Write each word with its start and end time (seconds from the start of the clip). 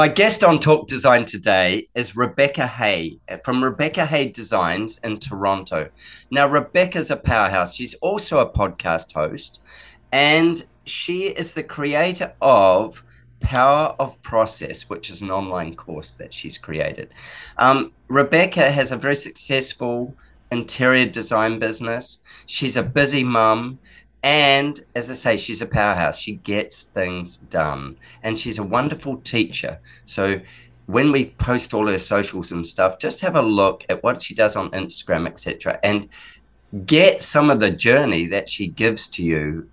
My 0.00 0.08
guest 0.08 0.42
on 0.42 0.60
Talk 0.60 0.88
Design 0.88 1.26
today 1.26 1.86
is 1.94 2.16
Rebecca 2.16 2.66
Hay 2.66 3.18
from 3.44 3.62
Rebecca 3.62 4.06
Hay 4.06 4.30
Designs 4.30 4.98
in 5.04 5.18
Toronto. 5.18 5.90
Now, 6.30 6.46
Rebecca's 6.46 7.10
a 7.10 7.18
powerhouse. 7.18 7.74
She's 7.74 7.92
also 7.96 8.38
a 8.38 8.50
podcast 8.50 9.12
host, 9.12 9.60
and 10.10 10.64
she 10.86 11.24
is 11.24 11.52
the 11.52 11.62
creator 11.62 12.32
of 12.40 13.04
Power 13.40 13.94
of 13.98 14.22
Process, 14.22 14.88
which 14.88 15.10
is 15.10 15.20
an 15.20 15.30
online 15.30 15.76
course 15.76 16.12
that 16.12 16.32
she's 16.32 16.56
created. 16.56 17.10
Um, 17.58 17.92
Rebecca 18.08 18.70
has 18.70 18.90
a 18.90 18.96
very 18.96 19.16
successful 19.16 20.16
interior 20.50 21.10
design 21.10 21.58
business. 21.58 22.20
She's 22.46 22.74
a 22.74 22.82
busy 22.82 23.22
mum. 23.22 23.80
And 24.22 24.84
as 24.94 25.10
I 25.10 25.14
say, 25.14 25.36
she's 25.36 25.62
a 25.62 25.66
powerhouse. 25.66 26.18
She 26.18 26.36
gets 26.36 26.82
things 26.82 27.38
done. 27.38 27.96
And 28.22 28.38
she's 28.38 28.58
a 28.58 28.62
wonderful 28.62 29.16
teacher. 29.18 29.80
So 30.04 30.40
when 30.86 31.12
we 31.12 31.30
post 31.30 31.72
all 31.72 31.86
her 31.86 31.98
socials 31.98 32.52
and 32.52 32.66
stuff, 32.66 32.98
just 32.98 33.20
have 33.22 33.36
a 33.36 33.42
look 33.42 33.84
at 33.88 34.02
what 34.02 34.22
she 34.22 34.34
does 34.34 34.56
on 34.56 34.70
Instagram, 34.70 35.26
etc. 35.26 35.78
And 35.82 36.08
get 36.84 37.22
some 37.22 37.50
of 37.50 37.60
the 37.60 37.70
journey 37.70 38.26
that 38.26 38.50
she 38.50 38.66
gives 38.66 39.08
to 39.08 39.22
you 39.22 39.68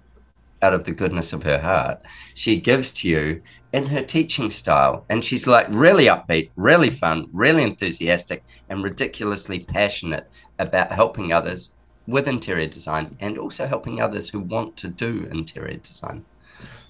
out 0.61 0.73
of 0.73 0.85
the 0.85 0.91
goodness 0.91 1.33
of 1.33 1.43
her 1.43 1.59
heart. 1.59 2.01
She 2.33 2.59
gives 2.59 2.91
to 2.91 3.09
you 3.09 3.41
in 3.73 3.87
her 3.87 4.01
teaching 4.01 4.49
style. 4.49 5.05
And 5.09 5.23
she's 5.23 5.45
like 5.45 5.67
really 5.69 6.05
upbeat, 6.05 6.49
really 6.55 6.89
fun, 6.89 7.27
really 7.31 7.63
enthusiastic, 7.63 8.43
and 8.69 8.83
ridiculously 8.83 9.59
passionate 9.59 10.27
about 10.57 10.91
helping 10.93 11.31
others 11.31 11.71
with 12.07 12.27
interior 12.27 12.67
design 12.67 13.17
and 13.19 13.37
also 13.37 13.67
helping 13.67 14.01
others 14.01 14.29
who 14.29 14.39
want 14.39 14.77
to 14.77 14.87
do 14.87 15.27
interior 15.29 15.77
design. 15.77 16.25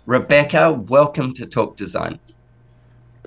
Rebecca, 0.06 0.72
welcome 0.72 1.34
to 1.34 1.46
Talk 1.46 1.76
Design. 1.76 2.20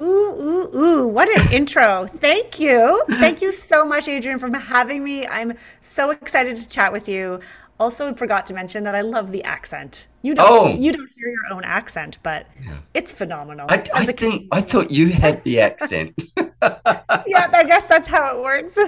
Ooh, 0.00 0.04
ooh, 0.04 0.76
ooh, 0.78 1.06
what 1.08 1.28
an 1.28 1.52
intro. 1.52 2.06
Thank 2.06 2.58
you. 2.58 3.04
Thank 3.10 3.42
you 3.42 3.52
so 3.52 3.84
much, 3.84 4.08
Adrian, 4.08 4.38
for 4.38 4.56
having 4.56 5.04
me. 5.04 5.26
I'm 5.26 5.52
so 5.82 6.10
excited 6.10 6.56
to 6.56 6.66
chat 6.68 6.90
with 6.90 7.06
you. 7.06 7.40
Also, 7.80 8.12
forgot 8.14 8.44
to 8.44 8.52
mention 8.52 8.84
that 8.84 8.94
I 8.94 9.00
love 9.00 9.32
the 9.32 9.42
accent. 9.42 10.06
You 10.20 10.34
don't, 10.34 10.46
oh. 10.46 10.68
you 10.68 10.92
don't 10.92 11.08
hear 11.16 11.30
your 11.30 11.56
own 11.56 11.64
accent, 11.64 12.18
but 12.22 12.46
yeah. 12.62 12.76
it's 12.92 13.10
phenomenal. 13.10 13.64
I, 13.70 13.82
I 13.94 14.04
think 14.04 14.48
I 14.52 14.60
thought 14.60 14.90
you 14.90 15.08
had 15.08 15.42
the 15.44 15.60
accent. 15.60 16.12
yeah, 16.36 16.50
I 16.62 17.64
guess 17.66 17.86
that's 17.86 18.06
how 18.06 18.36
it 18.36 18.42
works. 18.42 18.78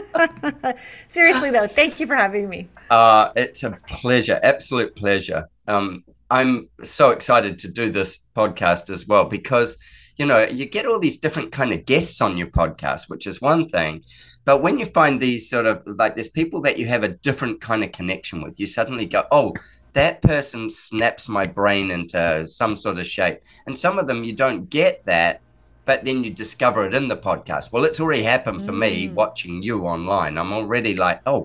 Seriously, 1.09 1.51
though, 1.51 1.67
thank 1.67 2.01
you 2.01 2.07
for 2.07 2.15
having 2.15 2.51
me. 2.51 2.69
Uh, 2.91 3.31
it's 3.35 3.63
a 3.63 3.79
pleasure, 3.89 4.39
absolute 4.43 4.95
pleasure. 4.95 5.49
Um, 5.67 6.05
I'm 6.31 6.69
so 6.85 7.13
excited 7.13 7.59
to 7.61 7.69
do 7.69 7.91
this 7.91 8.19
podcast 8.37 8.91
as 8.91 9.07
well 9.07 9.25
because 9.25 9.79
you 10.23 10.29
know 10.29 10.47
you 10.47 10.67
get 10.67 10.87
all 10.87 11.01
these 11.01 11.19
different 11.19 11.51
kind 11.51 11.73
of 11.73 11.85
guests 11.85 12.21
on 12.21 12.39
your 12.39 12.47
podcast, 12.47 13.09
which 13.09 13.27
is 13.27 13.41
one 13.41 13.69
thing. 13.69 14.05
But 14.45 14.63
when 14.63 14.79
you 14.79 14.87
find 14.87 15.21
these 15.21 15.51
sort 15.51 15.67
of 15.67 15.83
like 15.85 16.15
there's 16.15 16.29
people 16.29 16.61
that 16.61 16.79
you 16.79 16.87
have 16.87 17.03
a 17.03 17.09
different 17.09 17.61
kind 17.61 17.83
of 17.83 17.91
connection 17.91 18.41
with, 18.41 18.61
you 18.61 18.67
suddenly 18.67 19.05
go, 19.05 19.25
oh, 19.33 19.55
that 19.95 20.23
person 20.23 20.71
snaps 20.71 21.29
my 21.29 21.45
brain 21.45 21.91
into 21.91 22.47
some 22.49 22.77
sort 22.77 22.99
of 23.01 23.07
shape. 23.09 23.41
And 23.67 23.77
some 23.77 23.99
of 23.99 24.07
them 24.07 24.23
you 24.23 24.33
don't 24.33 24.71
get 24.71 25.05
that 25.07 25.41
but 25.85 26.05
then 26.05 26.23
you 26.23 26.31
discover 26.31 26.87
it 26.87 26.95
in 26.95 27.09
the 27.09 27.17
podcast. 27.17 27.73
Well, 27.73 27.85
it's 27.85 27.99
already 27.99 28.23
happened 28.23 28.65
for 28.65 28.71
mm. 28.71 28.79
me 28.79 29.09
watching 29.09 29.65
you 29.65 29.85
online. 29.85 30.39
I'm 30.39 30.53
already 30.53 30.95
like, 30.95 31.21
oh, 31.27 31.43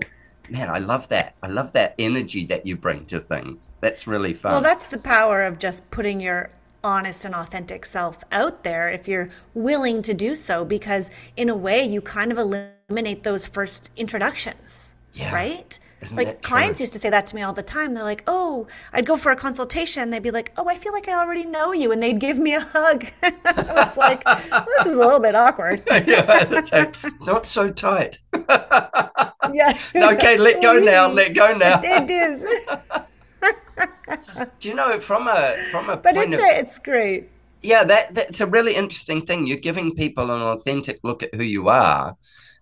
man, 0.48 0.70
I 0.70 0.78
love 0.78 1.08
that. 1.08 1.34
I 1.42 1.48
love 1.48 1.72
that 1.72 1.96
energy 1.98 2.46
that 2.46 2.64
you 2.64 2.76
bring 2.76 3.04
to 3.06 3.18
things. 3.18 3.72
That's 3.80 4.06
really 4.06 4.34
fun. 4.34 4.52
Well, 4.52 4.60
that's 4.60 4.86
the 4.86 4.98
power 4.98 5.42
of 5.42 5.58
just 5.58 5.90
putting 5.90 6.20
your 6.20 6.50
honest 6.88 7.26
and 7.26 7.34
authentic 7.34 7.84
self 7.84 8.24
out 8.32 8.64
there 8.64 8.88
if 8.88 9.06
you're 9.06 9.28
willing 9.52 10.00
to 10.02 10.14
do 10.14 10.34
so, 10.34 10.64
because 10.64 11.10
in 11.36 11.50
a 11.50 11.54
way, 11.54 11.84
you 11.84 12.00
kind 12.00 12.32
of 12.32 12.38
eliminate 12.38 13.22
those 13.22 13.46
first 13.46 13.90
introductions. 13.96 14.92
Yeah. 15.12 15.34
Right? 15.34 15.78
Isn't 16.00 16.16
like 16.16 16.42
clients 16.42 16.80
used 16.80 16.92
to 16.92 16.98
say 16.98 17.10
that 17.10 17.26
to 17.26 17.34
me 17.34 17.42
all 17.42 17.52
the 17.52 17.62
time. 17.62 17.92
They're 17.92 18.04
like, 18.04 18.22
"Oh, 18.28 18.68
I'd 18.92 19.04
go 19.04 19.16
for 19.16 19.32
a 19.32 19.36
consultation." 19.36 20.10
They'd 20.10 20.22
be 20.22 20.30
like, 20.30 20.52
"Oh, 20.56 20.68
I 20.68 20.76
feel 20.76 20.92
like 20.92 21.08
I 21.08 21.14
already 21.14 21.44
know 21.44 21.72
you," 21.72 21.90
and 21.90 22.00
they'd 22.00 22.20
give 22.20 22.38
me 22.38 22.54
a 22.54 22.60
hug. 22.60 23.06
I 23.22 23.32
was 23.44 23.96
like, 23.96 24.22
"This 24.24 24.86
is 24.86 24.96
a 24.96 25.00
little 25.00 25.18
bit 25.18 25.34
awkward." 25.34 25.82
yeah, 26.06 26.46
like, 26.72 26.96
not 27.20 27.46
so 27.46 27.72
tight. 27.72 28.20
yeah. 29.52 29.76
okay, 29.96 30.38
let 30.38 30.62
go 30.62 30.78
now. 30.78 31.10
Let 31.10 31.34
go 31.34 31.56
now. 31.56 31.80
It 31.82 32.08
is, 32.08 32.42
Do 34.60 34.68
you 34.68 34.74
know 34.74 35.00
from 35.00 35.28
a 35.28 35.56
from 35.70 35.88
a 35.90 35.96
but 35.96 36.14
point 36.14 36.34
it's 36.34 36.42
of 36.42 36.48
it's 36.50 36.78
great. 36.78 37.28
yeah 37.62 37.84
that 37.84 38.14
that's 38.14 38.40
a 38.40 38.46
really 38.46 38.74
interesting 38.74 39.26
thing. 39.26 39.46
You're 39.46 39.56
giving 39.70 39.94
people 39.94 40.30
an 40.30 40.42
authentic 40.42 40.98
look 41.02 41.22
at 41.22 41.34
who 41.34 41.42
you 41.44 41.68
are, 41.68 42.16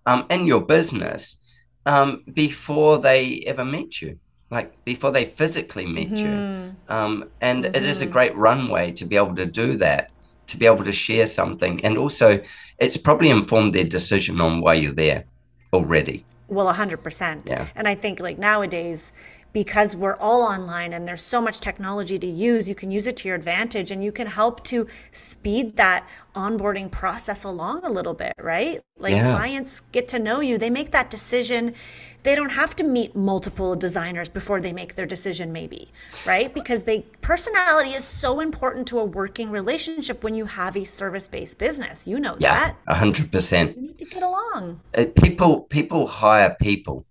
um, 0.06 0.26
in 0.30 0.46
your 0.46 0.60
business, 0.60 1.36
um, 1.84 2.22
before 2.32 2.98
they 2.98 3.42
ever 3.46 3.64
meet 3.64 4.00
you, 4.02 4.18
like 4.50 4.68
before 4.84 5.10
they 5.12 5.24
physically 5.24 5.86
meet 5.86 6.12
Mm-hmm. 6.12 6.64
you, 6.64 6.76
um, 6.96 7.12
and 7.40 7.64
it 7.66 7.84
is 7.84 8.00
a 8.02 8.06
great 8.06 8.34
runway 8.36 8.92
to 8.92 9.04
be 9.04 9.16
able 9.16 9.36
to 9.36 9.46
do 9.46 9.76
that, 9.76 10.10
to 10.48 10.56
be 10.56 10.66
able 10.66 10.84
to 10.84 10.92
share 10.92 11.26
something, 11.26 11.84
and 11.84 11.96
also 11.98 12.40
it's 12.78 12.96
probably 12.96 13.30
informed 13.30 13.74
their 13.74 13.84
decision 13.98 14.40
on 14.40 14.60
why 14.60 14.74
you're 14.74 14.92
there 14.94 15.24
already. 15.72 16.24
Well, 16.48 16.72
100%. 16.72 17.48
Yeah. 17.50 17.66
And 17.74 17.88
I 17.88 17.96
think 17.96 18.20
like 18.20 18.38
nowadays, 18.38 19.12
because 19.52 19.96
we're 19.96 20.16
all 20.16 20.42
online 20.42 20.92
and 20.92 21.08
there's 21.08 21.22
so 21.22 21.40
much 21.40 21.60
technology 21.60 22.18
to 22.18 22.26
use, 22.26 22.68
you 22.68 22.74
can 22.74 22.90
use 22.90 23.06
it 23.06 23.16
to 23.18 23.28
your 23.28 23.36
advantage 23.36 23.90
and 23.90 24.04
you 24.04 24.12
can 24.12 24.26
help 24.26 24.62
to 24.64 24.86
speed 25.12 25.76
that 25.76 26.06
onboarding 26.34 26.90
process 26.90 27.44
along 27.44 27.82
a 27.84 27.90
little 27.90 28.12
bit, 28.14 28.34
right? 28.38 28.80
Like 28.98 29.12
Yeah. 29.14 29.32
clients 29.36 29.80
get 29.92 30.08
to 30.08 30.18
know 30.18 30.40
you, 30.40 30.58
they 30.58 30.68
make 30.70 30.90
that 30.92 31.08
decision. 31.10 31.74
They 32.22 32.34
don't 32.34 32.50
have 32.50 32.74
to 32.76 32.84
meet 32.84 33.14
multiple 33.16 33.76
designers 33.76 34.28
before 34.28 34.60
they 34.60 34.72
make 34.72 34.94
their 34.96 35.06
decision, 35.06 35.52
maybe, 35.52 35.88
right? 36.24 36.52
Because 36.52 36.82
they 36.82 37.00
personality 37.20 37.92
is 37.94 38.04
so 38.04 38.40
important 38.40 38.88
to 38.88 38.98
a 38.98 39.04
working 39.04 39.50
relationship 39.50 40.22
when 40.24 40.34
you 40.34 40.44
have 40.46 40.76
a 40.76 40.84
service-based 40.84 41.56
business. 41.58 42.06
You 42.06 42.18
know 42.20 42.36
Yeah, 42.38 42.54
that. 42.54 42.76
a 42.86 42.94
hundred 42.94 43.30
percent. 43.32 43.76
You 43.76 43.82
need 43.82 43.98
to 43.98 44.04
get 44.06 44.22
along. 44.22 44.80
Uh, 44.96 45.04
People 45.22 45.62
people 45.62 46.06
hire 46.06 46.56
people. 46.60 47.06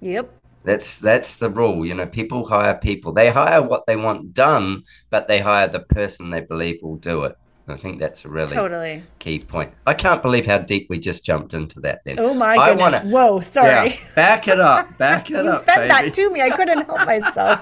Yep. 0.00 0.41
That's 0.64 0.98
that's 1.00 1.36
the 1.36 1.50
rule. 1.50 1.84
You 1.84 1.94
know, 1.94 2.06
people 2.06 2.46
hire 2.48 2.74
people. 2.74 3.12
They 3.12 3.30
hire 3.30 3.60
what 3.62 3.86
they 3.86 3.96
want 3.96 4.32
done, 4.34 4.84
but 5.10 5.26
they 5.28 5.40
hire 5.40 5.66
the 5.68 5.80
person 5.80 6.30
they 6.30 6.40
believe 6.40 6.78
will 6.82 6.96
do 6.96 7.24
it. 7.24 7.36
I 7.68 7.76
think 7.76 8.00
that's 8.00 8.24
a 8.24 8.28
really 8.28 8.54
Totally. 8.54 9.04
key 9.20 9.38
point. 9.38 9.72
I 9.86 9.94
can't 9.94 10.20
believe 10.20 10.46
how 10.46 10.58
deep 10.58 10.88
we 10.90 10.98
just 10.98 11.24
jumped 11.24 11.54
into 11.54 11.78
that. 11.80 12.00
Then 12.04 12.18
Oh 12.18 12.34
my 12.34 12.56
I 12.56 12.70
goodness. 12.70 12.80
wanna- 13.04 13.08
Whoa, 13.10 13.40
sorry. 13.40 13.90
Yeah, 13.90 13.96
back 14.16 14.48
it 14.48 14.58
up. 14.58 14.98
Back 14.98 15.30
it 15.30 15.44
You 15.44 15.50
up, 15.50 15.64
fed 15.64 15.76
baby. 15.76 15.88
that 15.88 16.14
to 16.14 16.30
me. 16.30 16.42
I 16.42 16.50
couldn't 16.50 16.84
help 16.86 17.06
myself. 17.06 17.60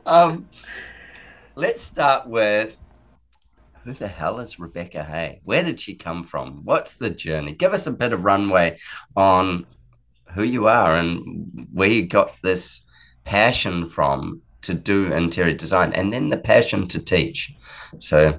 Um, 0.06 0.48
let's 1.54 1.80
start 1.80 2.26
with 2.26 2.76
who 3.84 3.92
the 3.92 4.08
hell 4.08 4.40
is 4.40 4.58
Rebecca 4.58 5.04
Hay? 5.04 5.40
Where 5.44 5.62
did 5.62 5.78
she 5.78 5.94
come 5.94 6.24
from? 6.24 6.64
What's 6.64 6.94
the 6.96 7.10
journey? 7.10 7.52
Give 7.54 7.72
us 7.72 7.86
a 7.86 7.92
bit 7.92 8.12
of 8.12 8.24
runway 8.24 8.78
on 9.16 9.66
who 10.34 10.42
you 10.42 10.68
are 10.68 10.94
and 10.94 11.68
where 11.72 11.88
you 11.88 12.06
got 12.06 12.34
this 12.42 12.82
passion 13.24 13.88
from 13.88 14.42
to 14.62 14.74
do 14.74 15.12
interior 15.12 15.54
design 15.54 15.92
and 15.92 16.12
then 16.12 16.28
the 16.28 16.36
passion 16.36 16.86
to 16.88 16.98
teach. 16.98 17.54
So, 17.98 18.38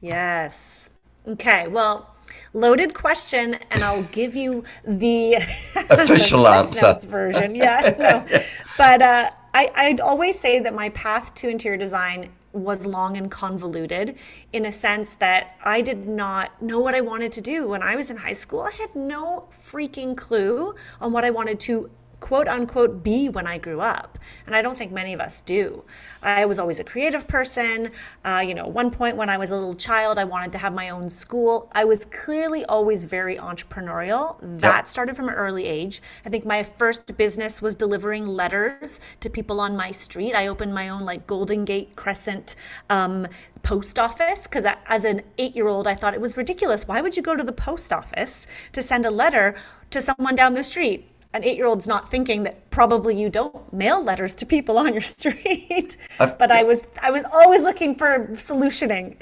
Yes. 0.00 0.90
Okay. 1.26 1.68
Well, 1.68 2.14
loaded 2.54 2.94
question, 2.94 3.58
and 3.70 3.82
I'll 3.84 4.04
give 4.04 4.34
you 4.34 4.64
the 4.86 5.34
Official 5.90 6.44
the 6.44 6.50
answer. 6.50 6.98
Version. 7.06 7.54
Yeah. 7.54 7.94
No. 7.98 8.40
But 8.78 9.02
uh, 9.02 9.30
I, 9.54 9.70
I'd 9.74 10.00
always 10.00 10.38
say 10.38 10.60
that 10.60 10.72
my 10.72 10.90
path 10.90 11.34
to 11.36 11.48
interior 11.48 11.76
design 11.76 12.30
was 12.58 12.86
long 12.86 13.16
and 13.16 13.30
convoluted 13.30 14.16
in 14.52 14.66
a 14.66 14.72
sense 14.72 15.14
that 15.14 15.56
I 15.62 15.80
did 15.80 16.06
not 16.06 16.60
know 16.60 16.78
what 16.78 16.94
I 16.94 17.00
wanted 17.00 17.32
to 17.32 17.40
do. 17.40 17.68
When 17.68 17.82
I 17.82 17.96
was 17.96 18.10
in 18.10 18.16
high 18.16 18.32
school, 18.32 18.60
I 18.60 18.72
had 18.72 18.94
no 18.94 19.48
freaking 19.66 20.16
clue 20.16 20.74
on 21.00 21.12
what 21.12 21.24
I 21.24 21.30
wanted 21.30 21.60
to 21.60 21.90
quote 22.20 22.48
unquote 22.48 23.02
be 23.02 23.28
when 23.28 23.46
I 23.46 23.58
grew 23.58 23.80
up. 23.80 24.18
And 24.46 24.54
I 24.54 24.62
don't 24.62 24.76
think 24.76 24.92
many 24.92 25.12
of 25.12 25.20
us 25.20 25.40
do. 25.40 25.84
I 26.22 26.44
was 26.44 26.58
always 26.58 26.78
a 26.78 26.84
creative 26.84 27.28
person. 27.28 27.90
Uh, 28.24 28.42
you 28.46 28.54
know, 28.54 28.66
one 28.66 28.90
point 28.90 29.16
when 29.16 29.30
I 29.30 29.38
was 29.38 29.50
a 29.50 29.56
little 29.56 29.74
child, 29.74 30.18
I 30.18 30.24
wanted 30.24 30.52
to 30.52 30.58
have 30.58 30.72
my 30.72 30.90
own 30.90 31.08
school. 31.08 31.70
I 31.72 31.84
was 31.84 32.04
clearly 32.06 32.64
always 32.64 33.02
very 33.02 33.36
entrepreneurial. 33.36 34.36
That 34.42 34.88
started 34.88 35.16
from 35.16 35.28
an 35.28 35.34
early 35.34 35.66
age. 35.66 36.02
I 36.24 36.28
think 36.28 36.44
my 36.44 36.62
first 36.62 37.16
business 37.16 37.62
was 37.62 37.74
delivering 37.74 38.26
letters 38.26 39.00
to 39.20 39.30
people 39.30 39.60
on 39.60 39.76
my 39.76 39.90
street. 39.90 40.34
I 40.34 40.48
opened 40.48 40.74
my 40.74 40.88
own 40.88 41.02
like 41.02 41.26
Golden 41.26 41.64
Gate 41.64 41.94
Crescent 41.96 42.56
um, 42.90 43.26
post 43.62 43.98
office 43.98 44.42
because 44.42 44.64
as 44.86 45.04
an 45.04 45.22
eight 45.38 45.54
year 45.54 45.68
old, 45.68 45.86
I 45.86 45.94
thought 45.94 46.14
it 46.14 46.20
was 46.20 46.36
ridiculous. 46.36 46.88
Why 46.88 47.00
would 47.00 47.16
you 47.16 47.22
go 47.22 47.36
to 47.36 47.44
the 47.44 47.52
post 47.52 47.92
office 47.92 48.46
to 48.72 48.82
send 48.82 49.06
a 49.06 49.10
letter 49.10 49.54
to 49.90 50.02
someone 50.02 50.34
down 50.34 50.54
the 50.54 50.64
street? 50.64 51.08
An 51.34 51.44
eight 51.44 51.56
year 51.56 51.66
old's 51.66 51.86
not 51.86 52.10
thinking 52.10 52.42
that 52.44 52.70
probably 52.70 53.20
you 53.20 53.28
don't 53.28 53.72
mail 53.72 54.02
letters 54.02 54.34
to 54.36 54.46
people 54.46 54.78
on 54.78 54.92
your 54.92 55.02
street. 55.16 55.96
But 56.18 56.50
I 56.50 56.62
was 56.62 56.80
I 57.02 57.10
was 57.10 57.22
always 57.32 57.62
looking 57.62 57.94
for 57.94 58.28
solutioning. 58.34 59.16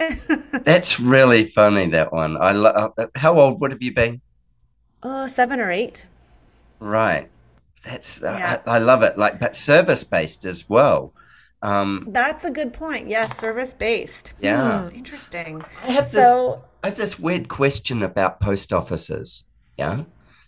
that's 0.64 1.00
really 1.00 1.47
funny, 1.47 1.91
that 1.91 2.12
one. 2.12 2.37
I 2.37 2.53
lo- 2.53 2.93
uh, 2.99 3.06
How 3.17 3.38
old 3.38 3.61
would 3.61 3.70
have 3.73 3.82
you 3.82 3.93
been? 3.94 4.20
oh, 5.03 5.26
seven 5.26 5.61
or 5.61 5.70
eight. 5.70 6.06
Right. 6.81 7.29
That's, 7.85 8.20
Yeah. 8.20 8.61
I, 8.67 8.73
I 8.73 8.79
love 8.79 9.03
it. 9.05 9.17
Like, 9.17 9.38
but 9.38 9.55
service 9.55 10.03
based 10.03 10.44
as 10.44 10.69
well. 10.69 11.12
Um, 11.62 12.08
That's 12.11 12.44
a 12.44 12.50
good 12.50 12.73
point. 12.73 13.08
Yes, 13.08 13.38
service 13.38 13.73
based. 13.73 14.32
Yeah. 14.41 14.88
interesting. 14.91 15.64
I 15.85 15.91
have 15.93 16.11
this 16.11 16.25
I 16.82 16.88
have 16.88 16.97
this 16.97 17.19
weird 17.19 17.49
question 17.49 18.03
about 18.03 18.41
post 18.41 18.73
offices. 18.73 19.44
Yeah. 19.76 20.05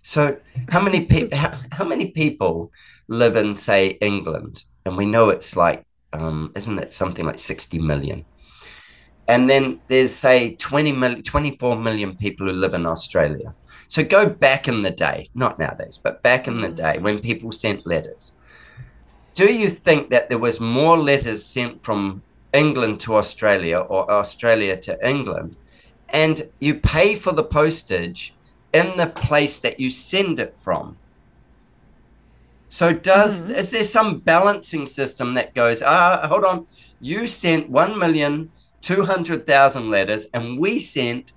So 0.08 0.38
how 0.70 0.80
many 0.80 1.04
people 1.04 1.36
how, 1.42 1.58
how 1.70 1.84
many 1.84 2.06
people 2.06 2.72
live 3.08 3.36
in 3.36 3.58
say 3.58 3.98
England? 4.00 4.64
And 4.86 4.96
we 4.96 5.04
know 5.04 5.28
it's 5.28 5.54
like 5.54 5.84
um 6.14 6.50
isn't 6.56 6.78
it 6.78 6.94
something 6.94 7.26
like 7.26 7.38
60 7.38 7.78
million? 7.78 8.24
And 9.26 9.50
then 9.50 9.82
there's 9.88 10.14
say 10.14 10.54
20 10.54 10.92
million 10.92 11.22
24 11.22 11.76
million 11.76 12.16
people 12.16 12.46
who 12.46 12.54
live 12.54 12.72
in 12.72 12.86
Australia. 12.86 13.54
So 13.86 14.02
go 14.02 14.30
back 14.30 14.66
in 14.66 14.80
the 14.80 14.90
day, 14.90 15.28
not 15.34 15.58
nowadays, 15.58 15.98
but 16.02 16.22
back 16.22 16.48
in 16.48 16.62
the 16.62 16.70
day 16.70 16.98
when 16.98 17.18
people 17.18 17.52
sent 17.52 17.86
letters. 17.86 18.32
Do 19.34 19.52
you 19.52 19.68
think 19.68 20.08
that 20.08 20.30
there 20.30 20.38
was 20.38 20.58
more 20.58 20.96
letters 20.96 21.44
sent 21.44 21.84
from 21.84 22.22
England 22.54 23.00
to 23.00 23.16
Australia 23.16 23.78
or 23.78 24.10
Australia 24.10 24.74
to 24.80 24.92
England 25.06 25.56
and 26.08 26.48
you 26.60 26.74
pay 26.74 27.14
for 27.14 27.32
the 27.32 27.44
postage 27.44 28.34
in 28.72 28.96
the 28.96 29.06
place 29.06 29.58
that 29.58 29.80
you 29.80 29.90
send 29.90 30.38
it 30.38 30.54
from. 30.58 30.96
So 32.68 32.92
does 32.92 33.46
is 33.46 33.70
there 33.70 33.84
some 33.84 34.18
balancing 34.18 34.86
system 34.86 35.34
that 35.34 35.54
goes, 35.54 35.82
ah, 35.82 36.26
hold 36.28 36.44
on, 36.44 36.66
you 37.00 37.26
sent 37.26 37.70
one 37.70 37.98
million 37.98 38.50
two 38.80 39.04
hundred 39.04 39.46
thousand 39.46 39.90
letters 39.90 40.26
and 40.32 40.58
we 40.58 40.78
sent 40.78 41.32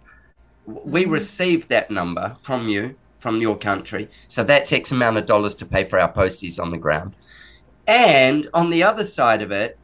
we 0.66 1.06
received 1.06 1.70
that 1.70 1.90
number 1.90 2.36
from 2.40 2.68
you, 2.68 2.96
from 3.18 3.42
your 3.42 3.58
country. 3.58 4.10
So 4.28 4.44
that's 4.44 4.72
X 4.72 4.92
amount 4.92 5.18
of 5.18 5.26
dollars 5.26 5.56
to 5.56 5.66
pay 5.66 5.84
for 5.84 6.00
our 6.00 6.12
posties 6.12 6.62
on 6.62 6.72
the 6.72 6.78
ground. 6.78 7.16
And 7.88 8.48
on 8.54 8.70
the 8.70 8.84
other 8.84 9.04
side 9.04 9.42
of 9.42 9.52
it, 9.52 9.78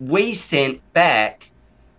we 0.00 0.34
sent 0.34 0.80
back 0.92 1.50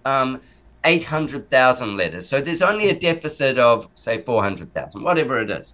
um, 0.06 0.42
800,000 0.88 1.98
letters. 1.98 2.30
So 2.30 2.40
there's 2.40 2.62
only 2.62 2.90
a 2.90 2.98
deficit 2.98 3.60
of, 3.60 3.90
say, 3.96 4.22
400,000, 4.22 5.04
whatever 5.04 5.38
it 5.40 5.52
is. 5.52 5.74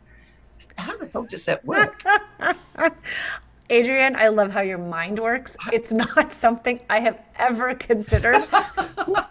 How 0.75 0.97
the 0.97 1.07
hell 1.07 1.23
does 1.23 1.45
that 1.45 1.63
work? 1.63 2.03
Adrian, 3.69 4.15
I 4.15 4.27
love 4.27 4.51
how 4.51 4.61
your 4.61 4.79
mind 4.79 5.19
works. 5.19 5.55
It's 5.71 5.91
not 5.91 6.33
something 6.45 6.79
I 6.89 6.99
have 6.99 7.19
ever 7.37 7.75
considered. 7.75 8.43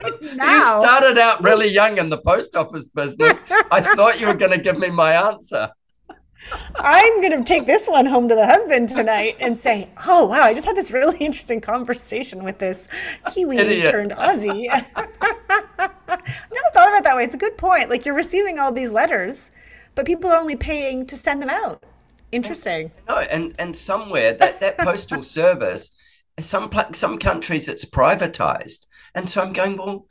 You 0.05 0.61
started 0.83 1.19
out 1.19 1.43
really 1.43 1.69
young 1.69 1.99
in 1.99 2.11
the 2.11 2.19
post 2.19 2.57
office 2.57 2.89
business. 2.89 3.39
I 3.71 3.81
thought 3.81 4.21
you 4.21 4.27
were 4.27 4.35
going 4.35 4.51
to 4.51 4.59
give 4.59 4.79
me 4.79 4.91
my 4.91 5.12
answer. 5.12 5.71
I'm 6.77 7.21
going 7.21 7.37
to 7.37 7.45
take 7.45 7.67
this 7.67 7.87
one 7.87 8.07
home 8.07 8.29
to 8.29 8.35
the 8.35 8.47
husband 8.47 8.89
tonight 8.89 9.37
and 9.41 9.61
say, 9.61 9.91
oh, 10.07 10.25
wow, 10.25 10.43
I 10.43 10.55
just 10.55 10.67
had 10.67 10.77
this 10.77 10.91
really 10.91 11.17
interesting 11.21 11.61
conversation 11.61 12.45
with 12.45 12.59
this 12.59 12.89
Kiwi 13.33 13.59
Idiot. 13.59 13.91
turned 13.91 14.13
Aussie. 14.13 14.69
I've 14.97 16.53
never 16.53 16.71
thought 16.73 16.89
of 16.89 16.95
it 16.95 17.05
that 17.05 17.17
way. 17.17 17.25
It's 17.25 17.35
a 17.35 17.39
good 17.39 17.57
point. 17.57 17.91
Like 17.91 18.05
you're 18.05 18.15
receiving 18.15 18.59
all 18.59 18.73
these 18.73 18.91
letters, 18.91 19.51
but 19.95 20.07
people 20.07 20.31
are 20.31 20.37
only 20.37 20.57
paying 20.57 21.07
to 21.07 21.17
send 21.17 21.43
them 21.43 21.51
out. 21.51 21.85
Interesting. 22.33 22.93
No, 23.09 23.19
and, 23.19 23.55
and 23.59 23.77
somewhere 23.77 24.33
that, 24.33 24.61
that 24.61 24.79
postal 24.79 25.23
service, 25.23 25.91
some 26.41 26.71
some 26.95 27.19
countries 27.19 27.69
it's 27.69 27.85
privatized. 27.85 28.87
And 29.15 29.29
so 29.29 29.43
I'm 29.43 29.53
going, 29.53 29.77
well, 29.77 30.07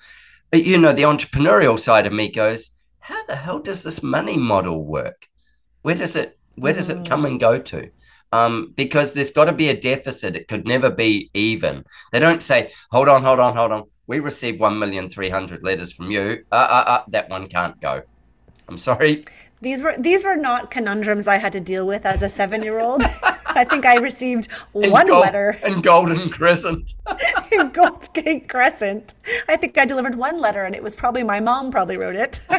you 0.54 0.78
know, 0.78 0.94
the 0.94 1.02
entrepreneurial 1.02 1.80
side 1.80 2.06
of 2.06 2.14
me 2.14 2.32
goes, 2.32 2.72
how 3.00 3.26
the 3.26 3.38
hell 3.38 3.60
does 3.60 3.82
this 3.82 4.04
money 4.04 4.38
model 4.38 4.86
work? 4.86 5.28
Where 5.82 5.96
does 5.96 6.16
it 6.16 6.38
where 6.56 6.74
does 6.74 6.90
it 6.90 7.08
come 7.08 7.26
and 7.26 7.40
go 7.40 7.60
to? 7.60 7.90
Um, 8.34 8.74
because 8.76 9.14
there's 9.14 9.32
got 9.32 9.46
to 9.46 9.52
be 9.52 9.70
a 9.70 9.80
deficit. 9.80 10.36
It 10.36 10.48
could 10.48 10.66
never 10.66 10.90
be 10.90 11.30
even. 11.34 11.84
They 12.12 12.20
don't 12.20 12.42
say, 12.42 12.72
hold 12.92 13.10
on, 13.10 13.24
hold 13.24 13.40
on, 13.40 13.58
hold 13.58 13.72
on. 13.72 13.84
We 14.08 14.20
received 14.20 14.60
1,300 14.60 15.64
letters 15.64 15.92
from 15.92 16.12
you. 16.12 16.46
Uh, 16.52 16.56
uh, 16.56 16.84
uh, 16.88 17.04
that 17.10 17.30
one 17.30 17.48
can't 17.48 17.80
go. 17.82 18.04
I'm 18.68 18.78
sorry. 18.78 19.24
These 19.62 19.84
were 19.84 19.96
these 20.00 20.24
were 20.24 20.36
not 20.36 20.72
conundrums 20.72 21.28
I 21.28 21.38
had 21.38 21.54
to 21.54 21.60
deal 21.60 21.86
with 21.86 22.04
as 22.06 22.24
a 22.24 22.30
seven 22.30 22.64
year 22.64 22.80
old. 22.80 23.04
I 23.54 23.64
think 23.64 23.86
I 23.86 23.96
received 23.98 24.48
one 24.72 25.08
gold, 25.08 25.22
letter 25.22 25.60
in 25.64 25.82
Golden 25.82 26.30
Crescent. 26.30 26.96
in 27.52 27.70
Gold 27.70 28.12
Gate 28.14 28.50
Crescent. 28.50 29.14
I 29.48 29.58
think 29.58 29.78
I 29.78 29.86
delivered 29.86 30.16
one 30.16 30.40
letter, 30.40 30.64
and 30.64 30.74
it 30.74 30.82
was 30.82 30.96
probably 30.96 31.22
my 31.22 31.40
mom 31.40 31.70
probably 31.70 31.98
wrote 31.98 32.16
it 32.16 32.40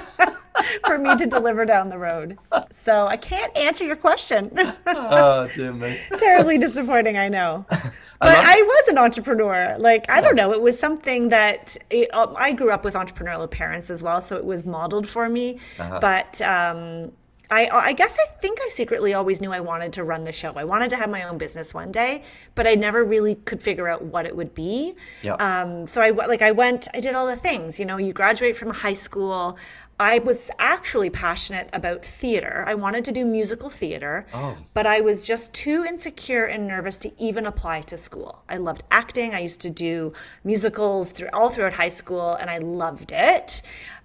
for 0.86 0.98
me 0.98 1.16
to 1.16 1.26
deliver 1.26 1.64
down 1.64 1.88
the 1.88 1.98
road. 1.98 2.38
So 2.72 3.06
I 3.06 3.16
can't 3.16 3.56
answer 3.56 3.84
your 3.84 3.96
question. 3.96 4.50
oh 4.86 5.48
dear 5.54 5.72
me! 5.72 5.98
Terribly 6.18 6.58
disappointing, 6.58 7.16
I 7.16 7.28
know. 7.28 7.66
But 8.22 8.36
I, 8.36 8.60
I, 8.60 8.62
was 8.62 8.88
an 8.88 8.98
entrepreneur. 8.98 9.74
Like 9.80 10.08
I 10.08 10.20
don't 10.20 10.36
know, 10.36 10.52
it 10.52 10.60
was 10.60 10.78
something 10.78 11.30
that 11.30 11.76
it, 11.90 12.08
um, 12.14 12.36
I 12.38 12.52
grew 12.52 12.70
up 12.70 12.84
with 12.84 12.94
entrepreneurial 12.94 13.50
parents 13.50 13.90
as 13.90 14.00
well, 14.00 14.20
so 14.20 14.36
it 14.36 14.44
was 14.44 14.64
modeled 14.64 15.08
for 15.08 15.28
me. 15.28 15.58
Uh-huh. 15.76 15.98
But 15.98 16.40
um, 16.40 17.10
I, 17.52 17.68
I 17.68 17.92
guess 17.92 18.16
I 18.18 18.30
think 18.40 18.58
I 18.62 18.70
secretly 18.70 19.12
always 19.12 19.42
knew 19.42 19.52
I 19.52 19.60
wanted 19.60 19.92
to 19.94 20.04
run 20.04 20.24
the 20.24 20.32
show. 20.32 20.54
I 20.56 20.64
wanted 20.64 20.88
to 20.90 20.96
have 20.96 21.10
my 21.10 21.24
own 21.24 21.36
business 21.36 21.74
one 21.74 21.92
day, 21.92 22.22
but 22.54 22.66
I 22.66 22.74
never 22.74 23.04
really 23.04 23.34
could 23.34 23.62
figure 23.62 23.88
out 23.88 24.02
what 24.02 24.24
it 24.24 24.34
would 24.34 24.54
be. 24.54 24.94
Yeah. 25.22 25.34
Um, 25.34 25.86
so 25.86 26.00
I 26.00 26.10
like 26.10 26.40
I 26.40 26.52
went, 26.52 26.88
I 26.94 27.00
did 27.00 27.14
all 27.14 27.26
the 27.26 27.36
things. 27.36 27.78
You 27.78 27.84
know, 27.84 27.98
you 27.98 28.14
graduate 28.14 28.56
from 28.56 28.70
high 28.70 28.94
school. 28.94 29.58
I 30.02 30.18
was 30.18 30.50
actually 30.58 31.10
passionate 31.10 31.70
about 31.72 32.04
theater. 32.04 32.64
I 32.66 32.74
wanted 32.74 33.04
to 33.04 33.12
do 33.12 33.24
musical 33.24 33.70
theater, 33.70 34.26
oh. 34.34 34.56
but 34.74 34.84
I 34.84 35.00
was 35.00 35.22
just 35.22 35.52
too 35.54 35.84
insecure 35.84 36.44
and 36.46 36.66
nervous 36.66 36.98
to 37.00 37.22
even 37.22 37.46
apply 37.46 37.82
to 37.82 37.96
school. 37.96 38.42
I 38.48 38.56
loved 38.56 38.82
acting. 38.90 39.32
I 39.32 39.38
used 39.38 39.60
to 39.60 39.70
do 39.70 40.12
musicals 40.42 41.12
through, 41.12 41.28
all 41.32 41.50
throughout 41.50 41.74
high 41.74 41.88
school, 41.88 42.34
and 42.34 42.50
I 42.50 42.58
loved 42.58 43.12
it 43.12 43.62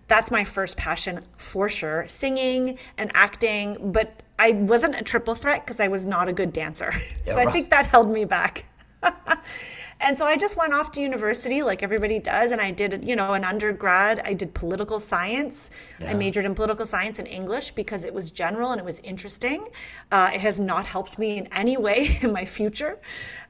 that's 0.07 0.31
my 0.31 0.43
first 0.45 0.77
passion 0.77 1.19
for 1.37 1.67
sure 1.67 2.05
singing 2.07 2.79
and 2.97 3.11
acting 3.13 3.91
but 3.91 4.23
i 4.39 4.51
wasn't 4.51 4.95
a 4.95 5.03
triple 5.03 5.35
threat 5.35 5.65
because 5.65 5.81
i 5.81 5.87
was 5.89 6.05
not 6.05 6.29
a 6.29 6.33
good 6.33 6.53
dancer 6.53 6.93
yeah, 7.25 7.33
so 7.33 7.35
right. 7.35 7.47
i 7.47 7.51
think 7.51 7.69
that 7.69 7.85
held 7.85 8.09
me 8.09 8.23
back 8.23 8.63
and 9.99 10.17
so 10.17 10.25
I 10.25 10.37
just 10.37 10.57
went 10.57 10.73
off 10.73 10.91
to 10.93 11.01
university 11.01 11.63
like 11.63 11.83
everybody 11.83 12.19
does. 12.19 12.51
And 12.51 12.61
I 12.61 12.71
did, 12.71 13.07
you 13.07 13.15
know, 13.15 13.33
an 13.33 13.43
undergrad. 13.43 14.21
I 14.23 14.33
did 14.33 14.53
political 14.53 14.99
science. 14.99 15.69
Yeah. 15.99 16.11
I 16.11 16.13
majored 16.13 16.45
in 16.45 16.55
political 16.55 16.85
science 16.85 17.19
and 17.19 17.27
English 17.27 17.71
because 17.71 18.03
it 18.03 18.13
was 18.13 18.31
general 18.31 18.71
and 18.71 18.79
it 18.79 18.85
was 18.85 18.99
interesting. 18.99 19.67
Uh, 20.11 20.31
it 20.33 20.41
has 20.41 20.59
not 20.59 20.85
helped 20.85 21.17
me 21.17 21.37
in 21.37 21.47
any 21.53 21.77
way 21.77 22.17
in 22.21 22.31
my 22.31 22.45
future. 22.45 22.99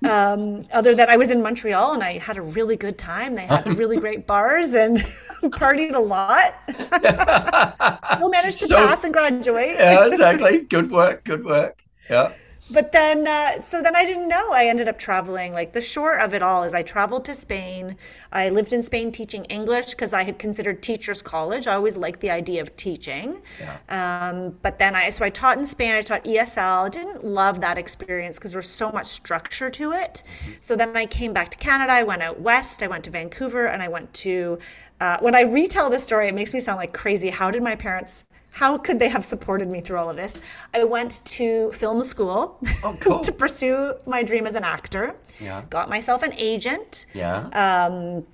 Um, 0.04 0.68
other 0.72 0.96
than 0.96 1.10
I 1.10 1.18
was 1.18 1.32
in 1.32 1.42
Montreal 1.42 1.94
and 1.94 2.04
I 2.04 2.18
had 2.18 2.38
a 2.38 2.42
really 2.42 2.75
good 2.75 2.98
time. 2.98 3.36
They 3.36 3.46
had 3.46 3.77
really 3.77 3.98
great 4.06 4.27
bars 4.27 4.74
and 4.74 4.98
partied 5.44 5.96
a 5.96 6.00
lot. 6.00 6.56
Still 6.70 8.30
managed 8.30 8.60
to 8.60 8.68
so, 8.68 8.75
pass 8.75 9.04
and 9.04 9.13
graduate. 9.13 9.75
yeah, 9.75 10.08
exactly. 10.08 10.60
Good 10.62 10.92
work. 10.92 11.24
Good 11.24 11.44
work. 11.46 11.84
Yeah 12.10 12.34
but 12.70 12.92
then 12.92 13.28
uh, 13.28 13.62
so 13.62 13.82
then 13.82 13.96
i 13.96 14.06
didn't 14.06 14.28
know 14.28 14.52
i 14.52 14.66
ended 14.66 14.88
up 14.88 15.00
traveling. 15.00 15.54
Like 15.54 15.74
the 15.74 15.82
short 15.82 16.22
of 16.22 16.34
it 16.34 16.44
all 16.44 16.64
is 16.64 16.74
i 16.74 16.84
traveled 16.84 17.26
to 17.26 17.36
spain. 17.36 17.96
I 18.32 18.50
lived 18.50 18.74
in 18.74 18.84
spain 18.84 19.12
teaching 19.12 19.46
english 19.46 19.88
because 19.92 20.14
i 20.14 20.24
had 20.24 20.38
considered 20.40 20.84
teachers 20.84 21.22
college. 21.22 21.68
I 21.68 21.76
always 21.76 21.98
liked 21.98 22.20
the 22.20 22.30
idea 22.30 22.62
of 22.62 22.76
teaching. 22.76 23.42
Yeah. 23.60 23.78
um, 23.90 24.58
but 24.62 24.80
then 24.80 24.96
i 24.96 25.10
so 25.10 25.26
i 25.26 25.30
taught 25.30 25.58
in 25.58 25.66
spain. 25.66 25.96
I 25.96 26.02
taught 26.02 26.24
esl 26.26 26.86
I 26.86 26.90
didn't 26.90 27.24
love 27.24 27.62
that 27.62 27.78
experience 27.78 28.38
because 28.38 28.52
there 28.52 28.60
was 28.60 28.70
so 28.70 28.92
much 28.92 29.08
structure 29.08 29.70
to 29.70 29.92
it. 29.94 30.24
Mm-hmm. 30.42 30.52
so 30.62 30.76
then 30.76 30.96
i 30.98 31.06
came 31.06 31.34
back 31.34 31.50
to 31.50 31.58
canada. 31.58 31.94
I 31.94 32.04
went 32.04 32.22
out 32.22 32.40
west. 32.42 32.84
I 32.84 32.88
went 32.88 33.04
to 33.06 33.12
vancouver 33.12 33.68
and 33.68 33.82
i 33.82 33.88
went 33.88 34.14
to 34.26 34.60
uh, 35.00 35.18
when 35.20 35.36
i 35.36 35.42
retell 35.42 35.90
this 35.90 36.04
story 36.04 36.28
it 36.28 36.34
makes 36.36 36.54
me 36.54 36.60
sound 36.60 36.78
like 36.78 36.94
crazy. 36.94 37.30
How 37.30 37.52
did 37.52 37.64
my 37.64 37.76
parents 37.76 38.26
how 38.58 38.76
could 38.76 38.98
they 38.98 39.08
have 39.08 39.24
supported 39.24 39.70
me 39.70 39.82
through 39.82 40.00
all 40.00 40.10
of 40.10 40.16
this? 40.16 40.42
I 40.74 40.84
went 40.84 41.24
to 41.26 41.72
film 41.74 42.04
school 42.04 42.60
oh, 42.84 42.98
cool. 43.02 43.20
to 43.20 43.32
pursue 43.32 43.94
my 44.08 44.24
dream 44.24 44.48
as 44.48 44.56
an 44.56 44.64
actor. 44.64 45.16
Yeah. 45.40 45.62
Got 45.70 45.90
myself 45.90 46.24
an 46.24 46.34
agent. 46.34 47.06
Yeah. 47.14 47.50
Um, 47.54 48.26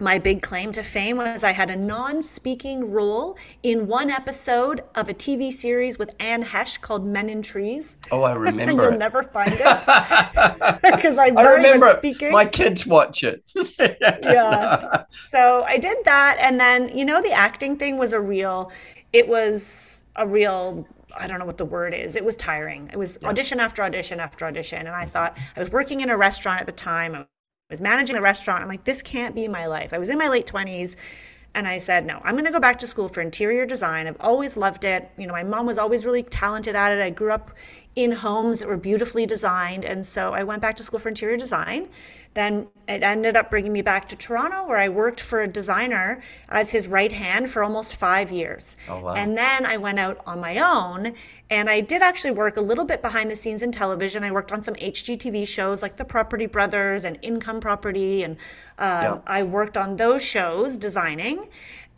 my 0.00 0.18
big 0.18 0.42
claim 0.42 0.72
to 0.72 0.82
fame 0.82 1.16
was 1.16 1.44
I 1.44 1.52
had 1.52 1.70
a 1.70 1.76
non 1.76 2.22
speaking 2.22 2.90
role 2.90 3.36
in 3.62 3.86
one 3.86 4.10
episode 4.10 4.82
of 4.96 5.08
a 5.08 5.14
TV 5.14 5.52
series 5.52 5.96
with 5.96 6.10
Anne 6.18 6.42
Heche 6.42 6.80
called 6.80 7.06
Men 7.06 7.28
in 7.28 7.40
Trees. 7.40 7.96
Oh, 8.10 8.22
I 8.22 8.32
remember. 8.48 8.90
You'll 8.90 8.98
never 8.98 9.22
find 9.22 9.52
it 9.52 9.58
because 10.82 11.18
I'm 11.18 11.38
I 11.38 11.54
remember 11.54 11.94
speaking. 11.98 12.32
My 12.32 12.46
kids 12.46 12.84
watch 12.84 13.22
it. 13.22 13.44
yeah. 14.22 15.04
So 15.30 15.62
I 15.64 15.78
did 15.78 15.98
that. 16.04 16.38
And 16.40 16.60
then, 16.60 16.96
you 16.96 17.04
know, 17.04 17.22
the 17.22 17.32
acting 17.32 17.76
thing 17.76 17.96
was 17.96 18.12
a 18.12 18.20
real, 18.20 18.70
it 19.12 19.28
was 19.28 20.02
a 20.16 20.26
real 20.26 20.86
I 21.16 21.26
don't 21.26 21.38
know 21.38 21.46
what 21.46 21.58
the 21.58 21.64
word 21.64 21.94
is. 21.94 22.16
It 22.16 22.24
was 22.24 22.36
tiring. 22.36 22.90
It 22.92 22.98
was 22.98 23.18
yeah. 23.20 23.28
audition 23.28 23.60
after 23.60 23.82
audition 23.82 24.20
after 24.20 24.46
audition. 24.46 24.86
And 24.86 24.94
I 24.94 25.06
thought 25.06 25.36
I 25.56 25.60
was 25.60 25.70
working 25.70 26.00
in 26.00 26.10
a 26.10 26.16
restaurant 26.16 26.60
at 26.60 26.66
the 26.66 26.72
time. 26.72 27.14
I 27.14 27.24
was 27.70 27.82
managing 27.82 28.14
the 28.14 28.22
restaurant. 28.22 28.62
I'm 28.62 28.68
like, 28.68 28.84
this 28.84 29.02
can't 29.02 29.34
be 29.34 29.48
my 29.48 29.66
life. 29.66 29.92
I 29.92 29.98
was 29.98 30.08
in 30.08 30.18
my 30.18 30.28
late 30.28 30.46
20s. 30.46 30.96
And 31.54 31.66
I 31.66 31.78
said, 31.78 32.06
no, 32.06 32.20
I'm 32.24 32.34
going 32.34 32.44
to 32.44 32.52
go 32.52 32.60
back 32.60 32.78
to 32.80 32.86
school 32.86 33.08
for 33.08 33.20
interior 33.20 33.66
design. 33.66 34.06
I've 34.06 34.20
always 34.20 34.56
loved 34.56 34.84
it. 34.84 35.10
You 35.16 35.26
know, 35.26 35.32
my 35.32 35.42
mom 35.42 35.66
was 35.66 35.78
always 35.78 36.04
really 36.04 36.22
talented 36.22 36.76
at 36.76 36.92
it. 36.92 37.00
I 37.00 37.10
grew 37.10 37.32
up 37.32 37.50
in 37.98 38.12
homes 38.12 38.60
that 38.60 38.68
were 38.68 38.76
beautifully 38.76 39.26
designed. 39.26 39.84
And 39.84 40.06
so 40.06 40.32
I 40.32 40.44
went 40.44 40.62
back 40.62 40.76
to 40.76 40.84
school 40.84 41.00
for 41.00 41.08
interior 41.08 41.36
design. 41.36 41.88
Then 42.34 42.68
it 42.86 43.02
ended 43.02 43.34
up 43.36 43.50
bringing 43.50 43.72
me 43.72 43.82
back 43.82 44.08
to 44.10 44.16
Toronto, 44.16 44.68
where 44.68 44.76
I 44.76 44.88
worked 44.88 45.20
for 45.20 45.42
a 45.42 45.48
designer 45.48 46.22
as 46.48 46.70
his 46.70 46.86
right 46.86 47.10
hand 47.10 47.50
for 47.50 47.64
almost 47.64 47.96
five 47.96 48.30
years. 48.30 48.76
Oh, 48.88 49.00
wow. 49.00 49.14
And 49.14 49.36
then 49.36 49.66
I 49.66 49.78
went 49.78 49.98
out 49.98 50.20
on 50.26 50.38
my 50.38 50.58
own, 50.58 51.14
and 51.50 51.68
I 51.68 51.80
did 51.80 52.00
actually 52.00 52.30
work 52.30 52.56
a 52.56 52.60
little 52.60 52.84
bit 52.84 53.02
behind 53.02 53.32
the 53.32 53.34
scenes 53.34 53.62
in 53.62 53.72
television. 53.72 54.22
I 54.22 54.30
worked 54.30 54.52
on 54.52 54.62
some 54.62 54.74
HGTV 54.74 55.48
shows 55.48 55.82
like 55.82 55.96
The 55.96 56.04
Property 56.04 56.46
Brothers 56.46 57.04
and 57.04 57.18
Income 57.22 57.60
Property, 57.60 58.22
and 58.22 58.36
uh, 58.78 59.02
yeah. 59.02 59.18
I 59.26 59.42
worked 59.42 59.76
on 59.76 59.96
those 59.96 60.22
shows 60.22 60.76
designing 60.76 61.48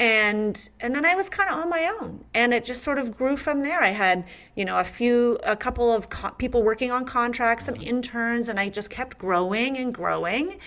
and 0.01 0.71
and 0.81 0.95
then 0.95 1.05
I 1.05 1.15
was 1.15 1.29
kind 1.29 1.51
of 1.51 1.59
on 1.59 1.69
my 1.69 1.95
own, 2.01 2.25
and 2.33 2.55
it 2.55 2.65
just 2.65 2.83
sort 2.83 2.99
of 2.99 3.15
grew 3.17 3.37
from 3.37 3.61
there. 3.61 3.83
I 3.83 3.91
had 3.91 4.25
you 4.57 4.65
know 4.65 4.79
a 4.79 4.85
few, 4.85 5.39
a 5.45 5.55
couple 5.55 5.93
of 5.93 6.09
co- 6.09 6.31
people 6.31 6.63
working 6.63 6.91
on 6.91 7.05
contracts, 7.05 7.67
some 7.67 7.77
interns, 7.77 8.49
and 8.49 8.59
I 8.59 8.71
just 8.71 8.89
kept 8.89 9.19
growing 9.19 9.77
and 9.77 9.93
growing, 9.93 10.59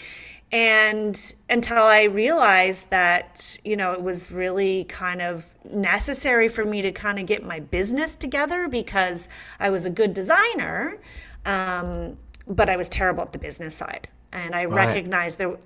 and 0.51 1.33
until 1.49 1.81
I 1.81 2.03
realized 2.03 2.91
that 2.91 3.57
you 3.65 3.75
know 3.75 3.93
it 3.93 4.03
was 4.03 4.31
really 4.31 4.83
kind 4.83 5.19
of 5.19 5.47
necessary 5.65 6.47
for 6.47 6.63
me 6.63 6.83
to 6.83 6.91
kind 6.91 7.17
of 7.17 7.25
get 7.25 7.43
my 7.43 7.59
business 7.59 8.15
together 8.15 8.67
because 8.67 9.27
I 9.59 9.71
was 9.71 9.85
a 9.85 9.89
good 9.89 10.13
designer, 10.13 11.01
um, 11.47 12.19
but 12.47 12.69
I 12.69 12.77
was 12.77 12.87
terrible 12.87 13.23
at 13.23 13.31
the 13.31 13.39
business 13.39 13.75
side, 13.75 14.09
and 14.31 14.53
I 14.53 14.65
right. 14.65 14.89
recognized 14.89 15.39
there 15.39 15.57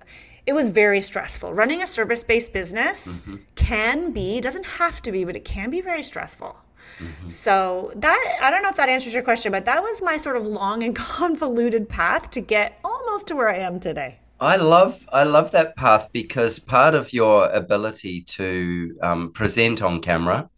it 0.48 0.54
was 0.54 0.70
very 0.70 1.02
stressful. 1.02 1.54
Running 1.54 1.84
a 1.84 1.88
service 1.88 2.24
based 2.24 2.54
business 2.54 3.06
mm-hmm. 3.06 3.36
can 3.56 4.12
be, 4.14 4.40
doesn't 4.40 4.66
have 4.66 5.02
to 5.02 5.12
be, 5.12 5.26
but 5.26 5.36
it 5.36 5.44
can 5.44 5.70
be 5.70 5.82
very 5.82 6.02
stressful. 6.02 6.58
Mm-hmm. 7.00 7.30
So 7.30 7.92
that 7.98 8.38
I 8.42 8.50
don't 8.50 8.64
know 8.64 8.70
if 8.70 8.78
that 8.78 8.88
answers 8.88 9.14
your 9.14 9.24
question, 9.24 9.52
but 9.52 9.66
that 9.66 9.84
was 9.84 10.02
my 10.02 10.16
sort 10.16 10.38
of 10.38 10.46
long 10.46 10.84
and 10.84 10.96
convoluted 11.20 11.90
path 11.90 12.32
to 12.32 12.42
get 12.42 12.80
almost 12.84 13.28
to 13.28 13.36
where 13.36 13.50
I 13.50 13.58
am 13.58 13.82
today. 13.82 14.20
I 14.40 14.56
love 14.56 15.06
I 15.12 15.24
love 15.24 15.52
that 15.52 15.76
path 15.76 16.10
because 16.14 16.60
part 16.60 16.96
of 16.96 17.12
your 17.12 17.50
ability 17.50 18.22
to 18.38 18.98
um, 19.02 19.32
present 19.34 19.82
on 19.82 20.00
camera, 20.00 20.50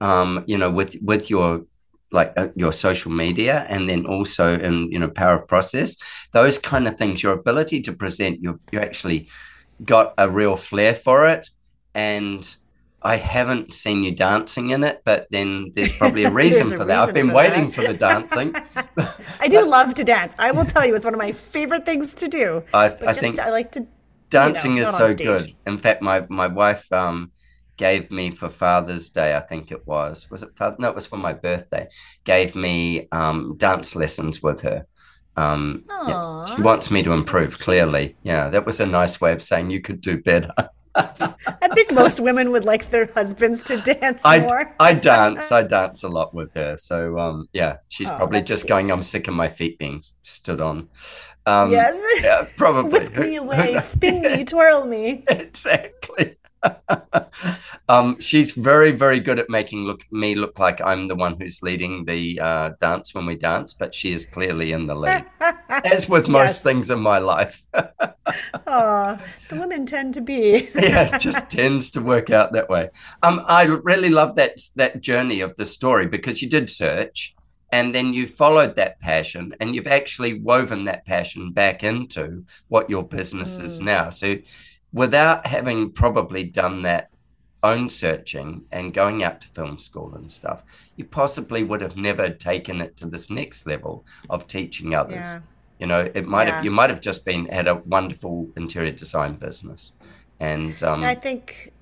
um, 0.00 0.44
you 0.46 0.56
know, 0.56 0.70
with 0.70 0.96
with 1.02 1.28
your 1.28 1.66
like 2.14 2.32
uh, 2.36 2.48
your 2.54 2.72
social 2.72 3.10
media 3.10 3.66
and 3.68 3.90
then 3.90 4.06
also 4.06 4.58
in 4.58 4.90
you 4.90 4.98
know 4.98 5.08
power 5.08 5.34
of 5.34 5.46
process 5.46 5.96
those 6.32 6.56
kind 6.58 6.86
of 6.86 6.96
things 6.96 7.22
your 7.22 7.32
ability 7.32 7.82
to 7.82 7.92
present 7.92 8.40
you 8.40 8.60
you 8.72 8.80
actually 8.80 9.28
got 9.84 10.14
a 10.16 10.30
real 10.30 10.56
flair 10.56 10.94
for 10.94 11.26
it 11.26 11.50
and 11.94 12.56
I 13.06 13.16
haven't 13.16 13.74
seen 13.74 14.02
you 14.02 14.12
dancing 14.12 14.70
in 14.70 14.82
it, 14.82 15.02
but 15.04 15.26
then 15.30 15.72
there's 15.74 15.92
probably 15.92 16.24
a 16.24 16.30
reason 16.42 16.70
for 16.70 16.86
that. 16.86 17.08
I've 17.08 17.14
been 17.14 17.28
for 17.28 17.34
waiting 17.34 17.66
that. 17.66 17.74
for 17.74 17.82
the 17.82 17.92
dancing. 17.92 18.54
I 19.40 19.46
do 19.46 19.62
love 19.76 19.92
to 19.94 20.04
dance. 20.04 20.32
I 20.38 20.52
will 20.52 20.64
tell 20.64 20.86
you, 20.86 20.94
it's 20.94 21.04
one 21.04 21.12
of 21.12 21.18
my 21.18 21.32
favorite 21.32 21.84
things 21.84 22.14
to 22.14 22.28
do. 22.28 22.64
I, 22.72 22.86
I 22.86 23.12
think 23.12 23.38
I 23.38 23.50
like 23.50 23.72
to. 23.72 23.86
Dancing 24.30 24.76
you 24.76 24.84
know, 24.84 24.88
is 24.88 24.96
so 24.96 25.14
good. 25.14 25.54
In 25.66 25.76
fact, 25.76 26.00
my 26.00 26.24
my 26.30 26.46
wife 26.46 26.90
um, 26.90 27.30
gave 27.76 28.10
me 28.10 28.30
for 28.30 28.48
Father's 28.50 29.08
Day, 29.10 29.36
I 29.36 29.40
think 29.40 29.70
it 29.72 29.86
was. 29.86 30.30
Was 30.30 30.42
it 30.42 30.56
Father? 30.56 30.76
No, 30.78 30.88
it 30.90 30.94
was 30.94 31.06
for 31.06 31.16
my 31.16 31.32
birthday. 31.32 31.88
Gave 32.24 32.54
me 32.54 33.08
um, 33.12 33.56
dance 33.56 33.94
lessons 33.96 34.42
with 34.42 34.62
her. 34.62 34.86
Um, 35.36 35.84
yeah, 36.06 36.46
she 36.54 36.62
wants 36.62 36.90
me 36.90 37.02
to 37.02 37.12
improve. 37.12 37.58
Clearly, 37.58 38.16
yeah, 38.22 38.48
that 38.50 38.64
was 38.66 38.78
a 38.80 38.86
nice 38.86 39.20
way 39.20 39.32
of 39.32 39.42
saying 39.42 39.70
you 39.70 39.80
could 39.80 40.00
do 40.00 40.22
better. 40.22 40.52
I 40.96 41.68
think 41.74 41.92
most 41.92 42.20
women 42.20 42.52
would 42.52 42.64
like 42.64 42.90
their 42.90 43.06
husbands 43.12 43.64
to 43.64 43.80
dance 43.80 44.22
I, 44.24 44.38
more. 44.38 44.74
I 44.78 44.94
dance. 44.94 45.50
I 45.50 45.62
dance 45.64 46.04
a 46.04 46.08
lot 46.08 46.34
with 46.34 46.54
her. 46.54 46.76
So 46.76 47.18
um, 47.18 47.48
yeah, 47.52 47.78
she's 47.88 48.08
Oh, 48.08 48.16
probably 48.16 48.42
just 48.42 48.62
cute. 48.64 48.68
going. 48.68 48.92
I'm 48.92 49.02
sick 49.02 49.26
of 49.26 49.34
my 49.34 49.48
feet 49.48 49.76
being 49.78 50.02
stood 50.22 50.60
on. 50.60 50.88
Um, 51.46 51.72
yes. 51.72 52.22
Yeah, 52.22 52.46
probably. 52.56 52.92
Whisk 53.00 53.16
me 53.16 53.36
away, 53.36 53.80
spin 53.90 54.22
me, 54.22 54.44
twirl 54.44 54.84
me. 54.86 55.24
exactly. 55.28 56.36
um, 57.88 58.18
she's 58.20 58.52
very, 58.52 58.90
very 58.90 59.20
good 59.20 59.38
at 59.38 59.50
making 59.50 59.80
look 59.84 60.02
me 60.10 60.34
look 60.34 60.58
like 60.58 60.80
I'm 60.80 61.08
the 61.08 61.14
one 61.14 61.36
who's 61.40 61.62
leading 61.62 62.04
the 62.04 62.40
uh, 62.40 62.70
dance 62.80 63.14
when 63.14 63.26
we 63.26 63.36
dance, 63.36 63.74
but 63.74 63.94
she 63.94 64.12
is 64.12 64.26
clearly 64.26 64.72
in 64.72 64.86
the 64.86 64.94
lead, 64.94 65.26
as 65.68 66.08
with 66.08 66.28
most 66.28 66.62
things 66.62 66.90
in 66.90 67.00
my 67.00 67.18
life. 67.18 67.62
Aw, 68.66 69.18
the 69.48 69.56
women 69.56 69.86
tend 69.86 70.14
to 70.14 70.20
be. 70.20 70.70
yeah, 70.74 71.14
it 71.14 71.20
just 71.20 71.50
tends 71.50 71.90
to 71.92 72.00
work 72.00 72.30
out 72.30 72.52
that 72.52 72.68
way. 72.68 72.88
Um, 73.22 73.44
I 73.46 73.64
really 73.64 74.10
love 74.10 74.36
that 74.36 74.58
that 74.76 75.00
journey 75.00 75.40
of 75.40 75.56
the 75.56 75.64
story 75.66 76.06
because 76.06 76.42
you 76.42 76.48
did 76.48 76.70
search 76.70 77.34
and 77.72 77.94
then 77.94 78.14
you 78.14 78.26
followed 78.26 78.76
that 78.76 79.00
passion 79.00 79.52
and 79.60 79.74
you've 79.74 79.86
actually 79.88 80.38
woven 80.38 80.84
that 80.84 81.04
passion 81.04 81.52
back 81.52 81.82
into 81.82 82.44
what 82.68 82.88
your 82.88 83.02
business 83.02 83.58
is 83.58 83.80
Mm. 83.80 83.84
now. 83.84 84.10
So 84.10 84.36
without 84.94 85.46
having 85.48 85.90
probably 85.90 86.44
done 86.44 86.82
that 86.82 87.10
own 87.62 87.88
searching 87.90 88.64
and 88.70 88.94
going 88.94 89.24
out 89.24 89.40
to 89.40 89.48
film 89.48 89.78
school 89.78 90.14
and 90.14 90.30
stuff, 90.30 90.62
you 90.96 91.04
possibly 91.04 91.64
would 91.64 91.80
have 91.80 91.96
never 91.96 92.28
taken 92.30 92.80
it 92.80 92.96
to 92.96 93.06
this 93.06 93.28
next 93.30 93.66
level 93.66 94.04
of 94.30 94.46
teaching 94.46 94.94
others. 94.94 95.24
Yeah. 95.24 95.40
You 95.80 95.86
know, 95.88 96.10
it 96.14 96.26
might 96.26 96.46
Yeah. 96.48 96.56
have 96.56 96.64
you 96.64 96.70
might 96.70 96.90
have 96.90 97.00
just 97.00 97.24
been 97.24 97.46
had 97.46 97.66
a 97.66 97.74
wonderful 97.74 98.48
interior 98.56 98.92
design 98.92 99.34
business. 99.34 99.92
And 100.40 100.80
um 100.82 101.02
I 101.04 101.16
think 101.16 101.72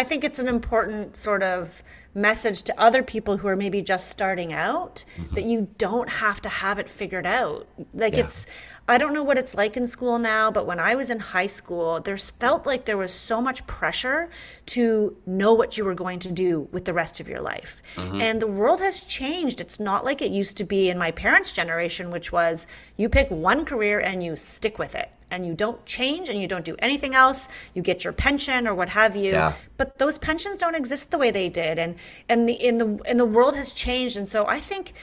I 0.00 0.04
think 0.04 0.22
it's 0.22 0.38
an 0.38 0.48
important 0.48 1.16
sort 1.16 1.42
of 1.42 1.82
message 2.14 2.62
to 2.68 2.72
other 2.80 3.02
people 3.02 3.36
who 3.38 3.48
are 3.48 3.56
maybe 3.56 3.80
just 3.82 4.10
starting 4.10 4.52
out 4.52 5.04
that 5.34 5.44
you 5.44 5.68
don't 5.78 6.08
have 6.08 6.40
to 6.42 6.48
have 6.48 6.78
it 6.82 6.88
figured 6.88 7.26
out. 7.26 7.66
Like 7.94 8.12
Mm-hmm. 8.12 8.18
Yeah. 8.18 8.24
it's 8.24 8.46
I 8.88 8.96
don't 8.96 9.12
know 9.12 9.22
what 9.22 9.36
it's 9.36 9.54
like 9.54 9.76
in 9.76 9.86
school 9.86 10.18
now, 10.18 10.50
but 10.50 10.66
when 10.66 10.80
I 10.80 10.94
was 10.94 11.10
in 11.10 11.20
high 11.20 11.46
school, 11.46 12.00
there's 12.00 12.30
felt 12.30 12.66
like 12.66 12.86
there 12.86 12.96
was 12.96 13.12
so 13.12 13.40
much 13.40 13.66
pressure 13.66 14.30
to 14.66 15.14
know 15.26 15.52
what 15.52 15.76
you 15.76 15.84
were 15.84 15.94
going 15.94 16.18
to 16.20 16.32
do 16.32 16.68
with 16.72 16.84
the 16.86 16.94
rest 16.94 17.20
of 17.20 17.28
your 17.28 17.40
life. 17.40 17.82
Mm-hmm. 17.96 18.20
And 18.20 18.40
the 18.40 18.46
world 18.46 18.80
has 18.80 19.02
changed. 19.02 19.60
It's 19.60 19.78
not 19.78 20.04
like 20.06 20.22
it 20.22 20.30
used 20.32 20.56
to 20.56 20.64
be 20.64 20.88
in 20.88 20.98
my 20.98 21.10
parents' 21.10 21.52
generation, 21.52 22.10
which 22.10 22.32
was 22.32 22.66
you 22.96 23.08
pick 23.10 23.30
one 23.30 23.64
career 23.66 24.00
and 24.00 24.22
you 24.22 24.36
stick 24.36 24.78
with 24.78 24.94
it. 24.94 25.10
And 25.30 25.44
you 25.44 25.52
don't 25.52 25.84
change 25.84 26.30
and 26.30 26.40
you 26.40 26.48
don't 26.48 26.64
do 26.64 26.74
anything 26.78 27.14
else. 27.14 27.48
You 27.74 27.82
get 27.82 28.02
your 28.02 28.14
pension 28.14 28.66
or 28.66 28.74
what 28.74 28.88
have 28.88 29.14
you 29.14 29.32
Yeah. 29.32 29.52
but 29.76 29.98
those 29.98 30.16
pensions 30.16 30.56
don't 30.56 30.74
exist 30.74 31.10
the 31.10 31.18
way 31.18 31.30
they 31.30 31.50
did 31.50 31.78
and 31.78 31.96
and 32.30 32.48
the 32.48 32.54
in 32.54 32.78
the 32.78 32.98
and 33.04 33.20
the 33.20 33.26
world 33.26 33.54
has 33.54 33.74
changed 33.74 34.16
and 34.16 34.26
so 34.28 34.46
i 34.46 34.58
think 34.58 34.94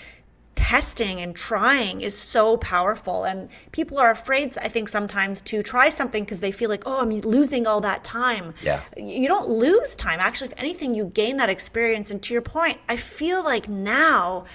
testing 0.56 1.22
and 1.22 1.36
trying 1.36 2.02
is 2.02 2.18
so 2.18 2.58
powerful. 2.58 3.24
And 3.24 3.50
people 3.72 3.98
are 3.98 4.12
afraid 4.12 4.58
i 4.62 4.70
think 4.70 4.90
sometimes 4.90 5.42
to 5.42 5.62
try 5.64 5.90
something 5.90 6.24
because 6.24 6.40
they 6.40 6.52
feel 6.52 6.70
like 6.70 6.84
oh 6.86 7.02
i'm 7.02 7.12
losing 7.22 7.68
all 7.68 7.82
that 7.82 8.04
time. 8.04 8.54
Yeah. 8.62 8.82
you 8.98 9.28
don't 9.28 9.50
lose 9.50 9.96
time. 9.96 10.20
Actually 10.20 10.48
if 10.48 10.54
anything 10.58 10.96
you 10.96 11.06
gain 11.06 11.38
that 11.38 11.50
experience. 11.50 12.12
And 12.12 12.22
to 12.24 12.34
your 12.34 12.42
point 12.42 12.80
i 12.90 12.96
feel 12.96 13.44
like 13.44 13.68
now 13.70 14.46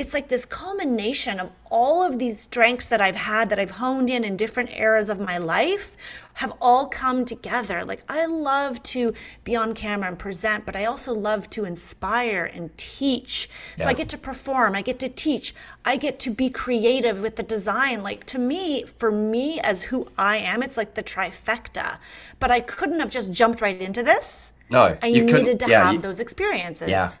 it's 0.00 0.14
like 0.14 0.28
this 0.28 0.46
culmination 0.46 1.38
of 1.38 1.50
all 1.70 2.02
of 2.02 2.18
these 2.18 2.40
strengths 2.40 2.86
that 2.86 3.02
I've 3.02 3.16
had 3.16 3.50
that 3.50 3.58
I've 3.58 3.72
honed 3.72 4.08
in 4.08 4.24
in 4.24 4.34
different 4.34 4.70
eras 4.72 5.10
of 5.10 5.20
my 5.20 5.36
life 5.36 5.94
have 6.32 6.54
all 6.58 6.86
come 6.86 7.26
together. 7.26 7.84
Like 7.84 8.02
I 8.08 8.24
love 8.24 8.82
to 8.94 9.12
be 9.44 9.54
on 9.56 9.74
camera 9.74 10.08
and 10.08 10.18
present, 10.18 10.64
but 10.64 10.74
I 10.74 10.86
also 10.86 11.12
love 11.12 11.50
to 11.50 11.66
inspire 11.66 12.46
and 12.46 12.74
teach. 12.78 13.50
So 13.76 13.84
I 13.84 13.92
get 13.92 14.08
to 14.08 14.16
perform, 14.16 14.74
I 14.74 14.80
get 14.80 14.98
to 15.00 15.10
teach, 15.10 15.54
I 15.84 15.96
get 15.96 16.18
to 16.20 16.30
be 16.30 16.48
creative 16.48 17.20
with 17.20 17.36
the 17.36 17.42
design. 17.42 18.02
Like 18.02 18.24
to 18.26 18.38
me, 18.38 18.84
for 18.84 19.12
me 19.12 19.60
as 19.60 19.82
who 19.82 20.08
I 20.16 20.38
am, 20.38 20.62
it's 20.62 20.78
like 20.78 20.94
the 20.94 21.02
trifecta. 21.02 21.98
But 22.38 22.50
I 22.50 22.60
couldn't 22.60 23.00
have 23.00 23.10
just 23.10 23.32
jumped 23.32 23.60
right 23.60 23.78
into 23.78 24.02
this. 24.02 24.54
no, 24.70 24.96
I 25.02 25.08
you 25.08 25.24
needed 25.24 25.60
to 25.60 25.68
yeah, 25.68 25.84
have 25.84 25.92
you- 25.92 26.00
those 26.00 26.20
experiences. 26.20 26.88
yeah. 26.88 27.12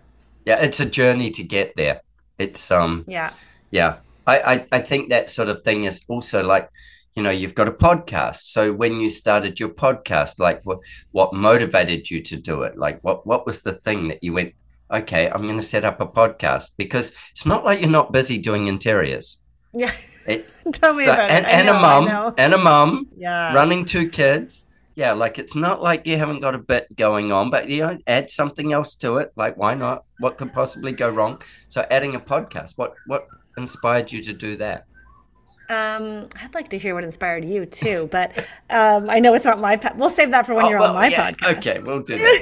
Yeah, 0.46 0.62
it's 0.62 0.80
a 0.80 0.86
journey 0.86 1.30
to 1.32 1.42
get 1.42 1.76
there. 1.76 2.00
It's 2.40 2.70
um 2.70 3.04
Yeah. 3.06 3.30
Yeah, 3.70 3.98
I, 4.26 4.36
I, 4.52 4.66
I 4.72 4.80
think 4.80 5.10
that 5.10 5.30
sort 5.30 5.48
of 5.48 5.62
thing 5.62 5.84
is 5.84 6.02
also 6.08 6.42
like, 6.42 6.68
you 7.14 7.22
know, 7.22 7.30
you've 7.30 7.54
got 7.54 7.68
a 7.68 7.72
podcast. 7.88 8.40
So 8.54 8.72
when 8.72 8.98
you 9.00 9.08
started 9.08 9.60
your 9.60 9.68
podcast, 9.68 10.40
like 10.40 10.60
what 10.64 10.78
what 11.12 11.32
motivated 11.32 12.10
you 12.10 12.20
to 12.30 12.36
do 12.36 12.62
it? 12.62 12.76
Like 12.76 12.98
what 13.04 13.26
what 13.26 13.46
was 13.46 13.62
the 13.62 13.72
thing 13.72 14.08
that 14.08 14.24
you 14.24 14.32
went, 14.32 14.54
okay, 14.90 15.30
I'm 15.30 15.42
going 15.42 15.60
to 15.60 15.70
set 15.74 15.84
up 15.84 16.00
a 16.00 16.06
podcast 16.06 16.72
because 16.76 17.12
it's 17.32 17.46
not 17.46 17.64
like 17.64 17.80
you're 17.80 17.98
not 18.00 18.12
busy 18.12 18.38
doing 18.38 18.66
interiors. 18.66 19.38
Yeah. 19.72 19.92
It, 20.26 20.50
Tell 20.72 20.94
me 20.96 21.04
about 21.04 21.30
and, 21.30 21.46
it. 21.46 21.48
I 21.48 21.52
and 21.58 21.66
know, 21.66 21.74
a 21.74 21.76
I 21.76 21.80
mum 22.00 22.34
and 22.38 22.54
a 22.54 22.58
mum 22.58 23.06
Yeah. 23.16 23.54
running 23.54 23.84
two 23.84 24.08
kids. 24.08 24.66
Yeah, 25.00 25.12
like 25.12 25.38
it's 25.38 25.54
not 25.54 25.82
like 25.82 26.06
you 26.06 26.18
haven't 26.18 26.40
got 26.40 26.54
a 26.54 26.58
bit 26.58 26.94
going 26.94 27.32
on, 27.32 27.48
but 27.48 27.70
you 27.70 27.80
know, 27.80 27.96
add 28.06 28.28
something 28.28 28.70
else 28.70 28.94
to 28.96 29.16
it. 29.16 29.32
Like, 29.34 29.56
why 29.56 29.72
not? 29.72 30.02
What 30.18 30.36
could 30.36 30.52
possibly 30.52 30.92
go 30.92 31.08
wrong? 31.08 31.40
So, 31.70 31.86
adding 31.90 32.14
a 32.14 32.20
podcast. 32.20 32.76
What 32.76 32.92
what 33.06 33.26
inspired 33.56 34.12
you 34.12 34.22
to 34.22 34.34
do 34.34 34.56
that? 34.56 34.84
Um, 35.70 36.28
I'd 36.42 36.52
like 36.52 36.68
to 36.70 36.78
hear 36.78 36.94
what 36.94 37.04
inspired 37.04 37.46
you 37.46 37.64
too, 37.64 38.10
but 38.12 38.36
um, 38.68 39.08
I 39.08 39.20
know 39.20 39.32
it's 39.32 39.46
not 39.46 39.58
my. 39.58 39.76
Po- 39.76 39.94
we'll 39.96 40.10
save 40.10 40.32
that 40.32 40.44
for 40.44 40.52
when 40.52 40.66
you're 40.66 40.80
Oh, 40.80 40.88
on 40.88 40.94
my 40.94 41.06
yeah, 41.08 41.30
podcast. 41.30 41.56
Okay, 41.56 41.78
we'll 41.78 42.02
do 42.02 42.18
that 42.18 42.40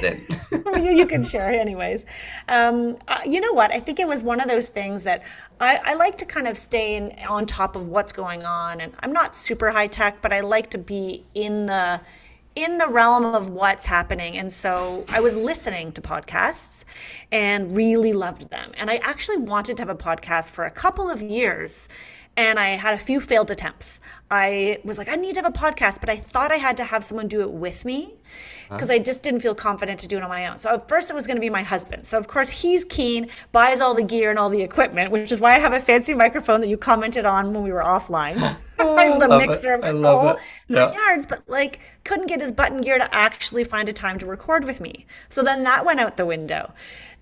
then. 0.50 0.84
you, 0.84 0.96
you 0.96 1.06
can 1.06 1.22
share 1.22 1.50
anyways 1.52 2.04
um, 2.48 2.96
uh, 3.06 3.20
you 3.26 3.40
know 3.40 3.52
what 3.52 3.70
i 3.72 3.80
think 3.80 3.98
it 3.98 4.08
was 4.08 4.22
one 4.22 4.40
of 4.40 4.48
those 4.48 4.68
things 4.68 5.02
that 5.04 5.22
I, 5.60 5.76
I 5.76 5.94
like 5.94 6.18
to 6.18 6.24
kind 6.24 6.46
of 6.46 6.58
stay 6.58 6.96
in, 6.96 7.14
on 7.28 7.46
top 7.46 7.76
of 7.76 7.86
what's 7.88 8.12
going 8.12 8.44
on 8.44 8.80
and 8.80 8.92
i'm 9.00 9.12
not 9.12 9.34
super 9.36 9.70
high 9.70 9.86
tech 9.86 10.20
but 10.22 10.32
i 10.32 10.40
like 10.40 10.70
to 10.70 10.78
be 10.78 11.24
in 11.34 11.66
the 11.66 12.00
in 12.58 12.76
the 12.76 12.88
realm 12.88 13.24
of 13.24 13.48
what's 13.48 13.86
happening. 13.86 14.36
And 14.36 14.52
so 14.52 15.04
i 15.10 15.20
was 15.20 15.36
listening 15.36 15.92
to 15.92 16.00
podcasts 16.00 16.84
and 17.30 17.76
really 17.76 18.12
loved 18.12 18.50
them. 18.50 18.72
And 18.76 18.90
i 18.90 18.96
actually 18.96 19.36
wanted 19.36 19.76
to 19.76 19.82
have 19.82 19.88
a 19.88 19.94
podcast 19.94 20.50
for 20.50 20.64
a 20.64 20.70
couple 20.70 21.08
of 21.08 21.22
years 21.22 21.88
and 22.38 22.56
I 22.56 22.76
had 22.76 22.94
a 22.94 22.98
few 22.98 23.20
failed 23.20 23.50
attempts. 23.50 23.98
I 24.30 24.78
was 24.84 24.96
like, 24.96 25.08
I 25.08 25.16
need 25.16 25.34
to 25.34 25.42
have 25.42 25.52
a 25.52 25.58
podcast, 25.58 25.98
but 25.98 26.08
I 26.08 26.18
thought 26.18 26.52
I 26.52 26.56
had 26.56 26.76
to 26.76 26.84
have 26.84 27.04
someone 27.04 27.26
do 27.26 27.40
it 27.40 27.50
with 27.50 27.84
me 27.84 28.14
because 28.70 28.90
I 28.90 28.98
just 28.98 29.24
didn't 29.24 29.40
feel 29.40 29.56
confident 29.56 29.98
to 30.00 30.08
do 30.08 30.18
it 30.18 30.22
on 30.22 30.28
my 30.28 30.46
own. 30.46 30.58
So 30.58 30.74
at 30.74 30.88
first 30.88 31.10
it 31.10 31.14
was 31.14 31.26
going 31.26 31.36
to 31.36 31.40
be 31.40 31.50
my 31.50 31.64
husband. 31.64 32.06
So 32.06 32.16
of 32.16 32.28
course 32.28 32.50
he's 32.50 32.84
keen, 32.84 33.28
buys 33.50 33.80
all 33.80 33.94
the 33.94 34.04
gear 34.04 34.30
and 34.30 34.38
all 34.38 34.50
the 34.50 34.62
equipment, 34.62 35.10
which 35.10 35.32
is 35.32 35.40
why 35.40 35.56
I 35.56 35.58
have 35.58 35.72
a 35.72 35.80
fancy 35.80 36.14
microphone 36.14 36.60
that 36.60 36.68
you 36.68 36.76
commented 36.76 37.24
on 37.24 37.52
when 37.52 37.64
we 37.64 37.72
were 37.72 37.82
offline. 37.82 38.56
I 38.78 39.06
have 39.06 39.18
the 39.18 39.26
love 39.26 39.42
it. 39.42 39.48
mixer, 39.48 39.80
I 39.82 39.90
love 39.90 40.16
all 40.16 40.34
it. 40.34 40.40
Yeah. 40.68 40.92
yards, 40.92 41.26
but 41.26 41.48
like 41.48 41.80
couldn't 42.04 42.26
get 42.28 42.40
his 42.40 42.52
button 42.52 42.80
gear 42.80 42.98
to 42.98 43.12
actually 43.14 43.64
find 43.64 43.88
a 43.88 43.92
time 43.92 44.18
to 44.20 44.26
record 44.26 44.64
with 44.64 44.80
me. 44.80 45.06
So 45.28 45.42
then 45.42 45.64
that 45.64 45.84
went 45.84 45.98
out 45.98 46.16
the 46.16 46.26
window. 46.26 46.72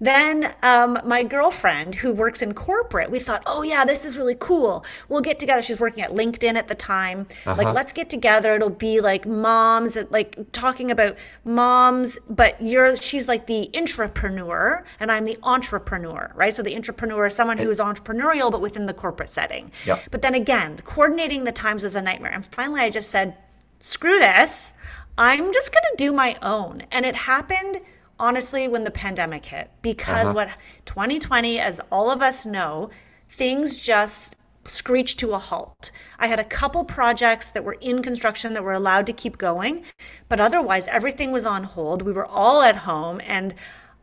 Then 0.01 0.55
um, 0.63 0.99
my 1.05 1.23
girlfriend 1.23 1.95
who 1.97 2.13
works 2.13 2.43
in 2.43 2.53
corporate, 2.55 3.11
we 3.11 3.19
thought, 3.19 3.43
oh 3.47 3.63
yeah, 3.63 3.85
this 3.85 4.05
is 4.05 4.19
really 4.19 4.37
cool. 4.39 4.85
We'll 5.09 5.23
get 5.23 5.39
together. 5.39 5.63
She's 5.63 5.81
working 5.81 6.03
at 6.03 6.11
LinkedIn 6.11 6.55
at 6.55 6.69
the 6.69 6.75
time. 6.75 7.27
Like, 7.47 7.75
let's 7.75 7.93
get 7.93 8.11
together. 8.11 8.55
It'll 8.55 8.71
be 8.71 9.01
like 9.01 9.27
moms, 9.27 9.97
like 10.11 10.53
talking 10.53 10.91
about 10.91 11.17
moms, 11.45 12.19
but 12.29 12.61
you're 12.61 12.97
she's 12.97 13.27
like 13.27 13.47
the 13.47 13.71
intrapreneur 13.73 14.85
and 15.01 15.11
I'm 15.11 15.25
the 15.25 15.39
entrepreneur, 15.43 16.31
right? 16.35 16.55
So 16.55 16.63
the 16.63 16.75
intrapreneur 16.75 17.27
is 17.27 17.35
someone 17.35 17.59
who 17.59 17.71
is 17.71 17.79
entrepreneurial 17.79 18.51
but 18.51 18.61
within 18.61 18.87
the 18.87 18.95
corporate 18.95 19.31
setting. 19.31 19.73
Yep. 19.87 20.05
But 20.11 20.23
then 20.23 20.35
again, 20.35 20.79
coordinating 20.85 21.45
the 21.45 21.53
times 21.53 21.85
was 21.85 21.95
a 21.95 22.03
nightmare. 22.03 22.33
And 22.33 22.45
finally, 22.45 22.83
I 22.83 22.91
just 22.91 23.11
said, 23.11 23.37
screw 23.81 24.19
this. 24.19 24.73
I'm 25.19 25.53
just 25.53 25.73
going 25.73 25.85
to 25.91 25.97
do 25.97 26.13
my 26.13 26.37
own. 26.43 26.83
And 26.91 27.07
it 27.07 27.15
happened, 27.15 27.81
honestly, 28.19 28.69
when 28.69 28.85
the 28.85 28.91
pandemic 28.91 29.45
hit. 29.45 29.71
Because 29.83 30.27
uh-huh. 30.27 30.35
what 30.35 30.49
2020, 30.87 31.59
as 31.61 31.81
all 31.91 32.11
of 32.11 32.23
us 32.23 32.47
know, 32.47 32.91
things 33.29 33.79
just 33.79 34.37
screeched 34.65 35.21
to 35.21 35.33
a 35.33 35.39
halt. 35.39 35.93
I 36.19 36.27
had 36.27 36.41
a 36.41 36.45
couple 36.45 36.85
projects 36.85 37.51
that 37.53 37.65
were 37.65 37.77
in 37.81 38.03
construction 38.03 38.53
that 38.55 38.65
were 38.65 38.73
allowed 38.73 39.07
to 39.07 39.13
keep 39.13 39.39
going, 39.39 39.85
but 40.29 40.41
otherwise, 40.41 40.89
everything 40.89 41.31
was 41.31 41.47
on 41.47 41.65
hold. 41.65 42.03
We 42.03 42.13
were 42.13 42.27
all 42.27 42.63
at 42.63 42.77
home. 42.77 43.21
And 43.25 43.55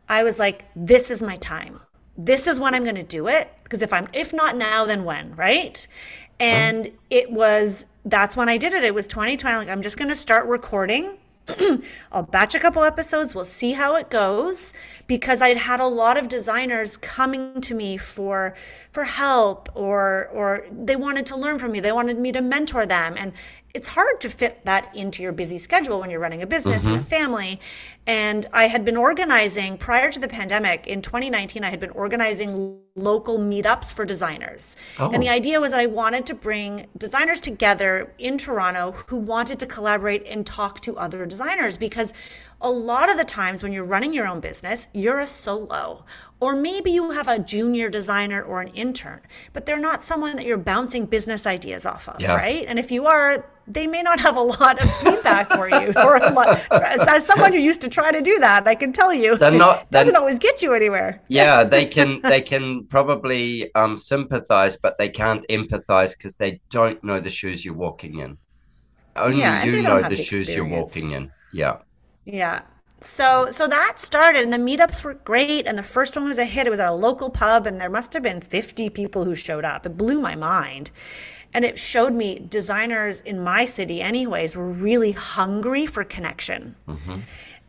I 0.08 0.22
was 0.22 0.38
like, 0.38 0.64
this 0.74 1.10
is 1.10 1.22
my 1.22 1.36
time 1.36 1.80
this 2.16 2.46
is 2.46 2.60
when 2.60 2.74
I'm 2.74 2.84
going 2.84 2.94
to 2.94 3.02
do 3.02 3.28
it 3.28 3.50
because 3.62 3.82
if 3.82 3.92
I'm 3.92 4.08
if 4.12 4.32
not 4.32 4.56
now 4.56 4.84
then 4.84 5.04
when, 5.04 5.34
right? 5.34 5.86
Uh-huh. 5.86 6.44
And 6.44 6.92
it 7.10 7.30
was 7.30 7.84
that's 8.04 8.36
when 8.36 8.48
I 8.48 8.56
did 8.56 8.72
it. 8.72 8.84
It 8.84 8.94
was 8.94 9.06
2020 9.06 9.56
like 9.56 9.68
I'm 9.68 9.82
just 9.82 9.96
going 9.96 10.10
to 10.10 10.16
start 10.16 10.46
recording. 10.48 11.18
I'll 12.12 12.22
batch 12.22 12.54
a 12.54 12.58
couple 12.58 12.82
episodes. 12.82 13.34
We'll 13.34 13.44
see 13.44 13.72
how 13.72 13.96
it 13.96 14.08
goes 14.08 14.72
because 15.06 15.42
I'd 15.42 15.58
had 15.58 15.80
a 15.80 15.86
lot 15.86 16.16
of 16.16 16.28
designers 16.28 16.96
coming 16.96 17.60
to 17.60 17.74
me 17.74 17.98
for 17.98 18.54
for 18.92 19.04
help 19.04 19.68
or 19.74 20.28
or 20.32 20.66
they 20.72 20.96
wanted 20.96 21.26
to 21.26 21.36
learn 21.36 21.58
from 21.58 21.72
me. 21.72 21.80
They 21.80 21.92
wanted 21.92 22.18
me 22.18 22.32
to 22.32 22.40
mentor 22.40 22.86
them 22.86 23.16
and 23.18 23.32
it's 23.74 23.88
hard 23.88 24.20
to 24.20 24.30
fit 24.30 24.64
that 24.64 24.94
into 24.94 25.20
your 25.20 25.32
busy 25.32 25.58
schedule 25.58 25.98
when 25.98 26.08
you're 26.08 26.20
running 26.20 26.42
a 26.42 26.46
business 26.46 26.86
and 26.86 26.94
a 26.94 26.98
mm-hmm. 26.98 27.08
family. 27.08 27.60
And 28.06 28.46
I 28.52 28.68
had 28.68 28.84
been 28.84 28.96
organizing 28.96 29.78
prior 29.78 30.12
to 30.12 30.20
the 30.20 30.28
pandemic 30.28 30.86
in 30.86 31.02
2019, 31.02 31.64
I 31.64 31.70
had 31.70 31.80
been 31.80 31.90
organizing 31.90 32.78
local 32.94 33.36
meetups 33.36 33.92
for 33.92 34.04
designers. 34.04 34.76
And 34.98 35.20
the 35.20 35.28
oh. 35.28 35.32
idea 35.32 35.60
was 35.60 35.72
that 35.72 35.80
I 35.80 35.86
wanted 35.86 36.26
to 36.26 36.34
bring 36.34 36.86
designers 36.96 37.40
together 37.40 38.14
in 38.18 38.38
Toronto 38.38 38.92
who 39.08 39.16
wanted 39.16 39.58
to 39.58 39.66
collaborate 39.66 40.24
and 40.24 40.46
talk 40.46 40.80
to 40.82 40.96
other 40.96 41.26
designers 41.26 41.76
because 41.76 42.12
a 42.60 42.70
lot 42.70 43.10
of 43.10 43.16
the 43.16 43.24
times 43.24 43.64
when 43.64 43.72
you're 43.72 43.84
running 43.84 44.14
your 44.14 44.28
own 44.28 44.38
business, 44.38 44.86
you're 44.92 45.18
a 45.18 45.26
solo. 45.26 46.04
Or 46.44 46.54
maybe 46.54 46.90
you 46.98 47.04
have 47.18 47.26
a 47.36 47.38
junior 47.38 47.88
designer 47.88 48.40
or 48.42 48.60
an 48.60 48.68
intern, 48.84 49.20
but 49.54 49.64
they're 49.64 49.84
not 49.90 50.04
someone 50.10 50.36
that 50.36 50.44
you're 50.44 50.64
bouncing 50.74 51.06
business 51.06 51.46
ideas 51.46 51.86
off 51.92 52.04
of, 52.10 52.20
Yeah. 52.20 52.34
right? 52.36 52.64
And 52.68 52.78
if 52.78 52.88
you 52.96 53.06
are, 53.06 53.46
they 53.76 53.86
may 53.86 54.02
not 54.08 54.20
have 54.20 54.36
a 54.36 54.42
lot 54.42 54.74
of 54.82 54.88
feedback 55.02 55.46
for 55.56 55.66
you. 55.76 55.86
Or 56.06 56.16
a 56.16 56.30
lot, 56.38 56.48
as 57.14 57.26
someone 57.30 57.52
who 57.56 57.58
used 57.70 57.80
to 57.86 57.88
try 57.98 58.08
to 58.18 58.20
do 58.20 58.38
that, 58.40 58.68
I 58.72 58.74
can 58.82 58.92
tell 58.92 59.12
you, 59.22 59.30
They're 59.38 59.50
not- 59.66 59.82
it 59.84 59.90
doesn't 59.90 60.12
they're- 60.12 60.20
always 60.20 60.38
get 60.38 60.56
you 60.64 60.70
anywhere. 60.80 61.10
yeah 61.40 61.64
they 61.74 61.84
can 61.96 62.08
they 62.32 62.42
can 62.52 62.64
probably 62.96 63.74
um 63.80 63.92
sympathize 64.12 64.74
but 64.84 64.92
they 65.00 65.08
can't 65.22 65.42
empathize 65.58 66.10
because 66.16 66.34
they 66.42 66.52
don't 66.76 66.98
know 67.08 67.18
the 67.20 67.34
shoes 67.38 67.58
you're 67.64 67.80
walking 67.88 68.14
in 68.24 68.30
only 69.16 69.38
Yeah, 69.38 69.64
you 69.64 69.80
know 69.88 69.98
the 70.02 70.10
the 70.16 70.22
shoes 70.28 70.46
you're 70.54 70.72
walking 70.78 71.06
in 71.16 71.24
yeah 71.62 71.76
Yeah. 72.42 72.56
So 73.04 73.50
so 73.50 73.68
that 73.68 74.00
started 74.00 74.42
and 74.42 74.52
the 74.52 74.58
meetups 74.58 75.04
were 75.04 75.14
great 75.14 75.66
and 75.66 75.76
the 75.76 75.82
first 75.82 76.16
one 76.16 76.24
was 76.26 76.38
a 76.38 76.44
hit. 76.44 76.66
It 76.66 76.70
was 76.70 76.80
at 76.80 76.88
a 76.88 76.94
local 76.94 77.30
pub 77.30 77.66
and 77.66 77.80
there 77.80 77.90
must 77.90 78.12
have 78.14 78.22
been 78.22 78.40
50 78.40 78.90
people 78.90 79.24
who 79.24 79.34
showed 79.34 79.64
up. 79.64 79.86
It 79.86 79.96
blew 79.96 80.20
my 80.20 80.34
mind. 80.34 80.90
And 81.52 81.64
it 81.64 81.78
showed 81.78 82.12
me 82.12 82.40
designers 82.40 83.20
in 83.20 83.38
my 83.38 83.64
city 83.64 84.02
anyways 84.02 84.56
were 84.56 84.68
really 84.68 85.12
hungry 85.12 85.86
for 85.86 86.02
connection. 86.02 86.74
Mm-hmm. 86.88 87.20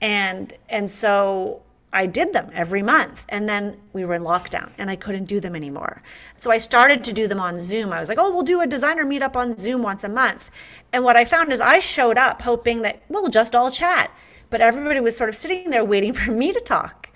And 0.01 0.53
and 0.69 0.89
so 0.89 1.61
I 1.95 2.07
did 2.07 2.33
them 2.33 2.49
every 2.53 2.81
month. 2.81 3.25
And 3.29 3.47
then 3.47 3.77
we 3.93 4.03
were 4.03 4.15
in 4.15 4.23
lockdown 4.23 4.69
and 4.77 4.89
I 4.89 4.95
couldn't 4.95 5.25
do 5.25 5.39
them 5.39 5.55
anymore. 5.55 6.01
So 6.35 6.51
I 6.51 6.57
started 6.57 7.03
to 7.05 7.13
do 7.13 7.27
them 7.27 7.39
on 7.39 7.59
Zoom. 7.59 7.93
I 7.93 7.99
was 7.99 8.09
like, 8.09 8.17
oh, 8.19 8.31
we'll 8.31 8.43
do 8.43 8.61
a 8.61 8.67
designer 8.67 9.05
meetup 9.05 9.35
on 9.35 9.57
Zoom 9.57 9.81
once 9.81 10.03
a 10.03 10.09
month. 10.09 10.49
And 10.91 11.03
what 11.03 11.15
I 11.15 11.23
found 11.23 11.53
is 11.53 11.61
I 11.61 11.79
showed 11.79 12.17
up 12.17 12.41
hoping 12.41 12.81
that 12.81 13.01
we'll 13.07 13.29
just 13.29 13.55
all 13.55 13.71
chat. 13.71 14.11
But 14.49 14.61
everybody 14.61 14.99
was 14.99 15.15
sort 15.17 15.29
of 15.29 15.35
sitting 15.35 15.69
there 15.69 15.83
waiting 15.85 16.13
for 16.13 16.31
me 16.31 16.51
to 16.51 16.59
talk. 16.59 17.09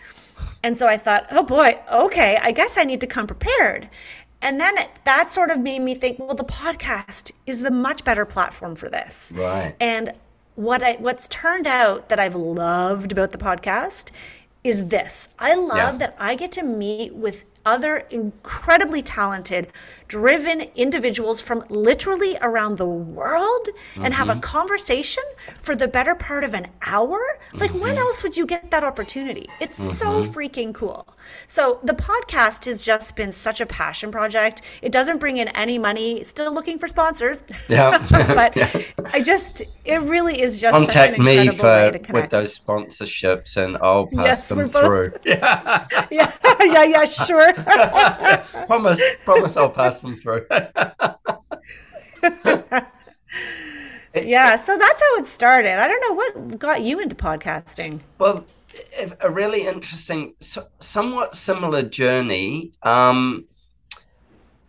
And 0.63 0.77
so 0.77 0.87
I 0.87 0.97
thought, 0.97 1.27
oh 1.31 1.43
boy, 1.43 1.79
okay, 1.91 2.37
I 2.41 2.51
guess 2.51 2.77
I 2.77 2.83
need 2.83 3.01
to 3.01 3.07
come 3.07 3.27
prepared. 3.27 3.89
And 4.41 4.59
then 4.59 4.77
it, 4.77 4.89
that 5.05 5.31
sort 5.33 5.51
of 5.51 5.59
made 5.59 5.79
me 5.79 5.95
think, 5.95 6.19
well, 6.19 6.33
the 6.33 6.43
podcast 6.45 7.31
is 7.45 7.61
the 7.61 7.71
much 7.71 8.03
better 8.03 8.25
platform 8.25 8.75
for 8.75 8.89
this. 8.89 9.31
Right. 9.35 9.75
And 9.79 10.13
what 10.55 10.83
I 10.83 10.93
what's 10.93 11.27
turned 11.29 11.67
out 11.67 12.09
that 12.09 12.19
I've 12.19 12.35
loved 12.35 13.11
about 13.11 13.31
the 13.31 13.37
podcast 13.37 14.09
is 14.63 14.87
this. 14.87 15.29
I 15.39 15.55
love 15.55 15.77
Yeah. 15.77 15.97
that 15.99 16.15
I 16.19 16.35
get 16.35 16.51
to 16.53 16.63
meet 16.63 17.13
with 17.15 17.45
other 17.65 17.97
incredibly 18.09 19.01
talented, 19.01 19.71
driven 20.09 20.61
individuals 20.75 21.41
from 21.41 21.63
literally 21.69 22.35
around 22.41 22.77
the 22.77 22.85
world 22.85 23.69
and 23.95 24.13
have 24.13 24.27
a 24.27 24.33
Mm-hmm. 24.33 24.41
conversation 24.41 25.23
for 25.61 25.75
the 25.75 25.87
better 25.87 26.15
part 26.15 26.43
of 26.43 26.53
an 26.53 26.67
hour. 26.93 27.19
Like, 27.53 27.71
when 27.73 27.81
Mm-hmm. 27.95 27.97
else 27.99 28.23
would 28.23 28.35
you 28.35 28.45
get 28.45 28.69
that 28.71 28.83
opportunity? 28.83 29.47
It's 29.61 29.77
so 29.97 30.23
freaking 30.25 30.73
cool. 30.73 31.07
So, 31.47 31.79
the 31.83 31.93
podcast 31.93 32.65
has 32.65 32.81
just 32.81 33.15
been 33.15 33.31
such 33.31 33.61
a 33.61 33.65
passion 33.65 34.11
project. 34.11 34.61
It 34.81 34.91
doesn't 34.91 35.19
bring 35.19 35.37
in 35.37 35.47
any 35.49 35.77
money, 35.79 36.23
still 36.23 36.53
looking 36.53 36.77
for 36.79 36.87
sponsors. 36.87 37.41
Yeah. 37.69 37.97
but 38.41 38.57
I 39.13 39.21
just, 39.21 39.61
it 39.85 40.01
really 40.01 40.41
is 40.41 40.59
just 40.59 40.73
contact 40.73 41.19
me 41.19 41.49
for 41.49 41.91
with 42.11 42.29
those 42.31 42.57
sponsorships 42.57 43.57
and 43.57 43.77
i'll 43.77 44.07
pass 44.07 44.25
Yes, 44.25 44.47
them 44.49 44.67
both- 44.67 44.73
through 44.73 45.13
yeah 45.25 45.87
yeah, 46.11 46.31
yeah, 46.61 46.83
yeah, 46.83 47.05
sure. 47.05 47.53
promise 48.67 49.01
promise 49.23 49.57
i'll 49.57 49.69
pass 49.69 49.98
them 50.01 50.19
through 50.19 50.45
yeah, 54.15 54.55
so 54.55 54.77
that's 54.77 55.01
how 55.01 55.17
it 55.17 55.27
started. 55.27 55.73
I 55.79 55.87
don't 55.87 56.01
know 56.01 56.13
what 56.13 56.59
got 56.59 56.81
you 56.81 56.99
into 56.99 57.15
podcasting. 57.15 57.99
Well, 58.17 58.45
a- 58.99 59.27
a 59.27 59.29
really 59.29 59.67
interesting, 59.67 60.33
somewhat 60.79 61.35
similar 61.35 61.83
journey. 61.83 62.73
Um, 62.83 63.45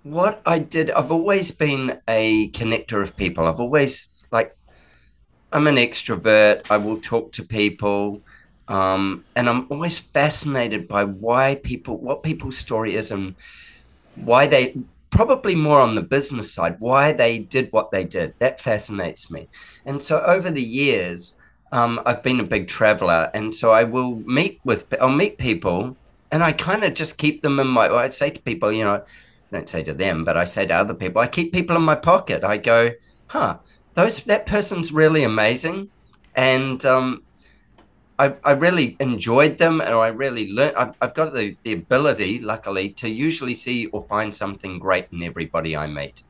what 0.02 0.40
I 0.46 0.58
did, 0.58 0.90
I've 0.90 1.10
always 1.10 1.50
been 1.50 2.00
a 2.08 2.50
connector 2.50 3.02
of 3.02 3.16
people. 3.16 3.46
I've 3.46 3.60
always 3.60 4.08
like, 4.30 4.56
I'm 5.52 5.66
an 5.66 5.76
extrovert. 5.76 6.70
I 6.70 6.76
will 6.76 7.00
talk 7.00 7.32
to 7.32 7.42
people, 7.42 8.22
um, 8.68 9.24
and 9.34 9.48
I'm 9.48 9.66
always 9.70 9.98
fascinated 9.98 10.86
by 10.86 11.04
why 11.04 11.56
people, 11.56 11.96
what 11.98 12.22
people's 12.22 12.56
story 12.56 12.94
is, 12.94 13.10
and 13.10 13.34
why 14.14 14.46
they 14.46 14.76
probably 15.11 15.55
more 15.55 15.81
on 15.81 15.94
the 15.94 16.03
business 16.03 16.53
side 16.53 16.77
why 16.79 17.12
they 17.12 17.38
did 17.38 17.73
what 17.73 17.90
they 17.90 18.05
did. 18.05 18.35
That 18.38 18.61
fascinates 18.61 19.31
me. 19.31 19.49
And 19.85 20.03
so 20.03 20.20
over 20.20 20.51
the 20.51 20.62
years 20.62 21.35
um, 21.73 22.01
i've 22.05 22.23
been 22.23 22.40
a 22.40 22.44
big 22.44 22.68
traveler 22.68 23.31
and 23.35 23.55
so 23.55 23.73
i 23.73 23.85
will 23.85 24.16
meet 24.27 24.61
with 24.64 24.92
i'll 25.01 25.09
meet 25.09 25.38
people 25.38 25.96
and 26.31 26.42
i 26.42 26.53
kind 26.53 26.85
of 26.85 26.94
just 26.94 27.18
keep 27.18 27.42
them 27.42 27.61
in 27.61 27.66
my 27.66 27.88
i 27.88 28.09
say 28.09 28.31
to 28.31 28.40
people 28.42 28.73
you 28.73 28.85
know 28.85 29.03
I 29.53 29.57
don't 29.57 29.68
say 29.68 29.83
to 29.83 29.94
them 29.94 30.25
but 30.25 30.37
i 30.37 30.44
say 30.44 30.66
to 30.66 30.75
other 30.75 30.94
people 30.94 31.20
i 31.20 31.27
keep 31.27 31.53
people 31.53 31.77
in 31.77 31.83
my 31.83 31.96
pocket. 31.96 32.44
I 32.44 32.57
go 32.57 32.92
huh 33.29 33.59
those 33.94 34.20
that 34.25 34.46
person's 34.46 34.92
really 34.92 35.23
amazing 35.23 35.90
and 36.35 36.85
um, 36.87 37.23
I, 38.20 38.35
I 38.44 38.50
really 38.52 38.98
enjoyed 39.00 39.56
them 39.56 39.80
and 39.80 39.94
I 39.94 40.09
really 40.09 40.52
learned. 40.52 40.76
I've, 40.76 40.94
I've 41.00 41.14
got 41.14 41.33
the, 41.33 41.56
the 41.62 41.72
ability, 41.72 42.38
luckily, 42.38 42.90
to 42.90 43.09
usually 43.09 43.54
see 43.54 43.87
or 43.87 44.02
find 44.02 44.37
something 44.37 44.78
great 44.78 45.06
in 45.11 45.22
everybody 45.22 45.74
I 45.74 45.87
meet. 45.87 46.22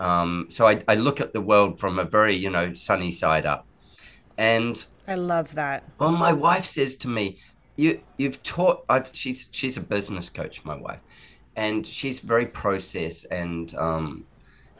Um, 0.00 0.46
so 0.48 0.66
I, 0.66 0.80
I 0.88 0.94
look 0.94 1.20
at 1.20 1.34
the 1.34 1.42
world 1.42 1.78
from 1.78 1.98
a 1.98 2.04
very, 2.04 2.34
you 2.34 2.48
know, 2.48 2.72
sunny 2.72 3.12
side 3.12 3.44
up. 3.44 3.66
And 4.38 4.82
I 5.06 5.16
love 5.16 5.54
that. 5.54 5.84
well, 5.98 6.12
my 6.12 6.32
wife 6.32 6.64
says 6.64 6.96
to 6.96 7.08
me, 7.08 7.38
"You 7.76 8.00
you've 8.16 8.42
taught." 8.42 8.84
I've, 8.88 9.10
she's 9.12 9.48
she's 9.52 9.76
a 9.76 9.80
business 9.80 10.28
coach, 10.28 10.64
my 10.64 10.74
wife, 10.74 11.02
and 11.54 11.86
she's 11.86 12.18
very 12.18 12.46
process 12.46 13.24
and 13.26 13.72
um, 13.76 14.24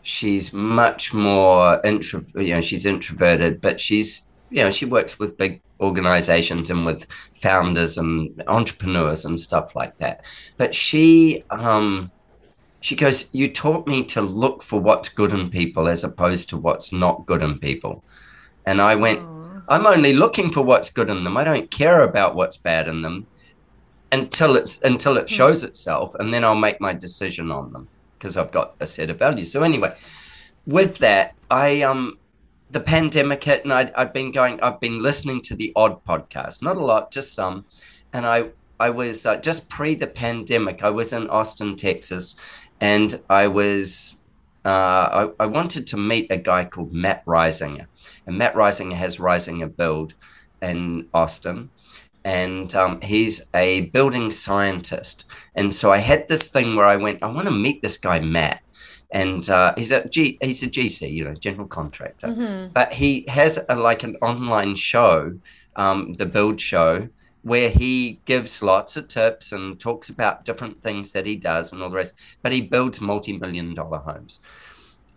she's 0.02 0.52
much 0.52 1.14
more 1.14 1.80
intro. 1.84 2.24
You 2.34 2.54
know, 2.54 2.60
she's 2.62 2.84
introverted, 2.84 3.60
but 3.60 3.80
she's 3.80 4.28
you 4.50 4.62
know 4.62 4.70
she 4.70 4.84
works 4.84 5.18
with 5.18 5.36
big 5.36 5.60
organizations 5.80 6.70
and 6.70 6.86
with 6.86 7.06
founders 7.34 7.98
and 7.98 8.42
entrepreneurs 8.46 9.24
and 9.24 9.40
stuff 9.40 9.74
like 9.74 9.98
that. 9.98 10.24
But 10.56 10.74
she 10.74 11.44
um, 11.50 12.10
she 12.80 12.96
goes, 12.96 13.28
"You 13.32 13.48
taught 13.50 13.86
me 13.86 14.04
to 14.04 14.22
look 14.22 14.62
for 14.62 14.80
what's 14.80 15.08
good 15.08 15.32
in 15.32 15.50
people 15.50 15.88
as 15.88 16.04
opposed 16.04 16.48
to 16.50 16.56
what's 16.56 16.92
not 16.92 17.26
good 17.26 17.42
in 17.42 17.58
people," 17.58 18.04
and 18.66 18.80
I 18.80 18.94
went. 18.94 19.20
I'm 19.66 19.86
only 19.86 20.12
looking 20.12 20.50
for 20.50 20.60
what's 20.60 20.90
good 20.90 21.08
in 21.08 21.24
them. 21.24 21.38
I 21.38 21.44
don't 21.44 21.70
care 21.70 22.02
about 22.02 22.34
what's 22.34 22.58
bad 22.58 22.86
in 22.86 23.00
them 23.00 23.26
until 24.12 24.56
it's 24.56 24.80
until 24.82 25.16
it 25.16 25.30
shows 25.30 25.64
itself, 25.64 26.14
and 26.16 26.32
then 26.32 26.44
I'll 26.44 26.54
make 26.54 26.80
my 26.80 26.92
decision 26.92 27.50
on 27.50 27.72
them 27.72 27.88
because 28.18 28.36
I've 28.36 28.52
got 28.52 28.74
a 28.78 28.86
set 28.86 29.10
of 29.10 29.18
values. 29.18 29.50
So 29.52 29.62
anyway, 29.62 29.96
with 30.66 30.98
that, 30.98 31.34
I 31.50 31.82
um 31.82 32.18
the 32.74 32.80
pandemic 32.80 33.44
hit, 33.44 33.62
and 33.64 33.72
I, 33.72 33.92
I've 33.96 34.12
been 34.12 34.32
going. 34.32 34.60
I've 34.60 34.80
been 34.80 35.00
listening 35.00 35.40
to 35.42 35.54
the 35.54 35.72
odd 35.74 36.04
podcast, 36.04 36.60
not 36.60 36.76
a 36.76 36.84
lot, 36.84 37.12
just 37.12 37.32
some, 37.32 37.64
and 38.12 38.26
I 38.26 38.50
I 38.78 38.90
was 38.90 39.24
uh, 39.24 39.36
just 39.36 39.68
pre 39.68 39.94
the 39.94 40.08
pandemic. 40.08 40.82
I 40.82 40.90
was 40.90 41.12
in 41.12 41.30
Austin, 41.30 41.76
Texas, 41.76 42.36
and 42.80 43.20
I 43.30 43.46
was 43.46 44.16
uh, 44.64 45.28
I, 45.38 45.44
I 45.44 45.46
wanted 45.46 45.86
to 45.88 45.96
meet 45.96 46.30
a 46.30 46.36
guy 46.36 46.64
called 46.64 46.92
Matt 46.92 47.24
Risinger. 47.26 47.86
And 48.26 48.38
Matt 48.38 48.54
Risinger 48.54 48.94
has 48.94 49.18
Risinger 49.18 49.74
Build 49.74 50.14
in 50.60 51.08
Austin. 51.12 51.70
And 52.24 52.74
um, 52.74 53.02
he's 53.02 53.42
a 53.52 53.82
building 53.82 54.30
scientist. 54.30 55.26
And 55.54 55.74
so 55.74 55.92
I 55.92 55.98
had 55.98 56.28
this 56.28 56.48
thing 56.48 56.74
where 56.74 56.86
I 56.86 56.96
went, 56.96 57.22
I 57.22 57.26
want 57.26 57.46
to 57.46 57.52
meet 57.52 57.82
this 57.82 57.98
guy, 57.98 58.20
Matt. 58.20 58.62
And 59.14 59.48
uh, 59.48 59.74
he's 59.78 59.92
a 59.92 60.08
G, 60.08 60.36
he's 60.42 60.62
a 60.64 60.66
GC, 60.68 61.10
you 61.10 61.24
know, 61.24 61.34
general 61.34 61.68
contractor. 61.68 62.26
But 62.74 62.94
he 62.94 63.24
has 63.28 63.60
a, 63.68 63.76
like 63.76 64.02
an 64.02 64.16
online 64.20 64.74
show, 64.74 65.38
um, 65.76 66.14
the 66.14 66.26
Build 66.26 66.60
Show, 66.60 67.08
where 67.42 67.70
he 67.70 68.18
gives 68.24 68.60
lots 68.60 68.96
of 68.96 69.06
tips 69.06 69.52
and 69.52 69.78
talks 69.78 70.08
about 70.10 70.44
different 70.44 70.82
things 70.82 71.12
that 71.12 71.26
he 71.26 71.36
does 71.36 71.72
and 71.72 71.80
all 71.80 71.90
the 71.90 71.96
rest. 71.96 72.16
But 72.42 72.50
he 72.52 72.60
builds 72.60 73.00
multi-million 73.00 73.74
dollar 73.74 73.98
homes. 73.98 74.40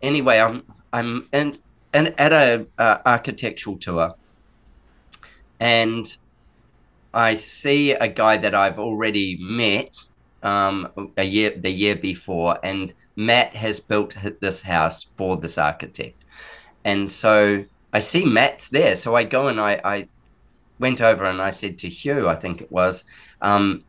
Anyway, 0.01 0.37
I'm 0.39 0.63
I'm 0.93 1.27
in, 1.33 1.57
in 1.91 2.13
at 2.19 2.31
a 2.31 2.67
uh, 2.77 2.99
architectural 3.03 3.77
tour, 3.77 4.15
and 5.59 6.15
I 7.15 7.33
see 7.33 7.93
a 7.93 8.07
guy 8.07 8.37
that 8.37 8.53
I've 8.53 8.77
already 8.77 9.37
met 9.41 10.03
um, 10.43 11.11
a 11.17 11.23
year 11.23 11.49
the 11.57 11.71
year 11.71 11.95
before, 11.95 12.59
and 12.61 12.93
Matt 13.17 13.55
has 13.55 13.79
built 13.79 14.15
this 14.39 14.61
house 14.61 15.07
for 15.17 15.35
this 15.35 15.57
architect. 15.57 16.23
And 16.85 17.11
so 17.11 17.65
I 17.91 17.99
see 17.99 18.23
Matt's 18.23 18.69
there. 18.69 18.95
So 18.95 19.15
I 19.15 19.23
go 19.23 19.47
and 19.47 19.59
I, 19.59 19.81
I 19.83 20.07
went 20.79 21.01
over 21.01 21.25
and 21.25 21.41
I 21.41 21.49
said 21.49 21.79
to 21.79 21.89
Hugh, 21.89 22.29
I 22.29 22.35
think 22.35 22.61
it 22.61 22.71
was, 22.71 23.03
um, 23.41 23.83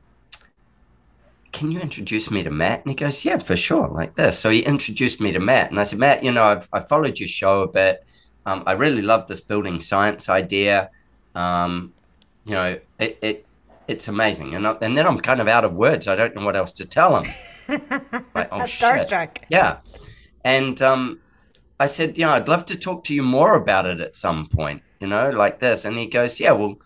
can 1.52 1.70
you 1.70 1.78
introduce 1.78 2.30
me 2.30 2.42
to 2.42 2.50
Matt? 2.50 2.80
And 2.80 2.90
he 2.90 2.94
goes, 2.94 3.22
yeah, 3.24 3.38
for 3.38 3.54
sure, 3.54 3.88
like 3.88 4.16
this. 4.16 4.38
So 4.38 4.48
he 4.48 4.60
introduced 4.60 5.20
me 5.20 5.30
to 5.32 5.38
Matt. 5.38 5.70
And 5.70 5.78
I 5.78 5.82
said, 5.82 5.98
Matt, 5.98 6.24
you 6.24 6.32
know, 6.32 6.44
I've, 6.44 6.68
I 6.72 6.80
followed 6.80 7.18
your 7.18 7.28
show 7.28 7.60
a 7.60 7.68
bit. 7.68 8.06
Um, 8.46 8.62
I 8.66 8.72
really 8.72 9.02
love 9.02 9.28
this 9.28 9.42
building 9.42 9.82
science 9.82 10.30
idea. 10.30 10.90
Um, 11.34 11.92
you 12.46 12.52
know, 12.52 12.78
it, 12.98 13.18
it 13.20 13.46
it's 13.86 14.08
amazing. 14.08 14.54
And, 14.54 14.66
I, 14.66 14.76
and 14.80 14.96
then 14.96 15.06
I'm 15.06 15.20
kind 15.20 15.40
of 15.40 15.48
out 15.48 15.64
of 15.64 15.74
words. 15.74 16.08
I 16.08 16.16
don't 16.16 16.34
know 16.34 16.44
what 16.44 16.56
else 16.56 16.72
to 16.74 16.86
tell 16.86 17.20
him. 17.20 17.30
Like, 17.68 17.82
oh, 18.52 18.60
Starstruck. 18.64 19.38
Yeah. 19.48 19.78
And 20.44 20.80
um, 20.80 21.20
I 21.78 21.86
said, 21.86 22.18
you 22.18 22.24
know, 22.24 22.32
I'd 22.32 22.48
love 22.48 22.66
to 22.66 22.76
talk 22.76 23.04
to 23.04 23.14
you 23.14 23.22
more 23.22 23.54
about 23.54 23.86
it 23.86 24.00
at 24.00 24.16
some 24.16 24.46
point, 24.46 24.82
you 25.00 25.06
know, 25.06 25.30
like 25.30 25.60
this. 25.60 25.84
And 25.84 25.98
he 25.98 26.06
goes, 26.06 26.40
yeah, 26.40 26.52
well, 26.52 26.76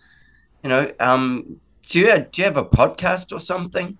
you 0.63 0.71
know, 0.71 0.93
um, 1.01 1.61
do 1.89 2.01
you, 2.01 2.27
do 2.31 2.43
you 2.43 2.45
have 2.45 2.57
a 2.57 2.65
podcast 2.65 3.33
or 3.33 3.41
something? 3.41 3.99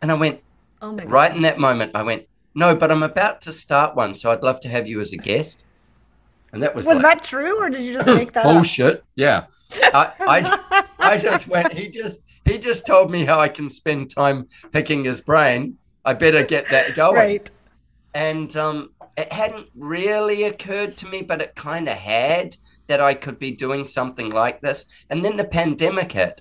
And 0.00 0.10
I 0.10 0.14
went, 0.14 0.40
oh 0.82 0.92
my 0.92 1.04
right 1.04 1.28
God. 1.30 1.36
in 1.36 1.42
that 1.42 1.58
moment, 1.58 1.92
I 1.94 2.02
went, 2.02 2.26
no, 2.54 2.74
but 2.74 2.90
I'm 2.90 3.02
about 3.02 3.40
to 3.42 3.52
start 3.52 3.94
one. 3.94 4.16
So 4.16 4.32
I'd 4.32 4.42
love 4.42 4.60
to 4.60 4.68
have 4.68 4.86
you 4.86 5.00
as 5.00 5.12
a 5.12 5.16
guest. 5.16 5.64
And 6.52 6.62
that 6.62 6.74
was 6.74 6.86
was 6.86 6.96
like, 6.96 7.02
that 7.02 7.24
true, 7.24 7.60
or 7.60 7.68
did 7.68 7.82
you 7.82 7.92
just 7.92 8.06
make 8.06 8.32
that 8.32 8.44
bullshit? 8.44 8.96
Up? 8.98 9.04
Yeah, 9.14 9.44
I, 9.92 10.12
I, 10.20 10.84
I 10.98 11.18
just 11.18 11.48
went. 11.48 11.74
He 11.74 11.88
just 11.88 12.20
he 12.46 12.56
just 12.56 12.86
told 12.86 13.10
me 13.10 13.26
how 13.26 13.38
I 13.38 13.48
can 13.48 13.70
spend 13.70 14.10
time 14.10 14.46
picking 14.72 15.04
his 15.04 15.20
brain. 15.20 15.76
I 16.06 16.14
better 16.14 16.42
get 16.42 16.70
that 16.70 16.94
going. 16.96 17.14
Right. 17.16 17.50
And 18.14 18.56
um, 18.56 18.90
it 19.16 19.32
hadn't 19.32 19.68
really 19.74 20.44
occurred 20.44 20.96
to 20.98 21.06
me, 21.06 21.20
but 21.20 21.42
it 21.42 21.54
kind 21.54 21.88
of 21.88 21.98
had 21.98 22.56
that 22.86 23.00
I 23.00 23.14
could 23.14 23.38
be 23.38 23.50
doing 23.50 23.86
something 23.86 24.30
like 24.30 24.60
this. 24.60 24.86
And 25.10 25.24
then 25.24 25.36
the 25.36 25.44
pandemic 25.44 26.12
hit, 26.12 26.40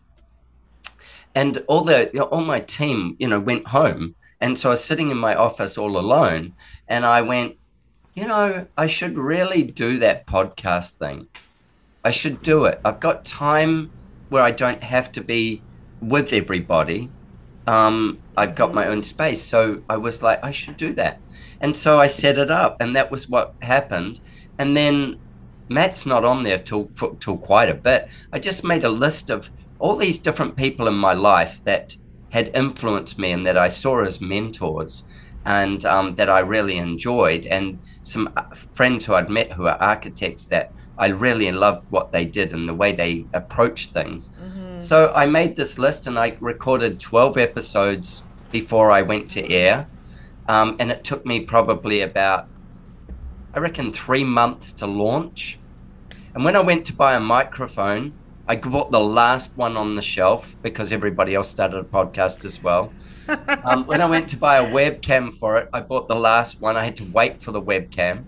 and 1.34 1.58
all 1.68 1.84
the 1.84 2.18
all 2.22 2.42
my 2.42 2.60
team, 2.60 3.16
you 3.20 3.28
know, 3.28 3.40
went 3.40 3.68
home, 3.68 4.16
and 4.40 4.58
so 4.58 4.70
I 4.70 4.74
was 4.74 4.84
sitting 4.84 5.12
in 5.12 5.18
my 5.18 5.36
office 5.36 5.78
all 5.78 5.98
alone, 5.98 6.54
and 6.88 7.06
I 7.06 7.22
went, 7.22 7.58
you 8.14 8.28
know, 8.28 8.68
I 8.78 8.88
should 8.88 9.18
really 9.18 9.64
do 9.64 9.98
that 10.00 10.26
podcast 10.26 10.92
thing. 10.94 11.28
I 12.06 12.12
should 12.12 12.42
do 12.42 12.66
it. 12.66 12.80
I've 12.86 13.00
got 13.00 13.26
time 13.26 13.92
where 14.30 14.44
I 14.44 14.52
don't 14.52 14.84
have 14.84 15.12
to 15.14 15.22
be 15.22 15.64
with 16.00 16.32
everybody. 16.32 17.10
Um, 17.68 18.20
I've 18.38 18.56
got 18.56 18.74
my 18.74 18.88
own 18.88 19.04
space, 19.04 19.42
so 19.42 19.82
I 19.90 19.98
was 19.98 20.22
like, 20.22 20.44
I 20.44 20.52
should 20.52 20.78
do 20.78 20.94
that. 20.94 21.20
And 21.60 21.76
so 21.76 22.00
I 22.00 22.08
set 22.08 22.38
it 22.38 22.52
up, 22.52 22.78
and 22.80 22.96
that 22.96 23.12
was 23.12 23.30
what 23.30 23.56
happened. 23.62 24.20
And 24.58 24.76
then 24.76 25.20
Matt's 25.68 26.06
not 26.06 26.24
on 26.24 26.44
there 26.44 26.60
till 26.60 26.92
till 27.20 27.38
quite 27.38 27.70
a 27.70 27.74
bit. 27.74 28.08
I 28.32 28.40
just 28.40 28.64
made 28.64 28.84
a 28.84 28.90
list 28.90 29.30
of 29.30 29.50
all 29.80 29.96
these 29.96 30.20
different 30.20 30.56
people 30.56 30.88
in 30.88 30.96
my 30.96 31.14
life 31.14 31.62
that 31.66 31.96
had 32.32 32.52
influenced 32.56 33.18
me 33.18 33.32
and 33.32 33.46
that 33.48 33.58
I 33.58 33.70
saw 33.70 34.04
as 34.04 34.22
mentors 34.22 35.04
and 35.46 35.86
um, 35.86 36.16
that 36.16 36.30
I 36.30 36.40
really 36.40 36.78
enjoyed, 36.78 37.46
and 37.46 37.80
some 38.04 38.32
uh, 38.36 38.44
friends 38.72 39.06
who 39.06 39.14
I'd 39.14 39.30
met 39.30 39.54
who 39.54 39.68
are 39.68 39.82
architects 39.82 40.46
that 40.48 40.72
I 40.98 41.08
really 41.08 41.52
loved 41.52 41.92
what 41.92 42.12
they 42.12 42.26
did 42.26 42.52
and 42.52 42.68
the 42.68 42.74
way 42.74 42.92
they 42.92 43.26
approached 43.34 43.92
things. 43.92 44.30
Mm-hmm. 44.30 44.80
So 44.80 45.12
I 45.16 45.26
made 45.26 45.56
this 45.56 45.78
list 45.78 46.08
and 46.08 46.18
I 46.18 46.38
recorded 46.40 47.00
12 47.00 47.38
episodes 47.38 48.24
before 48.52 48.92
I 48.92 49.02
went 49.02 49.30
to 49.32 49.52
air. 49.52 49.88
Um, 50.48 50.76
and 50.80 50.92
it 50.92 51.04
took 51.04 51.26
me 51.26 51.40
probably 51.40 52.02
about, 52.02 52.48
I 53.54 53.60
reckon, 53.60 53.92
three 53.92 54.24
months 54.24 54.72
to 54.74 54.88
launch. 54.88 55.60
And 56.34 56.46
when 56.46 56.56
I 56.56 56.62
went 56.62 56.86
to 56.86 56.94
buy 56.94 57.16
a 57.16 57.20
microphone, 57.20 58.14
I 58.48 58.56
bought 58.58 58.92
the 58.92 59.00
last 59.00 59.58
one 59.58 59.76
on 59.76 59.96
the 59.96 60.02
shelf 60.02 60.56
because 60.62 60.92
everybody 60.92 61.34
else 61.34 61.50
started 61.50 61.78
a 61.78 61.84
podcast 61.84 62.46
as 62.46 62.62
well. 62.62 62.94
um, 63.64 63.88
when 63.88 64.02
I 64.02 64.06
went 64.06 64.30
to 64.30 64.38
buy 64.38 64.58
a 64.58 64.64
webcam 64.64 65.34
for 65.34 65.58
it, 65.58 65.70
I 65.74 65.82
bought 65.82 66.08
the 66.08 66.16
last 66.16 66.62
one. 66.62 66.78
I 66.78 66.86
had 66.86 66.96
to 66.98 67.06
wait 67.06 67.42
for 67.42 67.52
the 67.52 67.62
webcam. 67.62 68.26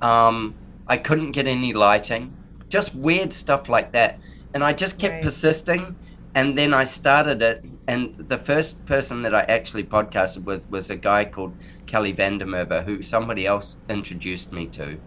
Um, 0.00 0.54
I 0.86 0.96
couldn't 0.96 1.32
get 1.32 1.46
any 1.46 1.72
lighting, 1.72 2.36
just 2.68 2.94
weird 2.94 3.32
stuff 3.32 3.68
like 3.68 3.92
that. 3.92 4.18
And 4.52 4.62
I 4.62 4.72
just 4.72 4.98
kept 4.98 5.14
right. 5.14 5.22
persisting. 5.22 5.96
And 6.34 6.58
then 6.58 6.74
I 6.74 6.84
started 6.84 7.42
it. 7.42 7.64
And 7.86 8.16
the 8.28 8.38
first 8.38 8.84
person 8.86 9.22
that 9.22 9.34
I 9.34 9.42
actually 9.42 9.84
podcasted 9.84 10.44
with 10.44 10.68
was 10.68 10.90
a 10.90 10.96
guy 10.96 11.24
called 11.24 11.54
Kelly 11.86 12.12
Vandermerver, 12.12 12.84
who 12.84 13.02
somebody 13.02 13.46
else 13.46 13.76
introduced 13.88 14.52
me 14.52 14.66
to. 14.68 14.98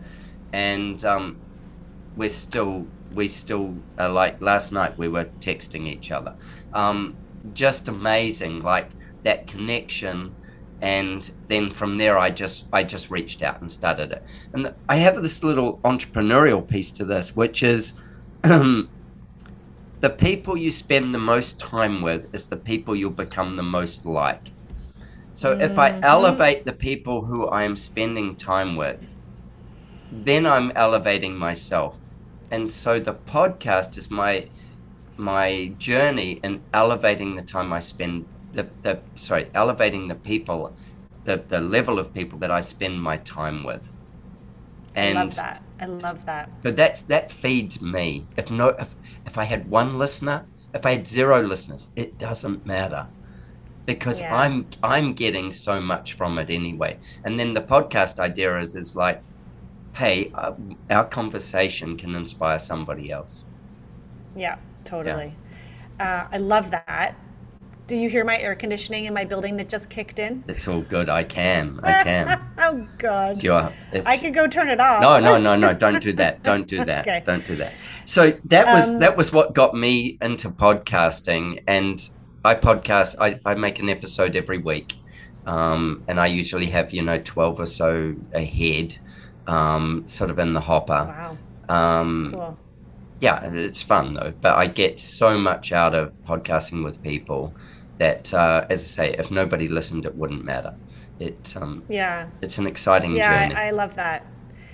And 0.53 1.03
um, 1.03 1.37
we're 2.17 2.29
still 2.29 2.87
we 3.13 3.27
still 3.27 3.77
uh, 3.97 4.11
like 4.11 4.41
last 4.41 4.71
night 4.71 4.97
we 4.97 5.07
were 5.07 5.25
texting 5.39 5.87
each 5.87 6.11
other 6.11 6.35
um, 6.73 7.15
just 7.53 7.87
amazing 7.87 8.61
like 8.61 8.89
that 9.23 9.47
connection 9.47 10.35
and 10.81 11.31
then 11.47 11.71
from 11.71 11.97
there 11.97 12.17
i 12.17 12.29
just 12.29 12.65
i 12.71 12.83
just 12.83 13.09
reached 13.09 13.41
out 13.41 13.59
and 13.61 13.71
started 13.71 14.11
it 14.11 14.23
and 14.53 14.73
i 14.87 14.97
have 14.97 15.21
this 15.21 15.43
little 15.43 15.79
entrepreneurial 15.79 16.65
piece 16.65 16.91
to 16.91 17.03
this 17.03 17.35
which 17.35 17.63
is 17.63 17.93
the 18.43 18.87
people 20.17 20.55
you 20.55 20.69
spend 20.69 21.13
the 21.13 21.19
most 21.19 21.59
time 21.59 22.01
with 22.01 22.27
is 22.33 22.47
the 22.47 22.57
people 22.57 22.95
you'll 22.95 23.09
become 23.09 23.55
the 23.55 23.63
most 23.63 24.05
like 24.05 24.51
so 25.33 25.53
mm-hmm. 25.53 25.61
if 25.61 25.79
i 25.79 25.91
mm-hmm. 25.91 26.03
elevate 26.03 26.65
the 26.65 26.73
people 26.73 27.25
who 27.25 27.47
i 27.47 27.63
am 27.63 27.75
spending 27.75 28.35
time 28.35 28.75
with 28.75 29.15
then 30.11 30.45
i'm 30.45 30.71
elevating 30.75 31.35
myself 31.35 31.99
and 32.51 32.71
so 32.71 32.99
the 32.99 33.13
podcast 33.13 33.97
is 33.97 34.09
my 34.09 34.47
my 35.17 35.73
journey 35.77 36.39
in 36.43 36.61
elevating 36.73 37.35
the 37.35 37.41
time 37.41 37.73
I 37.73 37.79
spend 37.79 38.25
the, 38.53 38.67
the 38.81 38.99
sorry 39.15 39.49
elevating 39.53 40.07
the 40.07 40.15
people 40.15 40.73
the 41.25 41.37
the 41.47 41.61
level 41.61 41.99
of 41.99 42.13
people 42.13 42.39
that 42.39 42.51
I 42.51 42.61
spend 42.61 43.01
my 43.01 43.17
time 43.17 43.63
with. 43.63 43.93
And 44.95 45.17
I 45.17 45.23
love 45.23 45.35
that. 45.35 45.61
I 45.79 45.85
love 45.85 46.25
that. 46.25 46.49
But 46.63 46.75
that's 46.75 47.01
that 47.03 47.31
feeds 47.31 47.81
me. 47.81 48.25
If 48.35 48.49
no 48.49 48.69
if 48.69 48.95
if 49.25 49.37
I 49.37 49.43
had 49.43 49.69
one 49.69 49.97
listener, 49.97 50.45
if 50.73 50.85
I 50.85 50.91
had 50.91 51.07
zero 51.07 51.41
listeners, 51.41 51.87
it 51.95 52.17
doesn't 52.17 52.65
matter. 52.65 53.07
Because 53.85 54.21
yeah. 54.21 54.35
I'm 54.35 54.67
I'm 54.81 55.13
getting 55.13 55.51
so 55.51 55.79
much 55.79 56.13
from 56.13 56.39
it 56.39 56.49
anyway. 56.49 56.97
And 57.23 57.39
then 57.39 57.53
the 57.53 57.61
podcast 57.61 58.19
idea 58.19 58.57
is 58.59 58.75
is 58.75 58.95
like 58.95 59.21
hey, 59.97 60.31
uh, 60.35 60.53
our 60.91 61.05
conversation 61.05 61.97
can 61.97 62.13
inspire 62.13 62.59
somebody 62.59 63.11
else. 63.11 63.43
Yeah, 64.35 64.57
totally. 64.85 65.33
Yeah. 65.99 66.27
Uh, 66.29 66.35
I 66.35 66.37
love 66.37 66.69
that. 66.69 67.15
Do 67.87 67.95
you 67.95 68.09
hear 68.09 68.25
my 68.25 68.37
air 68.37 68.53
conditioning 68.53 69.05
in 69.05 69.13
my 69.13 69.23
building 69.23 69.55
that 69.57 69.69
just 69.69 69.89
kicked 69.89 70.19
in? 70.19 70.43
It's 70.49 70.67
all 70.67 70.81
good. 70.81 71.07
I 71.07 71.23
can. 71.23 71.79
I 71.81 72.03
can. 72.03 72.41
oh 72.57 72.85
God. 72.97 73.35
It's 73.35 73.43
your, 73.43 73.71
it's... 73.93 74.05
I 74.05 74.17
could 74.17 74.33
go 74.33 74.45
turn 74.45 74.67
it 74.67 74.81
off. 74.81 75.01
No, 75.01 75.21
no, 75.21 75.37
no, 75.37 75.55
no. 75.55 75.73
Don't 75.73 76.03
do 76.03 76.11
that. 76.13 76.43
Don't 76.43 76.67
do 76.67 76.83
that. 76.85 77.07
okay. 77.07 77.23
Don't 77.25 77.47
do 77.47 77.55
that. 77.55 77.73
So 78.03 78.37
that 78.45 78.73
was 78.75 78.89
um, 78.89 78.99
that 78.99 79.15
was 79.15 79.31
what 79.31 79.53
got 79.53 79.73
me 79.73 80.17
into 80.21 80.49
podcasting, 80.49 81.63
and 81.65 82.09
I 82.43 82.55
podcast. 82.55 83.15
I, 83.21 83.39
I 83.45 83.55
make 83.55 83.79
an 83.79 83.87
episode 83.87 84.35
every 84.35 84.57
week, 84.57 84.95
um, 85.45 86.03
and 86.09 86.19
I 86.19 86.27
usually 86.27 86.67
have 86.67 86.93
you 86.93 87.03
know 87.03 87.19
twelve 87.19 87.57
or 87.57 87.65
so 87.65 88.15
ahead 88.33 88.97
um, 89.47 90.05
sort 90.07 90.29
of 90.29 90.39
in 90.39 90.51
the 90.53 90.61
hopper. 90.61 91.05
Wow. 91.07 91.37
Um, 91.69 92.31
cool. 92.33 92.59
Yeah, 93.21 93.45
it's 93.45 93.81
fun 93.81 94.13
though. 94.13 94.33
But 94.41 94.57
I 94.57 94.67
get 94.67 94.99
so 94.99 95.37
much 95.37 95.71
out 95.71 95.95
of 95.95 96.21
podcasting 96.25 96.83
with 96.83 97.01
people 97.01 97.53
that, 97.97 98.33
uh, 98.33 98.65
as 98.69 98.79
I 98.81 98.83
say, 98.83 99.15
if 99.17 99.31
nobody 99.31 99.67
listened, 99.67 100.05
it 100.05 100.15
wouldn't 100.15 100.43
matter. 100.43 100.75
It 101.19 101.55
um, 101.57 101.83
yeah, 101.89 102.27
it's 102.41 102.57
an 102.57 102.67
exciting 102.67 103.15
yeah, 103.15 103.47
journey. 103.47 103.55
I, 103.55 103.67
I 103.67 103.71
love 103.71 103.95
that. 103.95 104.25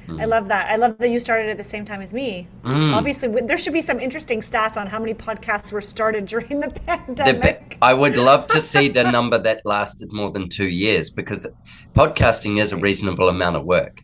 Mm. 0.07 0.21
I 0.21 0.25
love 0.25 0.49
that. 0.49 0.69
I 0.69 0.75
love 0.75 0.97
that 0.97 1.09
you 1.09 1.21
started 1.21 1.49
at 1.49 1.57
the 1.57 1.63
same 1.63 1.85
time 1.85 2.01
as 2.01 2.11
me. 2.11 2.47
Mm. 2.63 2.93
Obviously, 2.93 3.29
there 3.41 3.57
should 3.57 3.71
be 3.71 3.81
some 3.81 4.01
interesting 4.01 4.41
stats 4.41 4.75
on 4.75 4.87
how 4.87 4.99
many 4.99 5.13
podcasts 5.13 5.71
were 5.71 5.81
started 5.81 6.25
during 6.33 6.59
the 6.59 6.69
pandemic. 6.69 7.69
The, 7.69 7.77
I 7.81 7.93
would 7.93 8.17
love 8.17 8.47
to 8.47 8.59
see 8.59 8.89
the 8.89 9.09
number 9.09 9.37
that 9.37 9.61
lasted 9.63 10.11
more 10.11 10.31
than 10.31 10.49
two 10.49 10.67
years 10.67 11.09
because 11.09 11.47
podcasting 11.93 12.61
is 12.61 12.73
a 12.73 12.77
reasonable 12.77 13.29
amount 13.29 13.55
of 13.55 13.63
work 13.63 14.01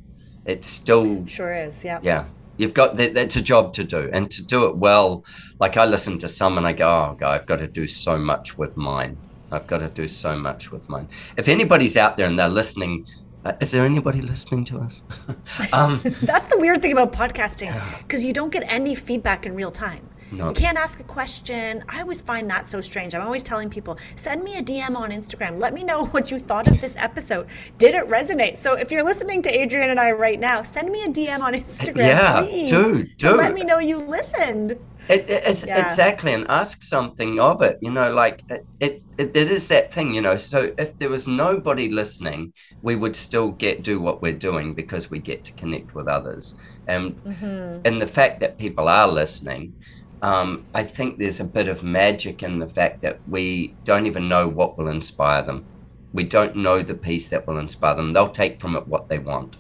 it's 0.50 0.68
still 0.68 1.26
sure 1.28 1.54
is 1.54 1.84
yeah 1.84 2.00
yeah 2.02 2.26
you've 2.60 2.74
got 2.74 2.98
that, 2.98 3.14
that's 3.14 3.36
a 3.36 3.42
job 3.42 3.74
to 3.74 3.84
do 3.84 4.10
and 4.14 4.30
to 4.30 4.44
do 4.44 4.66
it 4.66 4.76
well 4.78 5.24
like 5.60 5.78
i 5.78 5.86
listen 5.86 6.18
to 6.20 6.30
some 6.30 6.58
and 6.58 6.68
i 6.68 6.74
go 6.74 6.88
oh 6.88 7.16
god 7.18 7.32
i've 7.34 7.46
got 7.48 7.58
to 7.58 7.68
do 7.68 7.88
so 7.88 8.18
much 8.18 8.58
with 8.58 8.78
mine. 8.78 9.18
I've 9.52 9.66
got 9.66 9.80
to 9.80 9.90
do 9.90 10.08
so 10.08 10.38
much 10.38 10.72
with 10.72 10.88
mine. 10.90 11.08
If 11.36 11.48
anybody's 11.48 11.98
out 11.98 12.18
there 12.18 12.28
and 12.28 12.38
they're 12.38 12.48
listening 12.48 13.08
uh, 13.46 13.54
is 13.62 13.72
there 13.72 13.86
anybody 13.86 14.22
listening 14.22 14.66
to 14.66 14.80
us? 14.80 15.02
Um, 15.74 16.02
that's 16.22 16.48
the 16.48 16.58
weird 16.58 16.82
thing 16.82 16.92
about 16.92 17.12
podcasting 17.12 17.74
because 18.00 18.24
you 18.24 18.34
don't 18.34 18.52
get 18.52 18.64
any 18.68 18.96
feedback 18.96 19.46
in 19.46 19.56
real 19.56 19.72
time 19.72 20.08
No. 20.32 20.50
You 20.50 20.56
can't 20.56 20.78
ask 20.78 21.00
a 21.00 21.04
question. 21.04 21.84
I 21.90 22.02
always 22.02 22.22
find 22.22 22.50
that 22.50 22.70
so 22.70 22.82
strange. 22.82 23.16
I'm 23.16 23.22
always 23.22 23.44
telling 23.44 23.70
people, 23.70 23.98
send 24.16 24.44
me 24.44 24.58
a 24.58 24.64
DM 24.64 24.96
on 24.96 25.12
Instagram. 25.12 25.60
Let 25.60 25.74
me 25.74 25.84
know 25.84 26.06
what 26.14 26.32
you 26.32 26.40
thought 26.40 26.68
of 26.68 26.80
this 26.82 26.96
episode. 26.98 27.48
Did 27.78 27.96
it 27.96 28.08
resonate? 28.08 28.58
So 28.58 28.74
if 28.74 28.92
you're 28.92 29.04
listening 29.04 29.42
to 29.44 29.50
Adrian 29.50 29.90
and 29.90 30.00
I 30.00 30.12
right 30.12 30.40
now, 30.40 30.64
send 30.64 30.90
me 30.90 31.04
a 31.04 31.08
DM 31.08 31.42
on 31.42 31.54
Instagram. 31.54 31.98
Yeah, 31.98 32.42
please, 32.44 32.70
do, 32.70 33.04
do. 33.18 33.36
Let 33.36 33.54
me 33.54 33.64
know 33.64 33.80
you 33.80 33.98
listened. 33.98 34.78
It, 35.10 35.26
it's 35.28 35.66
yeah. 35.66 35.84
exactly, 35.84 36.34
and 36.34 36.46
ask 36.50 36.84
something 36.84 37.40
of 37.40 37.64
it. 37.64 37.80
You 37.82 37.90
know, 37.90 38.12
like 38.12 38.44
it, 38.48 38.64
it, 38.80 39.04
it, 39.18 39.36
it 39.36 39.50
is 39.50 39.68
that 39.70 39.92
thing. 39.92 40.14
You 40.14 40.22
know, 40.22 40.38
so 40.38 40.72
if 40.78 41.00
there 41.00 41.10
was 41.10 41.28
nobody 41.28 41.90
listening, 41.90 42.54
we 42.84 42.96
would 42.96 43.16
still 43.16 43.50
get 43.50 43.82
do 43.82 44.00
what 44.00 44.22
we're 44.22 44.38
doing 44.38 44.76
because 44.76 45.10
we 45.10 45.18
get 45.18 45.44
to 45.46 45.52
connect 45.54 45.96
with 45.96 46.08
others, 46.08 46.54
and 46.88 47.16
mm-hmm. 47.24 47.82
and 47.86 48.00
the 48.00 48.06
fact 48.06 48.40
that 48.42 48.60
people 48.60 48.88
are 48.88 49.08
listening, 49.08 49.74
um, 50.22 50.66
I 50.74 50.84
think 50.84 51.18
there's 51.18 51.40
a 51.40 51.46
bit 51.46 51.68
of 51.68 51.84
magic 51.84 52.44
in 52.44 52.60
the 52.60 52.68
fact 52.68 53.02
that 53.02 53.20
we 53.28 53.76
don't 53.86 54.06
even 54.06 54.28
know 54.28 54.48
what 54.48 54.78
will 54.78 54.88
inspire 54.88 55.42
them. 55.42 55.66
We 56.14 56.24
don't 56.24 56.56
know 56.56 56.82
the 56.82 56.96
piece 56.96 57.30
that 57.30 57.48
will 57.48 57.58
inspire 57.58 57.96
them. 57.96 58.14
They'll 58.14 58.32
take 58.32 58.60
from 58.60 58.76
it 58.76 58.88
what 58.88 59.10
they 59.10 59.20
want. 59.20 59.56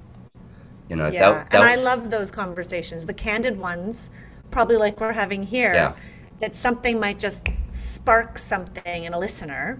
You 0.89 0.95
know, 0.95 1.07
yeah. 1.07 1.19
They'll, 1.19 1.45
they'll, 1.51 1.61
and 1.61 1.69
I 1.69 1.75
love 1.75 2.09
those 2.09 2.31
conversations, 2.31 3.05
the 3.05 3.13
candid 3.13 3.57
ones 3.57 4.09
probably 4.51 4.77
like 4.77 4.99
we're 4.99 5.13
having 5.13 5.43
here, 5.43 5.73
yeah. 5.73 5.93
that 6.39 6.55
something 6.55 6.99
might 6.99 7.19
just 7.19 7.47
spark 7.71 8.37
something 8.37 9.03
in 9.03 9.13
a 9.13 9.19
listener 9.19 9.79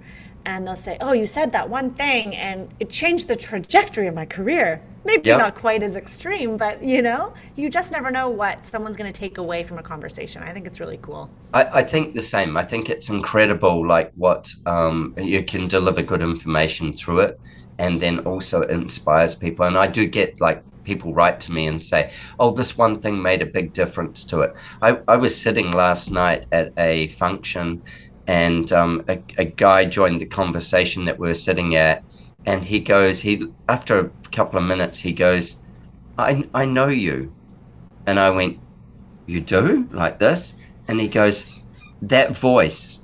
and 0.49 0.65
they'll 0.65 0.75
say, 0.75 0.97
"Oh, 0.99 1.13
you 1.13 1.25
said 1.25 1.51
that 1.51 1.69
one 1.69 1.91
thing, 1.91 2.35
and 2.35 2.67
it 2.79 2.89
changed 2.89 3.27
the 3.27 3.35
trajectory 3.35 4.07
of 4.07 4.15
my 4.15 4.25
career." 4.25 4.81
Maybe 5.05 5.29
yep. 5.29 5.39
not 5.39 5.55
quite 5.55 5.81
as 5.83 5.95
extreme, 5.95 6.57
but 6.57 6.83
you 6.83 7.01
know, 7.01 7.33
you 7.55 7.69
just 7.69 7.91
never 7.91 8.09
know 8.11 8.29
what 8.29 8.67
someone's 8.67 8.97
going 8.97 9.11
to 9.11 9.17
take 9.17 9.37
away 9.37 9.63
from 9.63 9.77
a 9.77 9.83
conversation. 9.83 10.41
I 10.43 10.51
think 10.51 10.65
it's 10.65 10.79
really 10.79 10.99
cool. 11.01 11.29
I, 11.53 11.63
I 11.79 11.83
think 11.83 12.15
the 12.15 12.21
same. 12.21 12.57
I 12.57 12.63
think 12.63 12.89
it's 12.89 13.09
incredible, 13.09 13.87
like 13.87 14.11
what 14.15 14.51
um, 14.65 15.13
you 15.17 15.43
can 15.43 15.67
deliver 15.67 16.01
good 16.01 16.21
information 16.21 16.93
through 16.93 17.19
it, 17.19 17.39
and 17.77 18.01
then 18.01 18.19
also 18.19 18.63
inspires 18.63 19.35
people. 19.35 19.65
And 19.65 19.77
I 19.77 19.87
do 19.87 20.07
get 20.07 20.41
like 20.41 20.63
people 20.83 21.13
write 21.13 21.39
to 21.41 21.51
me 21.51 21.67
and 21.67 21.83
say, 21.83 22.11
"Oh, 22.39 22.51
this 22.51 22.77
one 22.77 22.99
thing 23.01 23.21
made 23.21 23.41
a 23.41 23.45
big 23.45 23.71
difference 23.73 24.23
to 24.25 24.41
it." 24.41 24.51
I, 24.81 24.99
I 25.07 25.15
was 25.15 25.39
sitting 25.39 25.71
last 25.71 26.09
night 26.09 26.45
at 26.51 26.73
a 26.77 27.07
function, 27.23 27.83
and 28.29 28.71
um, 28.71 29.03
a, 29.07 29.19
a 29.39 29.45
guy 29.45 29.85
joined 29.85 30.21
the 30.21 30.25
conversation 30.27 31.05
that 31.05 31.17
we 31.17 31.27
were 31.27 31.33
sitting 31.33 31.75
at, 31.75 32.03
and 32.45 32.63
he 32.63 32.79
goes, 32.79 33.21
he 33.21 33.47
after 33.67 33.97
a 33.97 34.09
couple 34.31 34.59
of 34.59 34.65
minutes, 34.65 34.99
he 34.99 35.13
goes, 35.13 35.57
"I 36.15 36.47
I 36.53 36.65
know 36.65 36.89
you," 36.89 37.33
and 38.05 38.19
I 38.19 38.29
went, 38.29 38.59
"You 39.25 39.41
do 39.41 39.89
like 39.91 40.19
this?" 40.19 40.53
And 40.87 41.01
he 41.01 41.07
goes, 41.07 41.63
"That 42.03 42.37
voice." 42.37 42.99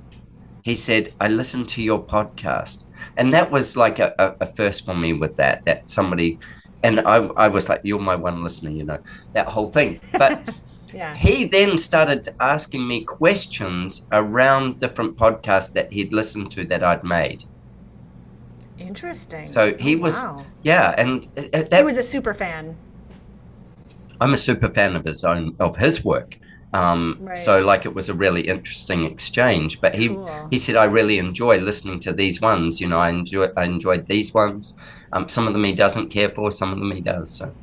He 0.62 0.76
said, 0.76 1.12
"I 1.20 1.26
listened 1.26 1.68
to 1.70 1.82
your 1.82 2.00
podcast." 2.00 2.84
And 3.16 3.34
that 3.34 3.50
was 3.50 3.76
like 3.76 3.98
a, 3.98 4.14
a, 4.20 4.44
a 4.44 4.46
first 4.46 4.86
for 4.86 4.94
me 4.94 5.12
with 5.12 5.36
that, 5.38 5.64
that 5.64 5.90
somebody 5.90 6.38
and 6.82 7.00
I, 7.00 7.16
I 7.16 7.48
was 7.48 7.68
like, 7.68 7.80
you're 7.82 7.98
my 7.98 8.14
one 8.14 8.44
listener, 8.44 8.70
you 8.70 8.84
know, 8.84 8.98
that 9.32 9.48
whole 9.48 9.68
thing. 9.68 9.98
But 10.12 10.54
yeah. 10.96 11.14
he 11.14 11.44
then 11.44 11.78
started 11.78 12.34
asking 12.40 12.86
me 12.88 13.04
questions 13.04 14.06
around 14.10 14.78
different 14.78 15.16
podcasts 15.16 15.72
that 15.74 15.92
he'd 15.92 16.12
listened 16.12 16.50
to 16.52 16.64
that 16.64 16.82
I'd 16.82 17.04
made. 17.04 17.44
Interesting. 18.78 19.46
So 19.46 19.74
he 19.74 19.96
oh, 19.96 19.98
was, 19.98 20.14
wow. 20.14 20.44
yeah, 20.62 20.94
and 20.96 21.24
that, 21.34 21.72
he 21.72 21.82
was 21.82 21.96
a 21.96 22.02
super 22.02 22.34
fan. 22.34 22.76
I'm 24.20 24.32
a 24.32 24.36
super 24.36 24.70
fan 24.70 24.96
of 24.96 25.04
his 25.04 25.24
own 25.24 25.56
of 25.58 25.76
his 25.76 26.04
work. 26.04 26.38
Um, 26.72 27.18
right. 27.20 27.38
So 27.38 27.60
like 27.60 27.86
it 27.86 27.94
was 27.94 28.08
a 28.08 28.14
really 28.14 28.48
interesting 28.48 29.04
exchange. 29.04 29.80
But 29.80 29.94
he 29.94 30.08
cool. 30.08 30.48
he 30.50 30.58
said 30.58 30.76
I 30.76 30.84
really 30.84 31.18
enjoy 31.18 31.58
listening 31.58 32.00
to 32.00 32.12
these 32.12 32.40
ones. 32.40 32.80
You 32.80 32.88
know, 32.88 32.98
I 32.98 33.10
enjoy 33.10 33.48
I 33.56 33.64
enjoyed 33.64 34.06
these 34.06 34.34
ones. 34.34 34.74
Um, 35.12 35.28
some 35.28 35.46
of 35.46 35.52
them 35.52 35.64
he 35.64 35.72
doesn't 35.72 36.08
care 36.08 36.28
for, 36.28 36.50
some 36.50 36.72
of 36.72 36.78
them 36.78 36.90
he 36.90 37.00
does. 37.00 37.30
So, 37.30 37.54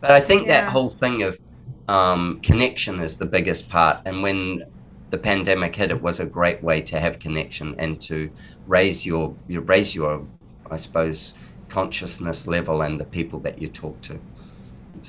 but 0.00 0.10
I 0.10 0.20
think 0.20 0.46
yeah. 0.46 0.62
that 0.62 0.72
whole 0.72 0.90
thing 0.90 1.22
of 1.22 1.40
um, 1.88 2.40
connection 2.40 3.00
is 3.00 3.18
the 3.18 3.26
biggest 3.26 3.68
part. 3.68 4.00
And 4.04 4.22
when 4.22 4.64
the 5.10 5.18
pandemic 5.18 5.76
hit, 5.76 5.90
it 5.90 6.02
was 6.02 6.20
a 6.20 6.26
great 6.26 6.62
way 6.62 6.82
to 6.82 7.00
have 7.00 7.18
connection 7.18 7.74
and 7.78 8.00
to 8.02 8.30
raise 8.66 9.06
your 9.06 9.34
you 9.48 9.60
raise 9.60 9.94
your 9.94 10.26
I 10.70 10.76
suppose 10.76 11.32
consciousness 11.70 12.46
level 12.46 12.82
and 12.82 13.00
the 13.00 13.04
people 13.04 13.40
that 13.40 13.60
you 13.60 13.68
talk 13.68 14.00
to. 14.02 14.20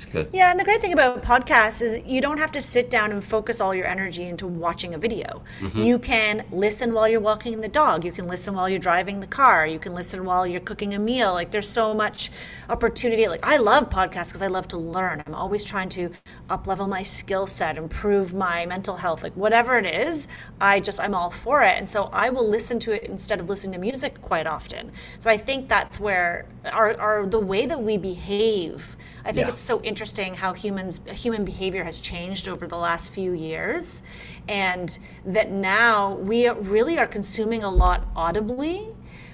It's 0.02 0.10
good. 0.10 0.30
Yeah, 0.32 0.50
and 0.50 0.58
the 0.58 0.64
great 0.64 0.80
thing 0.80 0.94
about 0.94 1.22
podcasts 1.22 1.82
is 1.82 2.02
you 2.06 2.22
don't 2.22 2.38
have 2.38 2.52
to 2.52 2.62
sit 2.62 2.88
down 2.88 3.12
and 3.12 3.22
focus 3.22 3.60
all 3.60 3.74
your 3.74 3.86
energy 3.86 4.24
into 4.24 4.46
watching 4.46 4.94
a 4.94 4.98
video. 4.98 5.42
Mm-hmm. 5.60 5.82
You 5.82 5.98
can 5.98 6.44
listen 6.50 6.94
while 6.94 7.06
you're 7.06 7.20
walking 7.20 7.60
the 7.60 7.68
dog. 7.68 8.02
You 8.04 8.12
can 8.12 8.26
listen 8.26 8.54
while 8.54 8.66
you're 8.66 8.78
driving 8.78 9.20
the 9.20 9.26
car. 9.26 9.66
You 9.66 9.78
can 9.78 9.94
listen 9.94 10.24
while 10.24 10.46
you're 10.46 10.62
cooking 10.62 10.94
a 10.94 10.98
meal. 10.98 11.34
Like 11.34 11.50
there's 11.50 11.68
so 11.68 11.92
much 11.92 12.32
opportunity. 12.70 13.28
Like 13.28 13.44
I 13.44 13.58
love 13.58 13.90
podcasts 13.90 14.28
because 14.28 14.40
I 14.40 14.46
love 14.46 14.68
to 14.68 14.78
learn. 14.78 15.22
I'm 15.26 15.34
always 15.34 15.64
trying 15.64 15.90
to 15.90 16.10
up 16.48 16.66
level 16.66 16.86
my 16.86 17.02
skill 17.02 17.46
set, 17.46 17.76
improve 17.76 18.32
my 18.32 18.64
mental 18.64 18.96
health. 18.96 19.22
Like 19.22 19.34
whatever 19.34 19.76
it 19.76 19.86
is, 19.86 20.28
I 20.62 20.80
just 20.80 20.98
I'm 20.98 21.14
all 21.14 21.30
for 21.30 21.62
it. 21.62 21.76
And 21.76 21.90
so 21.90 22.04
I 22.04 22.30
will 22.30 22.48
listen 22.48 22.78
to 22.80 22.92
it 22.92 23.04
instead 23.04 23.38
of 23.38 23.50
listening 23.50 23.72
to 23.72 23.78
music 23.78 24.22
quite 24.22 24.46
often. 24.46 24.92
So 25.18 25.28
I 25.28 25.36
think 25.36 25.68
that's 25.68 26.00
where 26.00 26.46
our, 26.64 26.98
our 26.98 27.26
the 27.26 27.38
way 27.38 27.66
that 27.66 27.82
we 27.82 27.98
behave. 27.98 28.96
I 29.22 29.32
think 29.32 29.46
yeah. 29.46 29.52
it's 29.52 29.60
so 29.60 29.80
interesting 29.90 30.34
how 30.34 30.52
humans 30.52 31.00
human 31.08 31.44
behavior 31.44 31.82
has 31.82 31.98
changed 31.98 32.46
over 32.46 32.68
the 32.68 32.76
last 32.76 33.10
few 33.10 33.32
years 33.32 34.02
and 34.46 35.00
that 35.26 35.50
now 35.50 36.14
we 36.14 36.48
really 36.48 36.96
are 36.96 37.08
consuming 37.08 37.64
a 37.64 37.68
lot 37.68 38.06
audibly 38.14 38.86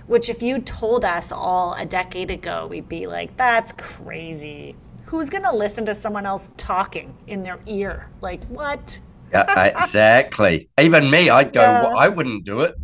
which 0.07 0.31
if 0.31 0.41
you 0.41 0.59
told 0.59 1.05
us 1.05 1.31
all 1.31 1.75
a 1.75 1.85
decade 1.85 2.31
ago 2.31 2.67
we'd 2.69 2.89
be 2.89 3.07
like 3.07 3.37
that's 3.37 3.73
crazy. 3.73 4.75
Who's 5.05 5.29
going 5.29 5.45
to 5.45 5.55
listen 5.55 5.85
to 5.85 5.95
someone 5.95 6.25
else 6.25 6.49
talking 6.57 7.15
in 7.27 7.43
their 7.43 7.61
ear? 7.67 8.09
Like 8.23 8.43
what? 8.45 8.99
Yeah, 9.31 9.83
exactly. 9.83 10.71
Even 10.81 11.11
me 11.11 11.29
i'd 11.29 11.53
go 11.53 11.61
yeah. 11.61 11.83
well, 11.83 11.99
i 11.99 12.09
wouldn't 12.09 12.45
do 12.47 12.63
it 12.63 12.77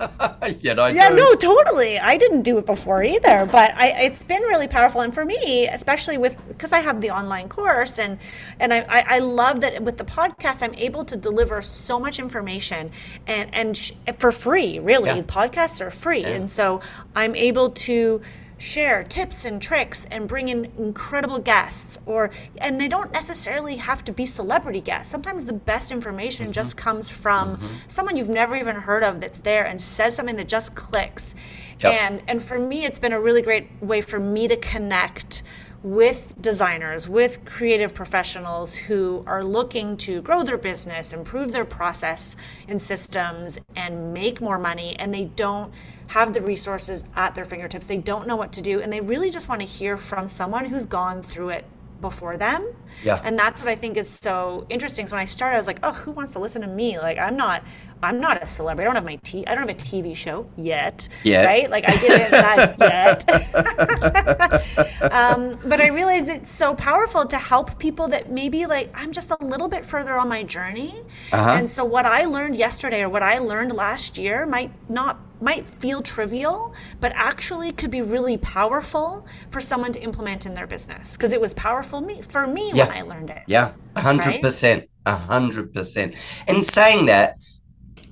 yeah, 0.94 1.08
no, 1.08 1.34
totally. 1.34 1.98
I 1.98 2.16
didn't 2.16 2.42
do 2.42 2.58
it 2.58 2.66
before 2.66 3.02
either, 3.02 3.46
but 3.46 3.74
I, 3.74 3.88
it's 4.02 4.22
been 4.22 4.42
really 4.42 4.68
powerful. 4.68 5.02
And 5.02 5.12
for 5.12 5.24
me, 5.24 5.68
especially 5.68 6.18
with 6.18 6.36
because 6.48 6.72
I 6.72 6.80
have 6.80 7.00
the 7.00 7.10
online 7.10 7.48
course, 7.48 7.98
and 7.98 8.18
and 8.58 8.72
I, 8.72 8.80
I, 8.80 9.00
I, 9.16 9.18
love 9.18 9.60
that 9.60 9.82
with 9.82 9.98
the 9.98 10.04
podcast, 10.04 10.62
I'm 10.62 10.74
able 10.74 11.04
to 11.04 11.16
deliver 11.16 11.60
so 11.60 11.98
much 11.98 12.18
information 12.18 12.90
and 13.26 13.54
and 13.54 13.76
sh- 13.76 13.92
for 14.18 14.32
free. 14.32 14.78
Really, 14.78 15.10
yeah. 15.10 15.22
podcasts 15.22 15.80
are 15.80 15.90
free, 15.90 16.22
yeah. 16.22 16.28
and 16.28 16.50
so 16.50 16.80
I'm 17.14 17.34
able 17.34 17.70
to 17.70 18.22
share 18.60 19.02
tips 19.02 19.46
and 19.46 19.60
tricks 19.60 20.06
and 20.10 20.28
bring 20.28 20.48
in 20.48 20.66
incredible 20.76 21.38
guests 21.38 21.98
or 22.04 22.30
and 22.58 22.78
they 22.78 22.88
don't 22.88 23.10
necessarily 23.10 23.76
have 23.76 24.04
to 24.04 24.12
be 24.12 24.26
celebrity 24.26 24.82
guests 24.82 25.10
sometimes 25.10 25.46
the 25.46 25.52
best 25.52 25.90
information 25.90 26.44
mm-hmm. 26.46 26.52
just 26.52 26.76
comes 26.76 27.08
from 27.08 27.56
mm-hmm. 27.56 27.66
someone 27.88 28.18
you've 28.18 28.28
never 28.28 28.54
even 28.54 28.76
heard 28.76 29.02
of 29.02 29.18
that's 29.18 29.38
there 29.38 29.64
and 29.64 29.80
says 29.80 30.14
something 30.14 30.36
that 30.36 30.46
just 30.46 30.74
clicks 30.74 31.34
yep. 31.80 31.94
and 31.94 32.22
and 32.28 32.42
for 32.42 32.58
me 32.58 32.84
it's 32.84 32.98
been 32.98 33.14
a 33.14 33.20
really 33.20 33.40
great 33.40 33.66
way 33.80 34.02
for 34.02 34.20
me 34.20 34.46
to 34.46 34.56
connect 34.56 35.42
with 35.82 36.34
designers, 36.40 37.08
with 37.08 37.44
creative 37.46 37.94
professionals 37.94 38.74
who 38.74 39.24
are 39.26 39.42
looking 39.42 39.96
to 39.96 40.20
grow 40.20 40.42
their 40.42 40.58
business, 40.58 41.12
improve 41.12 41.52
their 41.52 41.64
process 41.64 42.36
and 42.68 42.80
systems, 42.80 43.58
and 43.76 44.12
make 44.12 44.40
more 44.42 44.58
money, 44.58 44.94
and 44.98 45.12
they 45.14 45.24
don't 45.24 45.72
have 46.10 46.32
the 46.32 46.42
resources 46.42 47.04
at 47.14 47.36
their 47.36 47.44
fingertips. 47.44 47.86
They 47.86 47.98
don't 47.98 48.26
know 48.26 48.34
what 48.34 48.52
to 48.54 48.60
do, 48.60 48.80
and 48.80 48.92
they 48.92 49.00
really 49.00 49.30
just 49.30 49.48
want 49.48 49.60
to 49.60 49.66
hear 49.66 49.96
from 49.96 50.26
someone 50.26 50.64
who's 50.64 50.84
gone 50.84 51.22
through 51.22 51.50
it 51.50 51.64
before 52.00 52.36
them. 52.36 52.66
Yeah. 53.04 53.20
And 53.22 53.38
that's 53.38 53.62
what 53.62 53.70
I 53.70 53.76
think 53.76 53.96
is 53.96 54.08
so 54.08 54.66
interesting. 54.68 55.06
So 55.06 55.16
when 55.16 55.22
I 55.22 55.26
started, 55.26 55.54
I 55.54 55.58
was 55.58 55.66
like, 55.66 55.80
oh, 55.82 55.92
who 55.92 56.10
wants 56.10 56.32
to 56.34 56.38
listen 56.38 56.62
to 56.62 56.68
me? 56.68 56.98
Like, 56.98 57.18
I'm 57.18 57.36
not, 57.36 57.62
I'm 58.02 58.20
not 58.20 58.42
a 58.42 58.48
celebrity. 58.48 58.86
I 58.86 58.86
don't 58.86 58.96
have 58.96 59.04
my 59.04 59.16
t. 59.16 59.46
I 59.46 59.54
don't 59.54 59.68
have 59.68 59.76
a 59.76 59.78
TV 59.78 60.16
show 60.16 60.48
yet. 60.56 61.08
Yeah. 61.22 61.44
Right? 61.44 61.70
Like 61.70 61.84
I 61.86 61.96
didn't 61.98 62.30
that 62.30 62.78
yet. 65.02 65.02
um, 65.12 65.58
but 65.64 65.80
I 65.80 65.88
realized 65.88 66.28
it's 66.28 66.50
so 66.50 66.74
powerful 66.74 67.26
to 67.26 67.38
help 67.38 67.78
people 67.78 68.08
that 68.08 68.30
maybe 68.30 68.66
like 68.66 68.90
I'm 68.94 69.12
just 69.12 69.30
a 69.30 69.44
little 69.44 69.68
bit 69.68 69.84
further 69.84 70.18
on 70.18 70.28
my 70.28 70.42
journey. 70.42 71.02
Uh-huh. 71.32 71.50
And 71.50 71.70
so 71.70 71.84
what 71.84 72.06
I 72.06 72.24
learned 72.24 72.56
yesterday 72.56 73.02
or 73.02 73.08
what 73.08 73.22
I 73.22 73.38
learned 73.38 73.72
last 73.72 74.16
year 74.16 74.46
might 74.46 74.72
not 74.88 75.20
might 75.42 75.66
feel 75.66 76.02
trivial, 76.02 76.74
but 77.00 77.12
actually 77.14 77.72
could 77.72 77.90
be 77.90 78.02
really 78.02 78.36
powerful 78.36 79.26
for 79.50 79.60
someone 79.60 79.92
to 79.92 80.02
implement 80.02 80.44
in 80.44 80.52
their 80.52 80.66
business 80.66 81.12
because 81.12 81.32
it 81.32 81.40
was 81.40 81.54
powerful 81.54 82.00
me 82.00 82.22
for 82.28 82.46
me 82.46 82.72
yeah. 82.80 82.88
when 82.88 82.96
I 82.96 83.02
learned 83.02 83.30
it. 83.30 83.42
Yeah, 83.46 83.72
hundred 83.96 84.42
percent, 84.42 84.88
a 85.06 85.16
hundred 85.16 85.72
percent. 85.72 86.14
And 86.46 86.64
saying 86.64 87.06
that, 87.06 87.36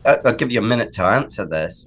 I'll 0.04 0.34
give 0.34 0.50
you 0.50 0.60
a 0.60 0.62
minute 0.62 0.92
to 0.94 1.04
answer 1.04 1.44
this, 1.44 1.86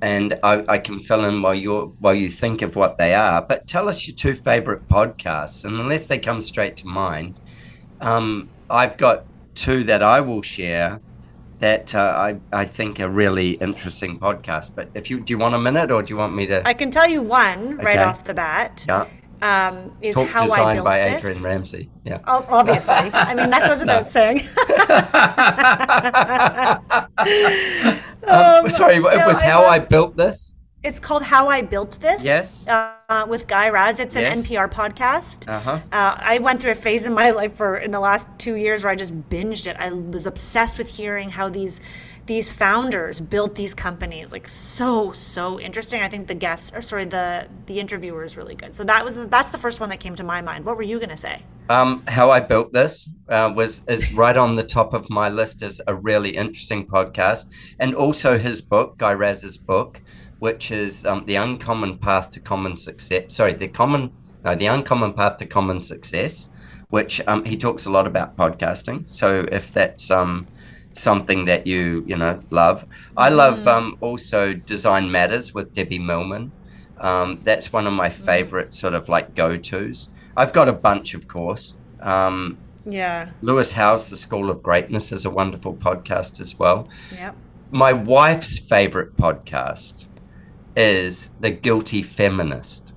and 0.00 0.38
I, 0.42 0.64
I 0.68 0.78
can 0.78 0.98
fill 1.00 1.24
in 1.24 1.42
while 1.42 1.54
you 1.54 1.96
while 1.98 2.14
you 2.14 2.28
think 2.28 2.62
of 2.62 2.76
what 2.76 2.98
they 2.98 3.14
are. 3.14 3.42
But 3.42 3.66
tell 3.66 3.88
us 3.88 4.06
your 4.06 4.16
two 4.16 4.34
favorite 4.34 4.88
podcasts, 4.88 5.64
and 5.64 5.78
unless 5.78 6.06
they 6.06 6.18
come 6.18 6.40
straight 6.40 6.76
to 6.78 6.86
mind, 6.86 7.38
um, 8.00 8.48
I've 8.68 8.96
got 8.96 9.24
two 9.54 9.84
that 9.84 10.02
I 10.02 10.20
will 10.20 10.42
share 10.42 11.00
that 11.60 11.94
uh, 11.94 11.98
I 12.00 12.40
I 12.52 12.64
think 12.64 12.98
a 12.98 13.08
really 13.08 13.52
interesting 13.52 14.18
podcast. 14.18 14.74
But 14.74 14.88
if 14.94 15.10
you 15.10 15.20
do 15.20 15.32
you 15.32 15.38
want 15.38 15.54
a 15.54 15.58
minute 15.58 15.90
or 15.90 16.02
do 16.02 16.12
you 16.12 16.16
want 16.16 16.34
me 16.34 16.46
to? 16.46 16.66
I 16.66 16.74
can 16.74 16.90
tell 16.90 17.08
you 17.08 17.22
one 17.22 17.76
right 17.76 17.98
off 17.98 18.24
the 18.24 18.34
bat. 18.34 18.84
yeah. 18.88 19.06
Um, 19.42 19.96
is 20.02 20.14
Talk 20.14 20.28
how 20.28 20.50
I 20.50 20.74
built 20.74 20.84
by 20.84 20.98
this. 20.98 21.18
Adrian 21.18 21.42
Ramsey. 21.42 21.90
Yeah. 22.04 22.18
Oh, 22.26 22.44
obviously. 22.48 22.92
I 22.92 23.34
mean, 23.34 23.50
that 23.50 23.66
goes 23.66 23.80
without 23.80 24.10
saying. 24.16 24.46
Um, 28.30 28.68
sorry, 28.70 28.96
it 28.96 29.02
no, 29.02 29.26
was 29.26 29.40
I 29.42 29.46
how 29.46 29.62
love- 29.62 29.72
I 29.72 29.78
built 29.80 30.16
this. 30.16 30.54
It's 30.82 30.98
called 31.00 31.22
How 31.22 31.48
I 31.48 31.60
Built 31.60 31.98
This. 32.00 32.22
Yes. 32.22 32.64
Uh, 32.66 33.26
with 33.28 33.46
Guy 33.46 33.68
Raz. 33.68 33.98
It's 34.00 34.16
an 34.16 34.22
Yes. 34.22 34.46
NPR 34.46 34.70
podcast. 34.70 35.46
Uh-huh. 35.46 35.72
Uh, 35.92 36.14
I 36.18 36.38
went 36.38 36.60
through 36.62 36.70
a 36.70 36.74
phase 36.76 37.04
in 37.04 37.12
my 37.12 37.32
life 37.32 37.54
for 37.54 37.76
in 37.76 37.90
the 37.90 38.00
last 38.00 38.26
two 38.38 38.54
years 38.54 38.82
where 38.82 38.90
I 38.90 38.96
just 38.96 39.12
binged 39.28 39.66
it. 39.66 39.76
I 39.78 39.90
was 39.90 40.26
obsessed 40.26 40.78
with 40.78 40.88
hearing 40.88 41.28
how 41.28 41.50
these 41.50 41.80
these 42.30 42.48
founders 42.48 43.18
built 43.18 43.56
these 43.56 43.74
companies. 43.74 44.30
Like 44.30 44.46
so 44.46 45.10
so 45.10 45.58
interesting. 45.58 46.00
I 46.00 46.08
think 46.08 46.28
the 46.28 46.34
guests, 46.46 46.70
or 46.72 46.80
sorry, 46.80 47.04
the 47.04 47.48
the 47.66 47.80
interviewer 47.80 48.22
is 48.22 48.36
really 48.36 48.54
good. 48.54 48.72
So 48.72 48.84
that 48.84 49.04
was 49.04 49.26
that's 49.26 49.50
the 49.50 49.58
first 49.58 49.80
one 49.80 49.90
that 49.90 49.98
came 49.98 50.14
to 50.14 50.22
my 50.22 50.40
mind. 50.40 50.64
What 50.64 50.76
were 50.76 50.84
you 50.84 51.00
gonna 51.00 51.16
say? 51.16 51.42
Um, 51.68 52.04
how 52.06 52.30
I 52.30 52.38
built 52.38 52.72
this 52.72 53.10
uh, 53.28 53.52
was 53.52 53.82
is 53.88 54.12
right 54.12 54.36
on 54.36 54.54
the 54.54 54.62
top 54.62 54.94
of 54.94 55.10
my 55.10 55.28
list 55.28 55.60
as 55.60 55.80
a 55.88 55.94
really 55.96 56.36
interesting 56.36 56.86
podcast, 56.86 57.46
and 57.80 57.96
also 57.96 58.38
his 58.38 58.62
book, 58.62 58.96
Guy 58.96 59.10
Raz's 59.10 59.58
book, 59.58 60.00
which 60.38 60.70
is 60.70 61.04
um, 61.04 61.24
the 61.26 61.34
Uncommon 61.34 61.98
Path 61.98 62.30
to 62.34 62.38
Common 62.38 62.76
Success. 62.76 63.34
Sorry, 63.34 63.54
the 63.54 63.66
common 63.66 64.12
no, 64.44 64.54
the 64.54 64.66
Uncommon 64.66 65.14
Path 65.14 65.38
to 65.38 65.46
Common 65.46 65.80
Success, 65.80 66.48
which 66.90 67.20
um, 67.26 67.44
he 67.44 67.56
talks 67.56 67.86
a 67.86 67.90
lot 67.90 68.06
about 68.06 68.36
podcasting. 68.36 69.10
So 69.10 69.48
if 69.50 69.72
that's 69.72 70.12
um, 70.12 70.46
something 70.92 71.44
that 71.46 71.66
you 71.66 72.04
you 72.06 72.16
know 72.16 72.40
love, 72.50 72.84
I 73.16 73.28
love 73.28 73.66
um, 73.68 73.96
also 74.00 74.54
Design 74.54 75.10
Matters 75.10 75.54
with 75.54 75.72
Debbie 75.74 75.98
Millman. 75.98 76.52
Um, 76.98 77.40
that's 77.42 77.72
one 77.72 77.86
of 77.86 77.92
my 77.94 78.10
favorite 78.10 78.74
sort 78.74 78.94
of 78.94 79.08
like 79.08 79.34
go 79.34 79.56
tos. 79.56 80.08
I've 80.36 80.52
got 80.52 80.68
a 80.68 80.72
bunch, 80.72 81.14
of 81.14 81.26
course. 81.28 81.74
Um, 82.00 82.58
Yeah. 82.84 83.30
Lewis 83.42 83.72
Howes, 83.72 84.10
The 84.10 84.16
School 84.16 84.50
of 84.50 84.62
Greatness, 84.62 85.10
is 85.12 85.24
a 85.24 85.30
wonderful 85.30 85.74
podcast 85.74 86.40
as 86.40 86.58
well. 86.58 86.88
Yep. 87.14 87.36
My 87.70 87.92
wife's 87.92 88.58
favorite 88.58 89.16
podcast 89.16 90.06
is 90.76 91.30
The 91.40 91.50
Guilty 91.50 92.02
Feminist. 92.02 92.94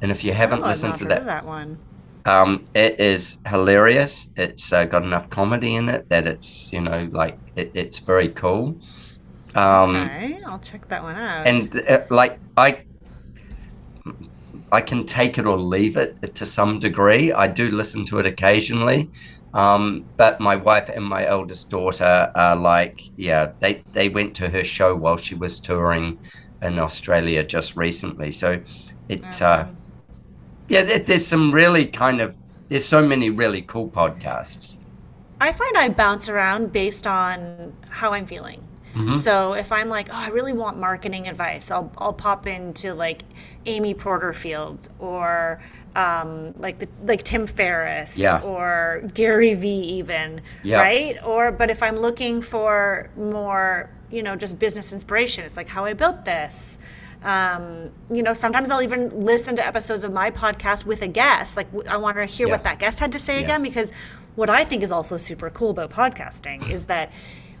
And 0.00 0.10
if 0.10 0.22
you 0.24 0.32
haven't 0.32 0.62
Oh, 0.62 0.68
listened 0.68 0.94
to 0.96 1.04
heard 1.04 1.10
that, 1.12 1.20
of 1.20 1.26
that 1.26 1.46
one. 1.46 1.78
Um, 2.26 2.66
it 2.74 2.98
is 3.00 3.38
hilarious. 3.46 4.32
It's 4.36 4.72
uh, 4.72 4.84
got 4.84 5.02
enough 5.04 5.30
comedy 5.30 5.74
in 5.74 5.88
it 5.88 6.08
that 6.08 6.26
it's, 6.26 6.72
you 6.72 6.80
know, 6.80 7.08
like 7.12 7.38
it, 7.54 7.70
it's 7.74 7.98
very 8.00 8.28
cool. 8.28 8.78
Um, 9.54 9.96
Okay, 9.96 10.40
I'll 10.44 10.58
check 10.58 10.88
that 10.88 11.02
one 11.02 11.16
out. 11.16 11.46
and 11.46 11.74
uh, 11.88 12.04
like 12.10 12.38
I 12.56 12.82
I 14.72 14.80
can 14.80 15.06
take 15.06 15.38
it 15.38 15.46
or 15.46 15.56
leave 15.56 15.96
it 15.96 16.34
to 16.34 16.44
some 16.44 16.80
degree. 16.80 17.32
I 17.32 17.46
do 17.46 17.70
listen 17.70 18.04
to 18.06 18.18
it 18.18 18.26
occasionally. 18.26 19.10
Um, 19.54 20.04
but 20.16 20.40
my 20.40 20.56
wife 20.56 20.90
and 20.90 21.04
my 21.04 21.24
eldest 21.26 21.70
daughter 21.70 22.30
are 22.34 22.56
like, 22.56 23.00
yeah, 23.16 23.52
they, 23.60 23.82
they 23.92 24.08
went 24.10 24.34
to 24.36 24.50
her 24.50 24.64
show 24.64 24.94
while 24.94 25.16
she 25.16 25.34
was 25.34 25.60
touring 25.60 26.18
in 26.60 26.78
Australia 26.78 27.42
just 27.44 27.76
recently. 27.76 28.32
So 28.32 28.60
it, 29.08 29.40
uh, 29.40 29.66
yeah, 30.68 30.82
there, 30.82 30.98
there's 30.98 31.26
some 31.26 31.52
really 31.52 31.86
kind 31.86 32.20
of, 32.20 32.36
there's 32.68 32.84
so 32.84 33.06
many 33.06 33.30
really 33.30 33.62
cool 33.62 33.88
podcasts. 33.88 34.76
I 35.40 35.52
find 35.52 35.76
I 35.76 35.88
bounce 35.90 36.28
around 36.28 36.72
based 36.72 37.06
on 37.06 37.74
how 37.88 38.12
I'm 38.12 38.26
feeling. 38.26 38.62
Mm-hmm. 38.94 39.20
So 39.20 39.52
if 39.52 39.70
I'm 39.70 39.88
like, 39.90 40.08
oh, 40.10 40.16
I 40.16 40.28
really 40.28 40.54
want 40.54 40.78
marketing 40.78 41.28
advice, 41.28 41.70
I'll 41.70 41.92
I'll 41.98 42.14
pop 42.14 42.46
into 42.46 42.94
like 42.94 43.22
Amy 43.66 43.92
Porterfield 43.92 44.88
or 44.98 45.62
um, 45.94 46.54
like 46.56 46.78
the 46.78 46.88
like 47.04 47.22
Tim 47.22 47.46
Ferriss 47.46 48.18
Yeah. 48.18 48.40
or 48.40 49.02
Gary 49.12 49.52
Vee 49.52 49.68
even, 49.98 50.40
Yeah. 50.62 50.80
right? 50.80 51.22
Or 51.22 51.52
but 51.52 51.68
if 51.68 51.82
I'm 51.82 51.96
looking 51.96 52.40
for 52.40 53.10
more, 53.18 53.90
you 54.10 54.22
know, 54.22 54.34
just 54.34 54.58
business 54.58 54.94
inspiration, 54.94 55.44
it's 55.44 55.58
like 55.58 55.68
how 55.68 55.84
I 55.84 55.92
built 55.92 56.24
this. 56.24 56.78
Um, 57.22 57.90
you 58.10 58.22
know, 58.22 58.34
sometimes 58.34 58.70
I'll 58.70 58.82
even 58.82 59.24
listen 59.24 59.56
to 59.56 59.66
episodes 59.66 60.04
of 60.04 60.12
my 60.12 60.30
podcast 60.30 60.84
with 60.86 61.02
a 61.02 61.08
guest. 61.08 61.56
Like 61.56 61.68
I 61.88 61.96
want 61.96 62.20
to 62.20 62.26
hear 62.26 62.46
Yeah. 62.46 62.52
what 62.52 62.64
that 62.64 62.78
guest 62.78 63.00
had 63.00 63.12
to 63.12 63.18
say 63.18 63.36
Yeah. 63.38 63.44
again 63.44 63.62
because 63.62 63.90
what 64.36 64.50
I 64.50 64.64
think 64.64 64.82
is 64.82 64.92
also 64.92 65.16
super 65.16 65.50
cool 65.50 65.70
about 65.70 65.90
podcasting 65.90 66.70
is 66.70 66.84
that 66.92 67.10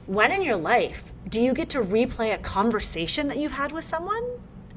when 0.06 0.30
in 0.30 0.42
your 0.42 0.56
life 0.56 1.12
do 1.28 1.40
you 1.42 1.52
get 1.52 1.68
to 1.70 1.78
replay 1.82 2.32
a 2.34 2.38
conversation 2.38 3.28
that 3.28 3.38
you've 3.38 3.52
had 3.52 3.72
with 3.72 3.84
someone? 3.84 4.22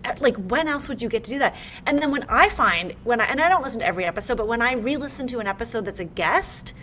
Uh, 0.03 0.13
Like 0.19 0.37
when 0.37 0.67
else 0.67 0.87
would 0.89 1.01
you 1.01 1.09
get 1.09 1.23
to 1.25 1.29
do 1.29 1.39
that? 1.39 1.55
And 1.85 1.99
then 2.01 2.09
when 2.09 2.23
I 2.29 2.49
find 2.49 2.95
when 3.03 3.19
I 3.21 3.25
and 3.25 3.39
I 3.41 3.49
don't 3.49 3.61
listen 3.63 3.81
to 3.81 3.85
every 3.85 4.05
episode, 4.05 4.37
but 4.37 4.47
when 4.47 4.61
I 4.61 4.73
re-listen 4.73 5.27
to 5.27 5.39
an 5.39 5.45
episode 5.47 5.85
that's 5.85 5.99
a 5.99 6.05
guest, 6.05 6.73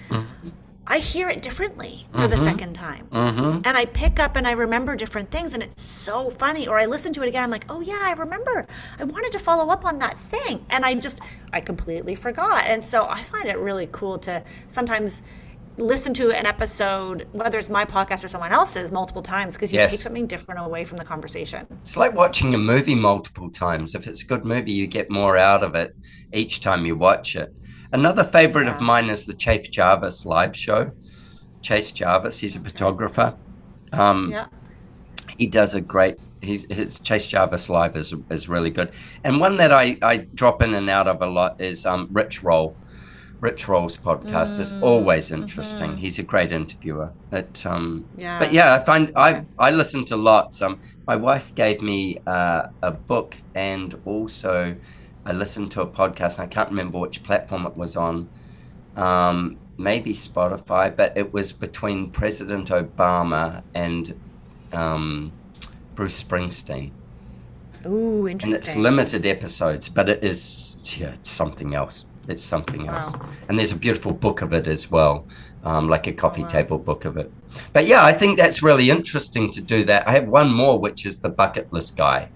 I 0.89 0.99
hear 0.99 1.29
it 1.29 1.43
differently 1.43 2.07
for 2.13 2.29
the 2.29 2.37
mm-hmm. 2.37 2.45
second 2.45 2.75
time. 2.75 3.09
Mm-hmm. 3.11 3.63
And 3.65 3.77
I 3.77 3.87
pick 3.87 4.21
up 4.21 4.37
and 4.37 4.47
I 4.47 4.53
remember 4.53 4.95
different 4.95 5.31
things 5.31 5.53
and 5.53 5.63
it's 5.63 5.83
so 5.83 6.31
funny. 6.31 6.69
Or 6.69 6.79
I 6.79 6.87
listen 6.87 7.13
to 7.15 7.23
it 7.23 7.29
again, 7.29 7.43
I'm 7.45 7.51
like, 7.51 7.67
oh 7.69 7.81
yeah, 7.81 8.01
I 8.01 8.13
remember. 8.13 8.67
I 8.99 9.05
wanted 9.05 9.33
to 9.33 9.39
follow 9.39 9.73
up 9.73 9.85
on 9.85 9.99
that 9.99 10.19
thing. 10.19 10.65
And 10.71 10.85
I 10.85 10.95
just, 10.95 11.21
I 11.53 11.61
completely 11.61 12.15
forgot. 12.15 12.65
And 12.67 12.85
so 12.85 13.07
I 13.09 13.23
find 13.25 13.49
it 13.49 13.59
really 13.59 13.89
cool 13.91 14.19
to 14.21 14.45
sometimes 14.69 15.23
listen 15.79 16.15
to 16.15 16.31
an 16.31 16.47
episode, 16.47 17.29
whether 17.33 17.59
it's 17.59 17.69
my 17.69 17.85
podcast 17.85 18.25
or 18.25 18.29
someone 18.29 18.53
else's, 18.53 18.91
multiple 18.91 19.23
times 19.23 19.55
because 19.55 19.73
you 19.73 19.79
Yes. 19.79 19.91
take 19.91 20.01
something 20.01 20.27
different 20.27 20.61
away 20.61 20.85
from 20.85 20.97
the 20.99 21.05
conversation. 21.05 21.67
It's 21.83 21.97
like 21.97 22.15
watching 22.15 22.55
a 22.55 22.59
movie 22.59 22.95
multiple 22.95 23.51
times. 23.51 23.95
If 23.95 24.07
it's 24.07 24.23
a 24.23 24.27
good 24.27 24.45
movie, 24.45 24.73
you 24.73 24.87
get 24.87 25.11
more 25.11 25.37
out 25.37 25.63
of 25.63 25.75
it 25.75 25.95
each 26.33 26.61
time 26.61 26.87
you 26.87 26.97
watch 26.97 27.37
it. 27.37 27.55
Another 27.93 28.25
favorite 28.25 28.69
of 28.69 28.81
mine 28.81 29.11
is 29.11 29.27
the 29.27 29.35
Chase 29.35 29.69
Jarvis 29.69 30.25
live 30.27 30.57
show. 30.57 30.93
Chase 31.63 31.93
Jarvis, 31.93 32.39
he's 32.41 32.57
a 32.57 32.61
photographer. 32.61 33.37
Um, 33.93 34.31
Yeah. 34.33 34.47
He 35.39 35.47
does 35.47 35.75
a 35.75 35.81
great. 35.81 36.17
He's, 36.41 36.65
his 36.71 37.01
Chase 37.01 37.27
Jarvis 37.27 37.69
live 37.69 37.97
is 37.97 38.15
is 38.31 38.49
really 38.49 38.71
good. 38.71 38.93
And 39.25 39.41
one 39.41 39.57
that 39.57 39.73
I, 39.73 39.99
I 40.03 40.17
drop 40.19 40.63
in 40.63 40.75
and 40.75 40.89
out 40.89 41.09
of 41.09 41.21
a 41.21 41.27
lot 41.27 41.61
is 41.61 41.85
um, 41.85 42.09
Rich 42.13 42.43
Roll. 42.43 42.77
Rich 43.41 43.69
Roll's 43.69 43.99
podcast 43.99 44.59
is 44.61 44.73
always 44.81 45.31
interesting. 45.31 45.99
He's 45.99 46.19
a 46.19 46.23
great 46.23 46.53
interviewer. 46.53 47.13
It, 47.33 47.67
um, 47.67 48.07
Yeah. 48.17 48.39
But 48.39 48.53
yeah, 48.53 48.75
I 48.75 48.85
find 48.85 49.13
I 49.17 49.45
I 49.59 49.71
listen 49.73 50.05
to 50.07 50.17
lots. 50.17 50.63
Um, 50.63 50.81
my 51.07 51.17
wife 51.17 51.55
gave 51.55 51.83
me 51.83 52.19
uh, 52.27 52.69
a 52.83 52.93
book, 52.93 53.37
and 53.55 54.01
also 54.07 54.77
I 55.27 55.33
listened 55.33 55.73
to 55.73 55.81
a 55.83 55.87
podcast. 55.87 56.39
I 56.39 56.47
can't 56.47 56.71
remember 56.71 56.99
which 56.99 57.23
platform 57.25 57.67
it 57.67 57.77
was 57.77 57.97
on. 57.97 58.29
Um, 58.97 59.59
maybe 59.77 60.15
Spotify, 60.15 60.95
but 60.97 61.13
it 61.17 61.33
was 61.33 61.53
between 61.53 62.11
President 62.11 62.69
Obama 62.69 63.63
and 63.75 64.19
um, 64.73 65.33
Bruce 65.95 66.23
Springsteen, 66.23 66.93
Ooh, 67.85 68.27
interesting. 68.29 68.55
and 68.55 68.55
it's 68.55 68.75
limited 68.77 69.27
episodes, 69.27 69.89
but 69.91 70.09
it 70.09 70.25
is 70.25 70.79
yeah, 70.99 71.09
it's 71.15 71.29
something 71.31 71.75
else. 71.75 72.07
It's 72.29 72.43
something 72.43 72.89
else, 72.89 73.13
Wow. 73.13 73.29
and 73.49 73.59
there's 73.59 73.71
a 73.73 73.77
beautiful 73.77 74.13
book 74.13 74.41
of 74.43 74.53
it 74.53 74.67
as 74.67 74.91
well, 74.91 75.27
um, 75.63 75.89
like 75.89 76.07
a 76.07 76.13
coffee 76.13 76.45
table 76.45 76.79
book 76.79 77.05
of 77.05 77.17
it. 77.17 77.31
But 77.73 77.87
yeah, 77.87 78.03
I 78.05 78.13
think 78.13 78.39
that's 78.39 78.63
really 78.63 78.89
interesting 78.91 79.51
to 79.53 79.61
do 79.61 79.85
that. 79.85 80.09
I 80.09 80.13
have 80.13 80.27
one 80.27 80.51
more, 80.53 80.79
which 80.81 81.05
is 81.05 81.19
the 81.21 81.29
bucket 81.29 81.73
list 81.73 81.97
guy, 81.97 82.31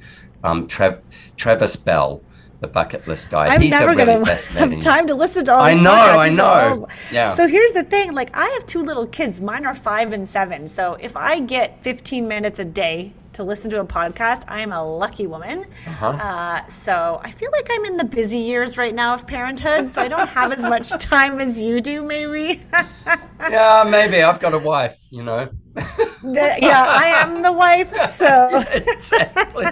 um, 0.44 0.68
Trav- 0.68 1.00
Travis 1.36 1.74
Bell, 1.76 2.20
the 2.60 2.68
bucket 2.68 3.08
list 3.08 3.30
guy. 3.30 3.46
I'm 3.48 3.60
He's 3.60 3.70
never 3.70 3.92
a 3.92 3.96
really 3.96 4.14
gonna 4.14 4.34
have 4.58 4.78
time 4.80 5.06
to 5.06 5.14
listen 5.14 5.44
to 5.46 5.54
all. 5.54 5.60
I 5.60 5.74
know, 5.74 5.90
podcasts. 5.90 6.18
I 6.18 6.28
know. 6.28 6.88
Yeah. 7.10 7.30
So 7.30 7.48
here's 7.48 7.72
the 7.72 7.84
thing: 7.84 8.12
like, 8.14 8.30
I 8.34 8.46
have 8.48 8.66
two 8.66 8.82
little 8.82 9.06
kids. 9.06 9.40
Mine 9.40 9.66
are 9.66 9.74
five 9.74 10.12
and 10.12 10.28
seven. 10.28 10.68
So 10.68 10.94
if 11.00 11.16
I 11.16 11.40
get 11.40 11.82
15 11.82 12.28
minutes 12.28 12.58
a 12.58 12.64
day 12.64 13.12
to 13.32 13.42
listen 13.44 13.70
to 13.70 13.80
a 13.80 13.86
podcast, 13.86 14.44
I 14.48 14.60
am 14.60 14.72
a 14.72 14.84
lucky 14.84 15.26
woman. 15.26 15.66
Uh-huh. 15.86 16.06
Uh, 16.08 16.66
so 16.68 17.20
I 17.22 17.30
feel 17.30 17.50
like 17.52 17.68
I'm 17.70 17.84
in 17.84 17.96
the 17.96 18.04
busy 18.04 18.38
years 18.38 18.76
right 18.76 18.94
now 18.94 19.14
of 19.14 19.26
parenthood. 19.26 19.94
So 19.94 20.02
I 20.02 20.08
don't 20.08 20.28
have 20.28 20.52
as 20.52 20.62
much 20.62 20.90
time 20.98 21.40
as 21.40 21.58
you 21.58 21.80
do, 21.80 22.02
maybe. 22.02 22.62
yeah, 23.40 23.84
maybe 23.88 24.22
I've 24.22 24.40
got 24.40 24.54
a 24.54 24.58
wife, 24.58 24.98
you 25.10 25.22
know. 25.22 25.48
That- 26.22 26.60
yeah, 26.60 26.84
I 26.86 27.06
am 27.22 27.40
the 27.40 27.50
wife. 27.50 27.94
So 28.12 28.62
exactly 28.74 29.66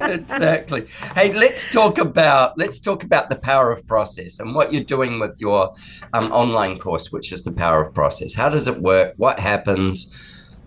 exactly 0.00 0.86
hey 1.14 1.32
let's 1.32 1.70
talk 1.70 1.98
about 1.98 2.56
let's 2.56 2.80
talk 2.80 3.04
about 3.04 3.28
the 3.28 3.36
power 3.36 3.70
of 3.70 3.86
process 3.86 4.40
and 4.40 4.54
what 4.54 4.72
you're 4.72 4.82
doing 4.82 5.20
with 5.20 5.36
your 5.40 5.74
um, 6.14 6.32
online 6.32 6.78
course 6.78 7.12
which 7.12 7.32
is 7.32 7.44
the 7.44 7.52
power 7.52 7.82
of 7.82 7.92
process 7.92 8.34
how 8.34 8.48
does 8.48 8.66
it 8.66 8.80
work 8.80 9.12
what 9.18 9.38
happens 9.40 10.08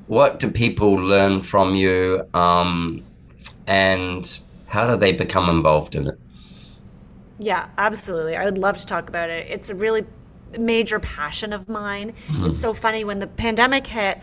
what 0.08 0.40
do 0.40 0.50
people 0.50 0.94
learn 0.94 1.42
from 1.42 1.76
you 1.76 2.28
um, 2.34 3.04
and 3.68 4.40
how 4.68 4.88
do 4.88 4.96
they 4.98 5.12
become 5.12 5.50
involved 5.50 5.96
in 5.96 6.08
it 6.08 6.20
Yeah, 7.40 7.68
absolutely. 7.78 8.36
I 8.36 8.46
would 8.46 8.58
love 8.58 8.78
to 8.78 8.86
talk 8.86 9.10
about 9.10 9.30
it. 9.30 9.48
It's 9.50 9.70
a 9.70 9.76
really 9.76 10.06
major 10.58 11.00
passion 11.00 11.52
of 11.52 11.68
mine. 11.68 12.14
It's 12.46 12.62
so 12.62 12.74
funny 12.74 13.04
when 13.04 13.20
the 13.20 13.28
pandemic 13.28 13.88
hit, 13.88 14.20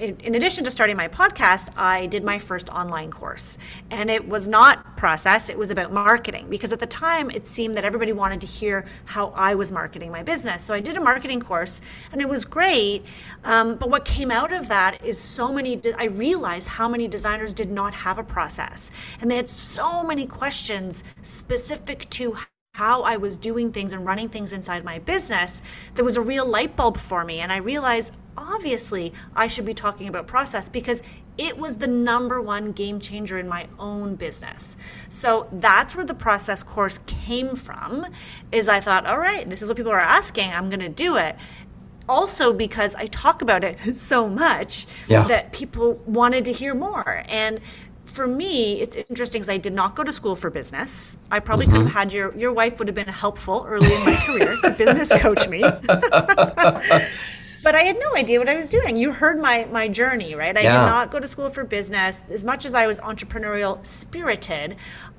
in, 0.00 0.34
addition 0.34 0.64
to 0.64 0.70
starting 0.70 0.96
my 0.96 1.08
podcast, 1.08 1.68
I 1.76 2.06
did 2.06 2.24
my 2.24 2.38
first 2.38 2.68
online 2.70 3.10
course. 3.10 3.58
And 3.90 4.10
it 4.10 4.26
was 4.26 4.48
not 4.48 4.96
process, 4.96 5.50
it 5.50 5.58
was 5.58 5.70
about 5.70 5.92
marketing. 5.92 6.46
Because 6.48 6.72
at 6.72 6.78
the 6.78 6.86
time, 6.86 7.30
it 7.30 7.46
seemed 7.46 7.74
that 7.74 7.84
everybody 7.84 8.12
wanted 8.12 8.40
to 8.40 8.46
hear 8.46 8.86
how 9.04 9.28
I 9.28 9.54
was 9.54 9.70
marketing 9.70 10.10
my 10.10 10.22
business. 10.22 10.64
So 10.64 10.74
I 10.74 10.80
did 10.80 10.96
a 10.96 11.00
marketing 11.00 11.40
course, 11.40 11.82
and 12.12 12.20
it 12.20 12.28
was 12.28 12.44
great. 12.44 13.04
Um, 13.44 13.76
but 13.76 13.90
what 13.90 14.04
came 14.04 14.30
out 14.30 14.52
of 14.52 14.68
that 14.68 15.04
is 15.04 15.18
so 15.18 15.52
many, 15.52 15.80
I 15.96 16.04
realized 16.04 16.68
how 16.68 16.88
many 16.88 17.06
designers 17.06 17.52
did 17.52 17.70
not 17.70 17.92
have 17.92 18.18
a 18.18 18.24
process. 18.24 18.90
And 19.20 19.30
they 19.30 19.36
had 19.36 19.50
so 19.50 20.02
many 20.02 20.26
questions 20.26 21.04
specific 21.22 22.08
to 22.10 22.36
how 22.74 23.02
I 23.02 23.16
was 23.16 23.36
doing 23.36 23.72
things 23.72 23.92
and 23.92 24.06
running 24.06 24.28
things 24.28 24.52
inside 24.52 24.84
my 24.84 25.00
business, 25.00 25.60
there 25.96 26.04
was 26.04 26.16
a 26.16 26.20
real 26.20 26.46
light 26.46 26.76
bulb 26.76 26.96
for 26.96 27.24
me. 27.24 27.40
And 27.40 27.52
I 27.52 27.56
realized 27.58 28.12
obviously 28.40 29.12
I 29.36 29.46
should 29.46 29.66
be 29.66 29.74
talking 29.74 30.08
about 30.08 30.26
process 30.26 30.68
because 30.68 31.02
it 31.38 31.56
was 31.56 31.76
the 31.76 31.86
number 31.86 32.40
one 32.40 32.72
game 32.72 33.00
changer 33.00 33.38
in 33.38 33.48
my 33.48 33.68
own 33.78 34.14
business. 34.14 34.76
So 35.10 35.48
that's 35.52 35.94
where 35.94 36.04
the 36.04 36.14
process 36.14 36.62
course 36.62 36.98
came 37.06 37.54
from 37.54 38.06
is 38.52 38.68
I 38.68 38.80
thought, 38.80 39.06
all 39.06 39.18
right, 39.18 39.48
this 39.48 39.62
is 39.62 39.68
what 39.68 39.76
people 39.76 39.92
are 39.92 40.00
asking, 40.00 40.50
I'm 40.50 40.68
going 40.68 40.80
to 40.80 40.88
do 40.88 41.16
it. 41.16 41.36
Also 42.08 42.52
because 42.52 42.94
I 42.94 43.06
talk 43.06 43.42
about 43.42 43.62
it 43.62 43.78
so 43.96 44.28
much 44.28 44.86
yeah. 45.08 45.26
that 45.28 45.52
people 45.52 45.94
wanted 46.06 46.44
to 46.46 46.52
hear 46.52 46.74
more. 46.74 47.24
And 47.28 47.60
for 48.04 48.26
me, 48.26 48.80
it's 48.80 48.96
interesting 48.96 49.40
because 49.40 49.48
I 49.48 49.56
did 49.56 49.72
not 49.72 49.94
go 49.94 50.02
to 50.02 50.12
school 50.12 50.34
for 50.34 50.50
business. 50.50 51.16
I 51.30 51.38
probably 51.38 51.66
mm-hmm. 51.66 51.76
could 51.76 51.82
have 51.86 51.92
had 51.92 52.12
your 52.12 52.36
your 52.36 52.52
wife 52.52 52.80
would 52.80 52.88
have 52.88 52.94
been 52.96 53.06
helpful 53.06 53.64
early 53.68 53.94
in 53.94 54.04
my 54.04 54.16
career 54.16 54.56
to 54.62 54.70
business 54.70 55.08
coach 55.20 55.48
me. 55.48 55.62
but 57.62 57.74
I 57.74 57.82
had 57.82 57.98
no 57.98 58.14
idea 58.14 58.38
what 58.38 58.48
I 58.48 58.56
was 58.56 58.68
doing. 58.68 58.96
You 58.96 59.12
heard 59.12 59.38
my 59.38 59.66
my 59.66 59.88
journey, 59.88 60.34
right? 60.34 60.56
I 60.56 60.60
yeah. 60.60 60.72
did 60.72 60.90
not 60.90 61.10
go 61.10 61.20
to 61.20 61.26
school 61.26 61.50
for 61.50 61.64
business. 61.64 62.20
As 62.30 62.44
much 62.44 62.64
as 62.64 62.74
I 62.74 62.86
was 62.86 62.98
entrepreneurial 63.00 63.84
spirited, 63.86 64.76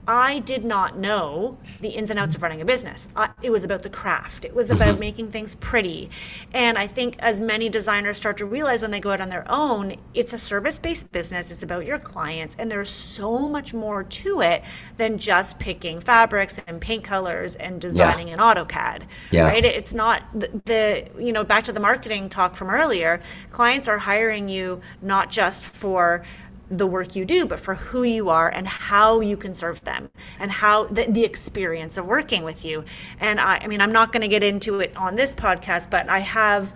I 0.08 0.40
did 0.40 0.66
not 0.66 0.98
know 0.98 1.58
the 1.80 1.90
ins 1.90 2.10
and 2.10 2.20
outs 2.20 2.36
of 2.36 2.42
running 2.42 2.62
a 2.62 2.66
business. 2.66 3.08
Uh, 3.16 3.28
it 3.42 3.52
was 3.52 3.64
about 3.64 3.84
the 3.84 3.90
craft. 3.90 4.46
It 4.46 4.56
was 4.56 4.70
about 4.70 4.94
mm-hmm. 4.94 5.00
making 5.00 5.32
things 5.32 5.56
pretty. 5.56 6.10
And 6.54 6.78
I 6.78 6.88
think 6.88 7.18
as 7.20 7.40
many 7.40 7.70
designers 7.70 8.18
start 8.18 8.38
to 8.38 8.46
realize 8.46 8.82
when 8.82 8.92
they 8.92 9.00
go 9.00 9.12
out 9.12 9.22
on 9.22 9.30
their 9.30 9.50
own, 9.50 9.98
it's 10.14 10.34
a 10.34 10.40
service-based 10.40 11.12
business. 11.12 11.52
It's 11.52 11.64
about 11.64 11.86
your 11.86 12.00
clients 12.00 12.56
and 12.58 12.72
there's 12.72 12.90
so 12.90 13.40
much 13.40 13.74
more 13.74 14.04
to 14.04 14.42
it 14.42 14.64
than 14.98 15.18
just 15.18 15.60
picking 15.60 16.00
fabrics 16.00 16.60
and 16.66 16.82
paint 16.82 17.04
colors 17.04 17.56
and 17.56 17.80
designing 17.80 18.30
yeah. 18.30 18.34
in 18.34 18.40
AutoCAD. 18.40 19.04
Yeah. 19.30 19.44
Right? 19.44 19.64
It's 19.64 19.94
not 19.94 20.24
the, 20.34 20.62
the 20.66 21.24
you 21.24 21.32
know, 21.32 21.44
back 21.44 21.64
to 21.66 21.72
the 21.72 21.80
marketing 21.80 22.30
talk 22.30 22.56
from 22.56 22.70
earlier, 22.70 23.22
clients 23.52 23.88
are 23.88 24.00
hiring 24.00 24.50
you 24.50 24.82
not 25.02 25.30
just 25.30 25.64
for 25.64 26.24
the 26.72 26.88
work 26.88 27.16
you 27.16 27.26
do, 27.26 27.46
but 27.46 27.60
for 27.60 27.76
who 27.76 28.04
you 28.04 28.30
are 28.30 28.50
and 28.50 28.66
how 28.68 29.20
you 29.20 29.36
can 29.36 29.54
serve 29.54 29.84
them 29.84 30.10
and 30.40 30.50
how 30.50 30.86
the, 30.86 31.06
the 31.10 31.24
experience 31.24 31.98
of 31.98 32.06
working 32.06 32.44
with 32.44 32.64
you. 32.64 32.86
And 33.20 33.40
I, 33.40 33.58
I 33.58 33.68
mean, 33.68 33.82
I'm 33.82 33.92
not 33.92 34.14
going 34.14 34.22
to 34.22 34.30
get 34.30 34.44
into 34.44 34.80
it 34.80 34.96
on 34.96 35.16
this 35.16 35.36
podcast, 35.36 35.90
but 35.90 36.08
I 36.10 36.20
have, 36.20 36.72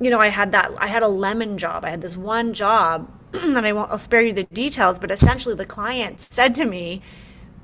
you 0.00 0.10
know, 0.10 0.18
I 0.18 0.28
had 0.28 0.52
that, 0.52 0.72
I 0.78 0.86
had 0.86 1.02
a 1.02 1.08
lemon 1.08 1.58
job. 1.58 1.84
I 1.84 1.90
had 1.90 2.00
this 2.00 2.16
one 2.16 2.54
job 2.54 3.12
and 3.34 3.58
I 3.58 3.72
won't, 3.72 3.90
I'll 3.90 3.98
spare 3.98 4.22
you 4.22 4.32
the 4.32 4.44
details, 4.44 4.98
but 4.98 5.10
essentially 5.10 5.54
the 5.54 5.66
client 5.66 6.20
said 6.20 6.54
to 6.56 6.64
me, 6.64 7.02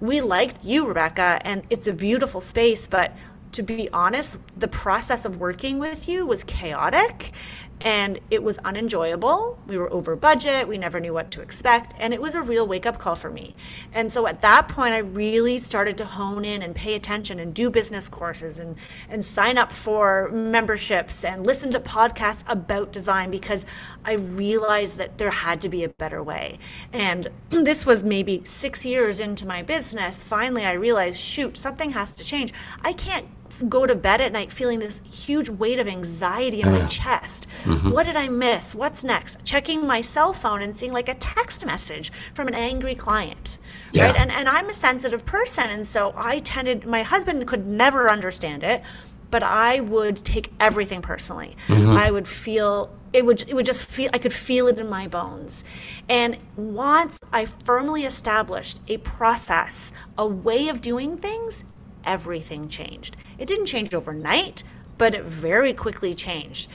we 0.01 0.21
liked 0.21 0.65
you, 0.65 0.87
Rebecca, 0.87 1.41
and 1.43 1.63
it's 1.71 1.87
a 1.89 1.93
beautiful 1.93 2.41
space, 2.41 2.87
but 2.87 3.17
to 3.53 3.63
be 3.63 3.89
honest, 3.91 4.37
the 4.57 4.69
process 4.69 5.25
of 5.25 5.39
working 5.41 5.79
with 5.79 6.09
you 6.09 6.27
was 6.27 6.45
chaotic 6.45 7.33
and 7.81 8.19
it 8.31 8.43
was 8.43 8.59
unenjoyable. 8.59 9.59
We 9.67 9.79
were 9.79 9.93
over 9.93 10.17
budget, 10.17 10.67
we 10.67 10.79
never 10.79 11.01
knew 11.01 11.13
what 11.13 11.31
to 11.33 11.41
expect, 11.41 11.95
and 11.99 12.13
it 12.13 12.21
was 12.21 12.35
a 12.35 12.43
real 12.43 12.67
wake 12.67 12.87
up 12.87 12.99
call 12.99 13.17
for 13.17 13.31
me. 13.31 13.55
And 13.93 14.13
so 14.13 14.27
at 14.27 14.41
that 14.41 14.69
point, 14.69 14.95
I 14.95 14.99
really 14.99 15.59
started 15.59 15.97
to 15.99 16.05
hone 16.05 16.45
in 16.45 16.63
and 16.63 16.75
pay 16.75 16.95
attention 16.95 17.39
and 17.39 17.55
do 17.55 17.71
business 17.71 18.09
courses 18.09 18.59
and, 18.59 18.77
and 19.09 19.25
sign 19.25 19.59
up 19.59 19.73
for 19.73 20.31
memberships 20.33 21.25
and 21.25 21.47
listen 21.47 21.71
to 21.73 21.81
podcasts 21.81 22.43
about 22.47 22.93
design 22.93 23.31
because 23.31 23.65
I 24.05 24.15
realized 24.15 24.99
that 24.99 25.19
there 25.19 25.31
had 25.31 25.61
to 25.63 25.69
be 25.69 25.85
a 25.85 25.89
better 25.89 26.23
way. 26.23 26.59
And 26.93 27.29
this 27.51 27.87
was 27.87 28.03
maybe 28.03 28.43
six 28.45 28.85
years 28.85 29.21
into 29.21 29.47
my 29.47 29.63
business. 29.63 30.19
Finally, 30.19 30.65
I 30.65 30.73
realized 30.73 31.21
shoot, 31.21 31.57
something 31.57 31.91
has 31.91 32.15
to 32.17 32.25
change. 32.25 32.53
I 32.83 32.93
can't 32.93 33.27
go 33.69 33.87
to 33.87 33.95
bed 33.95 34.21
at 34.21 34.33
night 34.33 34.53
feeling 34.53 34.79
this 34.79 35.01
huge 35.11 35.49
weight 35.49 35.79
of 35.79 35.89
anxiety 35.89 36.61
in 36.63 36.71
my 36.71 36.87
chest. 36.87 37.47
Mm-hmm. 37.65 37.91
What 37.91 38.07
did 38.07 38.17
I 38.17 38.29
miss? 38.29 38.75
What's 38.75 39.05
next? 39.05 39.45
Checking 39.45 39.87
my 39.87 40.01
cell 40.01 40.33
phone 40.33 40.63
and 40.63 40.77
seeing 40.77 40.93
like 40.93 41.09
a 41.09 41.15
text 41.15 41.65
message 41.65 42.13
from 42.35 42.49
an 42.49 42.55
angry 42.55 42.95
client. 42.95 43.59
Yeah. 43.93 44.07
Right. 44.07 44.17
And 44.17 44.31
and 44.31 44.49
I'm 44.49 44.69
a 44.69 44.75
sensitive 44.75 45.25
person. 45.27 45.71
And 45.71 45.87
so 45.87 46.15
I 46.17 46.41
tended 46.41 46.87
my 46.87 47.03
husband 47.03 47.47
could 47.47 47.67
never 47.67 48.11
understand 48.11 48.63
it, 48.63 48.83
but 49.31 49.43
I 49.43 49.81
would 49.81 50.17
take 50.25 50.53
everything 50.61 51.03
personally. 51.03 51.57
Mm-hmm. 51.67 51.91
I 51.91 52.11
would 52.11 52.29
feel 52.29 52.95
it 53.13 53.25
would 53.25 53.49
it 53.49 53.55
would 53.55 53.67
just 53.67 53.83
feel 53.83 54.11
I 54.13 54.19
could 54.19 54.33
feel 54.33 54.69
it 54.69 54.79
in 54.79 54.89
my 54.89 55.09
bones. 55.09 55.65
And 56.09 56.39
once 56.57 57.19
I 57.33 57.47
firmly 57.47 58.05
established 58.05 58.81
a 58.89 58.99
process, 58.99 59.93
a 60.17 60.27
way 60.27 60.69
of 60.69 60.81
doing 60.81 61.17
things, 61.19 61.65
everything 62.05 62.69
changed. 62.69 63.17
It 63.39 63.47
didn't 63.47 63.67
change 63.67 63.95
overnight, 63.95 64.65
but 64.99 65.15
it 65.15 65.25
very 65.25 65.73
quickly 65.73 66.15
changed. 66.15 66.69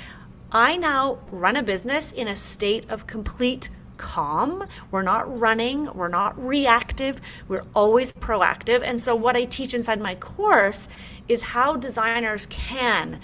I 0.51 0.77
now 0.77 1.19
run 1.31 1.55
a 1.55 1.63
business 1.63 2.11
in 2.11 2.27
a 2.27 2.35
state 2.35 2.89
of 2.89 3.07
complete 3.07 3.69
calm. 3.97 4.65
We're 4.91 5.01
not 5.01 5.39
running, 5.39 5.93
we're 5.93 6.07
not 6.07 6.41
reactive, 6.43 7.19
we're 7.47 7.65
always 7.75 8.11
proactive. 8.11 8.81
And 8.83 9.01
so, 9.01 9.15
what 9.15 9.35
I 9.35 9.45
teach 9.45 9.73
inside 9.73 9.99
my 9.99 10.15
course 10.15 10.89
is 11.27 11.41
how 11.41 11.75
designers 11.75 12.45
can 12.47 13.19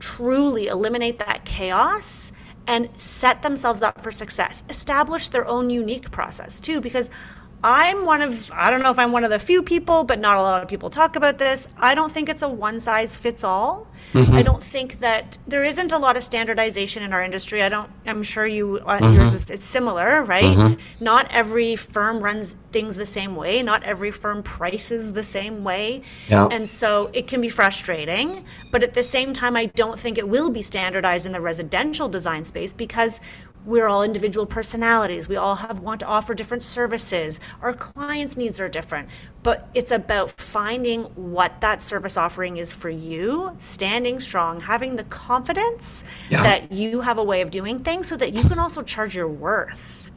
truly 0.00 0.66
eliminate 0.66 1.18
that 1.18 1.44
chaos 1.44 2.32
and 2.66 2.88
set 2.96 3.42
themselves 3.42 3.82
up 3.82 4.02
for 4.02 4.10
success, 4.10 4.62
establish 4.68 5.28
their 5.28 5.46
own 5.46 5.70
unique 5.70 6.10
process 6.10 6.60
too, 6.60 6.80
because 6.80 7.08
I'm 7.66 8.04
one 8.04 8.20
of, 8.20 8.52
I 8.52 8.68
don't 8.68 8.82
know 8.82 8.90
if 8.90 8.98
I'm 8.98 9.10
one 9.10 9.24
of 9.24 9.30
the 9.30 9.38
few 9.38 9.62
people, 9.62 10.04
but 10.04 10.18
not 10.18 10.36
a 10.36 10.42
lot 10.42 10.62
of 10.62 10.68
people 10.68 10.90
talk 10.90 11.16
about 11.16 11.38
this. 11.38 11.66
I 11.78 11.94
don't 11.94 12.12
think 12.12 12.28
it's 12.28 12.42
a 12.42 12.48
one 12.48 12.78
size 12.78 13.16
fits 13.16 13.42
all. 13.42 13.86
Mm-hmm. 14.12 14.34
I 14.34 14.42
don't 14.42 14.62
think 14.62 15.00
that 15.00 15.38
there 15.48 15.64
isn't 15.64 15.90
a 15.90 15.96
lot 15.96 16.18
of 16.18 16.22
standardization 16.22 17.02
in 17.02 17.14
our 17.14 17.22
industry. 17.22 17.62
I 17.62 17.70
don't, 17.70 17.90
I'm 18.04 18.22
sure 18.22 18.46
you, 18.46 18.80
uh, 18.84 18.98
mm-hmm. 18.98 19.14
yours 19.14 19.32
is, 19.32 19.48
it's 19.48 19.64
similar, 19.64 20.22
right? 20.24 20.44
Mm-hmm. 20.44 21.02
Not 21.02 21.30
every 21.30 21.74
firm 21.74 22.20
runs 22.20 22.54
things 22.70 22.96
the 22.96 23.06
same 23.06 23.34
way. 23.34 23.62
Not 23.62 23.82
every 23.82 24.10
firm 24.10 24.42
prices 24.42 25.14
the 25.14 25.22
same 25.22 25.64
way. 25.64 26.02
Yeah. 26.28 26.46
And 26.50 26.68
so 26.68 27.08
it 27.14 27.28
can 27.28 27.40
be 27.40 27.48
frustrating. 27.48 28.44
But 28.72 28.82
at 28.82 28.92
the 28.92 29.02
same 29.02 29.32
time, 29.32 29.56
I 29.56 29.66
don't 29.66 29.98
think 29.98 30.18
it 30.18 30.28
will 30.28 30.50
be 30.50 30.60
standardized 30.60 31.24
in 31.24 31.32
the 31.32 31.40
residential 31.40 32.10
design 32.10 32.44
space 32.44 32.74
because 32.74 33.20
we're 33.64 33.86
all 33.86 34.02
individual 34.02 34.46
personalities. 34.46 35.28
We 35.28 35.36
all 35.36 35.56
have 35.56 35.80
want 35.80 36.00
to 36.00 36.06
offer 36.06 36.34
different 36.34 36.62
services. 36.62 37.40
Our 37.62 37.72
clients' 37.72 38.36
needs 38.36 38.60
are 38.60 38.68
different. 38.68 39.08
But 39.42 39.68
it's 39.74 39.90
about 39.90 40.30
finding 40.32 41.04
what 41.14 41.60
that 41.60 41.82
service 41.82 42.16
offering 42.16 42.58
is 42.58 42.72
for 42.72 42.90
you, 42.90 43.56
standing 43.58 44.20
strong, 44.20 44.60
having 44.60 44.96
the 44.96 45.04
confidence 45.04 46.04
yeah. 46.30 46.42
that 46.42 46.72
you 46.72 47.00
have 47.00 47.18
a 47.18 47.24
way 47.24 47.40
of 47.40 47.50
doing 47.50 47.78
things 47.78 48.06
so 48.08 48.16
that 48.16 48.32
you 48.32 48.42
can 48.42 48.58
also 48.58 48.82
charge 48.82 49.14
your 49.14 49.28
worth. 49.28 50.10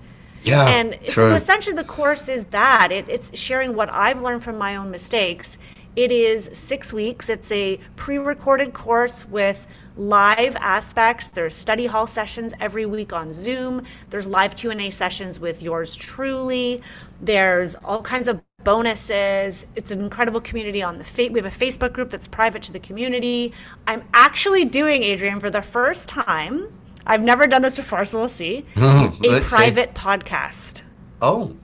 Yeah. 0.44 0.66
And 0.68 0.98
so 1.10 1.34
essentially 1.34 1.76
the 1.76 1.84
course 1.84 2.30
is 2.30 2.46
that. 2.46 2.92
It, 2.92 3.10
it's 3.10 3.38
sharing 3.38 3.76
what 3.76 3.92
I've 3.92 4.22
learned 4.22 4.44
from 4.44 4.58
my 4.58 4.76
own 4.76 4.92
mistakes. 4.92 5.58
It 5.96 6.12
is 6.12 6.50
six 6.54 6.94
weeks. 6.94 7.28
It's 7.28 7.52
a 7.52 7.80
pre-recorded 7.96 8.74
course 8.74 9.26
with 9.26 9.66
live 9.98 10.56
aspects. 10.58 11.28
There's 11.28 11.56
study 11.56 11.86
hall 11.86 12.08
sessions 12.08 12.54
every 12.60 12.86
week 12.86 13.14
on 13.14 13.34
Zoom. 13.34 13.84
There's 14.10 14.28
live 14.28 14.56
Q&A 14.56 14.90
sessions 14.92 15.40
with 15.40 15.62
yours 15.62 15.96
truly. 15.96 16.82
There's 17.22 17.76
all 17.76 18.02
kinds 18.02 18.28
of 18.28 18.42
bonuses. 18.64 19.66
It's 19.76 19.92
an 19.92 20.02
incredible 20.02 20.42
community 20.42 20.84
on 20.84 20.98
the 20.98 21.04
fa- 21.04 21.30
we 21.32 21.40
have 21.40 21.46
a 21.46 21.56
Facebook 21.56 21.94
group 21.94 22.10
that's 22.10 22.28
private 22.28 22.62
to 22.64 22.74
the 22.74 22.80
community. 22.80 23.54
I'm 23.88 24.04
actually 24.14 24.66
doing 24.66 25.04
Adrian 25.04 25.40
for 25.40 25.50
the 25.50 25.62
first 25.62 26.10
time. 26.10 26.72
I've 27.06 27.22
never 27.22 27.48
done 27.48 27.62
this 27.62 27.78
before, 27.78 28.04
so 28.06 28.20
we'll 28.20 28.30
see. 28.30 28.66
a 28.76 29.42
private 29.46 29.90
see. 29.90 30.04
podcast. 30.04 30.82
Oh. 31.22 31.56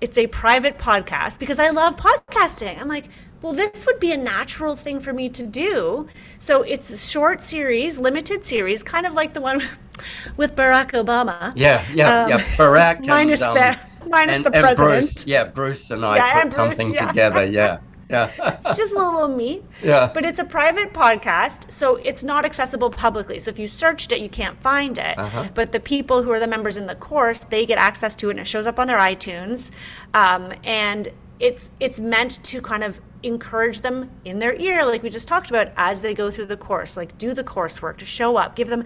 It's 0.00 0.16
a 0.16 0.26
private 0.28 0.78
podcast 0.78 1.38
because 1.38 1.58
I 1.58 1.70
love 1.70 1.96
podcasting. 1.96 2.80
I'm 2.80 2.88
like, 2.88 3.08
well, 3.44 3.52
this 3.52 3.84
would 3.84 4.00
be 4.00 4.10
a 4.10 4.16
natural 4.16 4.74
thing 4.74 5.00
for 5.00 5.12
me 5.12 5.28
to 5.28 5.44
do. 5.44 6.08
So 6.38 6.62
it's 6.62 6.90
a 6.90 6.96
short 6.96 7.42
series, 7.42 7.98
limited 7.98 8.46
series, 8.46 8.82
kind 8.82 9.04
of 9.04 9.12
like 9.12 9.34
the 9.34 9.42
one 9.42 9.62
with 10.38 10.56
Barack 10.56 10.92
Obama. 10.92 11.52
Yeah, 11.54 11.86
yeah, 11.92 12.22
um, 12.22 12.30
yeah. 12.30 12.38
Barack 12.56 13.06
minus 13.06 13.42
and, 13.42 13.50
um, 13.50 13.76
the 14.00 14.08
minus 14.08 14.36
and, 14.36 14.46
the 14.46 14.50
president. 14.50 14.78
And 14.78 14.88
Bruce, 14.88 15.26
yeah, 15.26 15.44
Bruce 15.44 15.90
and 15.90 16.06
I 16.06 16.16
yeah, 16.16 16.32
put 16.32 16.40
Bruce, 16.40 16.54
something 16.54 16.94
yeah. 16.94 17.06
together. 17.06 17.44
Yeah. 17.54 17.80
Yeah. 18.10 18.30
it's 18.66 18.78
just 18.78 18.92
a 18.92 18.98
little 18.98 19.28
me. 19.28 19.62
Yeah. 19.82 20.10
But 20.12 20.24
it's 20.24 20.38
a 20.38 20.44
private 20.44 20.92
podcast, 20.92 21.72
so 21.72 21.96
it's 21.96 22.22
not 22.22 22.44
accessible 22.44 22.90
publicly. 22.90 23.38
So 23.40 23.50
if 23.50 23.58
you 23.58 23.66
searched 23.66 24.12
it, 24.12 24.20
you 24.20 24.28
can't 24.28 24.60
find 24.60 24.98
it. 24.98 25.18
Uh-huh. 25.18 25.48
But 25.54 25.72
the 25.72 25.80
people 25.80 26.22
who 26.22 26.30
are 26.30 26.38
the 26.38 26.46
members 26.46 26.76
in 26.76 26.86
the 26.86 26.94
course, 26.94 27.44
they 27.44 27.64
get 27.64 27.78
access 27.78 28.14
to 28.16 28.28
it, 28.28 28.32
and 28.32 28.40
it 28.40 28.46
shows 28.46 28.66
up 28.66 28.78
on 28.78 28.86
their 28.86 28.98
iTunes. 28.98 29.70
Um, 30.12 30.52
and 30.64 31.08
it's 31.40 31.70
it's 31.80 31.98
meant 31.98 32.42
to 32.44 32.60
kind 32.60 32.84
of 32.84 33.00
encourage 33.22 33.80
them 33.80 34.10
in 34.24 34.38
their 34.38 34.54
ear, 34.56 34.84
like 34.86 35.02
we 35.02 35.10
just 35.10 35.26
talked 35.26 35.50
about, 35.50 35.68
as 35.76 36.02
they 36.02 36.14
go 36.14 36.30
through 36.30 36.46
the 36.46 36.56
course. 36.56 36.96
Like 36.96 37.16
do 37.18 37.34
the 37.34 37.44
coursework 37.44 37.96
to 37.98 38.04
show 38.04 38.36
up, 38.36 38.54
give 38.54 38.68
them 38.68 38.84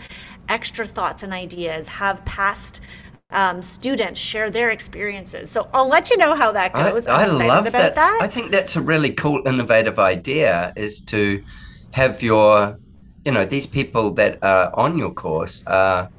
extra 0.49 0.87
thoughts 0.87 1.23
and 1.23 1.33
ideas, 1.33 1.89
have 1.89 2.25
past 2.25 2.81
um, 3.31 3.61
students 3.61 4.19
share 4.19 4.51
their 4.51 4.71
experiences. 4.71 5.51
So 5.51 5.69
I'll 5.75 5.89
let 5.89 6.11
you 6.11 6.17
know 6.17 6.35
how 6.35 6.53
that 6.53 6.73
goes. 6.73 7.07
I 7.07 7.25
excited 7.25 7.47
love 7.47 7.67
about 7.67 7.73
that. 7.73 7.95
that. 7.97 8.19
I 8.23 8.27
think 8.27 8.51
that's 8.51 8.77
a 8.77 8.81
really 8.81 9.13
cool, 9.13 9.47
innovative 9.47 9.99
idea 9.99 10.73
is 10.77 11.01
to 11.03 11.43
have 11.91 12.23
your, 12.23 12.79
you 13.25 13.33
know, 13.33 13.45
these 13.45 13.67
people 13.67 14.13
that 14.13 14.43
are 14.43 14.75
on 14.75 14.97
your 14.97 15.13
course 15.13 15.63
are 15.67 16.11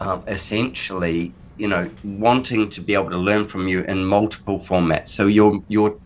um, 0.00 0.22
essentially, 0.26 1.34
you 1.56 1.68
know, 1.68 1.90
wanting 2.02 2.68
to 2.70 2.80
be 2.80 2.94
able 2.94 3.10
to 3.10 3.16
learn 3.16 3.46
from 3.48 3.68
you 3.68 3.82
in 3.84 4.04
multiple 4.04 4.58
formats. 4.58 5.08
So 5.08 5.26
you're 5.26 5.62
you're 5.68 5.98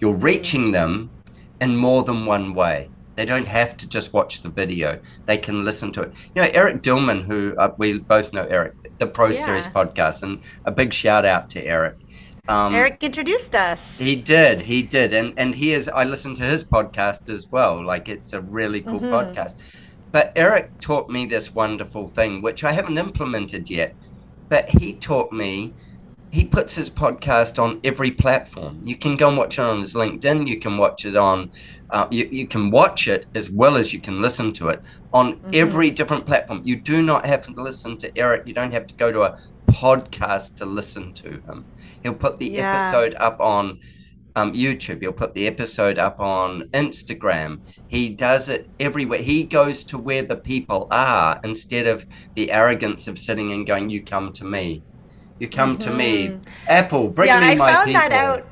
you're 0.00 0.14
reaching 0.14 0.72
them 0.72 1.10
in 1.60 1.76
more 1.76 2.02
than 2.02 2.26
one 2.26 2.54
way. 2.54 2.90
They 3.16 3.24
don't 3.24 3.46
have 3.46 3.76
to 3.76 3.88
just 3.88 4.12
watch 4.12 4.42
the 4.42 4.48
video. 4.48 4.98
They 5.26 5.38
can 5.38 5.64
listen 5.64 5.92
to 5.92 6.02
it. 6.02 6.12
You 6.34 6.42
know, 6.42 6.50
Eric 6.52 6.82
Dillman, 6.82 7.26
who 7.26 7.54
uh, 7.56 7.72
we 7.78 7.98
both 7.98 8.32
know, 8.32 8.44
Eric, 8.44 8.74
the 8.98 9.06
Pro 9.06 9.28
Yeah. 9.28 9.44
Series 9.44 9.66
podcast, 9.68 10.22
and 10.24 10.40
a 10.64 10.72
big 10.72 10.92
shout 10.92 11.24
out 11.24 11.48
to 11.50 11.64
Eric. 11.64 11.96
Um, 12.48 12.74
Eric 12.74 12.98
introduced 13.02 13.54
us. 13.54 13.96
he 13.98 14.16
did, 14.16 14.62
he 14.62 14.82
did, 14.82 15.14
and 15.14 15.32
and 15.38 15.54
he 15.54 15.72
is. 15.72 15.88
I 15.88 16.04
listened 16.04 16.36
to 16.38 16.42
his 16.44 16.64
podcast 16.64 17.28
as 17.28 17.46
well. 17.50 17.82
Like 17.84 18.08
it's 18.08 18.32
a 18.32 18.40
really 18.40 18.80
cool 18.82 19.00
Mm-hmm. 19.00 19.14
podcast. 19.14 19.54
But 20.12 20.32
Eric 20.36 20.78
taught 20.80 21.08
me 21.08 21.26
this 21.26 21.54
wonderful 21.54 22.06
thing, 22.08 22.42
which 22.42 22.62
I 22.62 22.72
haven't 22.72 22.98
implemented 22.98 23.70
yet. 23.70 23.94
But 24.54 24.70
he 24.70 24.92
taught 24.92 25.32
me. 25.32 25.74
He 26.30 26.44
puts 26.44 26.76
his 26.76 26.88
podcast 26.88 27.60
on 27.60 27.80
every 27.82 28.12
platform. 28.12 28.82
You 28.84 28.94
can 28.96 29.16
go 29.16 29.26
and 29.26 29.36
watch 29.36 29.58
it 29.58 29.62
on 29.62 29.80
his 29.80 29.94
LinkedIn. 29.94 30.46
You 30.46 30.60
can 30.60 30.78
watch 30.78 31.04
it 31.04 31.16
on. 31.16 31.50
Uh, 31.90 32.06
you, 32.08 32.28
you 32.30 32.46
can 32.46 32.70
watch 32.70 33.08
it 33.08 33.26
as 33.34 33.50
well 33.50 33.76
as 33.76 33.92
you 33.92 33.98
can 34.00 34.22
listen 34.22 34.52
to 34.52 34.68
it 34.68 34.80
on 35.12 35.32
Mm-hmm. 35.34 35.50
every 35.54 35.90
different 35.90 36.24
platform. 36.24 36.60
You 36.62 36.76
do 36.76 37.02
not 37.02 37.26
have 37.26 37.46
to 37.46 37.60
listen 37.60 37.96
to 37.98 38.16
Eric. 38.16 38.46
You 38.46 38.54
don't 38.54 38.70
have 38.70 38.86
to 38.86 38.94
go 38.94 39.10
to 39.10 39.22
a 39.22 39.38
podcast 39.66 40.54
to 40.58 40.66
listen 40.66 41.12
to 41.14 41.30
him. 41.48 41.64
He'll 42.04 42.14
put 42.14 42.38
the 42.38 42.48
Yeah. 42.50 42.74
episode 42.74 43.16
up 43.16 43.40
on 43.40 43.80
um, 44.36 44.52
YouTube. 44.52 45.00
He'll 45.02 45.12
put 45.12 45.34
the 45.34 45.46
episode 45.46 45.98
up 45.98 46.20
on 46.20 46.64
Instagram. 46.72 47.60
He 47.86 48.14
does 48.14 48.48
it 48.48 48.70
everywhere. 48.80 49.20
He 49.22 49.44
goes 49.44 49.84
to 49.84 49.98
where 49.98 50.22
the 50.22 50.36
people 50.36 50.88
are 50.90 51.40
instead 51.44 51.86
of 51.86 52.06
the 52.34 52.50
arrogance 52.52 53.06
of 53.08 53.18
sitting 53.18 53.52
and 53.52 53.66
going, 53.66 53.90
"You 53.90 54.02
come 54.04 54.32
to 54.34 54.44
me, 54.44 54.84
you 55.38 55.48
come 55.48 55.78
to 55.78 55.90
me." 55.90 56.38
Apple, 56.66 57.08
bring 57.10 57.30
Mm-hmm. 57.30 57.40
yeah, 57.40 57.40
me 57.40 57.52
I 57.52 57.54
my 57.54 57.74
found 57.74 57.86
people. 57.86 58.00
that 58.00 58.12
out 58.12 58.48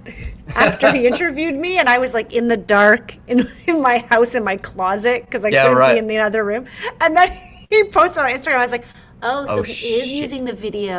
after 0.55 0.91
he 0.91 1.07
interviewed 1.07 1.55
me, 1.57 1.79
and 1.79 1.89
I 1.89 1.99
was 1.99 2.15
like 2.15 2.33
in 2.33 2.49
the 2.49 2.57
dark 2.57 3.17
in, 3.27 3.49
in 3.67 3.81
my 3.83 3.99
house 4.11 4.35
in 4.35 4.45
my 4.45 4.57
closet 4.57 5.25
because 5.25 5.45
I 5.45 5.51
Yeah, 5.51 5.63
couldn't 5.63 5.79
right. 5.79 5.95
be 5.95 5.99
in 5.99 6.07
the 6.07 6.19
other 6.19 6.45
room. 6.45 6.67
And 7.01 7.17
then 7.17 7.33
he 7.71 7.85
posted 7.85 8.19
on 8.19 8.31
Instagram. 8.31 8.57
I 8.57 8.63
was 8.63 8.71
like, 8.71 8.87
"Oh, 9.23 9.47
so 9.47 9.53
Oh, 9.59 9.63
he 9.63 10.01
is 10.01 10.13
using 10.13 10.45
the 10.45 10.53
video. 10.53 10.97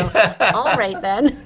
All 0.53 0.73
right 0.77 0.99
then." 1.01 1.43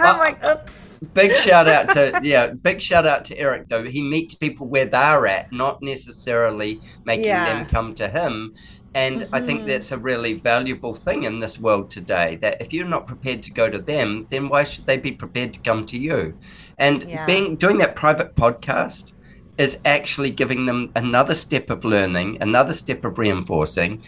I'm 0.00 0.18
like, 0.18 0.42
"Oops." 0.44 0.89
Big 1.14 1.34
shout 1.36 1.66
out 1.66 1.90
to 1.90 2.20
yeah 2.22 2.48
big 2.48 2.80
shout 2.80 3.06
out 3.06 3.24
to 3.24 3.38
eric 3.38 3.68
though. 3.68 3.84
He 3.84 4.02
meets 4.02 4.34
people 4.34 4.66
where 4.66 4.84
they're 4.84 5.26
at 5.26 5.52
not 5.52 5.82
necessarily 5.82 6.80
making 7.04 7.26
Yeah. 7.26 7.44
them 7.44 7.66
come 7.66 7.94
to 7.94 8.08
him. 8.08 8.54
And 8.92 9.28
i 9.32 9.40
think 9.40 9.60
mm-hmm. 9.60 9.68
that's 9.68 9.92
a 9.92 9.98
really 9.98 10.34
valuable 10.34 10.94
thing 10.94 11.24
in 11.24 11.40
this 11.40 11.58
world 11.58 11.90
today 11.90 12.36
that 12.36 12.60
if 12.60 12.72
you're 12.72 12.86
not 12.86 13.06
prepared 13.06 13.42
to 13.44 13.52
go 13.52 13.70
to 13.70 13.78
them 13.78 14.26
then 14.30 14.48
why 14.48 14.64
should 14.64 14.86
they 14.86 14.98
be 14.98 15.12
prepared 15.12 15.54
to 15.54 15.60
come 15.60 15.86
to 15.86 15.98
you? 15.98 16.34
And 16.76 17.04
Yeah. 17.04 17.24
being 17.26 17.56
doing 17.56 17.78
that 17.78 17.96
private 17.96 18.34
podcast 18.34 19.12
is 19.56 19.78
actually 19.84 20.30
giving 20.30 20.66
them 20.66 20.90
another 20.94 21.34
step 21.34 21.70
of 21.70 21.84
learning 21.84 22.38
another 22.40 22.72
step 22.72 23.04
of 23.04 23.18
reinforcing. 23.18 24.02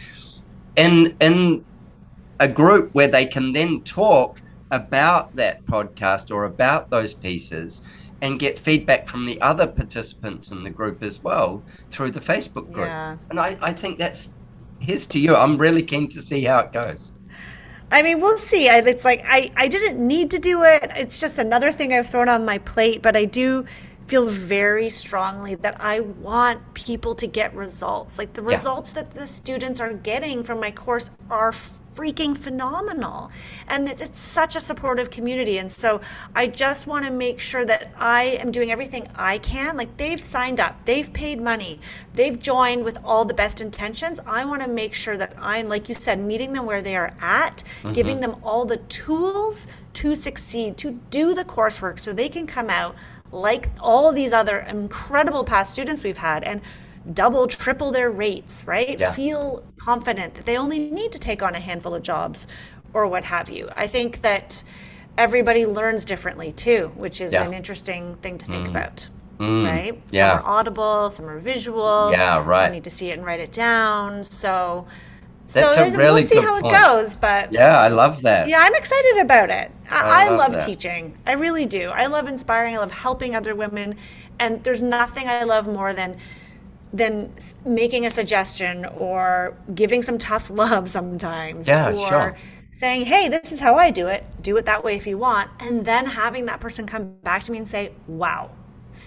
In 0.75 1.15
in 1.19 1.63
a 2.39 2.47
group 2.47 2.93
where 2.93 3.07
they 3.07 3.25
can 3.25 3.53
then 3.53 3.81
talk 3.81 4.41
about 4.71 5.35
that 5.35 5.65
podcast 5.65 6.33
or 6.33 6.45
about 6.45 6.89
those 6.89 7.13
pieces 7.13 7.81
and 8.21 8.39
get 8.39 8.57
feedback 8.57 9.07
from 9.07 9.25
the 9.25 9.39
other 9.41 9.67
participants 9.67 10.49
in 10.49 10.63
the 10.63 10.69
group 10.69 11.03
as 11.03 11.21
well 11.21 11.63
through 11.89 12.11
the 12.11 12.21
Facebook 12.21 12.71
group. 12.71 12.87
Yeah. 12.87 13.17
And 13.29 13.39
I, 13.39 13.57
I 13.61 13.73
think 13.73 13.97
that's 13.97 14.29
here's 14.79 15.07
to 15.07 15.19
you. 15.19 15.35
I'm 15.35 15.57
really 15.57 15.83
keen 15.83 16.07
to 16.09 16.21
see 16.21 16.43
how 16.45 16.59
it 16.59 16.71
goes. 16.71 17.11
I 17.91 18.01
mean, 18.01 18.21
we'll 18.21 18.39
see. 18.39 18.69
I, 18.69 18.77
it's 18.79 19.05
like 19.05 19.23
I, 19.27 19.51
I 19.55 19.67
didn't 19.67 20.05
need 20.05 20.31
to 20.31 20.39
do 20.39 20.63
it. 20.63 20.89
It's 20.95 21.19
just 21.19 21.37
another 21.37 21.71
thing 21.71 21.93
I've 21.93 22.09
thrown 22.09 22.27
on 22.29 22.43
my 22.45 22.57
plate, 22.57 23.01
but 23.01 23.15
I 23.15 23.25
do 23.25 23.65
feel 24.07 24.25
very 24.25 24.89
strongly 24.89 25.55
that 25.55 25.79
I 25.79 25.99
want 25.99 26.73
people 26.73 27.15
to 27.15 27.27
get 27.27 27.53
results. 27.55 28.17
Like 28.17 28.33
the 28.33 28.41
Yeah. 28.41 28.55
results 28.55 28.93
that 28.93 29.13
the 29.13 29.27
students 29.27 29.79
are 29.79 29.93
getting 29.93 30.43
from 30.43 30.59
my 30.59 30.71
course 30.71 31.11
are 31.29 31.53
freaking 31.95 32.35
phenomenal. 32.35 33.31
And 33.67 33.87
it's, 33.87 34.01
it's 34.01 34.19
such 34.19 34.55
a 34.55 34.61
supportive 34.61 35.09
community. 35.09 35.57
And 35.57 35.71
so 35.71 36.01
I 36.35 36.47
just 36.47 36.87
want 36.87 37.05
to 37.05 37.11
make 37.11 37.39
sure 37.39 37.65
that 37.65 37.91
I 37.97 38.23
am 38.23 38.51
doing 38.51 38.71
everything 38.71 39.07
I 39.15 39.37
can. 39.37 39.77
Like 39.77 39.95
they've 39.97 40.23
signed 40.23 40.59
up, 40.59 40.85
they've 40.85 41.11
paid 41.11 41.41
money, 41.41 41.79
they've 42.13 42.39
joined 42.39 42.83
with 42.83 42.97
all 43.03 43.25
the 43.25 43.33
best 43.33 43.61
intentions. 43.61 44.19
I 44.25 44.45
want 44.45 44.61
to 44.61 44.67
make 44.67 44.93
sure 44.93 45.17
that 45.17 45.35
I'm, 45.39 45.69
like 45.69 45.89
you 45.89 45.95
said, 45.95 46.19
meeting 46.19 46.53
them 46.53 46.65
where 46.65 46.81
they 46.81 46.95
are 46.95 47.13
at, 47.21 47.63
mm-hmm. 47.81 47.93
giving 47.93 48.19
them 48.19 48.35
all 48.43 48.65
the 48.65 48.77
tools 48.77 49.67
to 49.93 50.15
succeed, 50.15 50.77
to 50.77 50.99
do 51.09 51.33
the 51.33 51.45
coursework 51.45 51.99
so 51.99 52.13
they 52.13 52.29
can 52.29 52.47
come 52.47 52.69
out 52.69 52.95
like 53.31 53.69
all 53.79 54.11
these 54.11 54.31
other 54.31 54.59
incredible 54.59 55.43
past 55.43 55.73
students 55.73 56.03
we've 56.03 56.17
had 56.17 56.43
and 56.43 56.61
double, 57.11 57.47
triple 57.47 57.91
their 57.91 58.11
rates, 58.11 58.63
right? 58.65 58.99
Yeah. 58.99 59.11
Feel 59.11 59.63
confident 59.77 60.35
that 60.35 60.45
they 60.45 60.57
only 60.57 60.79
need 60.79 61.11
to 61.11 61.19
take 61.19 61.43
on 61.43 61.55
a 61.55 61.59
handful 61.59 61.93
of 61.93 62.03
jobs 62.03 62.47
or 62.93 63.07
what 63.07 63.25
have 63.25 63.49
you. 63.49 63.69
I 63.75 63.87
think 63.87 64.21
that 64.21 64.63
everybody 65.17 65.65
learns 65.65 66.05
differently 66.05 66.51
too, 66.51 66.91
which 66.95 67.19
is 67.21 67.33
Yeah. 67.33 67.43
an 67.43 67.53
interesting 67.53 68.15
thing 68.17 68.37
to 68.37 68.45
think 68.45 68.67
mm. 68.67 68.69
about. 68.69 69.09
Mm. 69.39 69.65
Right? 69.69 70.01
yeah. 70.11 70.37
Some 70.37 70.45
are 70.45 70.49
audible, 70.59 71.09
some 71.09 71.25
are 71.25 71.39
visual. 71.39 72.09
Yeah, 72.11 72.41
right. 72.45 72.65
Some 72.65 72.73
need 72.73 72.83
to 72.85 72.89
see 72.89 73.09
it 73.09 73.17
and 73.17 73.25
write 73.25 73.39
it 73.39 73.51
down. 73.51 74.23
So, 74.23 74.85
That's 75.51 75.75
so 75.75 75.83
a 75.83 75.91
really 75.91 76.21
we'll 76.21 76.29
see 76.29 76.35
good 76.35 76.43
how 76.43 76.61
point. 76.61 76.75
it 76.75 76.81
goes. 76.81 77.15
But 77.15 77.51
Yeah, 77.51 77.79
I 77.79 77.87
love 77.89 78.21
that. 78.21 78.47
yeah, 78.47 78.59
I'm 78.59 78.75
excited 78.75 79.17
about 79.17 79.49
it. 79.49 79.71
I 79.89 79.99
I, 79.99 80.25
I 80.25 80.29
love 80.29 80.53
love, 80.53 80.65
teaching. 80.65 81.17
I 81.25 81.33
really 81.33 81.65
do. 81.65 81.89
I 81.89 82.05
love 82.05 82.27
inspiring. 82.27 82.75
I 82.75 82.79
love 82.79 82.91
helping 82.91 83.35
other 83.35 83.53
women, 83.55 83.95
and 84.39 84.63
there's 84.63 84.81
nothing 84.83 85.27
I 85.27 85.43
love 85.43 85.67
more 85.67 85.93
than 85.93 86.17
than 86.93 87.33
making 87.65 88.05
a 88.05 88.11
suggestion 88.11 88.85
or 88.85 89.57
giving 89.73 90.03
some 90.03 90.17
tough 90.17 90.49
love 90.63 90.89
sometimes. 90.89 91.67
Yeah, 91.67 91.91
or 91.91 92.07
sure. 92.07 92.37
Saying, 92.71 93.05
"Hey, 93.05 93.29
this 93.29 93.51
is 93.51 93.59
how 93.59 93.75
I 93.75 93.91
do 93.91 94.07
it. 94.07 94.23
Do 94.41 94.57
it 94.57 94.65
that 94.65 94.83
way 94.83 94.95
if 94.95 95.05
you 95.07 95.17
want," 95.17 95.49
and 95.59 95.85
then 95.85 96.05
having 96.05 96.45
that 96.45 96.59
person 96.59 96.85
come 96.87 97.15
back 97.23 97.43
to 97.43 97.51
me 97.51 97.57
and 97.57 97.67
say, 97.67 97.91
"Wow." 98.07 98.51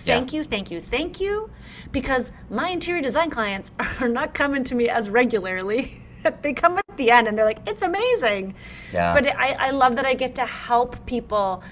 Yeah. 0.04 0.14
Thank 0.14 0.32
you, 0.32 0.44
thank 0.44 0.70
you, 0.70 0.80
thank 0.80 1.20
you. 1.20 1.50
Because 1.92 2.30
my 2.50 2.68
interior 2.68 3.02
design 3.02 3.30
clients 3.30 3.70
are 4.00 4.08
not 4.08 4.34
coming 4.34 4.64
to 4.64 4.74
me 4.74 4.88
as 4.88 5.10
regularly. 5.10 6.00
they 6.42 6.52
come 6.52 6.78
at 6.78 6.96
the 6.96 7.10
end 7.10 7.28
and 7.28 7.36
they're 7.36 7.44
like, 7.44 7.60
it's 7.66 7.82
amazing. 7.82 8.54
Yeah. 8.92 9.14
But 9.14 9.36
I, 9.36 9.52
I 9.58 9.70
love 9.70 9.96
that 9.96 10.06
I 10.06 10.14
get 10.14 10.34
to 10.36 10.46
help 10.46 11.04
people 11.06 11.62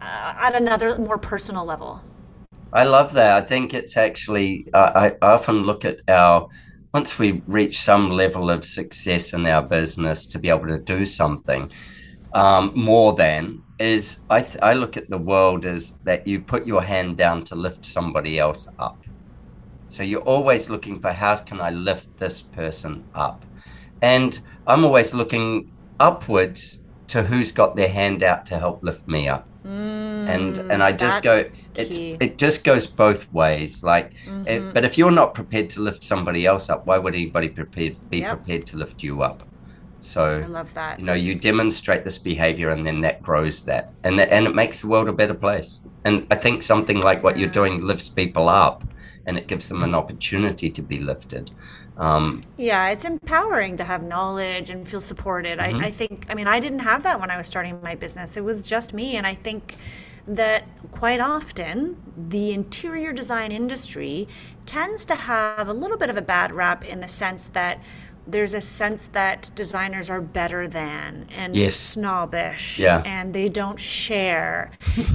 uh, 0.00 0.34
at 0.38 0.54
another 0.54 0.98
more 0.98 1.18
personal 1.18 1.64
level. 1.64 2.02
I 2.76 2.84
love 2.84 3.14
that. 3.14 3.42
I 3.42 3.46
think 3.46 3.72
it's 3.72 3.96
actually, 3.96 4.68
uh, 4.74 4.90
I 4.94 5.26
often 5.26 5.62
look 5.62 5.86
at 5.86 6.00
our, 6.08 6.46
once 6.92 7.18
we 7.18 7.42
reach 7.46 7.80
some 7.80 8.10
level 8.10 8.50
of 8.50 8.66
success 8.66 9.32
in 9.32 9.46
our 9.46 9.62
business 9.62 10.26
to 10.26 10.38
be 10.38 10.50
able 10.50 10.66
to 10.66 10.78
do 10.78 11.06
something 11.06 11.72
um, 12.34 12.72
more 12.74 13.14
than, 13.14 13.62
is 13.78 14.20
I, 14.28 14.42
th- 14.42 14.58
I 14.60 14.74
look 14.74 14.98
at 14.98 15.08
the 15.08 15.16
world 15.16 15.64
as 15.64 15.94
that 16.04 16.26
you 16.26 16.38
put 16.38 16.66
your 16.66 16.82
hand 16.82 17.16
down 17.16 17.44
to 17.44 17.54
lift 17.54 17.82
somebody 17.82 18.38
else 18.38 18.68
up. 18.78 19.02
So 19.88 20.02
you're 20.02 20.20
always 20.20 20.68
looking 20.68 21.00
for 21.00 21.12
how 21.12 21.36
can 21.36 21.62
I 21.62 21.70
lift 21.70 22.18
this 22.18 22.42
person 22.42 23.04
up? 23.14 23.46
And 24.02 24.38
I'm 24.66 24.84
always 24.84 25.14
looking 25.14 25.72
upwards 25.98 26.80
to 27.08 27.22
who's 27.22 27.52
got 27.52 27.74
their 27.76 27.88
hand 27.88 28.22
out 28.22 28.44
to 28.46 28.58
help 28.58 28.82
lift 28.82 29.08
me 29.08 29.28
up. 29.28 29.48
And 29.66 30.58
and 30.70 30.82
I 30.82 30.92
just 30.92 31.22
go 31.22 31.44
mm, 31.44 31.50
that's 31.74 31.88
it's 31.88 31.96
key. 31.96 32.16
it 32.20 32.38
just 32.38 32.64
goes 32.64 32.86
both 32.86 33.32
ways 33.32 33.82
like 33.82 34.12
it, 34.46 34.60
mm-hmm. 34.60 34.72
but 34.72 34.84
if 34.84 34.96
you're 34.98 35.10
not 35.22 35.34
prepared 35.34 35.70
to 35.70 35.80
lift 35.80 36.02
somebody 36.02 36.46
else 36.46 36.70
up 36.70 36.86
why 36.86 36.98
would 36.98 37.14
anybody 37.14 37.48
prepared 37.48 37.96
be 38.10 38.18
Yep. 38.18 38.36
prepared 38.36 38.66
to 38.66 38.76
lift 38.76 39.02
you 39.02 39.22
up 39.22 39.42
So 40.00 40.22
I 40.24 40.46
love 40.46 40.72
that. 40.74 41.00
You 41.00 41.04
know, 41.06 41.14
you 41.14 41.34
demonstrate 41.34 42.04
this 42.04 42.18
behavior, 42.18 42.70
and 42.70 42.86
then 42.86 43.00
that 43.00 43.22
grows 43.22 43.64
that, 43.64 43.84
and 44.04 44.20
and 44.20 44.46
it 44.46 44.54
makes 44.54 44.80
the 44.80 44.88
world 44.88 45.08
a 45.08 45.12
better 45.12 45.34
place. 45.34 45.80
And 46.04 46.26
I 46.30 46.36
think 46.36 46.62
something 46.62 47.00
like 47.00 47.24
what 47.24 47.36
you're 47.38 47.48
doing 47.60 47.74
lifts 47.90 48.08
people 48.10 48.48
up, 48.48 48.84
and 49.26 49.36
it 49.36 49.48
gives 49.48 49.68
them 49.68 49.82
an 49.82 49.94
opportunity 49.94 50.70
to 50.70 50.82
be 50.82 50.98
lifted. 51.00 51.50
Um, 51.96 52.42
yeah, 52.56 52.88
it's 52.88 53.04
empowering 53.04 53.76
to 53.78 53.84
have 53.84 54.02
knowledge 54.02 54.70
and 54.70 54.86
feel 54.86 55.00
supported. 55.00 55.58
Mm-hmm. 55.58 55.82
I, 55.82 55.86
I 55.86 55.90
think, 55.90 56.26
I 56.28 56.34
mean, 56.34 56.46
I 56.46 56.60
didn't 56.60 56.80
have 56.80 57.02
that 57.04 57.20
when 57.20 57.30
I 57.30 57.36
was 57.36 57.46
starting 57.46 57.80
my 57.82 57.94
business. 57.94 58.36
It 58.36 58.44
was 58.44 58.66
just 58.66 58.92
me, 58.92 59.16
and 59.16 59.26
I 59.26 59.34
think 59.34 59.76
that 60.28 60.64
quite 60.90 61.20
often 61.20 61.96
the 62.16 62.52
interior 62.52 63.12
design 63.12 63.52
industry 63.52 64.26
tends 64.66 65.04
to 65.06 65.14
have 65.14 65.68
a 65.68 65.72
little 65.72 65.96
bit 65.96 66.10
of 66.10 66.16
a 66.16 66.22
bad 66.22 66.52
rap 66.52 66.84
in 66.84 67.00
the 67.00 67.08
sense 67.08 67.46
that 67.48 67.80
there's 68.26 68.54
a 68.54 68.60
sense 68.60 69.06
that 69.08 69.50
designers 69.54 70.10
are 70.10 70.20
better 70.20 70.66
than 70.66 71.28
and 71.30 71.54
yes. 71.54 71.76
snobbish 71.76 72.78
yeah. 72.78 73.02
and 73.04 73.32
they 73.34 73.48
don't 73.48 73.78
share 73.78 74.72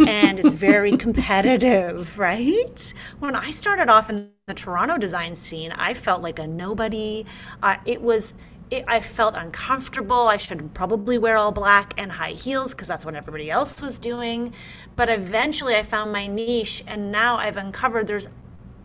and 0.07 0.39
it's 0.39 0.53
very 0.53 0.95
competitive 1.05 2.18
right 2.18 2.93
when 3.20 3.36
i 3.36 3.51
started 3.51 3.89
off 3.89 4.09
in 4.09 4.30
the 4.47 4.53
toronto 4.53 4.97
design 4.97 5.36
scene 5.36 5.72
i 5.74 5.93
felt 5.93 6.22
like 6.22 6.39
a 6.39 6.47
nobody 6.47 7.26
uh, 7.64 7.76
it 7.86 8.01
was 8.01 8.34
it, 8.72 8.86
I 8.88 9.01
felt 9.01 9.36
uncomfortable. 9.36 10.28
I 10.30 10.38
should 10.38 10.74
probably 10.74 11.18
wear 11.18 11.36
all 11.36 11.51
black 11.51 11.93
and 11.97 12.09
high 12.09 12.32
heels 12.32 12.72
because 12.74 12.88
that's 12.88 13.05
what 13.05 13.16
everybody 13.16 13.51
else 13.51 13.82
was 13.82 13.99
doing. 13.99 14.53
But 14.95 15.09
eventually 15.09 15.76
I 15.76 15.84
found 15.84 16.14
my 16.14 16.26
niche 16.26 16.82
and 16.88 17.12
now 17.12 17.36
I've 17.36 17.57
uncovered 17.57 18.07
there's 18.07 18.30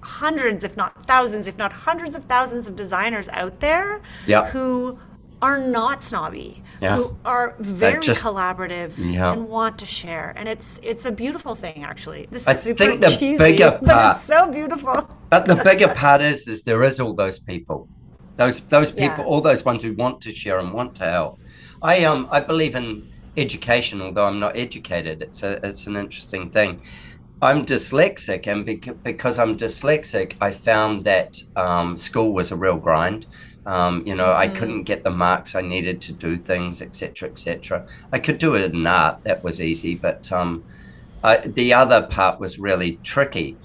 hundreds, 0.07 0.64
if 0.64 0.76
not 0.76 1.04
thousands, 1.07 1.46
if 1.46 1.59
not 1.59 1.72
hundreds 1.72 2.14
of 2.14 2.24
thousands 2.24 2.66
of 2.68 2.76
designers 2.76 3.28
out 3.30 3.61
there 3.61 4.00
yeah. 4.26 4.46
who 4.50 4.98
are 5.42 5.59
not 5.59 6.02
snobby, 6.02 6.62
yeah. 6.80 6.96
who 6.96 7.16
are 7.24 7.54
very 7.59 8.00
just, 8.00 8.22
collaborative 8.22 8.92
yeah. 8.96 9.32
and 9.32 9.48
want 9.48 9.78
to 9.78 9.86
share. 9.86 10.32
And 10.36 10.48
it's 10.48 10.80
it's 10.82 11.04
a 11.04 11.11
beautiful 11.11 11.54
thing 11.54 11.84
actually. 11.84 12.26
This 12.30 12.42
is 12.42 12.48
I 12.48 12.57
super 12.57 12.78
think 12.78 13.00
the 13.02 13.11
cheesy, 13.11 13.38
bigger 13.38 13.72
part, 13.72 13.82
but 13.86 14.16
it's 14.16 14.26
so 14.26 14.50
beautiful. 14.50 15.09
But 15.28 15.46
the 15.46 15.57
bigger 15.57 15.88
part 15.88 16.22
is 16.22 16.48
is 16.48 16.62
there 16.62 16.82
is 16.84 17.00
all 17.00 17.14
those 17.14 17.38
people. 17.38 17.88
Those 18.36 18.61
those 18.61 18.90
people, 18.90 19.24
Yeah. 19.24 19.30
all 19.30 19.40
those 19.40 19.64
ones 19.64 19.82
who 19.82 19.92
want 19.94 20.20
to 20.22 20.32
share 20.32 20.59
and 20.59 20.72
want 20.72 20.94
to 20.96 21.04
help. 21.04 21.38
I 21.82 22.04
um 22.04 22.28
I 22.30 22.40
believe 22.40 22.74
in 22.74 22.88
education, 23.36 24.00
although 24.00 24.26
I'm 24.26 24.40
not 24.40 24.57
educated. 24.57 25.22
It's 25.22 25.42
a 25.42 25.52
it's 25.66 25.86
an 25.86 25.96
interesting 25.96 26.50
thing. 26.50 26.80
I'm 27.43 27.66
dyslexic, 27.66 28.47
and 28.47 28.64
bec- 28.64 29.03
because 29.03 29.39
I'm 29.39 29.59
dyslexic, 29.59 30.37
I 30.41 30.53
found 30.53 31.05
that 31.05 31.43
um, 31.55 31.99
school 31.99 32.32
was 32.32 32.51
a 32.51 32.57
real 32.57 32.78
grind. 32.78 33.26
Um, 33.66 34.07
you 34.07 34.14
know, 34.14 34.32
I 34.32 34.49
couldn't 34.49 34.84
get 34.84 35.05
the 35.05 35.11
marks 35.11 35.55
I 35.55 35.61
needed 35.61 36.01
to 36.03 36.12
do 36.12 36.39
things, 36.39 36.80
etc., 36.80 37.28
etc. 37.28 37.87
I 38.11 38.20
could 38.20 38.39
do 38.39 38.55
it 38.55 38.72
in 38.72 38.87
art; 38.87 39.22
that 39.24 39.45
was 39.45 39.61
easy, 39.61 39.95
but 39.95 40.32
um, 40.32 40.64
I, 41.22 41.37
the 41.39 41.74
other 41.74 42.03
part 42.07 42.41
was 42.41 42.59
really 42.59 42.99
tricky. 43.03 43.59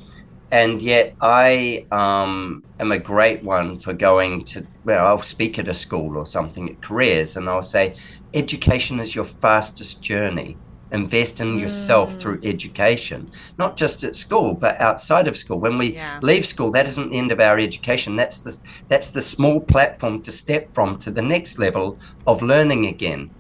And 0.51 0.81
yet, 0.81 1.15
I 1.21 1.85
um, 1.91 2.65
am 2.77 2.91
a 2.91 2.99
great 2.99 3.41
one 3.41 3.79
for 3.79 3.93
going 3.93 4.43
to. 4.45 4.67
Well, 4.83 5.07
I'll 5.07 5.21
speak 5.21 5.57
at 5.57 5.69
a 5.69 5.73
school 5.73 6.17
or 6.17 6.25
something 6.25 6.69
at 6.69 6.81
careers, 6.81 7.37
and 7.37 7.47
I'll 7.47 7.61
say, 7.61 7.95
education 8.33 8.99
is 8.99 9.15
your 9.15 9.23
fastest 9.23 10.01
journey 10.01 10.57
invest 10.91 11.39
in 11.39 11.57
yourself 11.57 12.15
through 12.15 12.39
education, 12.43 13.31
not 13.57 13.77
just 13.77 14.03
at 14.03 14.15
school, 14.15 14.53
but 14.53 14.79
outside 14.81 15.27
of 15.27 15.37
school. 15.37 15.59
When 15.59 15.77
we 15.77 15.93
Yeah. 15.93 16.19
leave 16.21 16.45
school, 16.45 16.71
that 16.71 16.87
isn't 16.87 17.09
the 17.11 17.17
end 17.17 17.31
of 17.31 17.39
our 17.39 17.57
education. 17.59 18.15
That's 18.15 18.41
the 18.41 18.57
that's 18.89 19.11
the 19.11 19.21
small 19.21 19.59
platform 19.61 20.21
to 20.23 20.31
step 20.31 20.71
from 20.71 20.97
to 20.99 21.11
the 21.11 21.21
next 21.21 21.57
level 21.57 21.97
of 22.25 22.41
learning 22.41 22.85
again. 22.85 23.31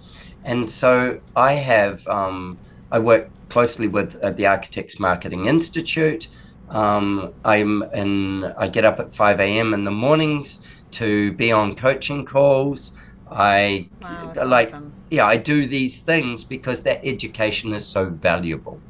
And 0.43 0.69
so 0.69 1.19
I 1.35 1.53
have 1.53 2.07
um, 2.07 2.59
I 2.91 2.99
work 2.99 3.29
closely 3.49 3.87
with 3.87 4.15
uh, 4.23 4.31
the 4.31 4.47
Architects 4.47 4.99
Marketing 4.99 5.45
Institute. 5.45 6.27
Um, 6.69 7.33
I'm 7.43 7.83
in. 7.93 8.45
I 8.57 8.67
get 8.69 8.85
up 8.85 8.99
at 8.99 9.13
five 9.13 9.39
a.m. 9.41 9.73
in 9.73 9.83
the 9.83 9.91
mornings 9.91 10.61
to 10.91 11.33
be 11.33 11.51
on 11.51 11.75
coaching 11.75 12.25
calls. 12.25 12.91
I 13.31 13.91
Wow, 14.01 14.33
like 14.45 14.69
awesome. 14.73 14.95
yeah, 15.09 15.25
I 15.25 15.37
do 15.37 15.65
these 15.67 16.01
things 16.01 16.45
because 16.45 16.83
that 16.83 17.01
education 17.05 17.73
is 17.73 17.91
so 17.91 18.09
valuable. 18.09 18.83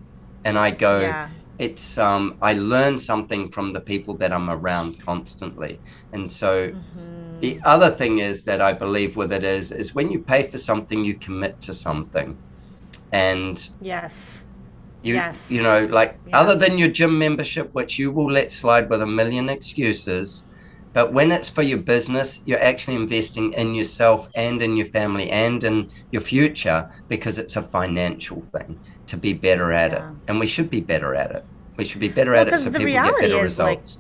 And 0.43 0.57
I 0.57 0.71
go, 0.71 1.15
Yeah. 1.15 1.29
it's 1.57 1.97
um, 1.97 2.37
I 2.41 2.53
learn 2.53 2.99
something 2.99 3.51
from 3.51 3.73
the 3.73 3.81
people 3.81 4.17
that 4.17 4.33
I'm 4.33 4.49
around 4.49 4.99
constantly. 4.99 5.81
And 6.11 6.31
so 6.31 6.73
Mm-hmm. 6.73 7.41
the 7.41 7.59
other 7.65 7.91
thing 7.91 8.19
is 8.19 8.45
that 8.45 8.61
I 8.61 8.73
believe 8.73 9.15
with 9.17 9.33
it 9.33 9.43
is 9.43 9.71
is 9.71 9.95
when 9.95 10.11
you 10.11 10.19
pay 10.23 10.49
for 10.49 10.57
something, 10.57 11.05
you 11.05 11.19
commit 11.19 11.61
to 11.61 11.73
something. 11.73 12.39
And 13.11 13.59
Yes. 13.79 14.45
you 15.01 15.15
Yes. 15.15 15.49
you 15.49 15.61
know, 15.61 15.85
like 15.85 16.19
Yeah. 16.25 16.39
other 16.39 16.55
than 16.55 16.77
your 16.77 16.89
gym 16.89 17.17
membership, 17.17 17.69
which 17.73 17.99
you 17.99 18.11
will 18.11 18.31
let 18.31 18.51
slide 18.51 18.89
with 18.89 19.01
a 19.01 19.07
million 19.07 19.49
excuses, 19.49 20.45
but 20.93 21.13
when 21.13 21.31
it's 21.31 21.49
for 21.49 21.61
your 21.61 21.77
business, 21.77 22.41
you're 22.45 22.61
actually 22.61 22.95
investing 22.95 23.53
in 23.53 23.75
yourself 23.75 24.29
and 24.35 24.61
in 24.61 24.75
your 24.75 24.87
family 24.87 25.29
and 25.29 25.63
in 25.63 25.89
your 26.11 26.21
future 26.21 26.89
because 27.07 27.37
it's 27.37 27.55
a 27.55 27.61
financial 27.61 28.41
thing 28.41 28.79
to 29.07 29.17
be 29.17 29.33
better 29.33 29.71
at 29.71 29.93
it. 29.93 30.03
And 30.27 30.39
we 30.39 30.47
should 30.47 30.69
be 30.69 30.81
better 30.81 31.15
at 31.15 31.31
it. 31.31 31.45
We 31.77 31.85
should 31.85 32.01
be 32.01 32.09
better 32.09 32.31
Well, 32.31 32.41
at 32.41 32.47
it 32.49 32.59
so 32.59 32.71
people 32.71 32.85
get 32.87 33.19
better 33.19 33.45
is, 33.45 33.57
like, 33.59 33.79
results. 33.79 33.97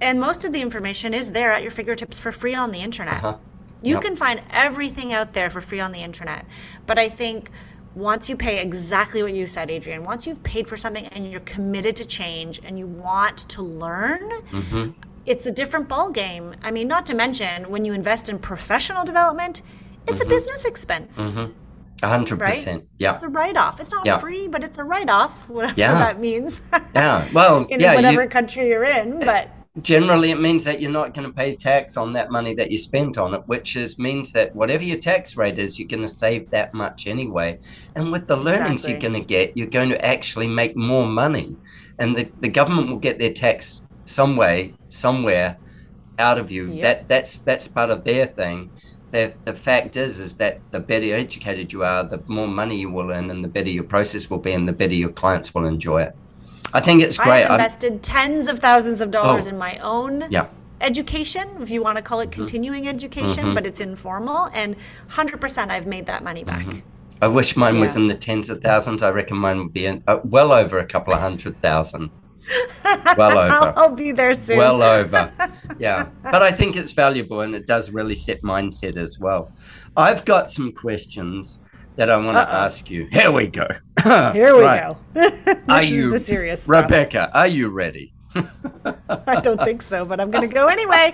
And 0.00 0.20
most 0.20 0.44
of 0.44 0.52
the 0.52 0.60
information 0.60 1.14
is 1.14 1.32
there 1.32 1.52
at 1.52 1.62
your 1.62 1.70
fingertips 1.70 2.20
for 2.20 2.32
free 2.32 2.54
on 2.54 2.70
the 2.72 2.78
internet. 2.80 3.24
Uh-huh. 3.24 3.38
You 3.82 3.94
Yep. 3.94 4.02
can 4.02 4.16
find 4.16 4.40
everything 4.50 5.12
out 5.12 5.32
there 5.34 5.50
for 5.50 5.60
free 5.60 5.80
on 5.80 5.92
the 5.92 6.00
internet. 6.00 6.46
But 6.86 6.98
I 6.98 7.08
think 7.08 7.50
once 7.94 8.28
you 8.28 8.36
pay 8.36 8.60
exactly 8.60 9.22
what 9.22 9.32
you 9.32 9.46
said, 9.46 9.70
Adrian, 9.70 10.02
once 10.02 10.26
you've 10.26 10.42
paid 10.42 10.68
for 10.68 10.76
something 10.76 11.06
and 11.08 11.30
you're 11.30 11.40
committed 11.40 11.96
to 11.96 12.04
change 12.04 12.60
and 12.64 12.78
you 12.78 12.86
want 12.86 13.38
to 13.50 13.62
learn, 13.62 14.28
Mm-hmm. 14.50 14.90
It's 15.26 15.46
a 15.46 15.50
different 15.50 15.88
ball 15.88 16.10
game. 16.10 16.54
I 16.62 16.70
mean, 16.70 16.88
not 16.88 17.06
to 17.06 17.14
mention 17.14 17.70
when 17.70 17.84
you 17.84 17.92
invest 17.92 18.28
in 18.28 18.38
professional 18.38 19.04
development, 19.04 19.62
it's 20.06 20.20
Mm-hmm. 20.20 20.26
a 20.26 20.34
business 20.34 20.64
expense. 20.64 21.18
A 22.02 22.08
hundred 22.08 22.40
Right? 22.40 22.50
percent. 22.52 22.84
Yeah. 22.98 23.14
It's 23.14 23.24
a 23.24 23.28
write 23.28 23.56
off. 23.56 23.80
It's 23.80 23.90
not 23.92 24.04
Yeah. 24.04 24.18
free, 24.18 24.48
but 24.48 24.62
it's 24.62 24.76
a 24.78 24.84
write 24.84 25.08
off, 25.08 25.48
whatever 25.48 25.74
Yeah. 25.76 25.94
that 25.98 26.20
means. 26.20 26.60
Yeah. 26.94 27.24
Well, 27.32 27.64
in 27.70 27.80
yeah, 27.80 27.94
whatever 27.94 28.24
you, 28.24 28.28
country 28.28 28.68
you're 28.68 28.84
in. 28.84 29.20
But 29.20 29.48
generally 29.82 30.30
it 30.30 30.40
means 30.40 30.64
that 30.64 30.80
you're 30.80 30.90
not 30.90 31.14
going 31.14 31.26
to 31.26 31.32
pay 31.32 31.56
tax 31.56 31.96
on 31.96 32.12
that 32.12 32.30
money 32.30 32.54
that 32.54 32.70
you 32.70 32.78
spent 32.78 33.18
on 33.18 33.34
it 33.34 33.42
which 33.46 33.74
is 33.74 33.98
means 33.98 34.32
that 34.32 34.54
whatever 34.54 34.84
your 34.84 34.96
tax 34.96 35.36
rate 35.36 35.58
is 35.58 35.80
you're 35.80 35.88
going 35.88 36.00
to 36.00 36.06
save 36.06 36.48
that 36.50 36.72
much 36.72 37.08
anyway 37.08 37.58
and 37.96 38.12
with 38.12 38.28
the 38.28 38.36
learnings 38.36 38.88
you're 38.88 39.00
going 39.00 39.14
to 39.14 39.18
get 39.18 39.56
you're 39.56 39.66
going 39.66 39.88
to 39.88 40.04
actually 40.06 40.46
make 40.46 40.76
more 40.76 41.04
money 41.04 41.56
and 41.98 42.14
the, 42.14 42.30
the 42.38 42.48
government 42.48 42.88
will 42.88 42.98
get 43.00 43.18
their 43.18 43.32
tax 43.32 43.82
some 44.04 44.36
way 44.36 44.74
somewhere 44.88 45.56
out 46.18 46.38
of 46.38 46.50
you 46.50 46.66
Yep. 46.72 46.82
that 46.82 47.08
that's 47.08 47.36
that's 47.36 47.66
part 47.68 47.90
of 47.90 48.04
their 48.04 48.26
thing 48.26 48.70
the, 49.10 49.32
the 49.44 49.52
fact 49.54 49.96
is 49.96 50.18
is 50.18 50.36
that 50.36 50.60
the 50.70 50.80
better 50.80 51.14
educated 51.14 51.72
you 51.72 51.82
are 51.84 52.02
the 52.04 52.20
more 52.26 52.48
money 52.48 52.78
you 52.80 52.90
will 52.90 53.10
earn 53.10 53.30
and 53.30 53.42
the 53.44 53.48
better 53.48 53.70
your 53.70 53.84
process 53.84 54.28
will 54.30 54.38
be 54.38 54.52
and 54.52 54.66
the 54.68 54.72
better 54.72 54.94
your 54.94 55.10
clients 55.10 55.54
will 55.54 55.64
enjoy 55.64 56.02
it 56.02 56.14
i 56.72 56.80
think 56.80 57.02
it's 57.02 57.18
great 57.18 57.42
I'm- 57.44 57.52
invested 57.52 58.02
tens 58.02 58.46
of 58.48 58.58
thousands 58.58 59.00
of 59.00 59.10
dollars 59.10 59.46
Oh. 59.46 59.50
in 59.50 59.58
my 59.58 59.78
own 59.78 60.24
yeah 60.30 60.46
education, 60.80 61.48
if 61.62 61.70
you 61.70 61.82
want 61.82 61.96
to 61.96 62.02
call 62.02 62.20
it 62.20 62.30
Mm-hmm. 62.30 62.40
continuing 62.40 62.88
education, 62.88 63.54
but 63.54 63.64
it's 63.64 63.80
informal. 63.80 64.50
And 64.52 64.76
100% 65.08 65.70
I've 65.70 65.86
made 65.86 66.04
that 66.06 66.22
money 66.22 66.44
back. 66.44 66.66
Mm-hmm. 66.66 66.80
I 67.22 67.28
wish 67.28 67.56
mine 67.56 67.80
was 67.80 67.96
in 67.96 68.08
the 68.08 68.14
tens 68.14 68.50
of 68.50 68.60
thousands. 68.60 69.02
I 69.02 69.08
reckon 69.10 69.38
mine 69.38 69.58
would 69.60 69.72
be 69.72 69.86
in, 69.86 70.02
uh, 70.06 70.18
well 70.24 70.52
over 70.52 70.78
a 70.78 70.84
couple 70.84 71.14
of 71.14 71.20
hundred 71.20 71.56
thousand. 71.62 72.10
Well 73.16 73.38
over. 73.38 73.72
I'll 73.76 73.94
be 73.94 74.12
there 74.12 74.34
soon. 74.34 74.58
Well 74.58 74.82
over. 74.82 75.32
Yeah. 75.78 76.08
But 76.22 76.42
I 76.42 76.52
think 76.52 76.76
it's 76.76 76.92
valuable 76.92 77.40
and 77.40 77.54
it 77.54 77.66
does 77.66 77.90
really 77.90 78.14
set 78.14 78.42
mindset 78.42 78.96
as 78.96 79.18
well. 79.18 79.50
I've 79.96 80.24
got 80.24 80.50
some 80.50 80.70
questions 80.72 81.58
that 81.96 82.10
I 82.10 82.16
want 82.16 82.36
to 82.36 82.48
ask 82.48 82.90
you. 82.90 83.08
Here 83.10 83.30
we 83.32 83.46
go. 83.48 83.66
Here 84.02 84.54
we 84.54 84.62
Right. 84.62 84.94
go. 85.14 85.56
Are 85.68 85.82
you 85.82 86.18
serious 86.18 86.62
stuff. 86.62 86.82
Rebecca, 86.84 87.30
are 87.34 87.46
you 87.48 87.68
ready? 87.70 88.12
I 88.36 89.40
don't 89.40 89.60
think 89.62 89.82
so, 89.82 90.04
but 90.04 90.20
I'm 90.20 90.30
going 90.30 90.48
to 90.48 90.52
go 90.54 90.66
anyway. 90.66 91.12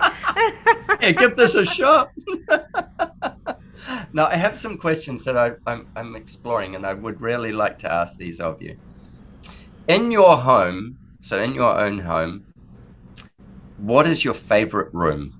Hey, 0.99 1.13
give 1.13 1.35
this 1.35 1.55
a 1.55 1.65
shot. 1.65 2.11
now, 4.13 4.27
I 4.27 4.35
have 4.35 4.59
some 4.59 4.77
questions 4.77 5.25
that 5.25 5.37
I, 5.37 5.51
I'm, 5.65 5.87
I'm 5.95 6.15
exploring, 6.15 6.75
and 6.75 6.85
I 6.85 6.93
would 6.93 7.21
really 7.21 7.51
like 7.51 7.77
to 7.79 7.91
ask 7.91 8.17
these 8.17 8.39
of 8.41 8.61
you. 8.61 8.77
In 9.87 10.11
your 10.11 10.37
home, 10.37 10.97
so 11.21 11.41
in 11.41 11.53
your 11.55 11.79
own 11.79 11.99
home, 11.99 12.45
what 13.77 14.07
is 14.07 14.23
your 14.23 14.33
favorite 14.33 14.93
room? 14.93 15.33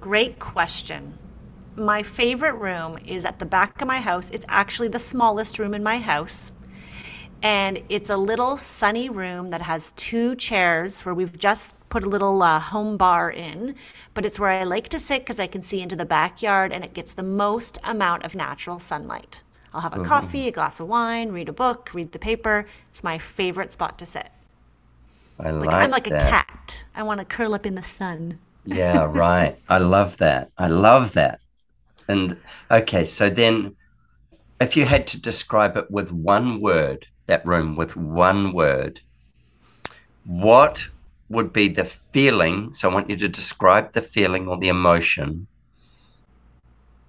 Great 0.00 0.38
question. 0.38 1.18
My 1.76 2.02
favorite 2.02 2.54
room 2.54 2.98
is 3.04 3.24
at 3.26 3.38
the 3.38 3.46
back 3.46 3.80
of 3.82 3.88
my 3.88 4.00
house. 4.00 4.30
It's 4.30 4.44
actually 4.48 4.88
the 4.88 4.98
smallest 4.98 5.58
room 5.58 5.74
in 5.74 5.82
my 5.82 5.98
house. 6.00 6.52
and 7.42 7.82
it's 7.88 8.10
a 8.10 8.16
little 8.16 8.56
sunny 8.56 9.08
room 9.10 9.48
that 9.50 9.62
has 9.62 9.92
two 9.92 10.34
chairs 10.36 11.02
where 11.02 11.14
we've 11.14 11.38
just 11.38 11.76
put 11.88 12.04
a 12.04 12.08
little 12.08 12.42
uh, 12.42 12.58
home 12.60 12.96
bar 12.96 13.30
in, 13.30 13.74
but 14.14 14.26
it's 14.26 14.40
where 14.40 14.50
I 14.50 14.64
like 14.64 14.88
to 14.90 14.98
sit 15.00 15.22
because 15.22 15.38
I 15.40 15.46
can 15.46 15.62
see 15.62 15.80
into 15.82 15.96
the 15.96 16.06
backyard 16.06 16.72
and 16.72 16.84
it 16.84 16.94
gets 16.94 17.14
the 17.14 17.22
most 17.22 17.78
amount 17.84 18.24
of 18.24 18.34
natural 18.34 18.80
sunlight. 18.80 19.42
I'll 19.76 19.82
have 19.82 19.94
a 19.94 20.00
Mm-hmm. 20.00 20.00
coffee, 20.00 20.48
a 20.48 20.52
glass 20.52 20.80
of 20.80 20.88
wine, 20.88 21.32
read 21.32 21.50
a 21.50 21.54
book, 21.54 21.90
read 21.94 22.12
the 22.12 22.20
paper. 22.20 22.66
It's 22.90 23.04
my 23.04 23.18
favorite 23.18 23.72
spot 23.72 23.98
to 24.00 24.06
sit. 24.06 24.30
I 25.38 25.50
Like, 25.60 25.72
like 25.72 25.74
I'm 25.74 25.90
like 25.90 26.06
that. 26.06 26.06
a 26.06 26.12
cat. 26.12 26.84
I 26.94 27.02
want 27.02 27.20
to 27.20 27.24
curl 27.26 27.54
up 27.54 27.66
in 27.66 27.74
the 27.74 27.82
sun. 27.82 28.38
Yeah, 28.64 29.04
right. 29.08 29.56
I 29.68 29.78
love 29.78 30.16
that. 30.18 30.50
I 30.58 30.68
love 30.68 31.12
that. 31.12 31.40
And 32.08 32.42
okay, 32.70 33.04
so 33.04 33.30
then 33.30 33.76
if 34.60 34.76
you 34.76 34.86
had 34.86 35.06
to 35.08 35.22
describe 35.22 35.76
it 35.76 35.90
with 35.90 36.12
one 36.12 36.60
word, 36.62 37.06
that 37.26 37.46
room 37.46 37.76
with 37.76 37.96
one 37.96 38.52
word, 38.54 39.00
what 40.24 40.88
would 41.28 41.52
be 41.52 41.68
the 41.68 41.84
feeling? 41.84 42.72
So 42.74 42.90
I 42.90 42.94
want 42.94 43.08
you 43.10 43.16
to 43.16 43.28
describe 43.28 43.92
the 43.92 44.02
feeling 44.02 44.46
or 44.48 44.58
the 44.58 44.68
emotion. 44.68 45.48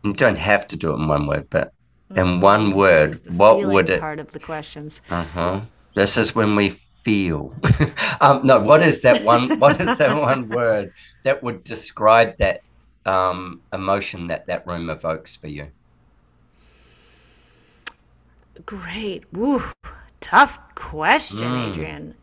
You 0.03 0.13
don't 0.13 0.37
have 0.39 0.67
to 0.69 0.75
do 0.75 0.91
it 0.91 0.95
in 0.95 1.07
one 1.07 1.27
word, 1.27 1.49
but 1.51 1.71
in 2.15 2.39
one 2.41 2.71
word, 2.75 3.19
what 3.29 3.65
would 3.65 3.89
it 3.89 3.97
be 3.97 3.99
part 3.99 4.19
of 4.19 4.31
the 4.31 4.39
questions. 4.39 5.01
uh-huh. 5.09 5.61
This 5.95 6.15
is 6.17 6.35
when 6.35 6.55
we 6.55 6.69
feel. 6.69 7.53
um, 8.21 8.45
no, 8.45 8.59
what 8.59 8.83
is 8.83 9.01
that 9.01 9.23
one? 9.23 9.59
What 9.59 9.81
is 9.81 9.97
that 9.97 10.15
one 10.21 10.47
word 10.49 10.93
that 11.23 11.41
would 11.41 11.63
describe 11.63 12.37
that 12.37 12.61
um, 13.05 13.61
emotion 13.73 14.27
that 14.27 14.45
that 14.47 14.65
room 14.67 14.89
evokes 14.89 15.35
for 15.35 15.47
you? 15.47 15.67
Great. 18.65 19.23
Woo. 19.33 19.61
Tough 20.19 20.59
question, 20.75 21.39
Mm. 21.39 21.71
Adrian. 21.71 22.13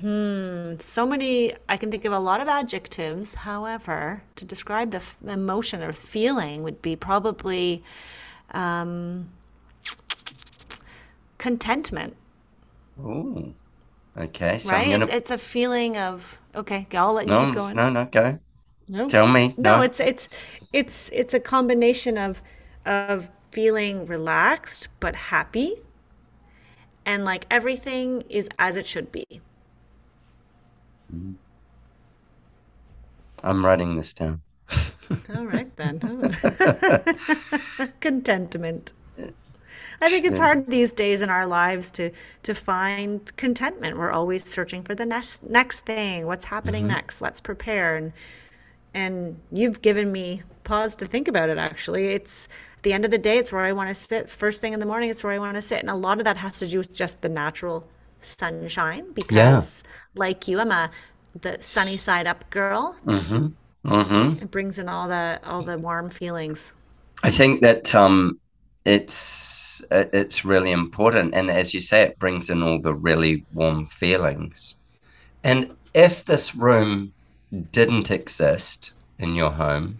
Hmm. 0.00 0.74
So 0.78 1.06
many, 1.06 1.54
I 1.68 1.78
can 1.78 1.90
think 1.90 2.04
of 2.04 2.12
a 2.12 2.18
lot 2.18 2.40
of 2.42 2.48
adjectives. 2.48 3.32
However, 3.34 4.22
to 4.36 4.44
describe 4.44 4.90
the 4.90 4.98
f- 4.98 5.16
emotion 5.26 5.82
or 5.82 5.92
feeling 5.94 6.62
would 6.62 6.82
be 6.82 6.96
probably 6.96 7.82
um, 8.52 9.28
contentment, 11.38 12.16
Ooh. 12.98 13.54
Okay, 14.16 14.58
so 14.58 14.70
right? 14.72 14.86
I'm 14.86 14.90
gonna. 14.90 15.06
It's, 15.06 15.14
it's 15.14 15.30
a 15.30 15.38
feeling 15.38 15.96
of, 15.96 16.38
okay, 16.54 16.86
I'll 16.92 17.12
let 17.12 17.28
you 17.28 17.34
no, 17.34 17.44
keep 17.46 17.54
going. 17.54 17.76
no, 17.76 17.90
no, 17.90 18.04
go. 18.06 18.38
No? 18.88 19.08
Tell 19.08 19.26
me. 19.26 19.54
No, 19.56 19.76
No, 19.76 19.82
it's 19.82 20.00
it's 20.00 20.28
it's 20.72 21.10
it's 21.12 21.34
a 21.34 21.40
combination 21.40 22.18
of 22.18 22.42
of 22.84 23.30
feeling 23.50 24.06
relaxed 24.06 24.88
but 25.00 25.14
happy 25.16 25.76
and 27.06 27.24
like 27.24 27.46
everything 27.50 28.22
is 28.28 28.48
as 28.58 28.76
it 28.76 28.86
should 28.86 29.10
be. 29.12 29.40
I'm 33.42 33.64
writing 33.64 33.96
this 33.96 34.12
down. 34.12 34.42
All 35.36 35.46
right 35.46 35.74
then. 35.76 36.00
contentment. 38.00 38.92
I 40.00 40.10
think 40.10 40.26
it's 40.26 40.38
hard 40.38 40.66
these 40.66 40.92
days 40.92 41.20
in 41.20 41.30
our 41.30 41.46
lives 41.46 41.90
to 41.92 42.10
to 42.42 42.54
find 42.54 43.34
contentment. 43.36 43.96
We're 43.96 44.10
always 44.10 44.44
searching 44.44 44.82
for 44.82 44.94
the 44.94 45.06
next 45.06 45.42
next 45.42 45.80
thing. 45.80 46.26
What's 46.26 46.46
happening 46.46 46.86
next? 46.86 47.20
Let's 47.20 47.40
prepare 47.40 47.96
and 47.96 48.12
and 48.92 49.38
you've 49.52 49.82
given 49.82 50.10
me 50.12 50.42
pause 50.64 50.94
to 50.96 51.06
think 51.06 51.28
about 51.28 51.48
it 51.48 51.58
actually. 51.58 52.08
It's 52.08 52.48
at 52.76 52.82
the 52.82 52.92
end 52.92 53.04
of 53.04 53.10
the 53.10 53.18
day 53.18 53.38
it's 53.38 53.52
where 53.52 53.64
I 53.64 53.72
want 53.72 53.88
to 53.88 53.94
sit. 53.94 54.28
First 54.28 54.60
thing 54.60 54.72
in 54.72 54.80
the 54.80 54.86
morning 54.86 55.10
it's 55.10 55.24
where 55.24 55.32
I 55.32 55.38
want 55.38 55.54
to 55.56 55.62
sit. 55.62 55.80
And 55.80 55.90
a 55.90 55.94
lot 55.94 56.18
of 56.18 56.24
that 56.24 56.36
has 56.36 56.58
to 56.58 56.68
do 56.68 56.78
with 56.78 56.94
just 56.94 57.22
the 57.22 57.28
natural 57.28 57.88
sunshine 58.20 59.12
because 59.12 59.82
like 60.14 60.48
you 60.48 60.60
I'm 60.60 60.72
a 60.72 60.90
the 61.40 61.58
sunny 61.60 61.96
side 61.96 62.26
up 62.26 62.50
girl. 62.50 62.96
Mm-hmm. 63.06 63.48
It 64.42 64.50
brings 64.50 64.78
in 64.78 64.88
all 64.88 65.08
the 65.08 65.40
all 65.44 65.62
the 65.62 65.78
warm 65.78 66.10
feelings. 66.10 66.72
I 67.22 67.30
think 67.30 67.62
that 67.62 67.94
um, 67.94 68.40
it's 68.84 69.82
it's 69.90 70.44
really 70.44 70.72
important, 70.72 71.34
and 71.34 71.50
as 71.50 71.72
you 71.72 71.80
say, 71.80 72.02
it 72.02 72.18
brings 72.18 72.50
in 72.50 72.62
all 72.62 72.80
the 72.80 72.94
really 72.94 73.44
warm 73.54 73.86
feelings. 73.86 74.74
And 75.44 75.76
if 75.94 76.24
this 76.24 76.54
room 76.54 77.12
didn't 77.72 78.10
exist 78.10 78.90
in 79.18 79.34
your 79.34 79.52
home, 79.52 79.98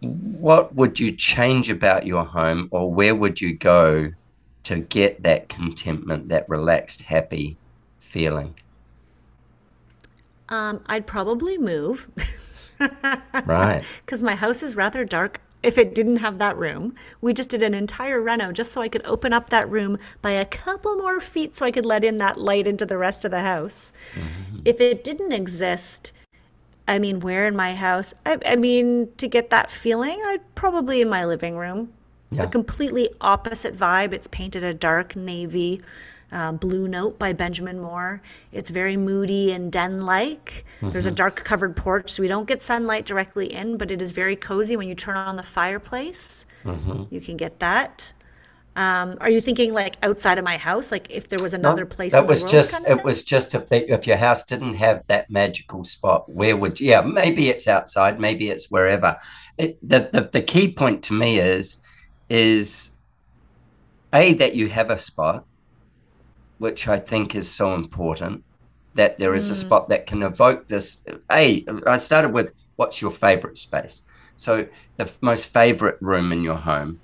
what 0.00 0.74
would 0.74 1.00
you 1.00 1.12
change 1.12 1.68
about 1.68 2.06
your 2.06 2.24
home, 2.24 2.68
or 2.70 2.92
where 2.92 3.14
would 3.14 3.40
you 3.40 3.54
go 3.54 4.12
to 4.64 4.78
get 4.78 5.22
that 5.24 5.48
contentment, 5.48 6.28
that 6.28 6.48
relaxed, 6.48 7.02
happy 7.02 7.56
feeling? 8.00 8.54
Um, 10.52 10.82
I'd 10.84 11.06
probably 11.06 11.56
move 11.56 12.08
Right. 12.78 13.82
because 14.04 14.22
my 14.22 14.34
house 14.34 14.62
is 14.62 14.76
rather 14.76 15.02
dark. 15.02 15.40
If 15.62 15.78
it 15.78 15.94
didn't 15.94 16.16
have 16.16 16.38
that 16.38 16.58
room, 16.58 16.94
we 17.22 17.32
just 17.32 17.48
did 17.48 17.62
an 17.62 17.72
entire 17.72 18.20
reno 18.20 18.52
just 18.52 18.72
so 18.72 18.82
I 18.82 18.88
could 18.88 19.06
open 19.06 19.32
up 19.32 19.48
that 19.48 19.70
room 19.70 19.96
by 20.20 20.32
a 20.32 20.44
couple 20.44 20.96
more 20.96 21.20
feet 21.20 21.56
so 21.56 21.64
I 21.64 21.70
could 21.70 21.86
let 21.86 22.04
in 22.04 22.18
that 22.18 22.36
light 22.36 22.66
into 22.66 22.84
the 22.84 22.98
rest 22.98 23.24
of 23.24 23.30
the 23.30 23.40
house. 23.40 23.92
If 24.64 24.78
it 24.80 25.02
didn't 25.04 25.32
exist, 25.32 26.12
I 26.86 26.98
mean, 26.98 27.20
where 27.20 27.46
in 27.46 27.56
my 27.56 27.74
house? 27.74 28.12
I, 28.26 28.38
I 28.44 28.56
mean, 28.56 29.08
to 29.16 29.28
get 29.28 29.50
that 29.50 29.70
feeling, 29.70 30.20
I'd 30.26 30.54
probably 30.54 31.00
in 31.00 31.08
my 31.08 31.24
living 31.24 31.56
room. 31.56 31.92
It's 32.32 32.42
a 32.42 32.46
completely 32.48 33.08
opposite 33.20 33.76
vibe. 33.76 34.12
It's 34.12 34.26
painted 34.26 34.64
a 34.64 34.74
dark 34.74 35.14
navy 35.16 35.80
uh, 36.32 36.52
blue 36.52 36.88
note 36.88 37.18
by 37.18 37.32
Benjamin 37.32 37.80
Moore. 37.80 38.22
It's 38.52 38.70
very 38.70 38.96
moody 38.96 39.52
and 39.52 39.70
den 39.70 40.00
like. 40.06 40.64
There's 40.92 41.06
a 41.06 41.10
dark 41.12 41.36
covered 41.44 41.76
porch, 41.76 42.10
so 42.10 42.22
we 42.22 42.28
don't 42.28 42.48
get 42.48 42.62
sunlight 42.62 43.06
directly 43.06 43.52
in, 43.52 43.76
but 43.76 43.90
it 43.90 44.02
is 44.02 44.10
very 44.12 44.36
cozy 44.36 44.76
when 44.76 44.88
you 44.88 44.94
turn 44.94 45.16
on 45.16 45.36
the 45.36 45.42
fireplace. 45.42 46.46
You 47.10 47.20
can 47.20 47.36
get 47.36 47.60
that. 47.60 48.12
Um, 48.74 49.18
are 49.20 49.28
you 49.30 49.40
thinking 49.40 49.74
like 49.74 49.96
outside 50.02 50.38
of 50.38 50.44
my 50.44 50.56
house? 50.56 50.90
Like 50.90 51.10
if 51.10 51.28
there 51.28 51.40
was 51.40 51.52
another 51.54 51.84
place 51.86 52.16
in 52.18 52.22
That 52.22 52.26
was 52.26 52.42
just 52.44 52.72
kind 52.72 52.86
of 52.86 52.90
it 52.90 52.96
thing? 52.96 53.04
was 53.04 53.22
just 53.22 53.54
if 53.54 53.68
they, 53.68 53.86
if 53.86 54.06
your 54.06 54.16
house 54.16 54.44
didn't 54.44 54.74
have 54.74 55.06
that 55.08 55.30
magical 55.30 55.84
spot, 55.84 56.28
where 56.28 56.56
would 56.56 56.80
you? 56.80 56.88
Yeah, 56.90 57.02
maybe 57.02 57.48
it's 57.50 57.68
outside, 57.68 58.18
maybe 58.18 58.48
it's 58.48 58.70
wherever. 58.70 59.16
It, 59.58 59.78
the, 59.86 60.08
the 60.12 60.30
the 60.32 60.42
key 60.42 60.72
point 60.72 61.02
to 61.04 61.12
me 61.12 61.38
is 61.38 61.80
is 62.30 62.92
a 64.12 64.34
that 64.34 64.54
you 64.54 64.68
have 64.68 64.90
a 64.90 64.98
spot, 64.98 65.46
which 66.62 66.88
I 66.88 66.98
think 66.98 67.34
is 67.34 67.50
so 67.50 67.74
important. 67.74 68.44
That 68.94 69.18
there 69.18 69.34
is 69.34 69.48
a 69.48 69.54
mm. 69.54 69.64
spot 69.64 69.88
that 69.88 70.06
can 70.06 70.22
evoke 70.22 70.68
this. 70.68 70.98
A, 71.30 71.64
I 71.86 71.96
started 71.96 72.32
with 72.32 72.52
what's 72.76 73.00
your 73.00 73.10
favorite 73.10 73.56
space. 73.56 74.02
So 74.36 74.68
the 74.98 75.04
f- 75.04 75.18
most 75.22 75.44
favorite 75.48 75.96
room 76.00 76.30
in 76.30 76.42
your 76.42 76.56
home 76.56 77.00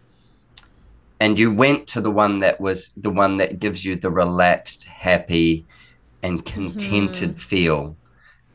and 1.21 1.39
you 1.39 1.53
went 1.53 1.87
to 1.89 2.01
the 2.01 2.11
one 2.11 2.41
that 2.41 2.61
was 2.61 2.91
the 2.97 3.11
one 3.11 3.39
that 3.39 3.59
gives 3.59 3.85
you 3.85 3.97
the 3.97 4.11
relaxed, 4.11 4.85
happy, 4.85 5.67
and 6.23 6.45
contented 6.45 7.31
mm-hmm. 7.31 7.39
feel. 7.39 7.97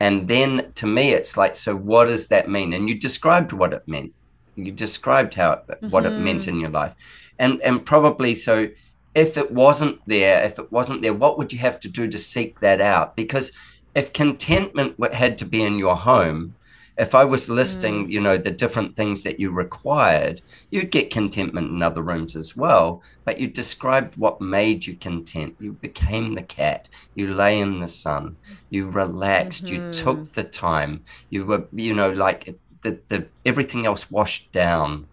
And 0.00 0.28
then 0.28 0.72
to 0.74 0.86
me, 0.86 1.12
it's 1.12 1.36
like, 1.36 1.56
so 1.56 1.76
what 1.76 2.06
does 2.06 2.28
that 2.28 2.48
mean? 2.48 2.72
And 2.72 2.88
you 2.88 2.98
described 2.98 3.52
what 3.52 3.72
it 3.72 3.86
meant. 3.86 4.12
You 4.56 4.72
described 4.72 5.34
how 5.34 5.62
it, 5.68 5.82
what 5.90 6.06
it 6.06 6.10
meant 6.10 6.42
mm-hmm. 6.42 6.50
in 6.50 6.60
your 6.60 6.70
life, 6.70 6.94
and 7.38 7.60
and 7.62 7.84
probably 7.84 8.34
so. 8.34 8.68
If 9.14 9.36
it 9.36 9.52
wasn't 9.52 10.00
there, 10.06 10.42
if 10.42 10.58
it 10.58 10.72
wasn't 10.72 11.02
there, 11.02 11.14
what 11.14 11.38
would 11.38 11.52
you 11.52 11.58
have 11.60 11.78
to 11.80 11.88
do 11.88 12.08
to 12.08 12.18
seek 12.18 12.60
that 12.60 12.80
out? 12.80 13.14
Because 13.14 13.52
if 13.94 14.12
contentment 14.12 15.14
had 15.14 15.38
to 15.38 15.44
be 15.44 15.62
in 15.62 15.78
your 15.78 15.96
home, 15.96 16.56
if 16.96 17.14
I 17.14 17.24
was 17.24 17.48
listing, 17.48 18.06
mm. 18.06 18.10
you 18.10 18.20
know, 18.20 18.36
the 18.36 18.50
different 18.50 18.94
things 18.94 19.24
that 19.24 19.40
you 19.40 19.50
required, 19.50 20.42
you'd 20.70 20.92
get 20.92 21.10
contentment 21.10 21.70
in 21.70 21.82
other 21.82 22.02
rooms 22.02 22.36
as 22.36 22.56
well. 22.56 23.02
But 23.24 23.40
you 23.40 23.48
described 23.48 24.16
what 24.16 24.40
made 24.40 24.86
you 24.86 24.94
content. 24.94 25.56
You 25.58 25.72
became 25.72 26.34
the 26.34 26.42
cat. 26.42 26.88
You 27.14 27.34
lay 27.34 27.58
in 27.58 27.80
the 27.80 27.88
sun. 27.88 28.36
You 28.70 28.88
relaxed. 28.88 29.68
You 29.68 29.92
took 29.92 30.18
mm-hmm. 30.18 30.32
the 30.34 30.44
time. 30.44 31.02
You 31.30 31.46
were, 31.46 31.66
you 31.72 31.94
know, 31.94 32.10
like 32.10 32.56
the, 32.82 33.00
the 33.08 33.26
everything 33.44 33.86
else 33.86 34.10
washed 34.10 34.52
down, 34.52 35.06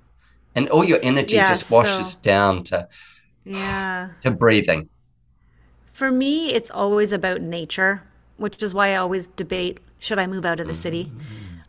and 0.54 0.70
all 0.70 0.84
your 0.84 1.00
energy 1.02 1.38
Yeah, 1.38 1.48
just 1.48 1.72
washes 1.72 2.12
so- 2.12 2.20
down 2.22 2.64
to 2.66 2.88
Yeah. 3.44 4.10
to 4.22 4.32
breathing. 4.32 4.90
For 5.92 6.12
me, 6.12 6.54
it's 6.54 6.72
always 6.72 7.12
about 7.12 7.42
nature, 7.42 8.04
which 8.38 8.62
is 8.64 8.74
why 8.74 8.94
I 8.94 8.96
always 8.98 9.28
debate 9.28 9.80
should 10.00 10.20
I 10.20 10.28
move 10.28 10.46
out 10.46 10.60
of 10.60 10.68
the 10.68 10.74
city. 10.74 11.12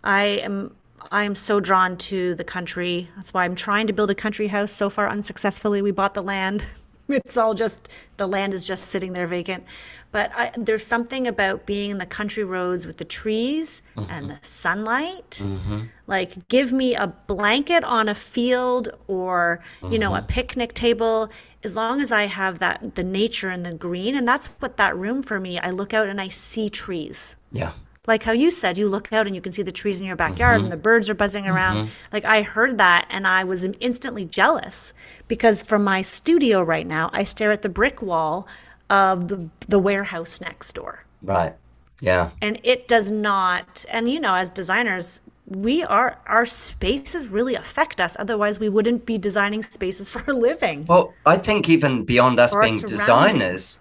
I 0.02 0.24
am 0.24 0.74
I 1.10 1.24
am 1.24 1.34
so 1.34 1.60
drawn 1.60 1.96
to 1.98 2.34
the 2.34 2.44
country. 2.44 3.10
That's 3.16 3.34
why 3.34 3.44
I'm 3.44 3.56
trying 3.56 3.86
to 3.88 3.92
build 3.92 4.10
a 4.10 4.14
country 4.14 4.48
house. 4.48 4.72
So 4.72 4.88
far 4.88 5.08
unsuccessfully. 5.08 5.82
We 5.82 5.90
bought 5.90 6.14
the 6.14 6.22
land. 6.22 6.66
it's 7.08 7.36
all 7.36 7.54
just 7.54 7.88
the 8.16 8.26
land 8.26 8.54
is 8.54 8.64
just 8.64 8.86
sitting 8.86 9.12
there 9.12 9.26
vacant. 9.26 9.64
But 10.10 10.30
I, 10.34 10.52
there's 10.56 10.86
something 10.86 11.26
about 11.26 11.66
being 11.66 11.90
in 11.90 11.98
the 11.98 12.06
country 12.06 12.44
roads 12.44 12.86
with 12.86 12.98
the 12.98 13.04
trees 13.04 13.82
mm-hmm. 13.96 14.10
and 14.10 14.30
the 14.30 14.38
sunlight. 14.42 15.40
Mm-hmm. 15.42 15.82
Like, 16.12 16.48
give 16.48 16.72
me 16.72 16.94
a 16.94 17.06
blanket 17.06 17.82
on 17.84 18.08
a 18.08 18.14
field 18.14 18.90
or, 19.06 19.64
you 19.90 19.98
know, 19.98 20.14
a 20.14 20.18
mm-hmm. 20.18 20.26
picnic 20.26 20.74
table. 20.74 21.30
As 21.64 21.74
long 21.74 22.00
as 22.00 22.12
I 22.12 22.26
have 22.26 22.58
that, 22.58 22.96
the 22.96 23.02
nature 23.02 23.48
and 23.48 23.64
the 23.64 23.72
green. 23.72 24.14
And 24.14 24.28
that's 24.28 24.46
what 24.60 24.76
that 24.76 24.96
room 24.96 25.22
for 25.22 25.40
me, 25.40 25.58
I 25.58 25.70
look 25.70 25.94
out 25.94 26.08
and 26.08 26.20
I 26.20 26.28
see 26.28 26.68
trees. 26.68 27.36
Yeah 27.50 27.72
like 28.08 28.24
how 28.24 28.32
you 28.32 28.50
said 28.50 28.76
you 28.76 28.88
look 28.88 29.12
out 29.12 29.28
and 29.28 29.36
you 29.36 29.40
can 29.40 29.52
see 29.52 29.62
the 29.62 29.70
trees 29.70 30.00
in 30.00 30.06
your 30.06 30.16
backyard 30.16 30.56
mm-hmm. 30.56 30.64
and 30.64 30.72
the 30.72 30.76
birds 30.76 31.08
are 31.08 31.14
buzzing 31.14 31.46
around 31.46 31.76
mm-hmm. 31.76 31.90
like 32.12 32.24
i 32.24 32.42
heard 32.42 32.76
that 32.76 33.06
and 33.08 33.28
i 33.28 33.44
was 33.44 33.62
instantly 33.78 34.24
jealous 34.24 34.92
because 35.28 35.62
from 35.62 35.84
my 35.84 36.02
studio 36.02 36.60
right 36.60 36.88
now 36.88 37.08
i 37.12 37.22
stare 37.22 37.52
at 37.52 37.62
the 37.62 37.68
brick 37.68 38.02
wall 38.02 38.48
of 38.92 39.28
the, 39.28 39.48
the 39.66 39.78
warehouse 39.78 40.40
next 40.40 40.74
door. 40.74 41.04
Right. 41.22 41.54
Yeah. 42.00 42.30
And 42.42 42.60
it 42.62 42.86
does 42.86 43.10
not, 43.10 43.86
and 43.88 44.10
you 44.10 44.20
know, 44.20 44.34
as 44.34 44.50
designers, 44.50 45.20
we 45.56 45.82
are 45.82 46.18
our 46.26 46.46
spaces 46.46 47.28
really 47.28 47.54
affect 47.54 48.00
us. 48.00 48.16
Otherwise 48.18 48.58
we 48.58 48.68
wouldn't 48.68 49.06
be 49.06 49.18
designing 49.18 49.62
spaces 49.62 50.08
for 50.12 50.22
a 50.30 50.34
living. 50.34 50.86
Well 50.86 51.14
i 51.26 51.36
think 51.36 51.68
even 51.68 52.04
beyond 52.04 52.38
us 52.40 52.54
being 52.54 52.80
designers 52.80 53.78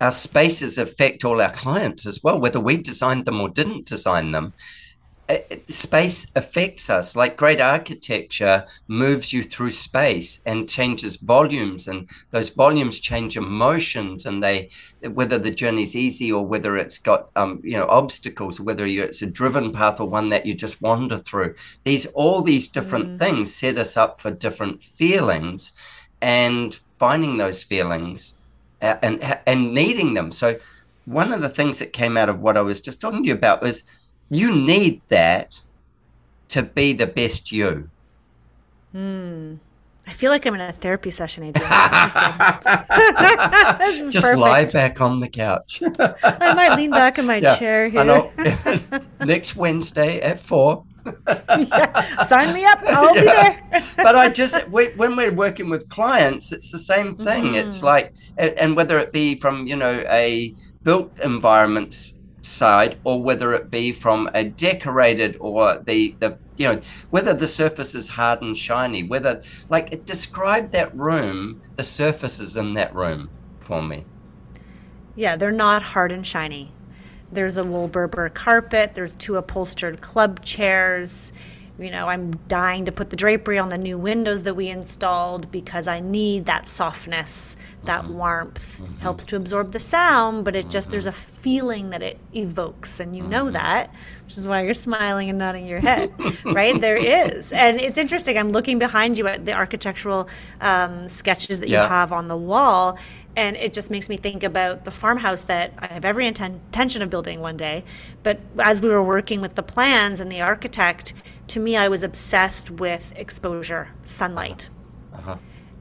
our 0.00 0.12
spaces 0.12 0.78
affect 0.78 1.24
all 1.24 1.40
our 1.40 1.52
clients 1.52 2.06
as 2.06 2.22
well 2.22 2.40
whether 2.40 2.60
we 2.60 2.76
designed 2.76 3.24
them 3.26 3.40
or 3.40 3.48
didn't 3.48 3.86
design 3.86 4.32
them 4.32 4.54
space 5.68 6.26
affects 6.34 6.90
us. 6.90 7.14
Like 7.14 7.36
great 7.36 7.60
architecture 7.60 8.66
moves 8.88 9.32
you 9.32 9.42
through 9.42 9.70
space 9.70 10.40
and 10.44 10.68
changes 10.68 11.16
volumes 11.16 11.86
and 11.86 12.08
those 12.30 12.50
volumes 12.50 13.00
change 13.00 13.36
emotions 13.36 14.26
and 14.26 14.42
they 14.42 14.70
whether 15.02 15.38
the 15.38 15.50
journey's 15.50 15.96
easy 15.96 16.30
or 16.30 16.44
whether 16.44 16.76
it's 16.76 16.98
got 16.98 17.30
um, 17.36 17.60
you 17.62 17.76
know 17.76 17.86
obstacles 17.88 18.60
whether 18.60 18.86
it's 18.86 19.22
a 19.22 19.26
driven 19.26 19.72
path 19.72 20.00
or 20.00 20.08
one 20.08 20.30
that 20.30 20.46
you 20.46 20.54
just 20.54 20.82
wander 20.82 21.16
through. 21.16 21.54
These 21.84 22.06
all 22.06 22.42
these 22.42 22.68
different 22.68 23.16
mm. 23.16 23.18
things 23.18 23.54
set 23.54 23.78
us 23.78 23.96
up 23.96 24.20
for 24.20 24.30
different 24.30 24.82
feelings 24.82 25.72
and 26.20 26.74
finding 26.98 27.36
those 27.36 27.62
feelings 27.62 28.34
and 28.80 29.22
and 29.46 29.74
needing 29.74 30.14
them. 30.14 30.32
So 30.32 30.58
one 31.04 31.32
of 31.32 31.40
the 31.40 31.48
things 31.48 31.78
that 31.78 31.92
came 31.92 32.16
out 32.16 32.28
of 32.28 32.40
what 32.40 32.56
I 32.56 32.60
was 32.60 32.80
just 32.80 33.00
talking 33.00 33.22
to 33.22 33.28
you 33.28 33.34
about 33.34 33.62
was 33.62 33.84
you 34.30 34.54
need 34.54 35.02
that 35.08 35.60
to 36.48 36.62
be 36.62 36.92
the 36.92 37.06
best 37.06 37.52
you. 37.52 37.90
Hmm. 38.92 39.56
I 40.06 40.12
feel 40.12 40.30
like 40.30 40.46
I'm 40.46 40.54
in 40.54 40.60
a 40.60 40.72
therapy 40.72 41.10
session, 41.10 41.44
Adrian. 41.44 41.70
Just 44.10 44.26
perfect. 44.26 44.40
lie 44.40 44.64
back 44.64 45.00
on 45.00 45.20
the 45.20 45.28
couch. 45.28 45.82
I 45.82 46.54
might 46.54 46.74
lean 46.74 46.90
back 46.90 47.18
in 47.18 47.26
my 47.26 47.36
yeah, 47.36 47.56
chair 47.56 47.88
here. 47.88 49.02
Next 49.20 49.54
Wednesday 49.54 50.20
at 50.20 50.40
four. 50.40 50.84
yeah, 51.28 52.24
sign 52.24 52.52
me 52.52 52.64
up. 52.64 52.82
I'll 52.86 53.14
yeah. 53.14 53.20
be 53.20 53.26
there. 53.70 53.82
but 53.96 54.16
I 54.16 54.30
just 54.30 54.68
we, 54.68 54.88
when 54.96 55.16
we're 55.16 55.32
working 55.32 55.70
with 55.70 55.88
clients, 55.88 56.50
it's 56.50 56.72
the 56.72 56.78
same 56.78 57.16
thing. 57.16 57.44
Mm-hmm. 57.44 57.68
It's 57.68 57.82
like, 57.82 58.14
and 58.36 58.74
whether 58.74 58.98
it 58.98 59.12
be 59.12 59.36
from 59.36 59.66
you 59.66 59.76
know 59.76 60.04
a 60.08 60.54
built 60.82 61.12
environments 61.20 62.14
side 62.50 62.98
or 63.04 63.22
whether 63.22 63.52
it 63.52 63.70
be 63.70 63.92
from 63.92 64.28
a 64.34 64.44
decorated 64.44 65.36
or 65.40 65.78
the 65.78 66.14
the 66.18 66.38
you 66.56 66.64
know 66.66 66.80
whether 67.10 67.32
the 67.32 67.46
surface 67.46 67.94
is 67.94 68.10
hard 68.10 68.42
and 68.42 68.56
shiny 68.56 69.02
whether 69.02 69.40
like 69.68 69.92
it 69.92 70.04
describe 70.04 70.70
that 70.72 70.94
room 70.96 71.60
the 71.76 71.84
surfaces 71.84 72.56
in 72.56 72.74
that 72.74 72.94
room 72.94 73.30
for 73.60 73.82
me. 73.82 74.04
Yeah 75.14 75.36
they're 75.36 75.50
not 75.50 75.82
hard 75.82 76.12
and 76.12 76.26
shiny. 76.26 76.72
There's 77.32 77.56
a 77.56 77.64
wool 77.64 77.88
berber 77.88 78.28
carpet 78.28 78.94
there's 78.94 79.14
two 79.14 79.36
upholstered 79.36 80.00
club 80.00 80.42
chairs. 80.42 81.32
You 81.78 81.90
know, 81.90 82.08
I'm 82.08 82.32
dying 82.46 82.84
to 82.84 82.92
put 82.92 83.08
the 83.08 83.16
drapery 83.16 83.58
on 83.58 83.70
the 83.70 83.78
new 83.78 83.96
windows 83.96 84.42
that 84.42 84.54
we 84.54 84.68
installed 84.68 85.50
because 85.50 85.88
I 85.88 86.00
need 86.00 86.44
that 86.44 86.68
softness, 86.68 87.56
that 87.84 88.04
mm-hmm. 88.04 88.18
warmth. 88.18 88.80
Mm-hmm. 88.80 88.98
Helps 88.98 89.24
to 89.26 89.36
absorb 89.36 89.72
the 89.72 89.78
sound, 89.78 90.44
but 90.44 90.56
it 90.56 90.68
just 90.68 90.86
mm-hmm. 90.86 90.92
there's 90.92 91.06
a 91.06 91.12
feeling 91.12 91.90
that 91.90 92.02
it 92.02 92.18
evokes, 92.34 93.00
and 93.00 93.16
you 93.16 93.22
know 93.22 93.44
mm-hmm. 93.44 93.52
that, 93.52 93.94
which 94.24 94.36
is 94.36 94.46
why 94.46 94.62
you're 94.62 94.74
smiling 94.74 95.28
and 95.28 95.38
nodding 95.38 95.66
your 95.66 95.80
head, 95.80 96.12
right? 96.44 96.80
There 96.80 96.96
is, 96.96 97.52
and 97.52 97.80
it's 97.80 97.98
interesting. 97.98 98.38
I'm 98.38 98.50
looking 98.50 98.78
behind 98.78 99.18
you 99.18 99.26
at 99.26 99.44
the 99.44 99.52
architectural 99.52 100.28
um, 100.60 101.08
sketches 101.08 101.60
that 101.60 101.68
yeah. 101.68 101.82
you 101.82 101.88
have 101.88 102.12
on 102.12 102.28
the 102.28 102.36
wall, 102.36 102.98
and 103.36 103.56
it 103.56 103.72
just 103.72 103.90
makes 103.90 104.08
me 104.08 104.16
think 104.16 104.42
about 104.42 104.84
the 104.84 104.90
farmhouse 104.90 105.42
that 105.42 105.72
I 105.78 105.86
have 105.86 106.04
every 106.04 106.26
intention 106.26 107.02
of 107.02 107.10
building 107.10 107.40
one 107.40 107.56
day. 107.56 107.84
But 108.22 108.40
as 108.58 108.80
we 108.80 108.88
were 108.88 109.02
working 109.02 109.40
with 109.40 109.54
the 109.54 109.62
plans 109.62 110.20
and 110.20 110.30
the 110.30 110.40
architect, 110.40 111.14
to 111.48 111.60
me, 111.60 111.76
I 111.76 111.88
was 111.88 112.02
obsessed 112.02 112.70
with 112.70 113.12
exposure, 113.16 113.88
sunlight. 114.04 114.68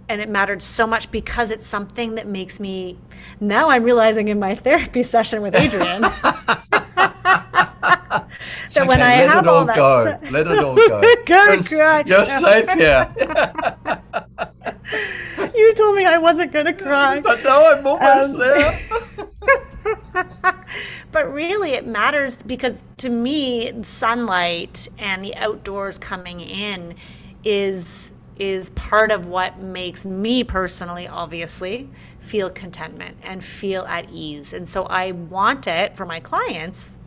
And 0.09 0.19
it 0.19 0.27
mattered 0.27 0.61
so 0.61 0.85
much 0.85 1.09
because 1.11 1.51
it's 1.51 1.65
something 1.65 2.15
that 2.15 2.27
makes 2.27 2.59
me. 2.59 2.97
Now 3.39 3.69
I'm 3.69 3.83
realizing 3.83 4.27
in 4.27 4.39
my 4.39 4.55
therapy 4.65 5.03
session 5.03 5.41
with 5.41 5.55
Adrian. 5.55 6.03
so 8.67 8.81
okay, 8.81 8.87
when 8.87 9.01
I 9.01 9.11
have 9.11 9.47
all, 9.47 9.57
all 9.57 9.65
that, 9.65 9.75
go. 9.75 10.19
let 10.31 10.47
it 10.47 10.59
all 10.59 10.75
go. 10.75 10.99
cry. 11.63 12.03
You're 12.05 12.25
safe 12.25 12.69
here. 12.71 13.13
you 15.55 15.73
told 15.75 15.95
me 15.95 16.05
I 16.05 16.17
wasn't 16.17 16.51
going 16.51 16.65
to 16.65 16.73
cry. 16.73 17.19
But 17.19 17.43
now 17.43 17.71
I'm 17.71 17.85
almost 17.85 18.31
um, 18.31 18.39
there. 18.39 18.79
but 21.11 21.31
really, 21.31 21.71
it 21.71 21.85
matters 21.85 22.35
because 22.35 22.83
to 22.97 23.09
me, 23.09 23.83
sunlight 23.83 24.87
and 24.97 25.23
the 25.23 25.35
outdoors 25.35 25.97
coming 25.97 26.41
in 26.41 26.95
is 27.43 28.11
is 28.39 28.69
part 28.71 29.11
of 29.11 29.27
what 29.27 29.59
makes 29.59 30.05
me 30.05 30.43
personally, 30.43 31.07
obviously, 31.07 31.89
feel 32.19 32.49
contentment 32.49 33.17
and 33.21 33.43
feel 33.43 33.85
at 33.85 34.09
ease. 34.09 34.53
And 34.53 34.67
so 34.67 34.85
I 34.85 35.11
want 35.11 35.67
it 35.67 35.95
for 35.95 36.05
my 36.05 36.19
clients 36.19 36.99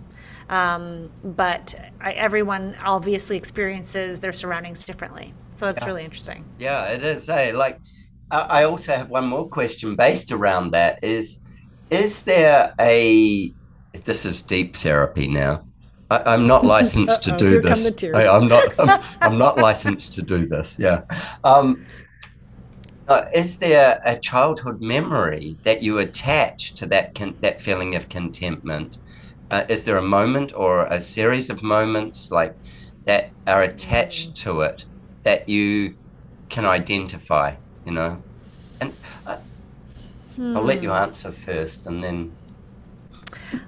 um, 0.53 1.11
but 1.25 1.75
I, 1.99 2.13
everyone 2.13 2.77
obviously 2.85 3.39
experiences 3.39 4.21
their 4.21 4.35
surroundings 4.35 4.85
differently. 4.85 5.33
So 5.55 5.69
it's 5.69 5.83
yeah. 5.83 5.87
really 5.87 6.05
interesting. 6.05 6.45
Yeah, 6.59 6.85
it 6.89 7.03
is. 7.03 7.27
Hey, 7.27 7.53
like 7.53 7.79
I 8.31 8.65
also 8.65 8.95
have 8.97 9.09
one 9.09 9.27
more 9.27 9.49
question 9.49 9.97
based 9.97 10.31
around 10.31 10.73
that. 10.73 11.03
Is 11.03 11.41
is 11.91 12.23
there 12.25 12.75
a 12.79 13.53
this 14.05 14.27
is 14.27 14.43
deep 14.43 14.77
therapy 14.77 15.27
now? 15.27 15.67
I, 16.13 16.35
am 16.35 16.47
not 16.47 16.65
licensed 16.77 17.23
to 17.25 17.37
do 17.37 17.61
this. 17.61 17.87
I, 18.03 18.25
am 18.25 18.49
not. 18.49 18.79
I'm, 18.79 19.03
I'm, 19.21 19.39
not 19.39 19.59
licensed 19.59 20.13
to 20.15 20.23
do 20.23 20.47
this. 20.47 20.79
Yeah. 20.79 21.03
Um, 21.45 21.87
uh, 23.09 23.29
is 23.35 23.59
there 23.59 24.01
a 24.05 24.17
childhood 24.19 24.81
memory 24.81 25.57
that 25.65 25.83
you 25.83 25.99
attach 25.99 26.75
to 26.75 26.87
that 26.87 27.15
con- 27.15 27.37
that 27.41 27.61
feeling 27.61 27.95
of 27.95 28.09
contentment 28.09 28.97
uh, 29.51 29.65
is 29.69 29.85
there 29.85 29.99
a 29.99 30.03
moment 30.03 30.53
or 30.57 30.87
a 30.87 31.01
series 31.01 31.51
of 31.51 31.63
moments 31.63 32.31
like 32.31 32.57
that 33.05 33.31
are 33.47 33.63
attached 33.63 34.35
to 34.37 34.63
it 34.63 34.85
that 35.25 35.49
you 35.49 35.95
can 36.49 36.65
identify 36.65 37.55
you 37.85 37.93
know 37.93 38.23
and 38.81 38.95
uh, 39.27 39.37
hmm. 40.37 40.57
i'll 40.57 40.65
let 40.65 40.83
you 40.83 40.89
hmm. 40.89 40.97
answer 40.97 41.31
first 41.31 41.87
and 41.87 42.03
then 42.03 42.33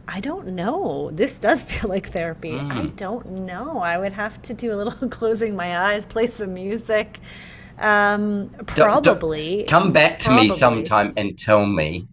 I 0.07 0.21
don't 0.21 0.49
know. 0.49 1.11
This 1.13 1.39
does 1.39 1.63
feel 1.71 1.89
like 1.89 2.13
therapy. 2.13 2.53
Mm. 2.53 2.73
I 2.73 2.87
don't 2.87 3.27
know. 3.31 3.79
I 3.79 3.99
would 3.99 4.13
have 4.13 4.41
to 4.43 4.55
do 4.55 4.73
a 4.73 4.77
little 4.77 5.09
closing 5.09 5.57
my 5.57 5.93
eyes, 5.93 6.07
play 6.07 6.29
some 6.29 6.55
music. 6.55 7.19
Um, 7.79 8.51
probably. 8.67 9.57
Do, 9.57 9.63
do, 9.63 9.69
come 9.69 9.93
back 9.93 10.19
to 10.21 10.27
probably. 10.27 10.49
me 10.49 10.53
sometime 10.55 11.13
and 11.17 11.37
tell 11.37 11.67
me 11.67 12.07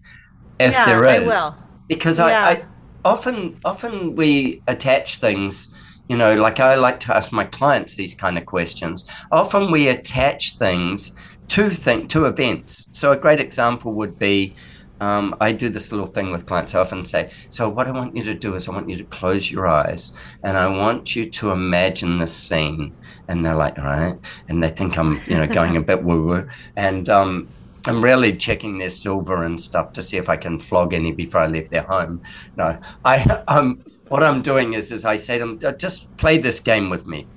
if 0.60 0.72
yeah, 0.72 0.86
there 0.86 1.06
is. 1.06 1.24
I 1.24 1.28
will. 1.28 1.58
Because 1.88 2.18
yeah. 2.18 2.26
I, 2.26 2.50
I, 2.50 2.66
often 3.04 3.60
often 3.66 4.16
we 4.16 4.62
attach 4.68 5.18
things 5.18 5.74
you 6.08 6.16
know 6.16 6.36
like 6.36 6.60
i 6.60 6.76
like 6.76 7.00
to 7.00 7.16
ask 7.16 7.32
my 7.32 7.44
clients 7.44 7.96
these 7.96 8.14
kind 8.14 8.38
of 8.38 8.46
questions 8.46 9.06
often 9.32 9.72
we 9.72 9.88
attach 9.88 10.58
things 10.58 11.14
to 11.48 11.70
think 11.70 12.10
to 12.10 12.26
events 12.26 12.88
so 12.92 13.12
a 13.12 13.18
great 13.18 13.40
example 13.40 13.94
would 13.94 14.20
be 14.20 14.54
um, 15.02 15.36
I 15.42 15.52
do 15.52 15.68
this 15.68 15.92
little 15.92 16.06
thing 16.06 16.32
with 16.32 16.46
clients. 16.46 16.76
I 16.76 16.80
often 16.80 17.04
say, 17.06 17.32
So, 17.50 17.68
what 17.68 17.88
I 17.88 17.92
want 17.92 18.16
you 18.16 18.24
to 18.24 18.36
do 18.36 18.56
is, 18.56 18.68
I 18.68 18.72
want 18.72 18.88
you 18.88 18.98
to 18.98 19.04
close 19.04 19.52
your 19.52 19.68
eyes 19.68 20.14
and 20.44 20.56
I 20.58 20.68
want 20.68 21.16
you 21.16 21.30
to 21.30 21.50
imagine 21.50 22.20
this 22.20 22.36
scene. 22.36 22.94
And 23.28 23.44
they're 23.44 23.56
like, 23.56 23.80
All 23.80 23.86
right. 23.86 24.20
And 24.48 24.64
they 24.64 24.70
think 24.70 24.98
I'm, 24.98 25.20
you 25.26 25.38
know, 25.38 25.48
going 25.48 25.76
a 25.76 25.82
bit 25.92 26.04
woo 26.04 26.26
woo. 26.26 26.48
And, 26.76 27.10
um, 27.10 27.50
I'm 27.88 28.04
really 28.04 28.38
checking 28.38 28.78
their 28.78 28.92
silver 28.92 29.42
and 29.44 29.60
stuff 29.60 29.92
to 29.94 30.04
see 30.04 30.18
if 30.18 30.30
I 30.30 30.38
can 30.38 30.60
flog 30.60 30.94
any 30.94 31.12
before 31.12 31.42
I 31.42 31.48
leave 31.48 31.70
their 31.72 31.82
home. 31.82 32.22
No, 32.56 32.80
I 33.04 33.24
um, 33.48 33.84
what 34.08 34.24
I'm 34.24 34.44
doing 34.44 34.74
is 34.74 34.92
is 34.92 35.04
I 35.04 35.18
say 35.18 35.40
to 35.40 35.58
them, 35.58 35.78
just 35.80 36.16
play 36.18 36.38
this 36.38 36.60
game 36.60 36.92
with 36.92 37.08
me. 37.08 37.28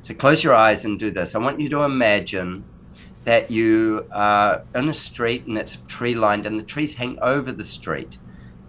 So 0.00 0.12
close 0.14 0.42
your 0.42 0.54
eyes 0.54 0.84
and 0.84 0.98
do 0.98 1.12
this. 1.12 1.36
I 1.36 1.38
want 1.38 1.60
you 1.60 1.68
to 1.68 1.82
imagine 1.82 2.64
that 3.24 3.50
you 3.50 4.06
are 4.10 4.64
in 4.74 4.88
a 4.88 4.94
street 4.94 5.46
and 5.46 5.56
it's 5.56 5.76
tree 5.86 6.14
lined 6.14 6.46
and 6.46 6.58
the 6.58 6.64
trees 6.64 6.94
hang 6.94 7.18
over 7.20 7.52
the 7.52 7.64
street. 7.64 8.18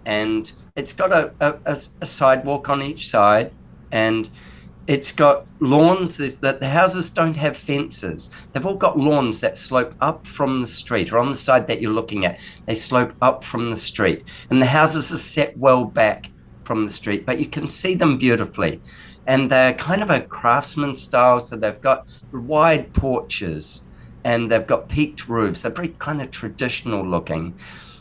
And 0.06 0.50
it's 0.76 0.92
got 0.92 1.12
a, 1.12 1.32
a, 1.40 1.78
a 2.00 2.06
sidewalk 2.06 2.68
on 2.68 2.82
each 2.82 3.08
side 3.08 3.52
and 3.90 4.28
it's 4.86 5.12
got 5.12 5.46
lawns 5.60 6.18
that 6.18 6.60
the 6.60 6.68
houses 6.68 7.10
don't 7.10 7.38
have 7.38 7.56
fences. 7.56 8.30
They've 8.52 8.66
all 8.66 8.76
got 8.76 8.98
lawns 8.98 9.40
that 9.40 9.56
slope 9.56 9.94
up 10.00 10.26
from 10.26 10.60
the 10.60 10.66
street 10.66 11.12
or 11.12 11.18
on 11.18 11.30
the 11.30 11.36
side 11.36 11.66
that 11.68 11.80
you're 11.80 11.90
looking 11.90 12.24
at. 12.24 12.38
They 12.66 12.74
slope 12.74 13.14
up 13.22 13.42
from 13.42 13.70
the 13.70 13.76
street 13.76 14.24
and 14.50 14.60
the 14.60 14.66
houses 14.66 15.12
are 15.12 15.16
set 15.16 15.56
well 15.56 15.84
back 15.84 16.30
from 16.64 16.84
the 16.84 16.92
street 16.92 17.26
but 17.26 17.38
you 17.38 17.46
can 17.46 17.68
see 17.68 17.94
them 17.94 18.18
beautifully. 18.18 18.80
And 19.26 19.50
they're 19.50 19.72
kind 19.72 20.02
of 20.02 20.10
a 20.10 20.20
craftsman 20.20 20.96
style 20.96 21.40
so 21.40 21.56
they've 21.56 21.80
got 21.80 22.06
wide 22.30 22.92
porches 22.92 23.82
and 24.24 24.50
they've 24.50 24.66
got 24.66 24.88
peaked 24.88 25.28
roofs. 25.28 25.62
They're 25.62 25.70
very 25.70 25.94
kind 25.98 26.22
of 26.22 26.30
traditional 26.30 27.06
looking. 27.06 27.54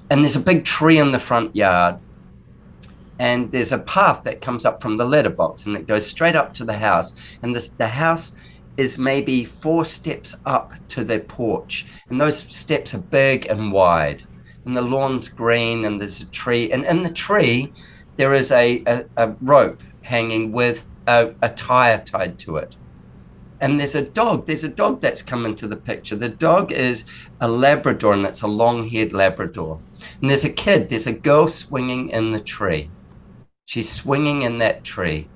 And 0.10 0.24
there's 0.24 0.36
a 0.36 0.40
big 0.40 0.64
tree 0.64 0.98
in 0.98 1.12
the 1.12 1.20
front 1.20 1.56
yard. 1.56 2.00
And 3.20 3.52
there's 3.52 3.72
a 3.72 3.78
path 3.78 4.24
that 4.24 4.42
comes 4.42 4.66
up 4.66 4.82
from 4.82 4.98
the 4.98 5.06
letterbox 5.06 5.66
and 5.66 5.76
it 5.76 5.86
goes 5.86 6.08
straight 6.08 6.36
up 6.36 6.54
to 6.56 6.66
the 6.66 6.80
house. 6.80 7.14
And 7.42 7.56
this, 7.56 7.68
the 7.68 7.90
house 7.90 8.36
is 8.76 8.98
maybe 8.98 9.46
four 9.46 9.86
steps 9.86 10.36
up 10.46 10.74
to 10.90 11.04
the 11.04 11.20
porch. 11.20 11.86
And 12.10 12.20
those 12.20 12.40
steps 12.40 12.94
are 12.96 13.00
big 13.00 13.46
and 13.46 13.72
wide. 13.72 14.26
And 14.66 14.76
the 14.76 14.82
lawn's 14.82 15.30
green 15.30 15.86
and 15.86 16.00
there's 16.00 16.22
a 16.22 16.26
tree. 16.26 16.72
And 16.72 16.86
in 16.86 17.04
the 17.04 17.12
tree 17.12 17.72
there 18.16 18.34
is 18.34 18.52
a, 18.52 18.84
a, 18.86 19.06
a 19.18 19.36
rope 19.42 19.84
hanging 20.04 20.52
with 20.52 20.86
a, 21.08 21.34
a 21.42 21.50
tire 21.50 22.00
tied 22.00 22.40
to 22.40 22.58
it 22.58 22.76
and 23.60 23.80
there's 23.80 23.96
a 23.96 24.02
dog 24.02 24.46
there's 24.46 24.64
a 24.64 24.70
dog 24.70 25.02
that's 25.02 25.22
come 25.22 25.46
into 25.46 25.68
the 25.68 25.76
picture 25.76 26.16
the 26.16 26.30
dog 26.30 26.72
is 26.72 27.04
a 27.40 27.48
labrador 27.48 28.14
and 28.14 28.26
it's 28.26 28.42
a 28.42 28.48
long-haired 28.48 29.14
labrador 29.14 29.80
and 30.22 30.30
there's 30.30 30.44
a 30.44 30.50
kid 30.50 30.90
there's 30.90 31.08
a 31.08 31.14
girl 31.14 31.48
swinging 31.48 32.10
in 32.10 32.32
the 32.32 32.40
tree 32.40 32.90
She's 33.66 33.92
swinging 33.92 34.42
in 34.42 34.58
that 34.60 34.84
tree. 34.84 35.28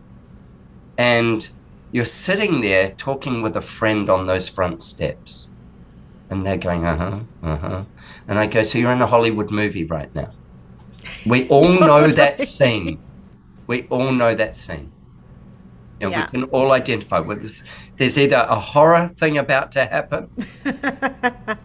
And 0.98 1.48
you're 1.92 2.06
sitting 2.06 2.62
there 2.62 2.92
talking 2.92 3.42
with 3.42 3.56
a 3.56 3.62
friend 3.62 4.10
on 4.10 4.28
those 4.28 4.50
front 4.50 4.84
steps. 4.84 5.48
And 6.30 6.46
they're 6.46 6.58
going, 6.58 6.86
uh 6.86 6.98
huh, 6.98 7.20
uh 7.42 7.58
huh. 7.58 7.84
And 8.28 8.38
I 8.38 8.48
go, 8.48 8.62
so 8.62 8.78
you're 8.78 8.92
in 8.92 9.02
a 9.02 9.08
Hollywood 9.08 9.50
movie 9.50 9.86
right 9.86 10.14
now. 10.14 10.30
We 11.26 11.48
all 11.48 11.70
know 11.80 12.08
that 12.08 12.40
scene. 12.40 13.00
We 13.66 13.88
all 13.88 14.12
know 14.12 14.36
that 14.36 14.56
scene. 14.56 14.92
And 16.00 16.12
yeah. 16.12 16.22
we 16.22 16.28
can 16.28 16.44
all 16.46 16.72
identify 16.72 17.20
with 17.20 17.42
this. 17.42 17.64
There's 17.98 18.18
either 18.18 18.46
a 18.48 18.60
horror 18.60 19.08
thing 19.08 19.38
about 19.38 19.72
to 19.74 19.86
happen, 19.86 20.30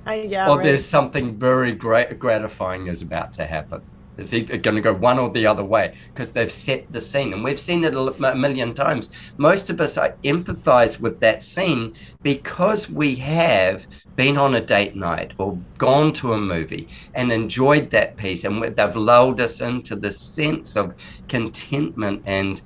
yeah, 0.07 0.49
or 0.49 0.57
right. 0.57 0.65
there's 0.65 0.85
something 0.85 1.37
very 1.39 1.73
great, 1.73 2.19
gratifying 2.19 2.87
is 2.87 3.03
about 3.03 3.33
to 3.35 3.47
happen. 3.47 3.83
It's 4.19 4.35
either 4.35 4.59
going 4.59 4.75
to 4.77 4.83
go 4.83 4.93
one 4.93 5.19
or 5.19 5.31
the 5.31 5.47
other 5.47 5.65
way 5.65 5.95
because 6.13 6.33
they've 6.33 6.53
set 6.53 6.93
the 6.93 7.01
scene. 7.01 7.33
And 7.33 7.43
we've 7.43 7.61
seen 7.61 7.85
it 7.85 7.95
a 7.95 8.35
million 8.35 8.75
times. 8.75 9.11
Most 9.37 9.71
of 9.71 9.81
us 9.81 9.97
empathize 9.97 11.01
with 11.01 11.21
that 11.21 11.43
scene 11.43 11.95
because 12.23 12.91
we 12.91 13.17
have 13.17 13.87
been 14.15 14.37
on 14.37 14.55
a 14.55 14.61
date 14.61 14.95
night 14.95 15.33
or 15.39 15.59
gone 15.79 16.13
to 16.15 16.35
a 16.35 16.39
movie 16.39 16.89
and 17.15 17.33
enjoyed 17.33 17.91
that 17.91 18.17
piece. 18.17 18.45
And 18.45 18.63
they've 18.63 18.97
lulled 18.97 19.41
us 19.41 19.61
into 19.61 19.97
this 19.97 20.21
sense 20.21 20.77
of 20.77 20.95
contentment 21.29 22.23
and 22.27 22.61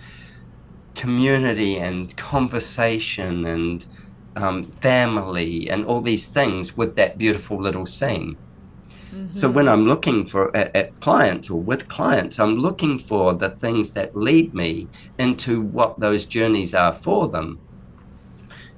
community 0.97 1.77
and 1.77 2.17
conversation 2.17 3.47
and 3.47 3.87
um, 4.35 4.65
family 4.65 5.71
and 5.71 5.85
all 5.87 6.01
these 6.01 6.27
things 6.27 6.77
with 6.77 6.97
that 6.97 7.17
beautiful 7.17 7.61
little 7.61 7.87
scene. 7.87 8.37
So 9.31 9.51
when 9.51 9.69
I'm 9.69 9.87
looking 9.87 10.27
for 10.27 10.55
at, 10.57 10.75
at, 10.75 11.01
clients 11.01 11.51
or 11.51 11.61
with 11.61 11.89
clients, 11.89 12.39
I'm 12.39 12.57
looking 12.57 12.99
for 12.99 13.35
the 13.35 13.51
things 13.51 13.93
that 13.95 14.17
lead 14.17 14.55
me 14.55 14.89
into 15.19 15.61
what 15.61 16.01
those 16.01 16.25
journeys 16.25 16.75
are 16.75 16.93
for 16.93 17.29
them. 17.29 17.59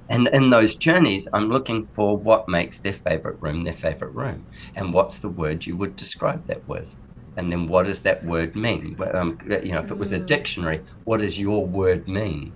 And 0.07 0.27
in 0.29 0.49
those 0.49 0.75
journeys, 0.75 1.27
I'm 1.33 1.49
looking 1.49 1.85
for 1.85 2.17
what 2.17 2.49
makes 2.49 2.79
their 2.79 2.93
favorite 2.93 3.41
room 3.41 3.63
their 3.63 3.73
favorite 3.73 4.13
room, 4.13 4.45
and 4.75 4.93
what's 4.93 5.19
the 5.19 5.29
word 5.29 5.65
you 5.65 5.77
would 5.77 5.95
describe 5.95 6.45
that 6.45 6.67
with, 6.67 6.95
and 7.39 7.51
then 7.51 7.67
what 7.67 7.85
does 7.85 8.01
that 8.01 8.23
word 8.23 8.55
mean? 8.55 8.97
Um, 9.13 9.39
you 9.47 9.71
know, 9.71 9.79
if 9.79 9.91
it 9.91 9.97
was 9.97 10.11
a 10.11 10.19
mm. 10.19 10.27
dictionary, 10.27 10.81
what 11.05 11.21
does 11.21 11.39
your 11.39 11.65
word 11.65 12.07
mean? 12.07 12.53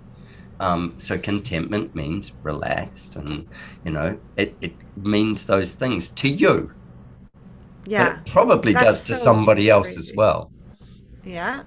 Um, 0.60 0.94
so 0.98 1.18
contentment 1.18 1.96
means 1.96 2.32
relaxed, 2.44 3.16
and 3.16 3.48
you 3.84 3.92
know, 3.92 4.20
it, 4.38 4.56
it 4.62 4.74
means 4.96 5.46
those 5.46 5.74
things 5.74 6.08
to 6.10 6.30
you 6.30 6.72
yeah. 7.86 8.10
But 8.10 8.18
it 8.18 8.32
probably 8.32 8.74
That's 8.74 8.86
does 8.86 9.02
to 9.02 9.16
so 9.16 9.24
somebody 9.24 9.70
else 9.70 9.98
as 9.98 10.12
well. 10.16 10.52
Yeah. 11.24 11.64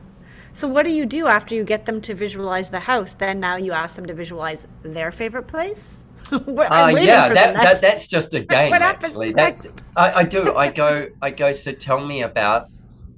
So 0.52 0.66
what 0.66 0.84
do 0.84 0.90
you 0.90 1.04
do 1.04 1.26
after 1.26 1.54
you 1.54 1.64
get 1.64 1.84
them 1.84 2.00
to 2.02 2.14
visualize 2.14 2.70
the 2.70 2.80
house? 2.80 3.14
Then 3.14 3.40
now 3.40 3.56
you 3.56 3.72
ask 3.72 3.96
them 3.96 4.06
to 4.06 4.14
visualize 4.14 4.66
their 4.82 5.12
favorite 5.12 5.46
place? 5.46 6.04
uh, 6.32 6.38
yeah, 6.38 7.28
that, 7.28 7.54
that, 7.54 7.80
that's 7.80 8.08
just 8.08 8.34
a 8.34 8.40
game. 8.54 8.70
what 8.70 8.82
actually, 8.82 9.32
that's 9.32 9.68
I, 9.96 10.12
I 10.12 10.22
do. 10.24 10.56
I 10.56 10.70
go. 10.70 11.08
I 11.22 11.30
go. 11.30 11.52
So 11.52 11.72
tell 11.72 12.04
me 12.04 12.22
about 12.22 12.68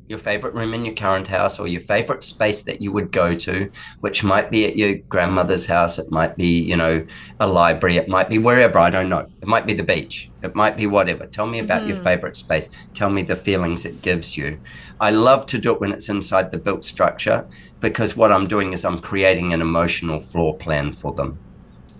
your 0.08 0.18
favorite 0.18 0.54
room 0.54 0.72
in 0.72 0.84
your 0.84 0.94
current 0.94 1.28
house 1.28 1.58
or 1.58 1.68
your 1.68 1.82
favorite 1.82 2.24
space 2.24 2.62
that 2.62 2.80
you 2.80 2.90
would 2.90 3.12
go 3.12 3.34
to, 3.34 3.70
which 4.00 4.24
might 4.24 4.50
be 4.50 4.64
at 4.64 4.76
your 4.76 4.96
grandmother's 4.96 5.66
house, 5.66 5.98
it 5.98 6.10
might 6.10 6.36
be, 6.36 6.60
you 6.60 6.76
know, 6.76 7.06
a 7.38 7.46
library, 7.46 7.96
it 7.96 8.08
might 8.08 8.28
be 8.28 8.38
wherever, 8.38 8.78
I 8.78 8.90
don't 8.90 9.08
know. 9.08 9.26
It 9.40 9.46
might 9.46 9.66
be 9.66 9.74
the 9.74 9.82
beach, 9.82 10.30
it 10.42 10.54
might 10.54 10.76
be 10.76 10.86
whatever. 10.86 11.26
Tell 11.26 11.46
me 11.46 11.58
about 11.58 11.80
mm-hmm. 11.80 11.88
your 11.88 11.98
favorite 11.98 12.36
space. 12.36 12.70
Tell 12.94 13.10
me 13.10 13.22
the 13.22 13.36
feelings 13.36 13.84
it 13.84 14.02
gives 14.02 14.36
you. 14.36 14.60
I 15.00 15.10
love 15.10 15.46
to 15.46 15.58
do 15.58 15.72
it 15.72 15.80
when 15.80 15.92
it's 15.92 16.08
inside 16.08 16.50
the 16.50 16.58
built 16.58 16.84
structure 16.84 17.46
because 17.80 18.16
what 18.16 18.32
I'm 18.32 18.48
doing 18.48 18.72
is 18.72 18.84
I'm 18.84 19.00
creating 19.00 19.52
an 19.52 19.60
emotional 19.60 20.20
floor 20.20 20.56
plan 20.56 20.92
for 20.92 21.12
them. 21.12 21.38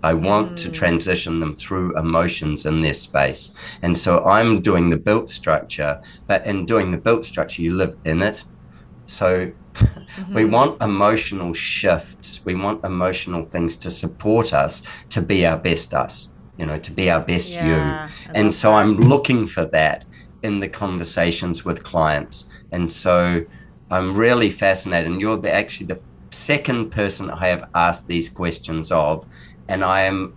I 0.03 0.13
want 0.13 0.51
mm. 0.51 0.55
to 0.57 0.71
transition 0.71 1.39
them 1.39 1.55
through 1.55 1.97
emotions 1.97 2.65
in 2.65 2.81
their 2.81 2.93
space. 2.93 3.51
And 3.81 3.97
so 3.97 4.23
I'm 4.23 4.61
doing 4.61 4.89
the 4.89 4.97
built 4.97 5.29
structure, 5.29 6.01
but 6.27 6.45
in 6.45 6.65
doing 6.65 6.91
the 6.91 6.97
built 6.97 7.25
structure, 7.25 7.61
you 7.61 7.75
live 7.75 7.97
in 8.05 8.21
it. 8.21 8.43
So 9.05 9.51
mm-hmm. 9.73 10.33
we 10.33 10.45
want 10.45 10.81
emotional 10.81 11.53
shifts. 11.53 12.41
We 12.45 12.55
want 12.55 12.83
emotional 12.83 13.43
things 13.45 13.75
to 13.77 13.91
support 13.91 14.53
us 14.53 14.81
to 15.09 15.21
be 15.21 15.45
our 15.45 15.57
best 15.57 15.93
us, 15.93 16.29
you 16.57 16.65
know, 16.65 16.79
to 16.79 16.91
be 16.91 17.09
our 17.09 17.19
best 17.19 17.51
yeah, 17.51 18.07
you. 18.07 18.11
And 18.33 18.53
so 18.53 18.71
that. 18.71 18.77
I'm 18.77 18.97
looking 18.99 19.47
for 19.47 19.65
that 19.65 20.05
in 20.41 20.59
the 20.59 20.69
conversations 20.69 21.65
with 21.65 21.83
clients. 21.83 22.47
And 22.71 22.93
so 22.93 23.45
I'm 23.91 24.15
really 24.15 24.49
fascinated. 24.49 25.11
And 25.11 25.21
you're 25.21 25.37
the, 25.37 25.51
actually 25.51 25.87
the 25.87 26.01
second 26.31 26.91
person 26.91 27.29
I 27.29 27.47
have 27.47 27.69
asked 27.73 28.07
these 28.07 28.29
questions 28.29 28.91
of 28.91 29.25
and 29.69 29.85
I 29.85 30.01
am 30.01 30.33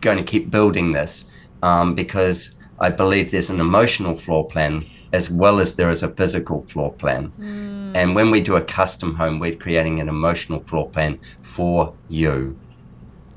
going 0.00 0.16
to 0.16 0.22
keep 0.22 0.50
building 0.50 0.92
this 0.92 1.26
um, 1.62 1.94
because 1.94 2.54
I 2.80 2.88
believe 2.88 3.30
there's 3.30 3.50
an 3.50 3.60
emotional 3.60 4.16
floor 4.16 4.46
plan 4.46 4.86
as 5.12 5.30
well 5.30 5.60
as 5.60 5.76
there 5.76 5.90
is 5.90 6.02
a 6.02 6.08
physical 6.08 6.64
floor 6.66 6.92
plan. 6.92 7.32
Mm. 7.38 7.96
And 7.96 8.14
when 8.16 8.30
we 8.30 8.40
do 8.40 8.56
a 8.56 8.60
custom 8.60 9.14
home, 9.14 9.38
we're 9.38 9.54
creating 9.54 10.00
an 10.00 10.08
emotional 10.08 10.58
floor 10.58 10.88
plan 10.88 11.20
for 11.40 11.94
you. 12.08 12.58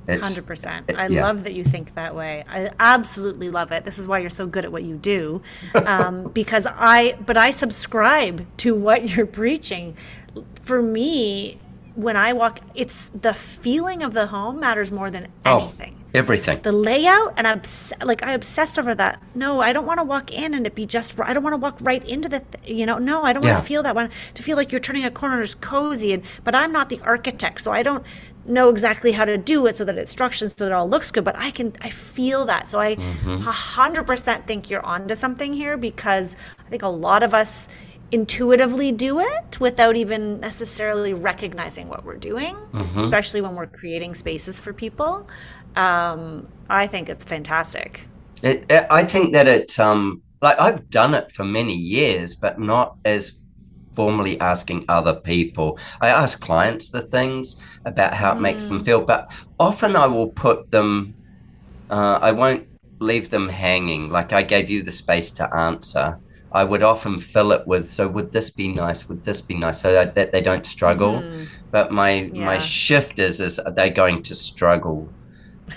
Hundred 0.10 0.48
percent. 0.48 0.90
I 0.96 1.08
yeah. 1.08 1.22
love 1.22 1.44
that 1.44 1.54
you 1.54 1.66
think 1.66 1.94
that 1.96 2.16
way. 2.16 2.46
I 2.48 2.72
absolutely 2.80 3.50
love 3.50 3.74
it. 3.74 3.84
This 3.84 4.00
is 4.00 4.08
why 4.08 4.20
you're 4.20 4.30
so 4.30 4.48
good 4.48 4.64
at 4.64 4.72
what 4.72 4.84
you 4.84 4.96
do, 4.96 5.42
um, 5.76 6.32
because 6.32 6.66
I. 6.66 7.18
But 7.26 7.36
I 7.36 7.52
subscribe 7.52 8.46
to 8.60 8.74
what 8.74 9.10
you're 9.10 9.26
preaching. 9.26 9.98
For 10.64 10.82
me, 10.82 11.60
when 11.98 12.16
I 12.16 12.32
walk, 12.32 12.60
it's 12.76 13.10
the 13.20 13.34
feeling 13.34 14.04
of 14.04 14.14
the 14.14 14.28
home 14.28 14.60
matters 14.60 14.92
more 14.92 15.10
than 15.10 15.30
oh, 15.46 15.60
anything. 15.60 15.96
Oh, 15.98 16.10
everything. 16.14 16.62
The 16.62 16.72
layout, 16.72 17.34
and 17.38 17.48
I'm 17.48 17.64
like 18.04 18.22
I 18.22 18.34
obsess 18.34 18.78
over 18.78 18.94
that. 18.94 19.20
No, 19.34 19.62
I 19.62 19.74
don't 19.74 19.88
want 19.88 20.00
to 20.00 20.04
walk 20.04 20.32
in 20.32 20.54
and 20.54 20.68
it 20.68 20.76
be 20.76 20.86
just. 20.86 21.20
I 21.20 21.34
don't 21.34 21.42
want 21.44 21.54
to 21.54 21.58
walk 21.58 21.80
right 21.82 22.06
into 22.08 22.30
the. 22.30 22.42
Th- 22.42 22.78
you 22.78 22.86
know, 22.86 23.00
no, 23.00 23.24
I 23.24 23.34
don't 23.34 23.44
yeah. 23.44 23.54
want 23.54 23.64
to 23.64 23.68
feel 23.68 23.82
that. 23.82 23.96
one. 23.96 24.12
to 24.36 24.44
feel 24.44 24.56
like 24.58 24.72
you're 24.72 24.80
turning 24.80 25.06
a 25.06 25.12
corner 25.12 25.42
is 25.42 25.56
cozy, 25.56 26.14
and 26.14 26.22
but 26.44 26.54
I'm 26.54 26.72
not 26.72 26.90
the 26.90 27.02
architect, 27.02 27.62
so 27.62 27.72
I 27.72 27.82
don't 27.82 28.06
know 28.46 28.70
exactly 28.70 29.12
how 29.12 29.26
to 29.26 29.38
do 29.38 29.66
it 29.66 29.76
so 29.76 29.84
that 29.84 29.98
it 29.98 30.08
structures 30.08 30.54
so 30.56 30.66
that 30.66 30.72
it 30.72 30.74
all 30.74 30.88
looks 30.88 31.10
good. 31.10 31.24
But 31.24 31.36
I 31.36 31.50
can, 31.50 31.74
I 31.82 31.90
feel 31.90 32.46
that. 32.46 32.72
So 32.72 32.80
I, 32.80 32.96
mm-hmm. 32.96 33.42
100% 33.42 34.46
think 34.46 34.70
you're 34.70 34.86
onto 34.86 35.16
something 35.16 35.52
here 35.52 35.78
because 35.78 36.36
I 36.60 36.70
think 36.70 36.84
a 36.84 36.88
lot 36.88 37.24
of 37.24 37.34
us 37.34 37.68
intuitively 38.12 38.92
do 38.92 39.20
it 39.20 39.60
without 39.60 39.96
even 39.96 40.40
necessarily 40.40 41.14
recognizing 41.14 41.90
what 41.90 42.06
we're 42.06 42.16
doing, 42.16 42.56
mm-hmm. 42.56 43.00
especially 43.00 43.42
when 43.42 43.56
we're 43.56 43.68
creating 43.68 44.16
spaces 44.16 44.60
for 44.60 44.74
people. 44.74 45.28
Um, 45.76 46.48
I 46.70 46.88
think 46.88 47.10
it's 47.10 47.26
fantastic. 47.26 48.08
It, 48.42 48.66
it, 48.70 48.88
I 48.90 49.04
think 49.04 49.34
that 49.34 49.48
it, 49.48 49.80
um, 49.80 50.22
like 50.42 50.60
I've 50.60 50.90
done 50.90 51.14
it 51.14 51.32
for 51.32 51.44
many 51.44 51.76
years, 51.76 52.36
but 52.36 52.60
not 52.60 52.98
as 53.04 53.40
formally 53.94 54.40
asking 54.40 54.86
other 54.88 55.14
people. 55.14 55.78
I 56.00 56.10
ask 56.10 56.40
clients 56.40 56.90
the 56.92 57.02
things 57.02 57.58
about 57.84 58.14
how 58.14 58.34
it 58.34 58.36
mm. 58.36 58.42
makes 58.42 58.68
them 58.68 58.82
mm. 58.82 58.86
feel, 58.86 59.02
but 59.02 59.32
often 59.60 59.96
I 59.96 60.06
will 60.06 60.28
put 60.30 60.72
them, 60.72 61.16
uh, 61.90 62.20
I 62.22 62.32
won't 62.32 62.68
leave 63.00 63.32
them 63.32 63.50
hanging. 63.50 64.10
Like 64.10 64.32
I 64.32 64.44
gave 64.44 64.70
you 64.70 64.84
the 64.84 64.92
space 64.92 65.32
to 65.32 65.54
answer. 65.54 66.20
I 66.52 66.64
would 66.64 66.82
often 66.82 67.20
fill 67.20 67.52
it 67.52 67.68
with, 67.68 67.88
so 67.88 68.08
would 68.08 68.32
this 68.32 68.50
be 68.50 68.70
nice? 68.70 69.10
Would 69.10 69.26
this 69.26 69.42
be 69.42 69.56
nice? 69.56 69.82
So 69.82 69.92
that, 69.92 70.16
that 70.16 70.32
they 70.32 70.42
don't 70.42 70.66
struggle. 70.66 71.22
Mm. 71.22 71.48
But 71.72 71.92
my 71.92 72.12
yeah. 72.12 72.46
my 72.46 72.58
shift 72.58 73.20
is 73.20 73.42
is 73.42 73.60
are 73.60 73.72
they 73.72 73.90
going 73.90 74.24
to 74.24 74.36
struggle? 74.36 75.10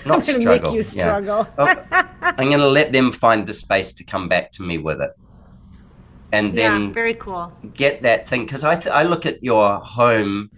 Not 0.05 0.25
struggle. 0.25 0.73
Make 0.75 0.85
struggle. 0.85 1.47
Yeah. 1.57 1.83
oh, 1.91 2.03
I'm 2.21 2.47
going 2.47 2.59
to 2.59 2.67
let 2.67 2.93
them 2.93 3.11
find 3.11 3.45
the 3.45 3.53
space 3.53 3.91
to 3.93 4.05
come 4.05 4.29
back 4.29 4.51
to 4.53 4.63
me 4.63 4.77
with 4.77 5.01
it, 5.01 5.11
and 6.31 6.57
then 6.57 6.87
yeah, 6.87 6.93
very 6.93 7.15
cool. 7.15 7.51
Get 7.73 8.03
that 8.03 8.29
thing 8.29 8.45
because 8.45 8.63
I 8.63 8.75
th- 8.75 8.93
I 8.93 9.03
look 9.03 9.25
at 9.25 9.43
your 9.43 9.79
home 9.79 10.51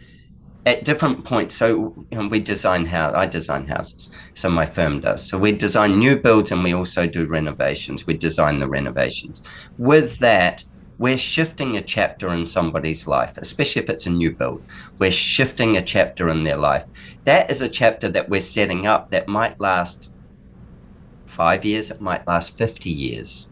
at 0.66 0.84
different 0.86 1.26
points. 1.26 1.56
So 1.56 2.06
you 2.12 2.18
know, 2.18 2.28
we 2.28 2.40
design 2.40 2.88
how 2.88 3.14
I 3.14 3.26
design 3.26 3.68
houses. 3.68 4.10
So 4.34 4.50
my 4.50 4.66
firm 4.66 5.02
does. 5.02 5.28
So 5.28 5.38
we 5.38 5.52
design 5.52 6.00
new 6.00 6.16
builds 6.16 6.52
and 6.52 6.64
we 6.64 6.74
also 6.74 7.06
do 7.06 7.26
renovations. 7.26 8.08
We 8.08 8.16
design 8.16 8.60
the 8.60 8.68
renovations. 8.68 9.42
With 9.78 10.20
that, 10.20 10.64
we're 10.98 11.18
shifting 11.18 11.76
a 11.76 11.82
chapter 11.82 12.32
in 12.34 12.46
somebody's 12.48 13.08
life, 13.08 13.38
especially 13.38 13.82
if 13.82 13.90
it's 13.90 14.06
a 14.06 14.12
new 14.12 14.32
build. 14.32 14.64
We're 15.00 15.12
shifting 15.12 15.76
a 15.76 15.82
chapter 15.82 16.30
in 16.30 16.44
their 16.44 16.58
life. 16.58 16.86
That 17.26 17.50
is 17.52 17.62
a 17.62 17.70
chapter 17.70 18.08
that 18.10 18.30
we're 18.30 18.42
setting 18.42 18.86
up 18.86 19.10
that 19.10 19.28
might 19.28 19.60
last 19.60 20.10
five 21.26 21.66
years, 21.66 21.90
it 21.90 22.00
might 22.00 22.28
last 22.28 22.58
50 22.58 22.90
years 22.92 23.48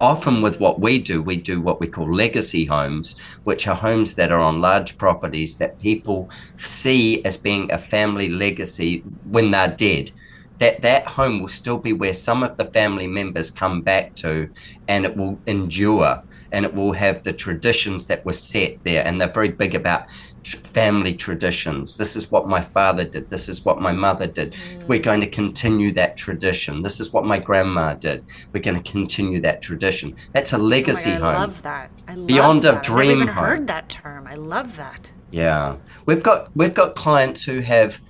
often 0.00 0.40
with 0.40 0.58
what 0.58 0.80
we 0.80 0.98
do, 0.98 1.22
we 1.22 1.36
do 1.36 1.60
what 1.60 1.80
we 1.80 1.86
call 1.86 2.12
legacy 2.12 2.64
homes, 2.64 3.14
which 3.44 3.66
are 3.68 3.76
homes 3.76 4.14
that 4.14 4.32
are 4.32 4.40
on 4.40 4.60
large 4.60 4.96
properties 4.96 5.58
that 5.58 5.78
people 5.78 6.30
see 6.56 7.24
as 7.24 7.36
being 7.36 7.70
a 7.70 7.78
family 7.78 8.28
legacy 8.28 9.00
when 9.24 9.50
they're 9.50 9.68
dead. 9.68 10.10
That 10.58 10.82
that 10.82 11.06
home 11.06 11.40
will 11.40 11.48
still 11.48 11.78
be 11.78 11.92
where 11.92 12.14
some 12.14 12.42
of 12.42 12.56
the 12.56 12.66
family 12.66 13.06
members 13.06 13.50
come 13.50 13.80
back 13.82 14.14
to 14.16 14.50
and 14.88 15.04
it 15.04 15.16
will 15.16 15.38
endure 15.46 16.22
and 16.52 16.64
it 16.64 16.74
will 16.74 16.92
have 16.92 17.22
the 17.22 17.32
traditions 17.32 18.06
that 18.06 18.24
were 18.24 18.32
set 18.32 18.82
there 18.84 19.06
and 19.06 19.20
they're 19.20 19.32
very 19.32 19.48
big 19.48 19.74
about 19.74 20.06
family 20.44 21.14
traditions. 21.14 21.96
This 21.96 22.16
is 22.16 22.30
what 22.30 22.48
my 22.48 22.60
father 22.60 23.04
did. 23.04 23.28
This 23.28 23.48
is 23.48 23.64
what 23.64 23.80
my 23.80 23.92
mother 23.92 24.26
did. 24.26 24.52
Mm. 24.52 24.86
We're 24.86 24.98
going 25.00 25.20
to 25.20 25.28
continue 25.28 25.92
that 25.92 26.16
tradition. 26.16 26.82
This 26.82 26.98
is 27.00 27.12
what 27.12 27.24
my 27.24 27.38
grandma 27.38 27.94
did. 27.94 28.24
We're 28.52 28.62
going 28.62 28.82
to 28.82 28.92
continue 28.92 29.40
that 29.42 29.62
tradition. 29.62 30.16
That's 30.32 30.52
a 30.52 30.58
legacy 30.58 31.12
oh 31.12 31.18
God, 31.18 31.22
home. 31.22 31.34
I 31.34 31.40
love 31.40 31.62
that. 31.62 31.90
I 32.08 32.14
love 32.14 32.26
Beyond 32.26 32.62
that. 32.62 32.78
a 32.78 32.80
dream 32.80 33.10
I've 33.10 33.16
even 33.16 33.28
home. 33.28 33.44
heard 33.44 33.66
that 33.66 33.88
term. 33.88 34.26
I 34.26 34.34
love 34.34 34.76
that. 34.76 35.12
Yeah, 35.30 35.76
we've 36.06 36.22
got 36.22 36.50
we've 36.56 36.74
got 36.74 36.96
clients 36.96 37.44
who 37.44 37.60
have 37.60 38.00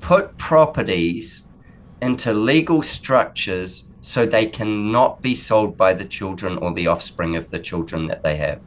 put 0.00 0.38
properties 0.38 1.47
into 2.00 2.32
legal 2.32 2.82
structures 2.82 3.88
so 4.00 4.24
they 4.24 4.46
cannot 4.46 5.20
be 5.20 5.34
sold 5.34 5.76
by 5.76 5.92
the 5.92 6.04
children 6.04 6.56
or 6.58 6.72
the 6.72 6.86
offspring 6.86 7.36
of 7.36 7.50
the 7.50 7.58
children 7.58 8.06
that 8.06 8.22
they 8.22 8.36
have. 8.36 8.64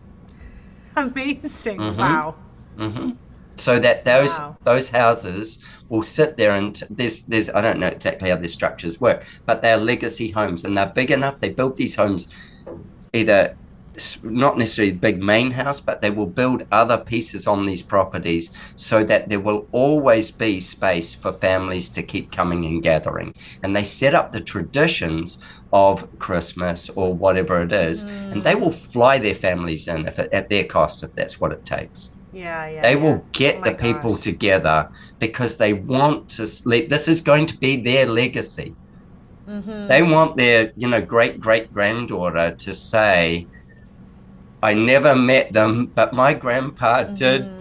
Amazing! 0.96 1.80
Mm-hmm. 1.80 2.00
Wow. 2.00 2.36
Mm-hmm. 2.78 3.12
So 3.56 3.80
that 3.80 4.06
those 4.06 4.38
wow. 4.38 4.58
those 4.64 4.90
houses 4.90 5.60
will 5.90 6.04
sit 6.04 6.38
there 6.38 6.52
and 6.52 6.82
there's 6.90 7.24
there's 7.24 7.50
I 7.50 7.62
don't 7.62 7.80
know 7.80 7.88
exactly 7.88 8.30
how 8.30 8.36
their 8.36 8.48
structures 8.48 9.00
work, 9.00 9.24
but 9.46 9.62
they're 9.62 9.78
legacy 9.78 10.32
homes 10.32 10.64
and 10.64 10.78
they're 10.78 10.88
big 10.88 11.12
enough. 11.12 11.40
They 11.40 11.50
built 11.50 11.78
these 11.78 11.96
homes 11.96 12.28
either 13.14 13.58
not 14.24 14.58
necessarily 14.58 14.92
the 14.92 15.00
big 15.00 15.22
main 15.22 15.52
house, 15.52 15.82
but 15.82 16.02
they 16.02 16.10
will 16.10 16.26
build 16.26 16.66
other 16.72 16.98
pieces 16.98 17.48
on 17.48 17.66
these 17.66 17.82
properties 17.82 18.52
so 18.76 19.04
that 19.04 19.30
there 19.30 19.40
will 19.40 19.68
always 19.72 20.32
be 20.32 20.60
space 20.60 21.14
for 21.14 21.34
families 21.34 21.90
to 21.90 22.04
keep 22.04 22.32
coming 22.32 22.66
and 22.66 22.82
gathering. 22.82 23.34
And 23.62 23.76
they 23.76 23.84
set 23.84 24.16
up 24.16 24.32
the 24.32 24.42
traditions 24.42 25.40
of 25.74 26.08
Christmas 26.20 26.90
or 26.90 27.14
whatever 27.14 27.62
it 27.62 27.72
is, 27.72 28.04
mm. 28.04 28.32
and 28.32 28.44
they 28.44 28.54
mm. 28.54 28.62
will 28.62 28.72
fly 28.72 29.18
their 29.18 29.36
families 29.36 29.88
in 29.88 30.08
if 30.08 30.20
it, 30.20 30.32
at 30.34 30.50
their 30.50 30.64
cost 30.64 31.04
if 31.04 31.14
that's 31.16 31.40
what 31.40 31.52
it 31.52 31.66
takes. 31.66 32.12
Yeah, 32.34 32.68
yeah. 32.68 32.82
They 32.82 32.96
yeah. 32.96 33.04
will 33.04 33.26
get 33.32 33.58
oh 33.58 33.64
the 33.64 33.72
people 33.74 34.14
gosh. 34.14 34.24
together 34.24 34.90
because 35.20 35.58
they 35.58 35.74
want 35.74 36.30
to. 36.30 36.48
Let, 36.66 36.90
this 36.90 37.08
is 37.08 37.22
going 37.22 37.46
to 37.48 37.58
be 37.58 37.76
their 37.76 38.06
legacy. 38.06 38.76
Mm-hmm. 39.48 39.88
They 39.88 40.02
want 40.02 40.38
their, 40.38 40.72
you 40.78 40.88
know, 40.88 41.02
great 41.02 41.40
great 41.40 41.74
granddaughter 41.74 42.52
to 42.52 42.74
say, 42.74 43.48
"I 44.62 44.74
never 44.74 45.16
met 45.16 45.54
them, 45.54 45.88
but 45.88 46.14
my 46.14 46.34
grandpa 46.34 47.04
mm-hmm. 47.04 47.14
did." 47.14 47.52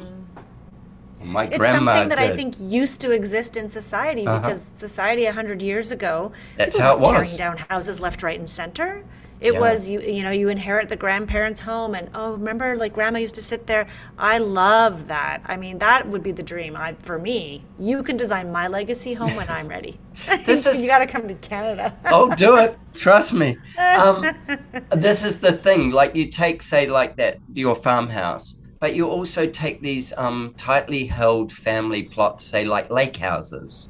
My 1.22 1.44
it's 1.44 1.59
grandma 1.59 1.97
something 1.97 2.09
that 2.09 2.18
did. 2.18 2.32
I 2.32 2.36
think 2.36 2.55
used 2.59 3.01
to 3.02 3.10
exist 3.10 3.56
in 3.56 3.68
society 3.68 4.27
uh-huh. 4.27 4.40
because 4.40 4.66
society 4.77 5.27
a 5.27 5.32
hundred 5.32 5.60
years 5.60 5.90
ago, 5.93 6.32
that's 6.56 6.78
how 6.78 6.94
it 6.94 7.01
was. 7.01 7.36
Tearing 7.36 7.56
down 7.56 7.66
houses 7.68 8.01
left, 8.01 8.22
right, 8.22 8.39
and 8.39 8.48
center. 8.48 9.05
It 9.40 9.54
yeah. 9.54 9.60
was 9.60 9.88
you 9.88 10.00
you 10.00 10.22
know 10.22 10.30
you 10.30 10.48
inherit 10.48 10.88
the 10.88 10.96
grandparents' 10.96 11.60
home 11.60 11.94
and 11.94 12.10
oh 12.14 12.32
remember 12.32 12.76
like 12.76 12.92
grandma 12.92 13.18
used 13.18 13.34
to 13.36 13.42
sit 13.42 13.66
there. 13.66 13.88
I 14.18 14.38
love 14.38 15.06
that. 15.06 15.42
I 15.46 15.56
mean 15.56 15.78
that 15.78 16.08
would 16.08 16.22
be 16.22 16.32
the 16.32 16.42
dream. 16.42 16.76
I 16.76 16.94
for 17.02 17.18
me. 17.18 17.64
You 17.78 18.02
can 18.02 18.16
design 18.16 18.52
my 18.52 18.68
legacy 18.68 19.14
home 19.14 19.34
when 19.36 19.48
I'm 19.48 19.68
ready. 19.68 19.98
this 20.44 20.66
is 20.66 20.82
you 20.82 20.88
got 20.88 20.98
to 20.98 21.06
come 21.06 21.28
to 21.28 21.34
Canada. 21.34 21.96
oh, 22.06 22.34
do 22.34 22.56
it. 22.56 22.78
Trust 22.94 23.32
me. 23.32 23.56
Um, 23.78 24.34
this 24.90 25.24
is 25.24 25.40
the 25.40 25.52
thing. 25.52 25.90
Like 25.90 26.14
you 26.14 26.28
take 26.28 26.62
say 26.62 26.86
like 26.86 27.16
that 27.16 27.38
your 27.54 27.74
farmhouse, 27.74 28.58
but 28.78 28.94
you 28.94 29.08
also 29.08 29.46
take 29.46 29.80
these 29.80 30.12
um, 30.16 30.54
tightly 30.56 31.06
held 31.06 31.52
family 31.52 32.02
plots, 32.02 32.44
say 32.44 32.64
like 32.64 32.90
lake 32.90 33.16
houses 33.16 33.89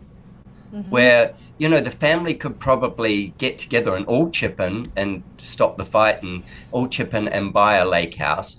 mm-hmm. 0.73 0.91
where 0.91 1.35
you 1.59 1.69
know 1.69 1.81
the 1.81 1.91
family 1.91 2.35
could 2.35 2.59
probably 2.59 3.35
get 3.39 3.59
together 3.59 3.95
and 3.95 4.07
all 4.07 4.31
chip 4.31 4.61
in 4.61 4.87
and 4.97 5.23
stop 5.39 5.77
the 5.77 5.85
fight 5.85 6.23
and 6.23 6.43
all 6.73 6.89
chip 6.89 7.15
in 7.15 7.29
and 7.29 7.53
buy 7.53 7.75
a 7.77 7.87
lake 7.87 8.17
house. 8.17 8.57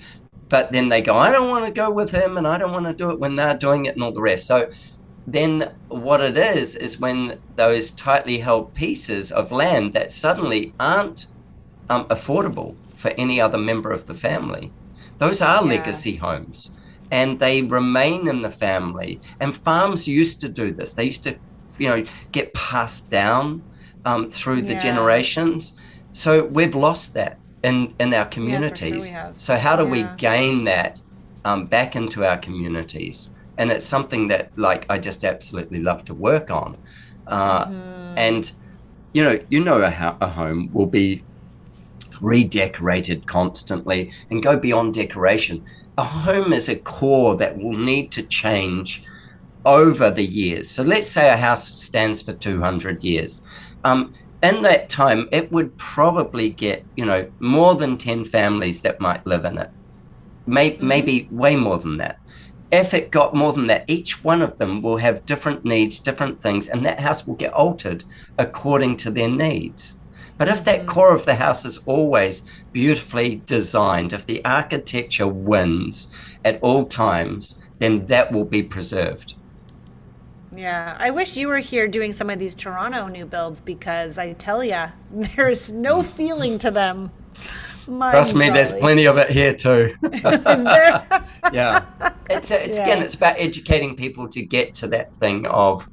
But 0.50 0.72
then 0.74 0.90
they 0.90 1.02
go 1.02 1.18
i 1.18 1.32
don't 1.32 1.50
want 1.50 1.66
to 1.66 1.72
go 1.72 1.90
with 1.90 2.12
him 2.12 2.38
and 2.38 2.46
i 2.46 2.58
don't 2.58 2.74
want 2.74 2.86
to 2.86 2.94
do 2.94 3.10
it 3.10 3.20
when 3.20 3.38
they're 3.38 3.58
doing 3.58 3.86
it 3.86 3.96
and 3.96 4.04
all 4.04 4.12
the 4.12 4.22
rest. 4.22 4.46
So 4.46 4.70
then 5.26 5.74
what 5.88 6.20
it 6.20 6.38
is 6.38 6.76
is 6.76 7.00
when 7.00 7.40
those 7.56 7.92
tightly 7.92 8.40
held 8.40 8.74
pieces 8.74 9.32
of 9.32 9.52
land 9.52 9.94
that 9.94 10.12
suddenly 10.12 10.74
aren't 10.80 11.28
um, 11.90 12.06
affordable 12.06 12.76
for 12.96 13.10
any 13.12 13.40
other 13.40 13.58
member 13.58 13.92
of 13.92 14.08
the 14.08 14.14
family 14.14 14.72
those 15.22 15.40
are 15.40 15.62
yeah. 15.62 15.70
legacy 15.70 16.16
homes. 16.16 16.72
And 17.12 17.40
they 17.40 17.62
remain 17.62 18.28
in 18.28 18.42
the 18.42 18.50
family. 18.50 19.22
And 19.40 19.56
farms 19.56 20.08
used 20.08 20.42
to 20.42 20.50
do 20.50 20.74
this. 20.74 20.96
They 20.96 21.06
used 21.06 21.22
to 21.24 21.38
you 21.77 21.89
know 21.89 22.06
get 22.31 22.53
passed 22.53 23.10
down 23.10 23.64
um, 24.06 24.30
through 24.30 24.64
the 24.64 24.73
yeah. 24.73 24.80
generations. 24.80 25.73
So 26.11 26.45
we've 26.45 26.76
lost 26.76 27.14
that 27.14 27.39
in 27.64 27.93
in 27.99 28.14
our 28.14 28.26
communities. 28.26 29.07
Yeah, 29.07 29.27
sure 29.27 29.34
so 29.38 29.57
how 29.57 29.76
do 29.76 29.84
yeah. 29.84 29.89
we 29.89 30.18
gain 30.18 30.65
that 30.65 30.99
um, 31.45 31.68
back 31.68 31.95
into 31.95 32.26
our 32.26 32.38
communities? 32.38 33.30
And 33.57 33.72
it's 33.72 33.85
something 33.85 34.27
that 34.30 34.52
like 34.57 34.85
I 34.89 34.98
just 34.98 35.23
absolutely 35.23 35.81
love 35.81 36.06
to 36.06 36.14
work 36.14 36.49
on. 36.49 36.77
Uh, 37.27 37.65
mm-hmm. 37.65 38.18
And 38.18 38.52
you 39.14 39.23
know, 39.23 39.39
you 39.49 39.64
know, 39.64 39.81
a, 39.81 40.18
a 40.22 40.27
home 40.30 40.69
will 40.73 40.85
be 40.85 41.23
redecorated 42.22 43.27
constantly 43.27 44.11
and 44.30 44.43
go 44.43 44.57
beyond 44.57 44.93
decoration. 44.93 45.65
A 45.98 46.03
home 46.03 46.53
is 46.53 46.69
a 46.69 46.76
core 46.76 47.35
that 47.35 47.57
will 47.57 47.77
need 47.77 48.11
to 48.11 48.23
change 48.23 49.03
over 49.66 50.10
the 50.10 50.26
years. 50.26 50.70
So 50.70 50.84
let's 50.84 51.10
say 51.10 51.30
a 51.30 51.38
house 51.38 51.82
stands 51.82 52.22
for 52.22 52.34
200 52.34 53.04
years. 53.04 53.42
Um, 53.84 54.14
in 54.42 54.64
that 54.64 54.90
time, 54.90 55.30
it 55.32 55.52
would 55.52 55.78
probably 55.78 56.50
get, 56.50 56.84
you 56.96 57.06
know, 57.06 57.32
more 57.40 57.76
than 57.76 57.98
10 57.98 58.26
families 58.26 58.82
that 58.82 59.00
might 59.00 59.26
live 59.26 59.46
in 59.46 59.58
it. 59.58 59.70
Maybe, 60.48 60.78
mm-hmm. 60.78 60.88
maybe 60.88 61.28
way 61.32 61.56
more 61.56 61.78
than 61.78 61.98
that. 61.98 62.20
If 62.72 62.94
it 62.94 63.12
got 63.12 63.36
more 63.36 63.54
than 63.54 63.68
that, 63.68 63.86
each 63.88 64.24
one 64.24 64.42
of 64.42 64.58
them 64.58 64.82
will 64.82 64.98
have 64.98 65.26
different 65.26 65.66
needs, 65.66 66.00
different 66.00 66.42
things, 66.42 66.68
and 66.68 66.86
that 66.86 67.02
house 67.02 67.28
will 67.28 67.36
get 67.36 67.54
altered 67.54 68.04
according 68.38 68.98
to 68.98 69.12
their 69.12 69.30
needs. 69.30 69.98
But 70.38 70.48
if 70.48 70.64
that 70.64 70.80
mm-hmm. 70.80 70.90
core 70.90 71.14
of 71.14 71.26
the 71.26 71.36
house 71.36 71.66
is 71.66 71.78
always 71.86 72.42
beautifully 72.72 73.44
designed, 73.46 74.14
if 74.14 74.26
the 74.26 74.44
architecture 74.44 75.28
wins 75.28 76.08
at 76.44 76.60
all 76.64 76.88
times, 76.88 77.60
then 77.78 78.08
that 78.08 78.32
will 78.32 78.46
be 78.46 78.64
preserved. 78.64 79.36
Yeah, 80.53 80.98
I 80.99 81.11
wish 81.11 81.38
you 81.38 81.48
were 81.48 81.60
here 81.60 81.88
doing 81.88 82.14
some 82.14 82.30
of 82.30 82.38
these 82.38 82.56
Toronto 82.56 83.07
new 83.07 83.26
builds 83.26 83.61
because 83.61 84.18
I 84.18 84.34
tell 84.34 84.64
you, 84.64 84.86
there's 85.11 85.72
no 85.72 86.03
feeling 86.03 86.57
to 86.60 86.72
them. 86.72 87.11
My 87.88 88.11
Trust 88.11 88.36
me, 88.36 88.49
there's 88.49 88.72
plenty 88.72 89.06
of 89.06 89.18
it 89.18 89.32
here 89.32 89.53
too. 89.56 89.95
yeah, 91.52 91.86
it's 92.30 92.52
it's 92.52 92.78
yeah. 92.78 92.84
again, 92.84 93.02
it's 93.02 93.15
about 93.15 93.36
educating 93.38 93.95
people 93.95 94.28
to 94.30 94.41
get 94.41 94.76
to 94.76 94.88
that 94.90 95.15
thing 95.15 95.48
of 95.48 95.90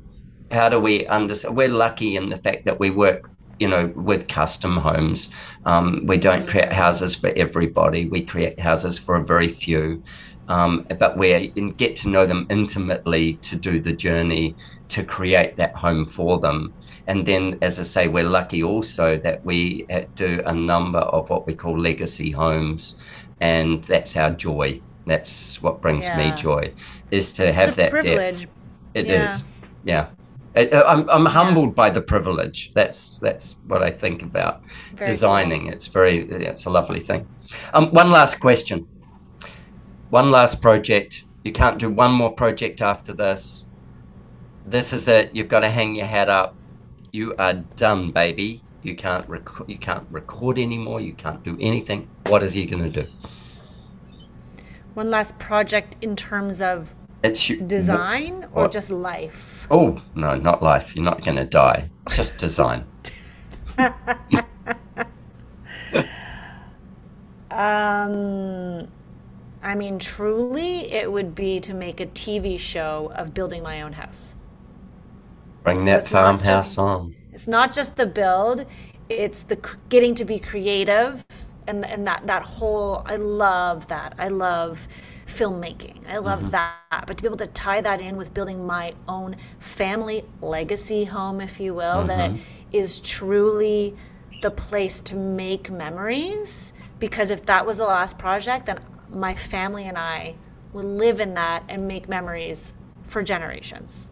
how 0.51 0.69
do 0.69 0.79
we 0.79 1.07
understand. 1.07 1.57
We're 1.57 1.69
lucky 1.69 2.17
in 2.17 2.29
the 2.29 2.37
fact 2.37 2.67
that 2.67 2.79
we 2.79 2.91
work, 2.91 3.31
you 3.59 3.69
know, 3.69 3.87
with 3.97 4.29
custom 4.29 4.79
homes. 4.79 5.31
Um, 5.65 6.05
we 6.07 6.19
don't 6.19 6.47
create 6.47 6.73
houses 6.73 7.17
for 7.17 7.31
everybody. 7.31 8.07
We 8.07 8.23
create 8.23 8.61
houses 8.61 8.99
for 8.99 9.17
a 9.17 9.25
very 9.25 9.49
few 9.49 10.03
um, 10.49 10.87
but 10.99 11.17
we 11.17 11.49
get 11.77 11.95
to 11.97 12.09
know 12.09 12.27
them 12.27 12.47
intimately 12.51 13.35
to 13.35 13.57
do 13.57 13.81
the 13.81 13.93
journey 13.93 14.57
to 14.89 15.05
create 15.05 15.57
that 15.57 15.77
home 15.77 16.07
for 16.07 16.39
them. 16.39 16.73
And 17.07 17.27
then, 17.27 17.59
as 17.63 17.79
I 17.79 17.83
say, 17.83 18.09
we're 18.09 18.29
lucky 18.29 18.63
also 18.63 19.19
that 19.19 19.45
we 19.45 19.87
do 20.17 20.43
a 20.45 20.55
number 20.55 20.99
of 20.99 21.31
what 21.31 21.47
we 21.47 21.55
call 21.55 21.79
legacy 21.79 22.31
homes, 22.31 22.97
and 23.41 23.85
that's 23.85 24.17
our 24.17 24.31
joy. 24.31 24.81
That's 25.07 25.63
what 25.63 25.81
brings 25.81 26.07
yeah. 26.07 26.17
me 26.19 26.37
joy, 26.37 26.73
is 27.11 27.33
to 27.33 27.53
have 27.53 27.77
that 27.77 27.91
privilege. 27.91 28.41
depth. 28.41 28.53
It 28.95 29.07
yeah. 29.07 29.25
is, 29.25 29.45
yeah. 29.85 30.09
Uh, 30.57 30.83
I'm, 30.87 31.09
I'm 31.09 31.27
humbled 31.27 31.71
yeah. 31.71 31.75
by 31.75 31.91
the 31.91 32.01
privilege. 32.01 32.73
That's 32.75 33.19
that's 33.19 33.57
what 33.67 33.83
I 33.83 33.91
think 33.91 34.23
about 34.23 34.65
very 34.67 35.07
designing. 35.07 35.63
Cool. 35.65 35.73
It's 35.73 35.87
very 35.87 36.29
it's 36.29 36.67
a 36.67 36.71
lovely 36.71 37.01
thing. 37.01 37.29
Um, 37.73 37.89
one 37.93 38.11
last 38.11 38.41
question. 38.41 38.87
One 40.11 40.31
last 40.31 40.63
project. 40.63 41.25
You 41.45 41.53
can't 41.53 41.79
do 41.79 41.91
one 41.91 42.13
more 42.13 42.33
project 42.33 42.81
after 42.81 43.13
this. 43.13 43.67
This 44.65 44.95
is 44.95 45.07
it. 45.07 45.35
You've 45.35 45.49
got 45.49 45.61
to 45.61 45.71
hang 45.71 45.97
your 45.97 46.07
hat 46.07 46.31
up. 46.31 46.55
You 47.13 47.35
are 47.39 47.53
done, 47.53 48.13
baby. 48.13 48.63
You 48.83 48.97
can't 48.97 49.29
rec- 49.29 49.67
you 49.67 49.77
can't 49.77 50.07
record 50.11 50.59
anymore. 50.59 51.03
You 51.03 51.13
can't 51.13 51.43
do 51.43 51.59
anything. 51.61 52.09
What 52.27 52.43
is 52.43 52.55
he 52.55 52.65
going 52.65 52.91
to 52.91 53.03
do? 53.03 53.07
One 54.95 55.11
last 55.11 55.39
project 55.39 55.97
in 56.01 56.17
terms 56.17 56.63
of 56.63 56.95
it's 57.23 57.47
design 57.47 58.47
what, 58.53 58.63
or 58.63 58.69
just 58.69 58.89
life? 58.89 59.67
Oh 59.71 60.01
no, 60.15 60.37
not 60.37 60.63
life. 60.63 60.97
You're 60.97 61.05
not 61.05 61.23
going 61.23 61.37
to 61.37 61.45
die. 61.45 61.91
Just 62.11 62.39
design. 62.39 62.87
um, 67.51 68.89
I 69.69 69.75
mean, 69.75 69.99
truly, 69.99 70.91
it 70.91 71.13
would 71.13 71.35
be 71.35 71.61
to 71.61 71.75
make 71.75 72.01
a 72.01 72.07
TV 72.07 72.59
show 72.59 73.13
of 73.15 73.35
building 73.35 73.63
my 73.63 73.83
own 73.83 73.93
house. 73.93 74.35
Bring 75.63 75.81
so 75.81 75.85
that 75.85 76.09
farmhouse 76.09 76.79
on. 76.79 77.15
It's 77.35 77.47
not 77.47 77.75
just 77.75 77.97
the 77.97 78.07
build; 78.07 78.65
it's 79.11 79.43
the 79.43 79.57
getting 79.91 80.15
to 80.15 80.25
be 80.25 80.39
creative, 80.39 81.23
and 81.67 81.85
and 81.85 82.07
that 82.07 82.27
that 82.27 82.43
whole. 82.45 83.03
I 83.05 83.17
love 83.17 83.89
that. 83.89 84.15
I 84.17 84.29
love 84.29 84.89
filmmaking. 85.27 86.09
I 86.09 86.17
love 86.17 86.39
mm-hmm. 86.39 86.53
that. 86.53 87.05
But 87.07 87.19
to 87.19 87.23
be 87.23 87.29
able 87.29 87.37
to 87.37 87.47
tie 87.49 87.83
that 87.83 88.01
in 88.01 88.17
with 88.17 88.33
building 88.33 88.67
my 88.67 88.95
own 89.07 89.37
family 89.59 90.25
legacy 90.41 91.05
home, 91.05 91.43
if 91.43 91.61
you 91.61 91.75
will, 91.75 92.07
mm-hmm. 92.07 92.07
that 92.07 92.31
is 92.73 93.01
truly 93.01 93.95
the 94.41 94.51
place 94.51 95.03
to 95.03 95.15
make 95.15 95.71
memories. 95.71 96.73
Because 96.99 97.31
if 97.31 97.45
that 97.45 97.67
was 97.67 97.77
the 97.77 97.85
last 97.85 98.17
project, 98.17 98.65
then 98.65 98.81
my 99.11 99.35
family 99.35 99.85
and 99.85 99.99
I 99.99 100.35
would 100.73 100.85
live 100.85 101.21
in 101.21 101.35
that 101.35 101.65
and 101.69 101.89
make 101.89 102.09
memories 102.09 102.73
for 103.07 103.23
generations. 103.23 104.09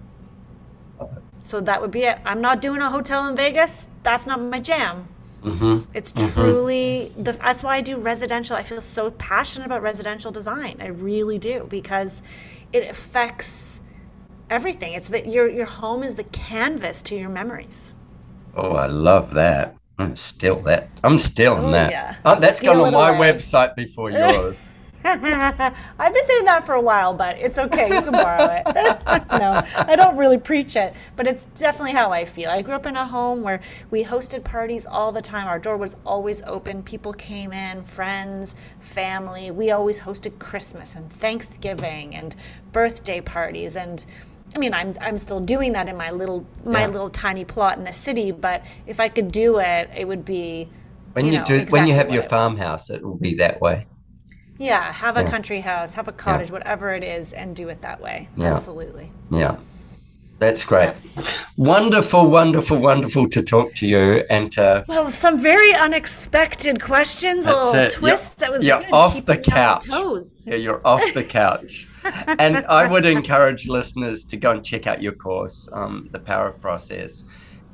So 1.42 1.60
that 1.60 1.80
would 1.80 1.90
be 1.90 2.02
it. 2.02 2.18
I'm 2.24 2.40
not 2.40 2.60
doing 2.60 2.80
a 2.80 2.90
hotel 2.90 3.26
in 3.28 3.36
Vegas. 3.36 3.86
That's 4.02 4.26
not 4.26 4.40
my 4.40 4.60
jam. 4.60 5.08
Mm-hmm. 5.42 5.90
It's 5.94 6.12
mm-hmm. 6.12 6.32
truly 6.32 7.12
the. 7.16 7.32
That's 7.32 7.62
why 7.62 7.76
I 7.76 7.80
do 7.80 7.96
residential. 7.98 8.56
I 8.56 8.64
feel 8.64 8.80
so 8.80 9.12
passionate 9.12 9.66
about 9.66 9.82
residential 9.82 10.32
design. 10.32 10.78
I 10.80 10.86
really 10.86 11.38
do 11.38 11.66
because 11.70 12.20
it 12.72 12.88
affects 12.88 13.78
everything. 14.50 14.94
It's 14.94 15.08
that 15.08 15.26
your 15.26 15.48
your 15.48 15.66
home 15.66 16.02
is 16.02 16.16
the 16.16 16.24
canvas 16.24 17.00
to 17.02 17.16
your 17.16 17.28
memories. 17.28 17.94
Oh, 18.56 18.72
I 18.72 18.86
love 18.86 19.34
that. 19.34 19.76
I'm 19.98 20.16
still 20.16 20.60
that. 20.62 20.88
I'm 21.04 21.18
still 21.18 21.58
in 21.58 21.66
oh, 21.66 21.72
that. 21.72 21.92
Yeah. 21.92 22.16
Oh, 22.24 22.40
that's 22.40 22.58
going 22.58 22.80
on 22.80 22.92
my 22.92 23.10
away. 23.10 23.32
website 23.32 23.76
before 23.76 24.10
yours. 24.10 24.66
I've 25.98 26.12
been 26.12 26.26
saying 26.26 26.44
that 26.46 26.66
for 26.66 26.74
a 26.74 26.80
while, 26.80 27.14
but 27.14 27.38
it's 27.38 27.58
okay. 27.58 27.94
You 27.94 28.02
can 28.02 28.12
borrow 28.12 28.44
it. 28.44 28.64
no, 29.30 29.62
I 29.76 29.94
don't 29.94 30.16
really 30.16 30.38
preach 30.38 30.74
it, 30.74 30.94
but 31.14 31.28
it's 31.28 31.46
definitely 31.54 31.92
how 31.92 32.12
I 32.12 32.24
feel. 32.24 32.50
I 32.50 32.60
grew 32.62 32.74
up 32.74 32.86
in 32.86 32.96
a 32.96 33.06
home 33.06 33.42
where 33.42 33.60
we 33.90 34.02
hosted 34.02 34.42
parties 34.42 34.84
all 34.84 35.12
the 35.12 35.22
time. 35.22 35.46
Our 35.46 35.60
door 35.60 35.76
was 35.76 35.94
always 36.04 36.42
open. 36.42 36.82
People 36.82 37.12
came 37.12 37.52
in, 37.52 37.84
friends, 37.84 38.56
family. 38.80 39.52
We 39.52 39.70
always 39.70 40.00
hosted 40.00 40.40
Christmas 40.40 40.96
and 40.96 41.12
Thanksgiving 41.12 42.14
and 42.14 42.34
birthday 42.72 43.20
parties 43.20 43.76
and 43.76 44.04
I 44.54 44.58
mean, 44.58 44.72
I'm 44.72 44.94
I'm 45.00 45.18
still 45.18 45.40
doing 45.40 45.72
that 45.72 45.88
in 45.88 45.96
my 45.96 46.12
little 46.12 46.46
my 46.64 46.82
yeah. 46.82 46.86
little 46.86 47.10
tiny 47.10 47.44
plot 47.44 47.78
in 47.78 47.84
the 47.84 47.92
city. 47.92 48.30
But 48.30 48.62
if 48.86 49.00
I 49.00 49.08
could 49.08 49.32
do 49.32 49.58
it, 49.58 49.90
it 49.94 50.06
would 50.06 50.24
be 50.24 50.68
when 51.14 51.26
you, 51.26 51.32
you 51.32 51.38
know, 51.38 51.44
do 51.44 51.54
exactly 51.54 51.78
when 51.78 51.88
you 51.88 51.94
have 51.94 52.12
your 52.12 52.22
farmhouse, 52.22 52.88
it 52.88 53.02
will 53.02 53.18
be 53.18 53.34
that 53.34 53.60
way. 53.60 53.86
Yeah, 54.58 54.92
have 54.92 55.16
a 55.16 55.22
yeah. 55.22 55.30
country 55.30 55.60
house, 55.60 55.92
have 55.94 56.08
a 56.08 56.12
cottage, 56.12 56.48
yeah. 56.48 56.54
whatever 56.54 56.94
it 56.94 57.04
is, 57.04 57.32
and 57.32 57.54
do 57.54 57.68
it 57.68 57.82
that 57.82 58.00
way. 58.00 58.28
Yeah. 58.36 58.54
Absolutely. 58.54 59.12
Yeah. 59.30 59.56
That's 60.38 60.64
great. 60.66 60.94
Wonderful, 61.56 62.28
wonderful, 62.28 62.78
wonderful 62.78 63.28
to 63.30 63.42
talk 63.42 63.72
to 63.74 63.86
you 63.86 64.24
and 64.28 64.52
to. 64.52 64.84
Well, 64.86 65.10
some 65.10 65.38
very 65.38 65.72
unexpected 65.72 66.82
questions, 66.82 67.46
a 67.46 67.52
little 67.52 67.74
it. 67.74 67.92
twist. 67.92 68.38
That 68.38 68.52
was 68.52 68.62
you're 68.62 68.84
off 68.92 69.24
the 69.24 69.38
couch. 69.38 69.86
Yeah, 69.88 70.56
you're 70.56 70.86
off 70.86 71.02
the 71.14 71.24
couch. 71.24 71.88
and 72.38 72.58
I 72.66 72.86
would 72.86 73.06
encourage 73.06 73.66
listeners 73.66 74.24
to 74.24 74.36
go 74.36 74.50
and 74.50 74.62
check 74.62 74.86
out 74.86 75.02
your 75.02 75.12
course, 75.12 75.68
um, 75.72 76.08
The 76.12 76.18
Power 76.18 76.48
of 76.48 76.60
Process, 76.60 77.24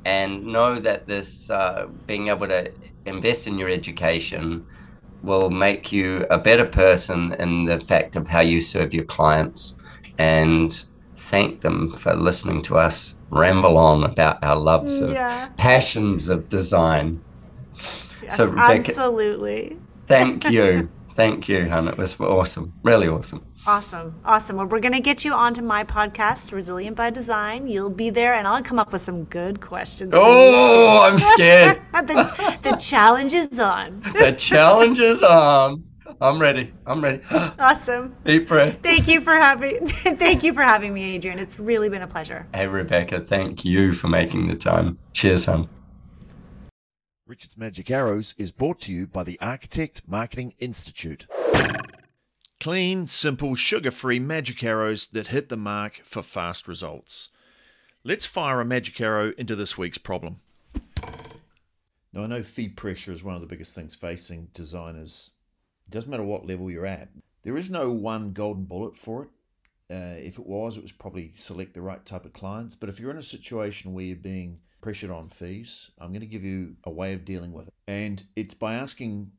and 0.05 0.45
know 0.45 0.79
that 0.79 1.05
this 1.05 1.49
uh, 1.49 1.87
being 2.07 2.29
able 2.29 2.47
to 2.47 2.71
invest 3.05 3.45
in 3.45 3.59
your 3.59 3.69
education 3.69 4.65
will 5.23 5.49
make 5.49 5.91
you 5.91 6.27
a 6.29 6.37
better 6.37 6.65
person 6.65 7.33
in 7.39 7.65
the 7.65 7.79
fact 7.79 8.15
of 8.15 8.27
how 8.27 8.41
you 8.41 8.61
serve 8.61 8.93
your 8.93 9.05
clients 9.05 9.79
and 10.17 10.85
thank 11.15 11.61
them 11.61 11.95
for 11.95 12.13
listening 12.13 12.61
to 12.61 12.77
us 12.77 13.15
ramble 13.29 13.77
on 13.77 14.03
about 14.03 14.43
our 14.43 14.57
loves 14.57 15.01
of 15.01 15.11
yeah. 15.11 15.49
passions 15.57 16.29
of 16.29 16.49
design. 16.49 17.23
so 18.29 18.45
Rebecca, 18.45 18.89
absolutely. 18.89 19.77
Thank 20.07 20.49
you. 20.49 20.89
thank 21.15 21.47
you, 21.47 21.69
hon. 21.69 21.87
It 21.87 21.97
was 21.97 22.19
awesome. 22.19 22.73
Really 22.83 23.07
awesome. 23.07 23.45
Awesome. 23.65 24.19
Awesome. 24.25 24.57
Well, 24.57 24.65
we're 24.65 24.79
going 24.79 24.93
to 24.93 24.99
get 24.99 25.23
you 25.23 25.33
onto 25.33 25.61
my 25.61 25.83
podcast, 25.83 26.51
Resilient 26.51 26.97
by 26.97 27.09
Design. 27.09 27.67
You'll 27.67 27.89
be 27.89 28.09
there, 28.09 28.33
and 28.33 28.45
I'll 28.47 28.61
come 28.61 28.77
up 28.77 28.91
with 28.91 29.01
some 29.01 29.23
good 29.25 29.61
questions. 29.61 30.11
Oh, 30.13 31.03
I'm 31.03 31.17
scared. 31.17 31.81
the, 31.93 32.59
the 32.61 32.75
challenge 32.75 33.33
is 33.33 33.57
on. 33.59 34.01
the 34.01 34.35
challenge 34.37 34.99
is 34.99 35.23
on. 35.23 35.85
I'm 36.19 36.39
ready. 36.39 36.73
I'm 36.85 37.03
ready. 37.03 37.21
Awesome. 37.59 38.15
Deep 38.25 38.47
breath. 38.47 38.81
Thank 38.81 39.07
you 39.07 39.21
for 39.21 39.33
having 39.33 39.87
thank 39.89 40.43
you 40.43 40.53
for 40.53 40.61
having 40.61 40.93
me, 40.93 41.15
Adrian. 41.15 41.39
It's 41.39 41.59
really 41.59 41.89
been 41.89 42.01
a 42.01 42.07
pleasure. 42.07 42.47
Hey 42.53 42.67
Rebecca, 42.67 43.19
thank 43.19 43.65
you 43.65 43.93
for 43.93 44.07
making 44.07 44.47
the 44.47 44.55
time. 44.55 44.99
Cheers, 45.13 45.45
hon. 45.45 45.69
Richard's 47.25 47.57
Magic 47.57 47.89
Arrows 47.89 48.35
is 48.37 48.51
brought 48.51 48.81
to 48.81 48.91
you 48.91 49.07
by 49.07 49.23
the 49.23 49.39
Architect 49.39 50.01
Marketing 50.05 50.53
Institute. 50.59 51.25
Clean, 52.59 53.07
simple, 53.07 53.55
sugar 53.55 53.91
free 53.91 54.19
magic 54.19 54.61
arrows 54.61 55.07
that 55.07 55.27
hit 55.27 55.47
the 55.47 55.55
mark 55.55 56.01
for 56.03 56.21
fast 56.21 56.67
results. 56.67 57.29
Let's 58.03 58.25
fire 58.25 58.59
a 58.59 58.65
magic 58.65 58.99
arrow 58.99 59.31
into 59.37 59.55
this 59.55 59.77
week's 59.77 59.97
problem. 59.97 60.41
Now, 62.11 62.23
I 62.23 62.27
know 62.27 62.43
feed 62.43 62.75
pressure 62.75 63.13
is 63.13 63.23
one 63.23 63.35
of 63.35 63.41
the 63.41 63.47
biggest 63.47 63.73
things 63.73 63.95
facing 63.95 64.49
designers. 64.53 65.31
It 65.87 65.91
doesn't 65.91 66.11
matter 66.11 66.23
what 66.23 66.45
level 66.45 66.69
you're 66.69 66.85
at, 66.85 67.07
there 67.43 67.55
is 67.55 67.69
no 67.69 67.89
one 67.89 68.33
golden 68.33 68.65
bullet 68.65 68.97
for 68.97 69.23
it. 69.23 69.29
Uh, 69.89 70.17
if 70.17 70.37
it 70.39 70.45
was, 70.45 70.75
it 70.75 70.83
was 70.83 70.91
probably 70.91 71.31
select 71.35 71.73
the 71.73 71.81
right 71.81 72.05
type 72.05 72.25
of 72.25 72.33
clients. 72.33 72.75
But 72.75 72.89
if 72.89 72.99
you're 72.99 73.11
in 73.11 73.17
a 73.17 73.23
situation 73.23 73.93
where 73.93 74.03
you're 74.03 74.17
being 74.17 74.59
pressured 74.83 75.09
on 75.11 75.29
fees, 75.29 75.89
I'm 75.97 76.09
going 76.09 76.19
to 76.19 76.27
give 76.27 76.43
you 76.43 76.75
a 76.83 76.91
way 76.91 77.13
of 77.13 77.23
dealing 77.23 77.53
with 77.53 77.69
it. 77.69 77.73
And 77.87 78.21
it's 78.35 78.53
by 78.53 78.75
asking 78.75 79.31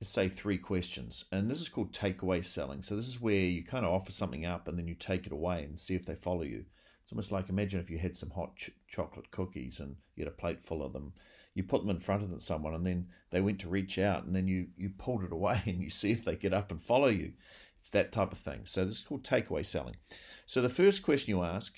say 0.00 0.28
three 0.28 0.56
questions 0.56 1.24
and 1.32 1.50
this 1.50 1.60
is 1.60 1.68
called 1.68 1.92
takeaway 1.92 2.42
selling. 2.42 2.82
So 2.82 2.96
this 2.96 3.08
is 3.08 3.20
where 3.20 3.34
you 3.34 3.64
kind 3.64 3.84
of 3.84 3.92
offer 3.92 4.12
something 4.12 4.46
up 4.46 4.66
and 4.66 4.78
then 4.78 4.88
you 4.88 4.94
take 4.94 5.26
it 5.26 5.32
away 5.32 5.64
and 5.64 5.78
see 5.78 5.94
if 5.94 6.06
they 6.06 6.14
follow 6.14 6.42
you. 6.42 6.64
It's 7.02 7.12
almost 7.12 7.32
like 7.32 7.48
imagine 7.48 7.80
if 7.80 7.90
you 7.90 7.98
had 7.98 8.16
some 8.16 8.30
hot 8.30 8.56
ch- 8.56 8.70
chocolate 8.86 9.30
cookies 9.30 9.80
and 9.80 9.96
you 10.14 10.24
had 10.24 10.32
a 10.32 10.36
plate 10.36 10.62
full 10.62 10.82
of 10.82 10.92
them. 10.92 11.12
You 11.54 11.64
put 11.64 11.82
them 11.82 11.90
in 11.90 11.98
front 11.98 12.22
of 12.22 12.42
someone 12.42 12.74
and 12.74 12.86
then 12.86 13.08
they 13.30 13.40
went 13.40 13.58
to 13.60 13.68
reach 13.68 13.98
out 13.98 14.24
and 14.24 14.34
then 14.34 14.46
you 14.46 14.68
you 14.76 14.90
pulled 14.96 15.24
it 15.24 15.32
away 15.32 15.60
and 15.66 15.82
you 15.82 15.90
see 15.90 16.12
if 16.12 16.24
they 16.24 16.36
get 16.36 16.54
up 16.54 16.70
and 16.70 16.80
follow 16.80 17.08
you. 17.08 17.32
It's 17.80 17.90
that 17.90 18.12
type 18.12 18.32
of 18.32 18.38
thing. 18.38 18.60
So 18.64 18.84
this 18.84 18.94
is 18.94 19.04
called 19.04 19.24
takeaway 19.24 19.66
selling. 19.66 19.96
So 20.46 20.62
the 20.62 20.68
first 20.68 21.02
question 21.02 21.30
you 21.30 21.42
ask 21.42 21.76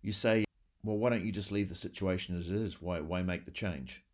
you 0.00 0.12
say 0.12 0.44
well 0.84 0.96
why 0.96 1.10
don't 1.10 1.24
you 1.24 1.32
just 1.32 1.50
leave 1.50 1.68
the 1.68 1.74
situation 1.74 2.38
as 2.38 2.48
it 2.48 2.56
is 2.56 2.80
why 2.80 3.00
why 3.00 3.22
make 3.22 3.44
the 3.44 3.50
change 3.50 4.04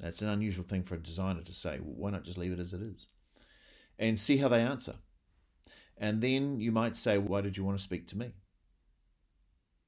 that's 0.00 0.22
an 0.22 0.28
unusual 0.28 0.64
thing 0.64 0.82
for 0.82 0.94
a 0.94 0.98
designer 0.98 1.42
to 1.42 1.52
say. 1.52 1.78
Well, 1.78 1.94
why 1.94 2.10
not 2.10 2.24
just 2.24 2.38
leave 2.38 2.52
it 2.52 2.58
as 2.58 2.72
it 2.72 2.80
is? 2.80 3.08
And 3.98 4.18
see 4.18 4.38
how 4.38 4.48
they 4.48 4.62
answer. 4.62 4.94
And 5.98 6.22
then 6.22 6.58
you 6.58 6.72
might 6.72 6.96
say, 6.96 7.18
Why 7.18 7.42
did 7.42 7.56
you 7.56 7.64
want 7.64 7.78
to 7.78 7.84
speak 7.84 8.06
to 8.08 8.18
me? 8.18 8.32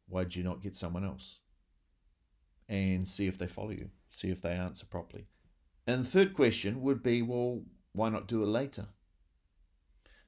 Why 0.09 0.25
did 0.25 0.37
you 0.37 0.45
not 0.45 0.61
get 0.61 0.77
someone 0.77 1.05
else? 1.05 1.39
And 2.69 3.09
see 3.09 3.27
if 3.27 3.39
they 3.39 3.47
follow 3.47 3.71
you, 3.71 3.89
see 4.11 4.31
if 4.31 4.43
they 4.43 4.53
answer 4.53 4.85
properly. 4.85 5.27
And 5.87 6.05
the 6.05 6.09
third 6.09 6.35
question 6.35 6.83
would 6.83 7.03
be, 7.03 7.23
Well, 7.23 7.63
why 7.93 8.11
not 8.11 8.29
do 8.29 8.43
it 8.43 8.47
later? 8.47 8.89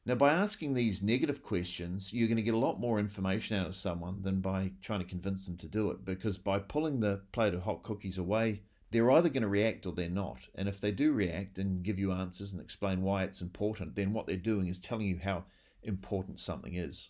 Now, 0.07 0.15
by 0.15 0.35
asking 0.35 0.75
these 0.75 1.03
negative 1.03 1.43
questions, 1.43 2.13
you're 2.13 2.29
going 2.29 2.37
to 2.37 2.43
get 2.43 2.53
a 2.53 2.59
lot 2.59 2.79
more 2.79 2.99
information 2.99 3.57
out 3.57 3.67
of 3.67 3.75
someone 3.75 4.21
than 4.21 4.41
by 4.41 4.73
trying 4.83 4.99
to 4.99 5.07
convince 5.07 5.47
them 5.47 5.57
to 5.57 5.67
do 5.67 5.91
it. 5.91 6.05
Because 6.05 6.37
by 6.37 6.59
pulling 6.59 7.01
the 7.01 7.23
plate 7.33 7.55
of 7.55 7.63
hot 7.63 7.83
cookies 7.83 8.19
away, 8.19 8.61
they're 8.91 9.11
either 9.11 9.31
going 9.31 9.43
to 9.43 9.49
react 9.49 9.87
or 9.87 9.93
they're 9.93 10.11
not. 10.11 10.41
And 10.55 10.69
if 10.69 10.79
they 10.79 10.91
do 10.91 11.13
react 11.13 11.59
and 11.59 11.83
give 11.83 11.99
you 11.99 12.13
answers 12.13 12.53
and 12.53 12.61
explain 12.61 13.01
why 13.01 13.23
it's 13.23 13.41
important, 13.41 13.95
then 13.95 14.13
what 14.13 14.27
they're 14.27 14.37
doing 14.37 14.69
is 14.69 14.79
telling 14.79 15.07
you 15.07 15.21
how 15.23 15.45
important 15.83 16.39
something 16.39 16.75
is. 16.75 17.09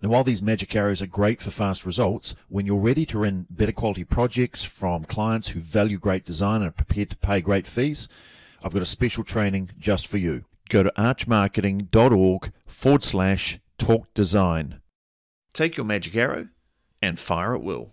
Now, 0.00 0.08
while 0.08 0.24
these 0.24 0.42
magic 0.42 0.74
arrows 0.76 1.02
are 1.02 1.06
great 1.06 1.40
for 1.40 1.50
fast 1.50 1.84
results, 1.84 2.36
when 2.48 2.64
you're 2.64 2.78
ready 2.78 3.06
to 3.06 3.18
run 3.18 3.48
better 3.50 3.72
quality 3.72 4.04
projects 4.04 4.62
from 4.62 5.04
clients 5.04 5.48
who 5.48 5.58
value 5.58 5.98
great 5.98 6.24
design 6.24 6.62
and 6.62 6.68
are 6.68 6.72
prepared 6.72 7.10
to 7.10 7.16
pay 7.16 7.40
great 7.40 7.66
fees, 7.66 8.08
I've 8.62 8.72
got 8.72 8.82
a 8.82 8.86
special 8.86 9.24
training 9.24 9.70
just 9.80 10.06
for 10.06 10.18
you 10.18 10.44
go 10.72 10.82
to 10.82 10.92
archmarketing.org 10.96 12.52
forward 12.66 13.04
slash 13.04 13.60
talk 13.78 14.12
design. 14.14 14.80
Take 15.52 15.76
your 15.76 15.84
magic 15.84 16.16
arrow 16.16 16.48
and 17.02 17.18
fire 17.18 17.54
at 17.54 17.62
will. 17.62 17.92